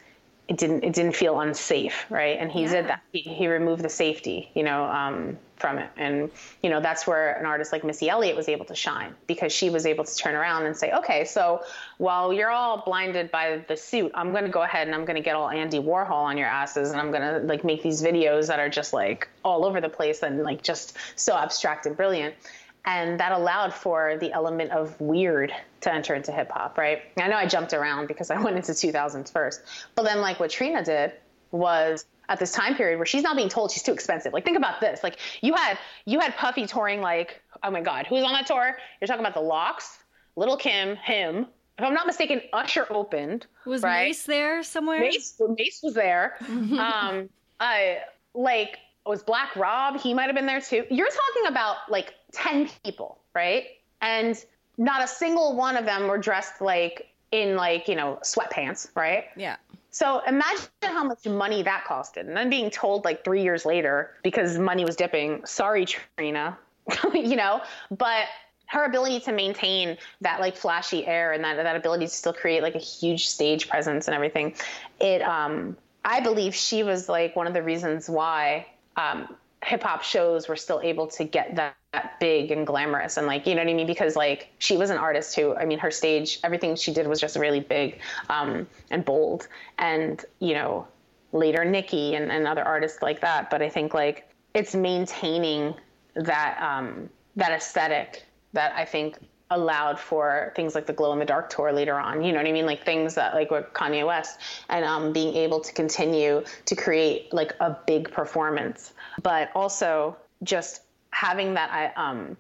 it 0.47 0.57
didn't 0.57 0.83
it 0.83 0.93
didn't 0.93 1.15
feel 1.15 1.39
unsafe, 1.39 2.05
right? 2.09 2.37
And 2.37 2.51
he 2.51 2.65
did 2.65 2.87
that. 2.87 3.01
He, 3.13 3.21
he 3.21 3.47
removed 3.47 3.81
the 3.81 3.89
safety, 3.89 4.51
you 4.53 4.63
know, 4.63 4.83
um, 4.85 5.37
from 5.55 5.77
it, 5.77 5.89
and 5.95 6.29
you 6.61 6.69
know 6.69 6.81
that's 6.81 7.07
where 7.07 7.33
an 7.35 7.45
artist 7.45 7.71
like 7.71 7.85
Missy 7.85 8.09
Elliott 8.09 8.35
was 8.35 8.49
able 8.49 8.65
to 8.65 8.75
shine 8.75 9.15
because 9.25 9.53
she 9.53 9.69
was 9.69 9.85
able 9.85 10.03
to 10.03 10.15
turn 10.15 10.35
around 10.35 10.65
and 10.65 10.75
say, 10.75 10.91
okay, 10.91 11.23
so 11.23 11.63
while 11.97 12.33
you're 12.33 12.51
all 12.51 12.83
blinded 12.83 13.31
by 13.31 13.63
the 13.69 13.77
suit, 13.77 14.11
I'm 14.13 14.31
going 14.31 14.43
to 14.43 14.49
go 14.49 14.63
ahead 14.63 14.87
and 14.87 14.93
I'm 14.93 15.05
going 15.05 15.15
to 15.15 15.21
get 15.21 15.35
all 15.37 15.49
Andy 15.49 15.79
Warhol 15.79 16.11
on 16.11 16.37
your 16.37 16.47
asses, 16.47 16.91
and 16.91 16.99
I'm 16.99 17.11
going 17.11 17.21
to 17.21 17.39
like 17.47 17.63
make 17.63 17.81
these 17.81 18.01
videos 18.01 18.47
that 18.47 18.59
are 18.59 18.69
just 18.69 18.91
like 18.91 19.29
all 19.45 19.65
over 19.65 19.79
the 19.79 19.89
place 19.89 20.23
and 20.23 20.43
like 20.43 20.61
just 20.61 20.97
so 21.15 21.37
abstract 21.37 21.85
and 21.85 21.95
brilliant 21.95 22.35
and 22.85 23.19
that 23.19 23.31
allowed 23.31 23.73
for 23.73 24.17
the 24.19 24.31
element 24.33 24.71
of 24.71 24.99
weird 24.99 25.53
to 25.81 25.93
enter 25.93 26.15
into 26.15 26.31
hip 26.31 26.51
hop, 26.51 26.77
right? 26.77 27.01
I 27.17 27.27
know 27.27 27.37
I 27.37 27.45
jumped 27.45 27.73
around 27.73 28.07
because 28.07 28.29
I 28.29 28.41
went 28.41 28.57
into 28.57 28.71
2000s 28.71 29.31
first, 29.31 29.61
but 29.95 30.03
then 30.03 30.21
like 30.21 30.39
what 30.39 30.49
Trina 30.49 30.83
did 30.83 31.13
was 31.51 32.05
at 32.29 32.39
this 32.39 32.51
time 32.51 32.75
period 32.75 32.97
where 32.97 33.05
she's 33.05 33.23
not 33.23 33.35
being 33.35 33.49
told 33.49 33.71
she's 33.71 33.83
too 33.83 33.93
expensive. 33.93 34.33
Like 34.33 34.43
think 34.43 34.57
about 34.57 34.81
this, 34.81 35.03
like 35.03 35.17
you 35.41 35.53
had 35.53 35.77
you 36.05 36.19
had 36.19 36.35
Puffy 36.35 36.65
touring 36.65 37.01
like 37.01 37.41
oh 37.63 37.71
my 37.71 37.81
god, 37.81 38.07
who's 38.07 38.23
on 38.23 38.33
that 38.33 38.47
tour? 38.47 38.77
You're 38.99 39.07
talking 39.07 39.21
about 39.21 39.33
the 39.33 39.41
LOX, 39.41 39.99
Little 40.35 40.57
Kim, 40.57 40.95
him. 40.97 41.47
If 41.77 41.83
I'm 41.83 41.93
not 41.93 42.05
mistaken, 42.05 42.41
Usher 42.51 42.85
opened. 42.89 43.47
Was 43.65 43.81
right? 43.81 44.09
Mase 44.09 44.25
there 44.25 44.61
somewhere? 44.61 44.99
Mase, 44.99 45.41
Mase 45.57 45.79
was 45.81 45.93
there. 45.95 46.35
um, 46.49 47.29
I 47.59 47.99
like 48.33 48.77
was 49.05 49.23
Black 49.23 49.55
Rob. 49.55 49.99
He 49.99 50.13
might 50.13 50.25
have 50.25 50.35
been 50.35 50.45
there 50.45 50.61
too. 50.61 50.85
You're 50.89 51.07
talking 51.07 51.47
about 51.47 51.77
like 51.89 52.13
ten 52.33 52.69
people, 52.83 53.19
right? 53.33 53.65
And 54.01 54.43
not 54.77 55.03
a 55.03 55.07
single 55.07 55.55
one 55.55 55.77
of 55.77 55.85
them 55.85 56.07
were 56.07 56.17
dressed 56.17 56.61
like 56.61 57.09
in 57.31 57.55
like 57.55 57.87
you 57.87 57.95
know 57.95 58.19
sweatpants, 58.23 58.89
right? 58.95 59.25
Yeah. 59.35 59.57
So 59.91 60.21
imagine 60.27 60.67
how 60.81 61.03
much 61.03 61.25
money 61.25 61.61
that 61.63 61.85
costed, 61.87 62.27
and 62.27 62.35
then 62.35 62.49
being 62.49 62.69
told 62.69 63.05
like 63.05 63.23
three 63.23 63.43
years 63.43 63.65
later 63.65 64.15
because 64.23 64.57
money 64.57 64.85
was 64.85 64.95
dipping. 64.95 65.45
Sorry, 65.45 65.85
Trina, 65.85 66.57
you 67.13 67.35
know, 67.35 67.61
but 67.91 68.25
her 68.65 68.85
ability 68.85 69.19
to 69.19 69.31
maintain 69.31 69.97
that 70.21 70.39
like 70.39 70.57
flashy 70.57 71.05
air 71.05 71.31
and 71.33 71.43
that 71.43 71.57
that 71.57 71.75
ability 71.75 72.05
to 72.05 72.11
still 72.11 72.33
create 72.33 72.63
like 72.63 72.75
a 72.75 72.79
huge 72.79 73.27
stage 73.27 73.69
presence 73.69 74.07
and 74.07 74.15
everything, 74.15 74.55
it 74.99 75.21
um 75.21 75.77
I 76.05 76.19
believe 76.19 76.53
she 76.53 76.83
was 76.83 77.07
like 77.07 77.35
one 77.35 77.47
of 77.47 77.53
the 77.53 77.63
reasons 77.63 78.09
why 78.09 78.67
um, 78.97 79.35
hip 79.63 79.83
hop 79.83 80.03
shows 80.03 80.47
were 80.47 80.55
still 80.55 80.81
able 80.83 81.07
to 81.07 81.23
get 81.23 81.55
that 81.55 81.75
big 82.19 82.51
and 82.51 82.65
glamorous 82.65 83.17
and 83.17 83.27
like 83.27 83.45
you 83.45 83.55
know 83.55 83.61
what 83.61 83.69
I 83.69 83.73
mean? 83.73 83.87
Because 83.87 84.15
like 84.15 84.49
she 84.59 84.77
was 84.77 84.89
an 84.89 84.97
artist 84.97 85.35
who 85.35 85.55
I 85.55 85.65
mean 85.65 85.79
her 85.79 85.91
stage 85.91 86.39
everything 86.43 86.75
she 86.75 86.93
did 86.93 87.07
was 87.07 87.19
just 87.19 87.35
really 87.35 87.59
big 87.59 87.99
um, 88.29 88.67
and 88.89 89.03
bold. 89.05 89.47
And 89.77 90.23
you 90.39 90.53
know 90.53 90.87
later 91.31 91.65
Nicki 91.65 92.15
and, 92.15 92.31
and 92.31 92.47
other 92.47 92.63
artists 92.63 93.01
like 93.01 93.21
that. 93.21 93.49
But 93.49 93.61
I 93.61 93.69
think 93.69 93.93
like 93.93 94.29
it's 94.53 94.75
maintaining 94.75 95.73
that 96.15 96.57
um, 96.61 97.09
that 97.35 97.51
aesthetic 97.51 98.23
that 98.53 98.73
I 98.75 98.85
think 98.85 99.17
allowed 99.49 99.99
for 99.99 100.51
things 100.55 100.73
like 100.73 100.85
the 100.87 100.93
glow 100.93 101.13
in 101.13 101.19
the 101.19 101.25
dark 101.25 101.49
tour 101.49 101.71
later 101.71 101.99
on. 101.99 102.23
You 102.23 102.31
know 102.31 102.39
what 102.39 102.47
i 102.47 102.51
mean? 102.51 102.65
Like 102.65 102.85
things 102.85 103.15
that 103.15 103.33
like 103.33 103.51
with 103.51 103.65
kanye 103.73 104.05
west 104.05 104.39
and 104.69 104.83
um, 104.85 105.13
being 105.13 105.35
able 105.35 105.59
to 105.59 105.73
continue 105.73 106.43
to 106.65 106.75
create 106.75 107.33
like 107.33 107.53
a 107.59 107.77
big 107.85 108.11
performance. 108.11 108.93
But 109.21 109.51
also 109.53 110.15
just 110.43 110.82
having 111.13 111.53
that 111.53 111.93
um, 111.95 112.35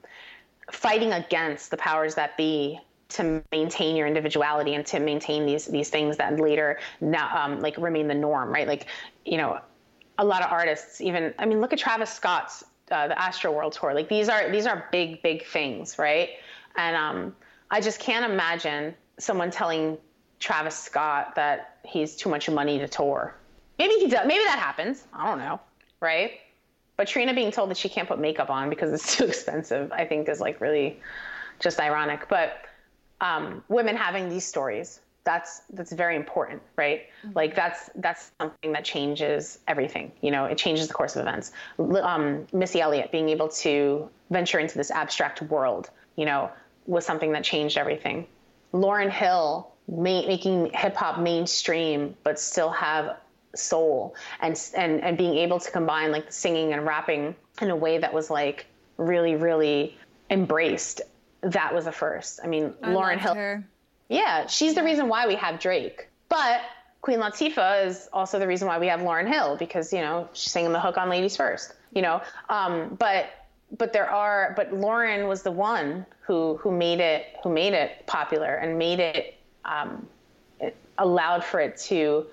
fighting 0.71 1.13
against 1.13 1.71
the 1.71 1.77
powers 1.77 2.15
that 2.15 2.35
be 2.37 2.79
to 3.09 3.43
maintain 3.51 3.95
your 3.95 4.07
individuality 4.07 4.73
and 4.73 4.85
to 4.87 4.99
maintain 4.99 5.45
these 5.45 5.65
these 5.65 5.89
things 5.89 6.17
that 6.17 6.39
later 6.39 6.79
now 6.99 7.29
um, 7.37 7.61
like 7.61 7.77
remain 7.77 8.07
the 8.07 8.13
norm 8.13 8.51
right? 8.51 8.67
Like 8.67 8.87
you 9.25 9.37
know 9.37 9.59
a 10.17 10.25
lot 10.25 10.43
of 10.43 10.51
artists 10.51 11.01
even 11.01 11.33
i 11.39 11.45
mean 11.45 11.59
look 11.59 11.73
at 11.73 11.79
travis 11.79 12.11
scott's 12.13 12.63
uh, 12.91 13.07
the 13.07 13.15
Astroworld 13.15 13.79
tour. 13.79 13.93
Like 13.93 14.09
these 14.09 14.29
are 14.29 14.51
these 14.51 14.67
are 14.67 14.87
big 14.91 15.21
big 15.21 15.45
things 15.45 15.97
right? 15.97 16.29
And 16.75 16.95
um, 16.95 17.35
i 17.71 17.79
just 17.79 17.99
can't 17.99 18.29
imagine 18.29 18.93
someone 19.19 19.51
telling 19.51 19.97
travis 20.39 20.77
scott 20.77 21.35
that 21.35 21.77
he's 21.85 22.15
too 22.15 22.29
much 22.29 22.49
money 22.49 22.79
to 22.79 22.87
tour. 22.87 23.35
Maybe 23.77 23.93
he 23.95 24.07
does 24.07 24.27
maybe 24.27 24.43
that 24.45 24.59
happens. 24.59 25.05
I 25.13 25.27
don't 25.27 25.39
know 25.39 25.59
right 25.99 26.31
but 26.97 27.07
trina 27.07 27.33
being 27.33 27.51
told 27.51 27.69
that 27.69 27.77
she 27.77 27.89
can't 27.89 28.07
put 28.07 28.19
makeup 28.19 28.49
on 28.49 28.69
because 28.69 28.91
it's 28.91 29.15
too 29.17 29.25
expensive 29.25 29.91
i 29.91 30.05
think 30.05 30.27
is 30.29 30.39
like 30.39 30.59
really 30.61 30.99
just 31.59 31.79
ironic. 31.79 32.27
But 32.29 32.57
um, 33.21 33.63
women 33.69 33.95
having 33.95 34.29
these 34.29 34.45
stories 34.45 34.99
that's 35.25 35.61
that's 35.71 35.93
very 35.93 36.17
important 36.17 36.61
right? 36.75 37.03
Like 37.33 37.55
that's 37.55 37.89
that's 37.95 38.33
something 38.41 38.73
that 38.73 38.83
changes 38.83 39.59
everything 39.69 40.11
you 40.19 40.31
know? 40.31 40.43
It 40.43 40.57
changes 40.57 40.89
the 40.89 40.93
course 40.93 41.15
of 41.15 41.21
events. 41.21 41.53
Um, 41.79 42.45
missy 42.51 42.81
elliott 42.81 43.09
being 43.09 43.29
able 43.29 43.47
to 43.47 44.09
venture 44.29 44.59
into 44.59 44.77
this 44.77 44.91
abstract 44.91 45.41
world 45.43 45.89
you 46.17 46.25
know 46.25 46.51
was 46.87 47.05
something 47.05 47.31
that 47.31 47.45
changed 47.45 47.77
everything. 47.77 48.27
Lauryn 48.73 49.09
Hill 49.09 49.71
ma- 49.87 50.27
making 50.27 50.71
hip-hop 50.73 51.19
mainstream 51.19 52.17
but 52.23 52.37
still 52.37 52.71
have 52.71 53.15
soul 53.55 54.15
and 54.41 54.59
and 54.75 55.01
and 55.01 55.17
being 55.17 55.37
able 55.37 55.59
to 55.59 55.69
combine 55.71 56.11
like 56.11 56.25
the 56.27 56.31
singing 56.33 56.73
and 56.73 56.85
rapping 56.85 57.35
in 57.61 57.69
a 57.69 57.75
way 57.75 57.97
that 57.99 58.13
was 58.13 58.29
like 58.29 58.65
really 58.97 59.35
really 59.35 59.95
embraced 60.29 61.01
that 61.41 61.73
was 61.73 61.85
a 61.85 61.91
first 61.91 62.39
i 62.43 62.47
mean 62.47 62.73
I 62.81 62.89
Lauryn 62.89 63.19
Hill 63.19 63.35
her. 63.35 63.63
yeah, 64.09 64.47
she's 64.47 64.75
the 64.75 64.83
reason 64.83 65.07
why 65.07 65.27
we 65.27 65.35
have 65.35 65.59
Drake. 65.59 66.07
But 66.29 66.61
Queen 67.01 67.19
Latifah 67.19 67.85
is 67.85 68.07
also 68.13 68.39
the 68.39 68.47
reason 68.47 68.67
why 68.67 68.79
we 68.79 68.87
have 68.87 69.01
Lauryn 69.01 69.27
Hill 69.27 69.57
because 69.57 69.91
you 69.91 69.99
know 69.99 70.29
she's 70.33 70.51
singing 70.51 70.71
the 70.71 70.79
hook 70.79 70.97
on 70.97 71.09
Ladies 71.09 71.35
First. 71.35 71.73
You 71.93 72.01
know, 72.01 72.21
um, 72.49 72.95
but 72.97 73.27
but 73.77 73.93
there 73.93 74.09
are 74.09 74.53
but 74.55 74.71
Lauryn 74.71 75.27
was 75.27 75.43
the 75.43 75.51
one 75.51 76.05
who 76.21 76.57
who 76.57 76.71
made 76.71 76.99
it 76.99 77.25
who 77.43 77.49
made 77.49 77.73
it 77.73 78.05
popular 78.07 78.55
and 78.55 78.77
made 78.77 78.99
it, 78.99 79.35
um, 79.65 80.07
it 80.59 80.75
allowed 80.97 81.43
for 81.43 81.59
it 81.59 81.77
to 81.77 82.25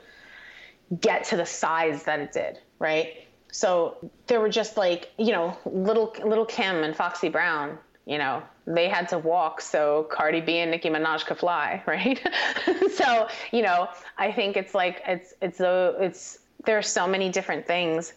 get 1.00 1.24
to 1.24 1.36
the 1.36 1.46
size 1.46 2.04
that 2.04 2.20
it 2.20 2.32
did. 2.32 2.58
Right. 2.78 3.26
So 3.52 3.96
there 4.26 4.40
were 4.40 4.48
just 4.48 4.76
like 4.76 5.10
you 5.18 5.32
know 5.32 5.56
little 5.64 6.14
Lil 6.24 6.46
Kim 6.46 6.82
and 6.82 6.94
Foxy 6.94 7.28
Brown. 7.28 7.78
You 8.06 8.18
know, 8.18 8.42
they 8.66 8.88
had 8.88 9.08
to 9.10 9.18
walk 9.18 9.60
so 9.60 10.08
Cardi 10.10 10.40
B 10.40 10.58
and 10.58 10.70
Nicki 10.70 10.88
Minaj 10.88 11.26
could 11.26 11.38
fly, 11.38 11.82
right? 11.86 12.20
so, 12.94 13.28
you 13.52 13.62
know, 13.62 13.88
I 14.18 14.32
think 14.32 14.56
it's 14.56 14.74
like 14.74 15.02
it's 15.06 15.34
it's 15.40 15.60
a 15.60 15.96
it's 16.00 16.38
there 16.64 16.78
are 16.78 16.82
so 16.82 17.06
many 17.06 17.28
different 17.28 17.66
things 17.66 18.14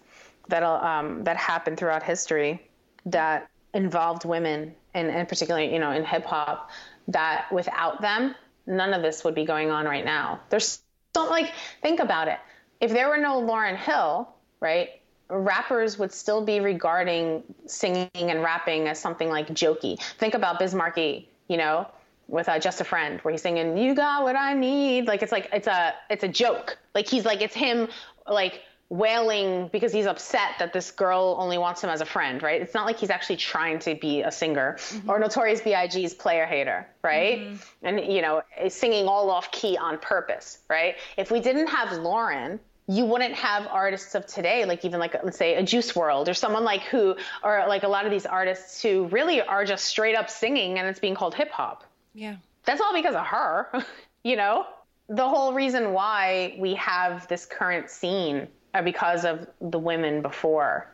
that 0.49 0.63
um, 0.63 1.23
that 1.23 1.37
happen 1.37 1.75
throughout 1.75 2.03
history 2.03 2.61
that 3.05 3.49
involved 3.73 4.25
women 4.25 4.73
and, 4.93 5.09
and 5.09 5.27
particularly, 5.27 5.71
you 5.73 5.79
know, 5.79 5.91
in 5.91 6.05
hip 6.05 6.25
hop 6.25 6.69
that 7.07 7.51
without 7.51 8.01
them, 8.01 8.35
none 8.67 8.93
of 8.93 9.01
this 9.01 9.23
would 9.23 9.35
be 9.35 9.45
going 9.45 9.71
on 9.71 9.85
right 9.85 10.05
now. 10.05 10.39
There's 10.49 10.81
so 11.15 11.25
like 11.25 11.51
think 11.81 11.99
about 11.99 12.27
it. 12.27 12.39
If 12.83 12.91
there 12.91 13.07
were 13.07 13.17
no 13.17 13.41
Lauryn 13.41 13.77
Hill, 13.77 14.27
right? 14.59 14.89
rappers 15.29 15.97
would 15.97 16.11
still 16.11 16.43
be 16.43 16.59
regarding 16.59 17.43
singing 17.65 18.09
and 18.13 18.43
rapping 18.43 18.87
as 18.87 18.99
something 18.99 19.29
like 19.29 19.47
jokey. 19.49 20.01
Think 20.17 20.33
about 20.33 20.59
Biz 20.59 20.75
Markie, 20.75 21.29
you 21.47 21.57
know, 21.57 21.87
with 22.27 22.47
uh, 22.47 22.59
Just 22.59 22.81
a 22.81 22.83
Friend, 22.83 23.19
where 23.21 23.31
he's 23.31 23.41
singing 23.41 23.77
"You 23.77 23.95
Got 23.95 24.23
What 24.23 24.35
I 24.35 24.53
Need." 24.53 25.07
Like 25.07 25.23
it's 25.23 25.31
like 25.31 25.49
it's 25.51 25.67
a 25.67 25.93
it's 26.09 26.23
a 26.23 26.27
joke. 26.27 26.77
Like 26.93 27.07
he's 27.07 27.25
like 27.25 27.41
it's 27.41 27.55
him 27.55 27.87
like 28.27 28.61
wailing 28.89 29.69
because 29.69 29.91
he's 29.91 30.05
upset 30.05 30.51
that 30.59 30.71
this 30.71 30.91
girl 30.91 31.35
only 31.39 31.57
wants 31.57 31.83
him 31.83 31.89
as 31.89 32.01
a 32.01 32.05
friend, 32.05 32.43
right? 32.43 32.61
It's 32.61 32.75
not 32.75 32.85
like 32.85 32.99
he's 32.99 33.09
actually 33.09 33.37
trying 33.37 33.79
to 33.79 33.95
be 33.95 34.21
a 34.21 34.31
singer. 34.31 34.75
Mm-hmm. 34.77 35.09
Or 35.09 35.17
Notorious 35.17 35.61
B.I.G.'s 35.61 36.13
player 36.13 36.45
hater, 36.45 36.85
right? 37.01 37.39
Mm-hmm. 37.39 37.85
And 37.85 38.13
you 38.13 38.21
know, 38.21 38.43
singing 38.69 39.07
all 39.07 39.31
off 39.31 39.51
key 39.51 39.77
on 39.77 39.97
purpose, 39.97 40.59
right? 40.69 40.95
If 41.17 41.31
we 41.31 41.39
didn't 41.39 41.67
have 41.67 41.89
Lauryn 41.89 42.59
you 42.87 43.05
wouldn't 43.05 43.33
have 43.35 43.67
artists 43.67 44.13
of 44.15 44.25
today, 44.25 44.65
like 44.65 44.83
even 44.83 44.99
like 44.99 45.15
let's 45.23 45.37
say 45.37 45.55
a 45.55 45.63
Juice 45.63 45.91
WRLD 45.91 46.27
or 46.27 46.33
someone 46.33 46.63
like 46.63 46.81
who, 46.83 47.15
or 47.43 47.65
like 47.67 47.83
a 47.83 47.87
lot 47.87 48.05
of 48.05 48.11
these 48.11 48.25
artists 48.25 48.81
who 48.81 49.05
really 49.05 49.41
are 49.41 49.63
just 49.63 49.85
straight 49.85 50.15
up 50.15 50.29
singing 50.29 50.79
and 50.79 50.87
it's 50.87 50.99
being 50.99 51.15
called 51.15 51.33
hip 51.33 51.51
hop. 51.51 51.85
Yeah. 52.13 52.35
That's 52.65 52.81
all 52.81 52.93
because 52.93 53.15
of 53.15 53.25
her, 53.25 53.69
you 54.23 54.35
know? 54.35 54.65
The 55.09 55.27
whole 55.27 55.53
reason 55.53 55.93
why 55.93 56.55
we 56.59 56.75
have 56.75 57.27
this 57.27 57.45
current 57.45 57.89
scene 57.89 58.47
are 58.73 58.83
because 58.83 59.25
of 59.25 59.47
the 59.61 59.79
women 59.79 60.21
before, 60.21 60.87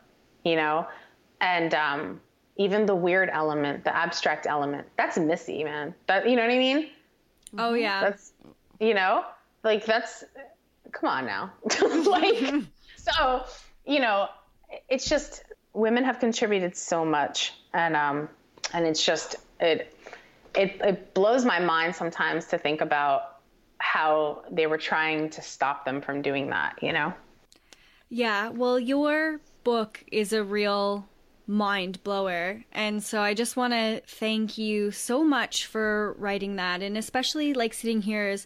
you 0.43 0.55
know? 0.55 0.87
And 1.41 1.73
um, 1.73 2.21
even 2.57 2.85
the 2.85 2.95
weird 2.95 3.29
element, 3.31 3.83
the 3.83 3.95
abstract 3.95 4.45
element, 4.45 4.87
that's 4.97 5.17
Missy, 5.17 5.63
man. 5.63 5.95
That, 6.07 6.29
you 6.29 6.35
know 6.35 6.43
what 6.43 6.51
I 6.51 6.57
mean? 6.57 6.89
Oh, 7.57 7.73
yeah. 7.73 8.01
That's, 8.01 8.33
you 8.79 8.93
know, 8.93 9.25
like 9.63 9.85
that's, 9.85 10.23
come 10.91 11.09
on 11.09 11.25
now. 11.25 11.51
like, 12.05 12.53
so, 12.97 13.45
you 13.85 13.99
know, 13.99 14.27
it's 14.87 15.07
just 15.07 15.43
women 15.73 16.03
have 16.03 16.19
contributed 16.19 16.75
so 16.75 17.05
much, 17.05 17.53
and 17.73 17.95
um, 17.95 18.29
and 18.73 18.85
it's 18.85 19.03
just 19.03 19.35
it, 19.59 19.93
it 20.55 20.79
it 20.83 21.13
blows 21.13 21.45
my 21.45 21.59
mind 21.59 21.95
sometimes 21.95 22.45
to 22.47 22.57
think 22.57 22.81
about 22.81 23.39
how 23.77 24.43
they 24.51 24.67
were 24.67 24.77
trying 24.77 25.29
to 25.29 25.41
stop 25.41 25.85
them 25.85 26.01
from 26.01 26.21
doing 26.21 26.49
that. 26.49 26.81
You 26.81 26.93
know. 26.93 27.13
Yeah. 28.09 28.49
Well, 28.49 28.79
your 28.79 29.39
book 29.63 30.03
is 30.11 30.33
a 30.33 30.43
real 30.43 31.07
mind 31.49 32.03
blower. 32.03 32.63
And 32.71 33.03
so 33.03 33.21
I 33.21 33.33
just 33.33 33.57
want 33.57 33.73
to 33.73 34.01
thank 34.05 34.59
you 34.59 34.91
so 34.91 35.23
much 35.23 35.65
for 35.65 36.15
writing 36.19 36.57
that. 36.57 36.83
And 36.83 36.95
especially 36.95 37.55
like 37.55 37.73
sitting 37.73 38.03
here 38.03 38.27
as 38.27 38.45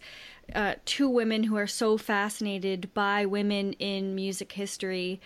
uh, 0.53 0.75
two 0.85 1.09
women 1.09 1.43
who 1.43 1.57
are 1.57 1.67
so 1.67 1.97
fascinated 1.97 2.93
by 2.93 3.25
women 3.25 3.73
in 3.73 4.15
music 4.15 4.51
history. 4.53 5.19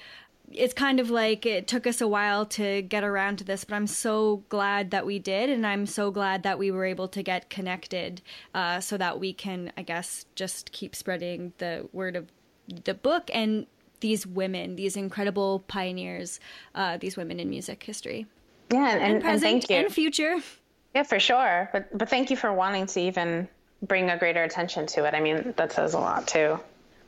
It's 0.52 0.74
kind 0.74 1.00
of 1.00 1.10
like 1.10 1.46
it 1.46 1.68
took 1.68 1.86
us 1.86 2.00
a 2.00 2.08
while 2.08 2.46
to 2.46 2.82
get 2.82 3.04
around 3.04 3.38
to 3.38 3.44
this, 3.44 3.66
but 3.66 3.76
I'm 3.76 3.88
so 3.88 4.44
glad 4.48 4.92
that 4.92 5.06
we 5.06 5.20
did, 5.20 5.50
and 5.50 5.68
I'm 5.68 5.86
so 5.86 6.10
glad 6.10 6.44
that 6.44 6.58
we 6.58 6.72
were 6.72 6.86
able 6.86 7.10
to 7.10 7.22
get 7.22 7.50
connected 7.50 8.22
uh, 8.54 8.80
so 8.80 8.98
that 8.98 9.20
we 9.20 9.34
can, 9.34 9.74
I 9.76 9.82
guess, 9.82 10.26
just 10.36 10.72
keep 10.72 10.96
spreading 10.96 11.52
the 11.58 11.90
word 11.92 12.16
of 12.16 12.32
the 12.86 12.94
book 12.94 13.30
and 13.34 13.66
these 14.00 14.26
women, 14.26 14.76
these 14.76 14.96
incredible 14.96 15.64
pioneers, 15.68 16.40
uh, 16.76 16.98
these 16.98 17.18
women 17.18 17.40
in 17.40 17.50
music 17.50 17.84
history. 17.84 18.26
Yeah, 18.72 18.92
and, 18.92 19.02
and, 19.02 19.14
and 19.14 19.22
present 19.24 19.54
and 19.54 19.62
thank 19.62 19.70
you. 19.70 19.76
and 19.78 19.94
future. 19.94 20.38
Yeah, 20.96 21.04
for 21.04 21.20
sure. 21.20 21.70
But 21.74 21.98
but 21.98 22.10
thank 22.10 22.30
you 22.30 22.38
for 22.38 22.54
wanting 22.54 22.86
to 22.88 23.00
even 23.02 23.48
bring 23.82 24.10
a 24.10 24.18
greater 24.18 24.44
attention 24.44 24.86
to 24.88 25.06
it. 25.06 25.14
I 25.14 25.20
mean, 25.20 25.54
that 25.58 25.72
says 25.72 25.94
a 25.94 26.00
lot 26.00 26.28
too. 26.28 26.60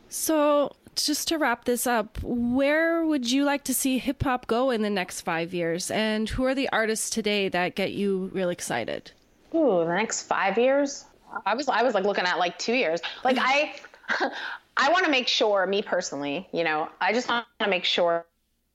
So, 0.10 0.76
just 0.96 1.28
to 1.30 1.38
wrap 1.38 1.66
this 1.66 1.88
up, 1.88 2.18
where 2.24 3.06
would 3.06 3.32
you 3.32 3.46
like 3.46 3.64
to 3.66 3.74
see 3.74 4.00
hip 4.00 4.24
hop 4.24 4.48
go 4.48 4.70
in 4.70 4.82
the 4.82 4.90
next 4.90 5.22
five 5.22 5.54
years? 5.54 5.92
And 5.92 6.28
who 6.28 6.46
are 6.46 6.56
the 6.56 6.70
artists 6.70 7.10
today 7.10 7.48
that 7.50 7.76
get 7.76 7.94
you 7.94 8.32
real 8.34 8.50
excited? 8.50 9.12
Ooh, 9.54 9.86
the 9.86 9.94
next 9.94 10.24
five 10.24 10.58
years? 10.58 11.06
I 11.46 11.56
was 11.56 11.70
I 11.70 11.84
was 11.84 11.94
like 11.94 12.06
looking 12.06 12.26
at 12.26 12.40
like 12.40 12.58
two 12.58 12.74
years. 12.74 13.02
Like 13.24 13.38
I 13.40 13.76
I 14.78 14.92
want 14.92 15.06
to 15.06 15.12
make 15.12 15.28
sure, 15.28 15.66
me 15.68 15.82
personally, 15.82 16.48
you 16.52 16.64
know, 16.64 16.90
I 17.02 17.14
just 17.14 17.28
want 17.28 17.46
to 17.60 17.68
make 17.68 17.86
sure 17.86 18.26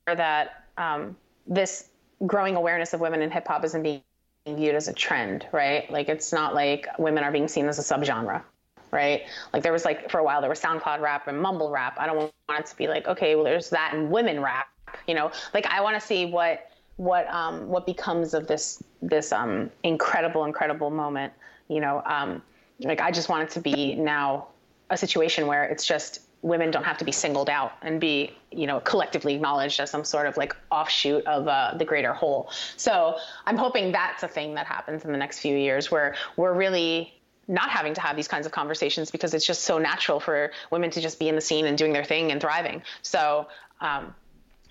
that 0.06 0.64
um, 0.76 1.16
this 1.46 1.88
growing 2.26 2.56
awareness 2.56 2.92
of 2.92 3.00
women 3.00 3.22
in 3.22 3.30
hip 3.30 3.46
hop 3.48 3.64
isn't 3.64 3.82
being 3.82 4.02
viewed 4.46 4.74
as 4.74 4.88
a 4.88 4.92
trend, 4.92 5.46
right? 5.52 5.90
Like 5.90 6.08
it's 6.08 6.32
not 6.32 6.54
like 6.54 6.86
women 6.98 7.24
are 7.24 7.32
being 7.32 7.48
seen 7.48 7.66
as 7.66 7.78
a 7.78 7.82
subgenre, 7.82 8.42
right? 8.90 9.22
Like 9.52 9.62
there 9.62 9.72
was 9.72 9.84
like 9.84 10.10
for 10.10 10.18
a 10.18 10.24
while 10.24 10.40
there 10.40 10.50
was 10.50 10.60
SoundCloud 10.60 11.00
rap 11.00 11.26
and 11.28 11.40
mumble 11.40 11.70
rap. 11.70 11.96
I 11.98 12.06
don't 12.06 12.16
want 12.16 12.32
it 12.50 12.66
to 12.66 12.76
be 12.76 12.86
like 12.86 13.06
okay, 13.08 13.34
well 13.34 13.44
there's 13.44 13.70
that 13.70 13.94
and 13.94 14.10
women 14.10 14.40
rap, 14.40 14.68
you 15.06 15.14
know? 15.14 15.30
Like 15.54 15.66
I 15.66 15.80
want 15.80 15.98
to 15.98 16.06
see 16.06 16.26
what 16.26 16.70
what 16.96 17.26
um 17.28 17.68
what 17.68 17.86
becomes 17.86 18.34
of 18.34 18.46
this 18.46 18.82
this 19.00 19.32
um 19.32 19.70
incredible 19.82 20.44
incredible 20.44 20.90
moment, 20.90 21.32
you 21.68 21.80
know? 21.80 22.02
Um 22.04 22.42
like 22.80 23.00
I 23.00 23.10
just 23.10 23.30
want 23.30 23.44
it 23.44 23.50
to 23.54 23.60
be 23.60 23.94
now 23.94 24.48
a 24.90 24.96
situation 24.96 25.46
where 25.46 25.64
it's 25.64 25.86
just 25.86 26.20
women 26.44 26.70
don't 26.70 26.84
have 26.84 26.98
to 26.98 27.06
be 27.06 27.10
singled 27.10 27.48
out 27.48 27.72
and 27.80 27.98
be 27.98 28.30
you 28.52 28.66
know 28.66 28.78
collectively 28.78 29.34
acknowledged 29.34 29.80
as 29.80 29.90
some 29.90 30.04
sort 30.04 30.26
of 30.26 30.36
like 30.36 30.54
offshoot 30.70 31.26
of 31.26 31.48
uh, 31.48 31.74
the 31.76 31.86
greater 31.86 32.12
whole. 32.12 32.50
So 32.76 33.16
i'm 33.46 33.56
hoping 33.56 33.92
that's 33.92 34.22
a 34.22 34.28
thing 34.28 34.54
that 34.54 34.66
happens 34.66 35.04
in 35.04 35.12
the 35.12 35.18
next 35.18 35.40
few 35.40 35.56
years 35.56 35.90
where 35.90 36.14
we're 36.36 36.52
really 36.52 37.14
not 37.48 37.70
having 37.70 37.94
to 37.94 38.00
have 38.00 38.14
these 38.14 38.28
kinds 38.28 38.46
of 38.46 38.52
conversations 38.52 39.10
because 39.10 39.32
it's 39.34 39.46
just 39.46 39.62
so 39.62 39.78
natural 39.78 40.20
for 40.20 40.50
women 40.70 40.90
to 40.90 41.00
just 41.00 41.18
be 41.18 41.28
in 41.28 41.34
the 41.34 41.40
scene 41.40 41.66
and 41.66 41.76
doing 41.76 41.92
their 41.92 42.04
thing 42.04 42.30
and 42.30 42.40
thriving. 42.40 42.82
So 43.02 43.48
um, 43.80 44.14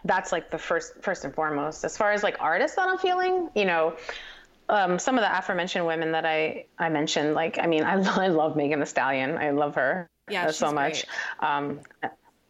that's 0.05 0.31
like 0.31 0.49
the 0.51 0.57
first 0.57 0.93
first 1.01 1.25
and 1.25 1.33
foremost. 1.33 1.83
As 1.83 1.97
far 1.97 2.11
as 2.11 2.21
like 2.21 2.37
artists 2.39 2.75
that 2.77 2.87
i'm 2.87 2.99
feeling 2.99 3.49
you 3.55 3.65
know 3.65 3.95
um, 4.69 4.99
some 4.99 5.17
of 5.17 5.23
the 5.23 5.37
aforementioned 5.37 5.85
women 5.85 6.13
that 6.13 6.25
I, 6.25 6.65
I 6.79 6.87
mentioned, 6.87 7.33
like, 7.33 7.59
I 7.59 7.67
mean, 7.67 7.83
I, 7.83 7.95
I 8.25 8.27
love 8.29 8.55
Megan 8.55 8.79
Thee 8.79 8.85
Stallion. 8.85 9.37
I 9.37 9.51
love 9.51 9.75
her 9.75 10.09
yeah, 10.29 10.51
so 10.51 10.71
much. 10.71 11.05
Um, 11.39 11.81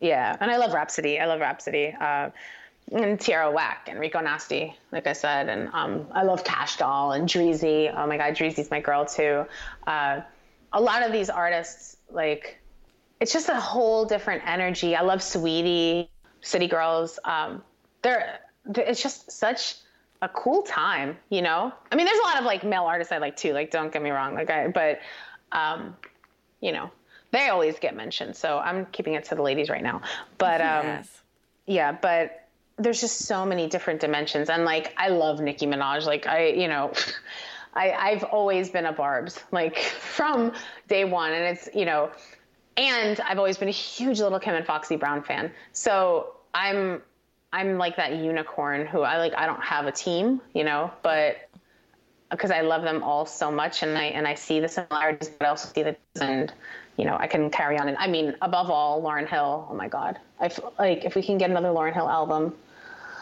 Yeah, 0.03 0.35
and 0.41 0.51
I 0.51 0.57
love 0.57 0.73
Rapsody. 0.73 1.17
I 1.17 1.25
love 1.25 1.39
Rapsody. 1.39 1.95
Uh, 1.97 2.29
and 2.91 3.17
Tierra 3.17 3.49
Whack 3.49 3.87
and 3.89 4.01
Rico 4.01 4.19
Nasty, 4.19 4.75
like 4.91 5.07
I 5.07 5.13
said, 5.13 5.47
and 5.47 5.69
um, 5.73 6.05
I 6.11 6.23
love 6.23 6.43
Cash 6.43 6.75
Doll 6.75 7.13
and 7.13 7.27
Dreezy. 7.27 7.89
Oh 7.95 8.05
my 8.05 8.17
God, 8.17 8.35
Dreezy's 8.35 8.69
my 8.69 8.81
girl 8.81 9.05
too. 9.05 9.45
Uh, 9.87 10.19
a 10.73 10.81
lot 10.81 11.03
of 11.03 11.13
these 11.13 11.29
artists, 11.29 11.95
like, 12.11 12.59
it's 13.21 13.31
just 13.31 13.47
a 13.47 13.55
whole 13.55 14.03
different 14.03 14.43
energy. 14.45 14.93
I 14.93 15.01
love 15.01 15.19
Saweetie, 15.19 16.09
City 16.41 16.67
Girls. 16.67 17.17
Um, 17.23 17.63
they're, 18.01 18.39
it's 18.75 19.01
just 19.01 19.31
such 19.31 19.75
a 20.21 20.27
cool 20.27 20.63
time, 20.63 21.17
you 21.29 21.41
know. 21.41 21.71
I 21.89 21.95
mean, 21.95 22.05
there's 22.05 22.19
a 22.19 22.23
lot 22.23 22.39
of 22.39 22.43
like 22.43 22.65
male 22.65 22.83
artists 22.83 23.13
I 23.13 23.19
like 23.19 23.37
too. 23.37 23.53
Like, 23.53 23.71
don't 23.71 23.93
get 23.93 24.01
me 24.01 24.09
wrong, 24.09 24.35
like 24.35 24.49
I, 24.49 24.67
but, 24.67 24.99
um, 25.53 25.95
you 26.59 26.73
know, 26.73 26.91
they 27.33 27.49
always 27.49 27.79
get 27.79 27.95
mentioned. 27.95 28.35
So 28.35 28.59
I'm 28.59 28.85
keeping 28.85 29.15
it 29.15 29.25
to 29.25 29.35
the 29.35 29.41
ladies 29.41 29.67
right 29.67 29.81
now. 29.83 30.01
But 30.37 30.61
um, 30.61 30.85
Yes. 30.85 31.21
yeah, 31.65 31.91
but 31.91 32.47
there's 32.77 33.01
just 33.01 33.25
so 33.25 33.43
many 33.43 33.67
different 33.67 33.99
dimensions. 33.99 34.49
And 34.49 34.65
like, 34.65 34.93
I 34.97 35.09
love 35.09 35.41
Nicki 35.41 35.65
Minaj. 35.65 36.05
Like, 36.05 36.27
I, 36.27 36.49
you 36.49 36.67
know, 36.67 36.93
I, 37.73 37.91
I've 37.91 38.23
always 38.23 38.69
been 38.69 38.85
a 38.85 38.93
Barb's, 38.93 39.39
like 39.51 39.79
from 40.15 40.53
day 40.87 41.05
one. 41.05 41.33
And 41.33 41.57
it's, 41.57 41.67
you 41.73 41.85
know, 41.85 42.11
and 42.77 43.19
I've 43.19 43.39
always 43.39 43.57
been 43.57 43.67
a 43.67 43.71
huge 43.71 44.19
Lil 44.19 44.39
Kim 44.39 44.53
and 44.53 44.65
Foxy 44.65 44.95
Brown 44.95 45.23
fan. 45.23 45.51
So 45.71 46.35
I'm, 46.53 47.01
I'm 47.51 47.79
like 47.79 47.95
that 47.97 48.15
unicorn 48.15 48.85
who 48.85 49.01
I 49.01 49.17
like, 49.17 49.33
I 49.35 49.47
don't 49.47 49.63
have 49.63 49.87
a 49.87 49.91
team, 49.91 50.39
you 50.53 50.63
know, 50.63 50.91
but 51.01 51.49
because 52.29 52.51
I 52.51 52.61
love 52.61 52.83
them 52.83 53.01
all 53.01 53.25
so 53.25 53.51
much 53.51 53.81
and 53.81 53.97
I, 53.97 54.05
and 54.05 54.27
I 54.27 54.35
see 54.35 54.59
the 54.59 54.67
similarities, 54.67 55.29
but 55.29 55.45
I 55.45 55.49
also 55.49 55.71
see 55.73 55.83
the, 55.83 55.95
and, 56.21 56.53
you 56.97 57.05
know, 57.05 57.17
I 57.19 57.27
can 57.27 57.49
carry 57.49 57.77
on. 57.77 57.87
And 57.87 57.97
I 57.97 58.07
mean, 58.07 58.35
above 58.41 58.69
all, 58.69 59.01
Lauryn 59.01 59.27
Hill. 59.27 59.67
Oh 59.69 59.75
my 59.75 59.87
God. 59.87 60.19
I 60.39 60.49
feel 60.49 60.73
like 60.77 61.05
if 61.05 61.15
we 61.15 61.23
can 61.23 61.37
get 61.37 61.49
another 61.49 61.69
Lauryn 61.69 61.93
Hill 61.93 62.09
album, 62.09 62.53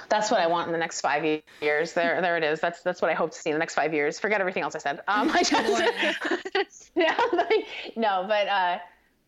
that's 0.10 0.30
what 0.30 0.41
I 0.41 0.48
want 0.48 0.68
in 0.68 0.73
the 0.73 0.77
next 0.77 0.99
five 0.99 1.23
years. 1.61 1.93
There, 1.93 2.22
there 2.22 2.35
it 2.35 2.43
is. 2.43 2.60
That's 2.60 2.81
that's 2.81 3.02
what 3.02 3.10
I 3.10 3.14
hope 3.14 3.31
to 3.31 3.38
see 3.38 3.49
in 3.49 3.56
the 3.56 3.60
next 3.60 3.76
five 3.76 3.93
years. 3.93 4.19
Forget 4.19 4.41
everything 4.41 4.61
else 4.61 4.76
I 4.76 4.80
said. 4.80 4.99
Um, 5.07 5.31
I 5.34 5.41
just, 5.41 6.91
yeah, 6.95 7.18
like, 7.31 7.68
no, 7.95 8.26
but 8.27 8.48
uh, 8.49 8.80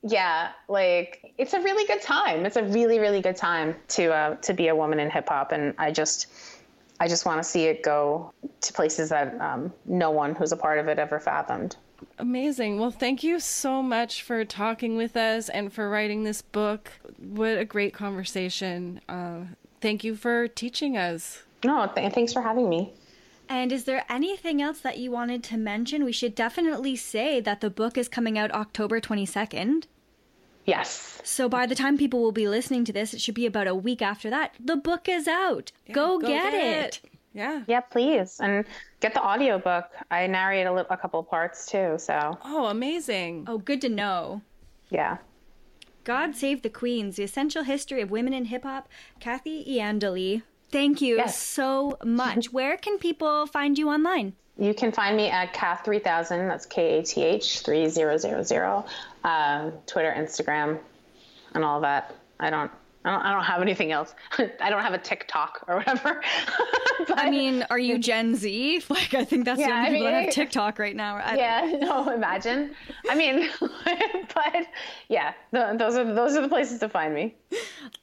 yeah, 0.03 0.51
like 0.67 1.33
it's 1.37 1.53
a 1.53 1.61
really 1.61 1.87
good 1.87 2.01
time. 2.01 2.45
It's 2.45 2.57
a 2.57 2.63
really, 2.63 2.99
really 2.99 3.21
good 3.21 3.37
time 3.37 3.75
to 3.89 4.13
uh, 4.13 4.35
to 4.35 4.53
be 4.53 4.67
a 4.67 4.75
woman 4.75 4.99
in 4.99 5.09
hip 5.09 5.29
hop, 5.29 5.53
and 5.53 5.73
I 5.77 5.91
just, 5.91 6.27
I 6.99 7.07
just 7.07 7.25
want 7.25 7.41
to 7.41 7.47
see 7.47 7.63
it 7.65 7.81
go 7.81 8.33
to 8.59 8.73
places 8.73 9.09
that 9.09 9.39
um, 9.39 9.71
no 9.85 10.11
one 10.11 10.35
who's 10.35 10.51
a 10.51 10.57
part 10.57 10.79
of 10.79 10.89
it 10.89 10.99
ever 10.99 11.17
fathomed. 11.17 11.77
Amazing. 12.19 12.79
Well, 12.79 12.91
thank 12.91 13.23
you 13.23 13.39
so 13.39 13.81
much 13.81 14.23
for 14.23 14.45
talking 14.45 14.95
with 14.95 15.15
us 15.17 15.49
and 15.49 15.71
for 15.71 15.89
writing 15.89 16.23
this 16.23 16.41
book. 16.41 16.91
What 17.17 17.57
a 17.57 17.65
great 17.65 17.93
conversation. 17.93 19.01
Uh, 19.09 19.41
thank 19.81 20.03
you 20.03 20.15
for 20.15 20.47
teaching 20.47 20.97
us. 20.97 21.43
No, 21.63 21.89
th- 21.93 22.13
thanks 22.13 22.33
for 22.33 22.41
having 22.41 22.69
me. 22.69 22.93
And 23.49 23.71
is 23.71 23.83
there 23.83 24.05
anything 24.09 24.61
else 24.61 24.79
that 24.79 24.97
you 24.97 25.11
wanted 25.11 25.43
to 25.45 25.57
mention? 25.57 26.03
We 26.03 26.11
should 26.11 26.35
definitely 26.35 26.95
say 26.95 27.39
that 27.41 27.61
the 27.61 27.69
book 27.69 27.97
is 27.97 28.07
coming 28.07 28.37
out 28.37 28.51
October 28.51 28.99
22nd. 28.99 29.85
Yes. 30.65 31.21
So 31.23 31.49
by 31.49 31.65
the 31.65 31.75
time 31.75 31.97
people 31.97 32.21
will 32.21 32.31
be 32.31 32.47
listening 32.47 32.85
to 32.85 32.93
this, 32.93 33.13
it 33.13 33.21
should 33.21 33.35
be 33.35 33.45
about 33.45 33.67
a 33.67 33.75
week 33.75 34.01
after 34.01 34.29
that. 34.29 34.55
The 34.59 34.77
book 34.77 35.09
is 35.09 35.27
out. 35.27 35.71
go, 35.91 36.19
go 36.19 36.27
get, 36.27 36.51
get 36.51 36.53
it. 36.53 37.01
it. 37.03 37.09
Yeah. 37.33 37.63
Yeah, 37.67 37.79
please. 37.81 38.39
And 38.41 38.65
get 38.99 39.13
the 39.13 39.23
audiobook. 39.23 39.85
I 40.11 40.27
narrate 40.27 40.67
a, 40.67 40.73
li- 40.73 40.83
a 40.89 40.97
couple 40.97 41.23
parts 41.23 41.65
too, 41.65 41.95
so 41.97 42.37
Oh, 42.45 42.65
amazing. 42.67 43.45
Oh, 43.47 43.57
good 43.57 43.81
to 43.81 43.89
know. 43.89 44.41
yeah. 44.89 45.17
God 46.03 46.35
Save 46.35 46.63
the 46.63 46.69
Queens, 46.69 47.15
The 47.15 47.23
Essential 47.23 47.63
History 47.63 48.01
of 48.01 48.11
Women 48.11 48.33
in 48.33 48.45
Hip 48.45 48.63
Hop, 48.63 48.89
Kathy 49.21 49.63
Iandoli. 49.65 50.41
Thank 50.69 51.01
you 51.01 51.15
Yes. 51.15 51.37
so 51.37 51.97
much. 52.03 52.51
Where 52.57 52.75
can 52.77 52.97
people 52.97 53.47
find 53.47 53.77
you 53.77 53.89
online? 53.89 54.33
You 54.57 54.73
can 54.73 54.91
find 54.91 55.15
me 55.15 55.29
at 55.29 55.53
Kath 55.53 55.83
three 55.85 55.99
thousand. 55.99 56.47
That's 56.47 56.65
K 56.65 56.99
A 56.99 57.03
T 57.03 57.23
H 57.23 57.61
three 57.61 57.87
zero 57.89 58.17
zero 58.17 58.43
zero. 58.43 58.85
Um, 59.23 59.71
Twitter, 59.87 60.13
Instagram, 60.15 60.77
and 61.55 61.63
all 61.63 61.79
that. 61.81 62.13
I 62.39 62.49
don't. 62.49 62.69
I 63.05 63.11
don't, 63.11 63.21
I 63.21 63.31
don't 63.33 63.43
have 63.43 63.61
anything 63.61 63.91
else. 63.91 64.15
I 64.37 64.69
don't 64.69 64.81
have 64.81 64.93
a 64.93 64.97
TikTok 64.97 65.65
or 65.67 65.77
whatever. 65.77 66.21
I 67.15 67.29
mean, 67.29 67.65
are 67.69 67.79
you 67.79 67.97
Gen 67.97 68.35
Z? 68.35 68.83
Like, 68.89 69.13
I 69.15 69.25
think 69.25 69.45
that's 69.45 69.59
the 69.59 69.65
only 69.65 69.87
I 69.87 69.89
people 69.89 70.05
that 70.05 70.23
have 70.25 70.33
TikTok 70.33 70.77
right 70.77 70.95
now. 70.95 71.15
I- 71.15 71.35
yeah. 71.35 71.77
No. 71.81 72.09
Imagine. 72.13 72.75
I 73.09 73.15
mean, 73.15 73.49
but 73.59 74.67
yeah. 75.09 75.33
th 75.51 75.77
those 75.77 75.95
are 75.95 76.13
those 76.13 76.35
are 76.37 76.41
the 76.41 76.49
places 76.49 76.79
to 76.79 76.89
find 76.89 77.13
me. 77.13 77.35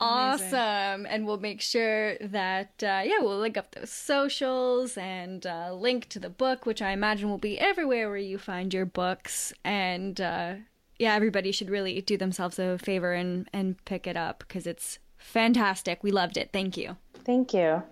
Awesome. 0.00 1.06
And 1.06 1.26
we'll 1.26 1.38
make 1.38 1.60
sure 1.60 2.16
that, 2.18 2.72
uh, 2.82 3.02
yeah, 3.04 3.20
we'll 3.20 3.38
link 3.38 3.56
up 3.56 3.72
those 3.72 3.90
socials 3.90 4.96
and 4.96 5.46
uh, 5.46 5.72
link 5.72 6.08
to 6.10 6.18
the 6.18 6.30
book, 6.30 6.66
which 6.66 6.82
I 6.82 6.90
imagine 6.92 7.28
will 7.28 7.38
be 7.38 7.58
everywhere 7.58 8.08
where 8.08 8.18
you 8.18 8.38
find 8.38 8.72
your 8.74 8.86
books. 8.86 9.52
And 9.64 10.20
uh, 10.20 10.54
yeah, 11.00 11.14
everybody 11.14 11.50
should 11.50 11.70
really 11.70 11.98
do 12.02 12.18
themselves 12.18 12.58
a 12.58 12.76
favor 12.76 13.14
and, 13.14 13.48
and 13.54 13.82
pick 13.86 14.06
it 14.06 14.18
up 14.18 14.40
because 14.40 14.66
it's 14.66 14.98
fantastic. 15.16 16.04
We 16.04 16.10
loved 16.10 16.36
it. 16.36 16.50
Thank 16.52 16.76
you. 16.76 16.98
Thank 17.24 17.54
you. 17.54 17.82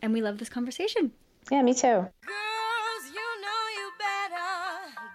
And 0.00 0.14
we 0.14 0.22
love 0.22 0.38
this 0.38 0.48
conversation. 0.48 1.12
Yeah. 1.52 1.60
Me 1.60 1.74
too. 1.74 2.08
Girls, 2.24 3.04
you 3.12 3.26
know 3.44 3.62
you 3.76 3.92
better 3.98 4.48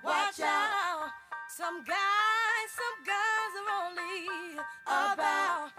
watch 0.04 0.40
out. 0.42 1.10
Some 1.58 1.84
guys, 1.86 2.70
some 2.78 2.98
guys 3.04 3.52
are 3.58 3.70
only 3.82 4.60
about 4.86 5.72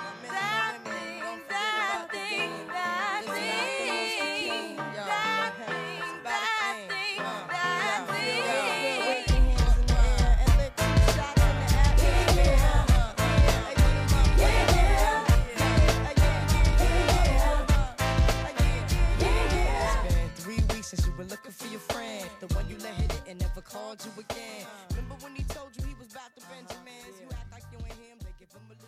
you 23.99 24.13
again. 24.19 24.67
Remember 24.91 25.17
when 25.21 25.35
he 25.35 25.43
told 25.45 25.71
you 25.77 25.85
he 25.85 25.95
was 25.95 26.13
about 26.13 26.37
to 26.37 26.43
Benjamins? 26.47 27.21
You 27.21 27.27
act 27.33 27.51
like 27.51 27.65
you 27.73 27.79
him, 27.79 28.19
they 28.21 28.33
give 28.39 28.53
him 28.53 28.61
a 28.67 28.69
little. 28.71 28.87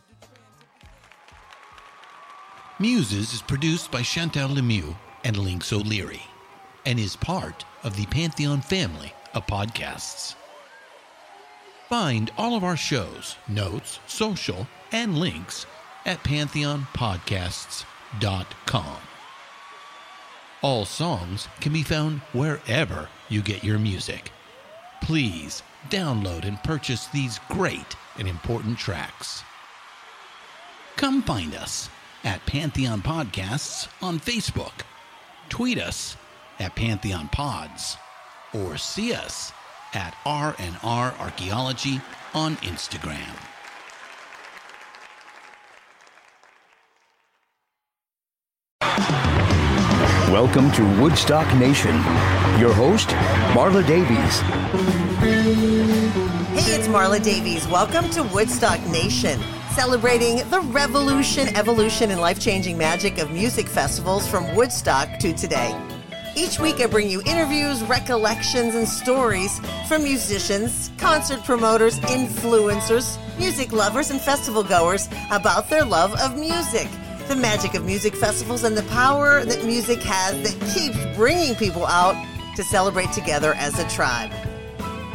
Muses 2.79 3.33
is 3.33 3.43
produced 3.43 3.91
by 3.91 4.03
Chantal 4.03 4.51
Lemieux 4.51 4.95
and 5.25 5.37
Lynx 5.37 5.73
O'Leary 5.73 6.23
and 6.87 7.01
is 7.01 7.17
part 7.17 7.65
of 7.83 7.97
the 7.97 8.07
Pantheon 8.07 8.61
family 8.61 9.13
of 9.35 9.45
podcasts. 9.47 10.37
Find 11.89 12.31
all 12.39 12.57
of 12.57 12.63
our 12.63 12.77
shows, 12.77 13.35
notes, 13.49 13.99
social, 14.07 14.69
and 14.93 15.19
links 15.19 15.67
at 16.07 16.23
pantheonpodcasts.com. 16.23 18.97
All 20.63 20.85
songs 20.85 21.49
can 21.61 21.73
be 21.73 21.83
found 21.83 22.21
wherever 22.33 23.09
you 23.29 23.43
get 23.43 23.65
your 23.65 23.81
music. 23.81 24.31
Please 25.03 25.65
download 25.91 26.47
and 26.47 26.63
purchase 26.63 27.09
these 27.09 27.41
great 27.49 27.97
and 28.19 28.29
important 28.29 28.79
tracks. 28.79 29.43
Come 30.97 31.23
find 31.23 31.57
us 31.57 31.91
at 32.23 32.47
Pantheon 32.47 33.03
Podcasts 33.03 33.89
on 34.01 34.21
Facebook. 34.21 34.85
Tweet 35.49 35.79
us 35.79 36.17
at 36.61 36.77
Pantheon 36.77 37.29
Pods 37.29 37.97
or 38.55 38.77
see 38.77 39.13
us 39.13 39.53
at 39.93 40.15
R&R 40.25 41.15
Archaeology 41.19 42.01
on 42.33 42.57
Instagram. 42.59 43.37
Welcome 50.33 50.73
to 50.73 50.83
Woodstock 50.99 51.47
Nation. 51.59 51.95
Your 52.59 52.73
host, 52.73 53.09
Marla 53.53 53.87
Davies. 53.87 54.41
Hey, 56.59 56.73
it's 56.73 56.89
Marla 56.89 57.23
Davies. 57.23 57.69
Welcome 57.69 58.09
to 58.13 58.23
Woodstock 58.23 58.81
Nation, 58.87 59.39
celebrating 59.75 60.39
the 60.49 60.61
revolution, 60.61 61.55
evolution, 61.55 62.11
and 62.11 62.19
life 62.19 62.41
changing 62.41 62.79
magic 62.79 63.19
of 63.19 63.31
music 63.31 63.69
festivals 63.69 64.27
from 64.27 64.57
Woodstock 64.57 65.19
to 65.19 65.35
today. 65.35 65.79
Each 66.35 66.59
week, 66.59 66.81
I 66.81 66.87
bring 66.87 67.11
you 67.11 67.21
interviews, 67.27 67.83
recollections, 67.83 68.75
and 68.75 68.89
stories 68.89 69.61
from 69.87 70.03
musicians, 70.03 70.91
concert 70.97 71.45
promoters, 71.45 72.01
influencers, 72.01 73.19
music 73.39 73.71
lovers, 73.71 74.11
and 74.11 74.19
festival 74.19 74.65
goers 74.65 75.11
about 75.31 75.69
their 75.69 75.85
love 75.85 76.15
of 76.15 76.39
music, 76.39 76.89
the 77.35 77.41
magic 77.41 77.73
of 77.73 77.87
music 77.87 78.15
festivals, 78.15 78.63
and 78.63 78.77
the 78.77 78.83
power 78.91 79.43
that 79.43 79.65
music 79.65 80.03
has 80.03 80.35
that 80.43 80.75
keeps 80.75 80.99
bringing 81.17 81.55
people 81.55 81.87
out 81.87 82.15
to 82.57 82.63
celebrate 82.63 83.11
together 83.13 83.55
as 83.55 83.79
a 83.79 83.89
tribe. 83.89 84.31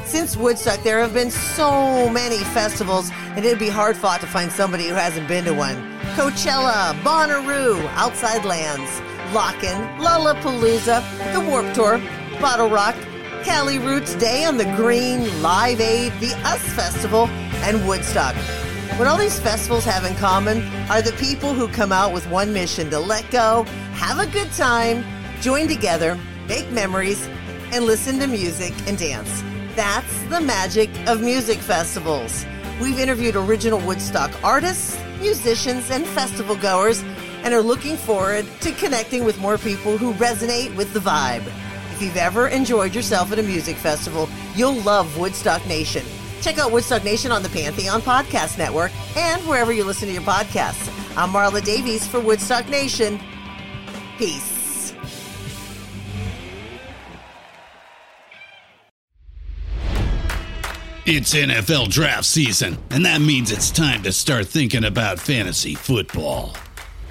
Since 0.03 0.35
Woodstock, 0.35 0.81
there 0.81 0.99
have 0.99 1.14
been 1.14 1.30
so 1.30 2.10
many 2.10 2.38
festivals, 2.56 3.11
and 3.35 3.45
it'd 3.45 3.60
be 3.60 3.69
hard 3.69 3.95
fought 3.95 4.19
to 4.22 4.26
find 4.26 4.52
somebody 4.52 4.88
who 4.88 4.95
hasn't 4.95 5.27
been 5.27 5.45
to 5.45 5.53
one. 5.53 5.76
Coachella, 6.15 6.99
Bonnaroo, 7.03 7.85
Outside 7.94 8.44
Lands, 8.45 8.89
LOCKN', 9.31 9.99
Lollapalooza, 9.99 11.03
The 11.34 11.39
Warp 11.39 11.72
Tour, 11.76 11.99
BottleRock, 12.39 13.44
Cali 13.44 13.77
Roots 13.77 14.15
Day 14.15 14.44
on 14.44 14.57
the 14.57 14.65
Green, 14.76 15.44
Live 15.44 15.80
Aid, 15.80 16.11
the 16.19 16.34
US 16.41 16.64
Festival, 16.73 17.27
and 17.61 17.88
Woodstock. 17.88 18.35
What 18.95 19.07
all 19.07 19.18
these 19.18 19.39
festivals 19.39 19.85
have 19.85 20.05
in 20.05 20.15
common 20.15 20.64
are 20.89 21.03
the 21.03 21.11
people 21.19 21.53
who 21.53 21.68
come 21.68 21.91
out 21.91 22.14
with 22.14 22.27
one 22.31 22.51
mission 22.51 22.89
to 22.89 22.99
let 22.99 23.30
go, 23.30 23.64
have 23.93 24.18
a 24.18 24.26
good 24.31 24.51
time, 24.53 25.03
join 25.39 25.68
together, 25.68 26.18
make 26.47 26.72
memories, 26.72 27.27
and 27.72 27.85
listen 27.85 28.18
to 28.19 28.27
music 28.27 28.73
and 28.88 28.97
dance. 28.97 29.43
That's 29.76 30.23
the 30.30 30.41
magic 30.41 30.89
of 31.07 31.22
music 31.22 31.59
festivals. 31.59 32.43
We've 32.81 32.97
interviewed 32.97 33.35
original 33.35 33.80
Woodstock 33.80 34.31
artists, 34.43 34.99
musicians, 35.19 35.91
and 35.91 36.03
festival 36.07 36.55
goers, 36.55 37.03
and 37.43 37.53
are 37.53 37.61
looking 37.61 37.97
forward 37.97 38.47
to 38.61 38.72
connecting 38.72 39.23
with 39.26 39.39
more 39.39 39.59
people 39.59 39.99
who 39.99 40.14
resonate 40.14 40.76
with 40.76 40.91
the 40.93 40.99
vibe. 40.99 41.45
If 41.93 42.01
you've 42.01 42.18
ever 42.18 42.47
enjoyed 42.47 42.95
yourself 42.95 43.31
at 43.31 43.38
a 43.38 43.43
music 43.43 43.76
festival, 43.76 44.27
you'll 44.55 44.81
love 44.81 45.19
Woodstock 45.19 45.65
Nation. 45.68 46.03
Check 46.41 46.57
out 46.57 46.72
Woodstock 46.72 47.03
Nation 47.03 47.31
on 47.31 47.43
the 47.43 47.49
Pantheon 47.49 48.01
Podcast 48.01 48.57
Network 48.57 48.91
and 49.18 49.41
wherever 49.43 49.72
you 49.72 49.84
listen 49.84 50.07
to 50.07 50.14
your 50.14 50.23
podcasts. 50.23 50.88
I'm 51.18 51.30
Marla 51.30 51.64
Davies 51.64 52.05
for 52.07 52.19
Woodstock 52.19 52.69
Nation. 52.69 53.19
Peace. 54.18 54.57
It's 61.09 61.34
NFL 61.34 61.89
draft 61.89 62.26
season, 62.26 62.77
and 62.89 63.05
that 63.05 63.22
means 63.22 63.49
it's 63.49 63.72
time 63.72 64.03
to 64.03 64.11
start 64.11 64.45
thinking 64.45 64.84
about 64.84 65.19
fantasy 65.19 65.73
football. 65.73 66.53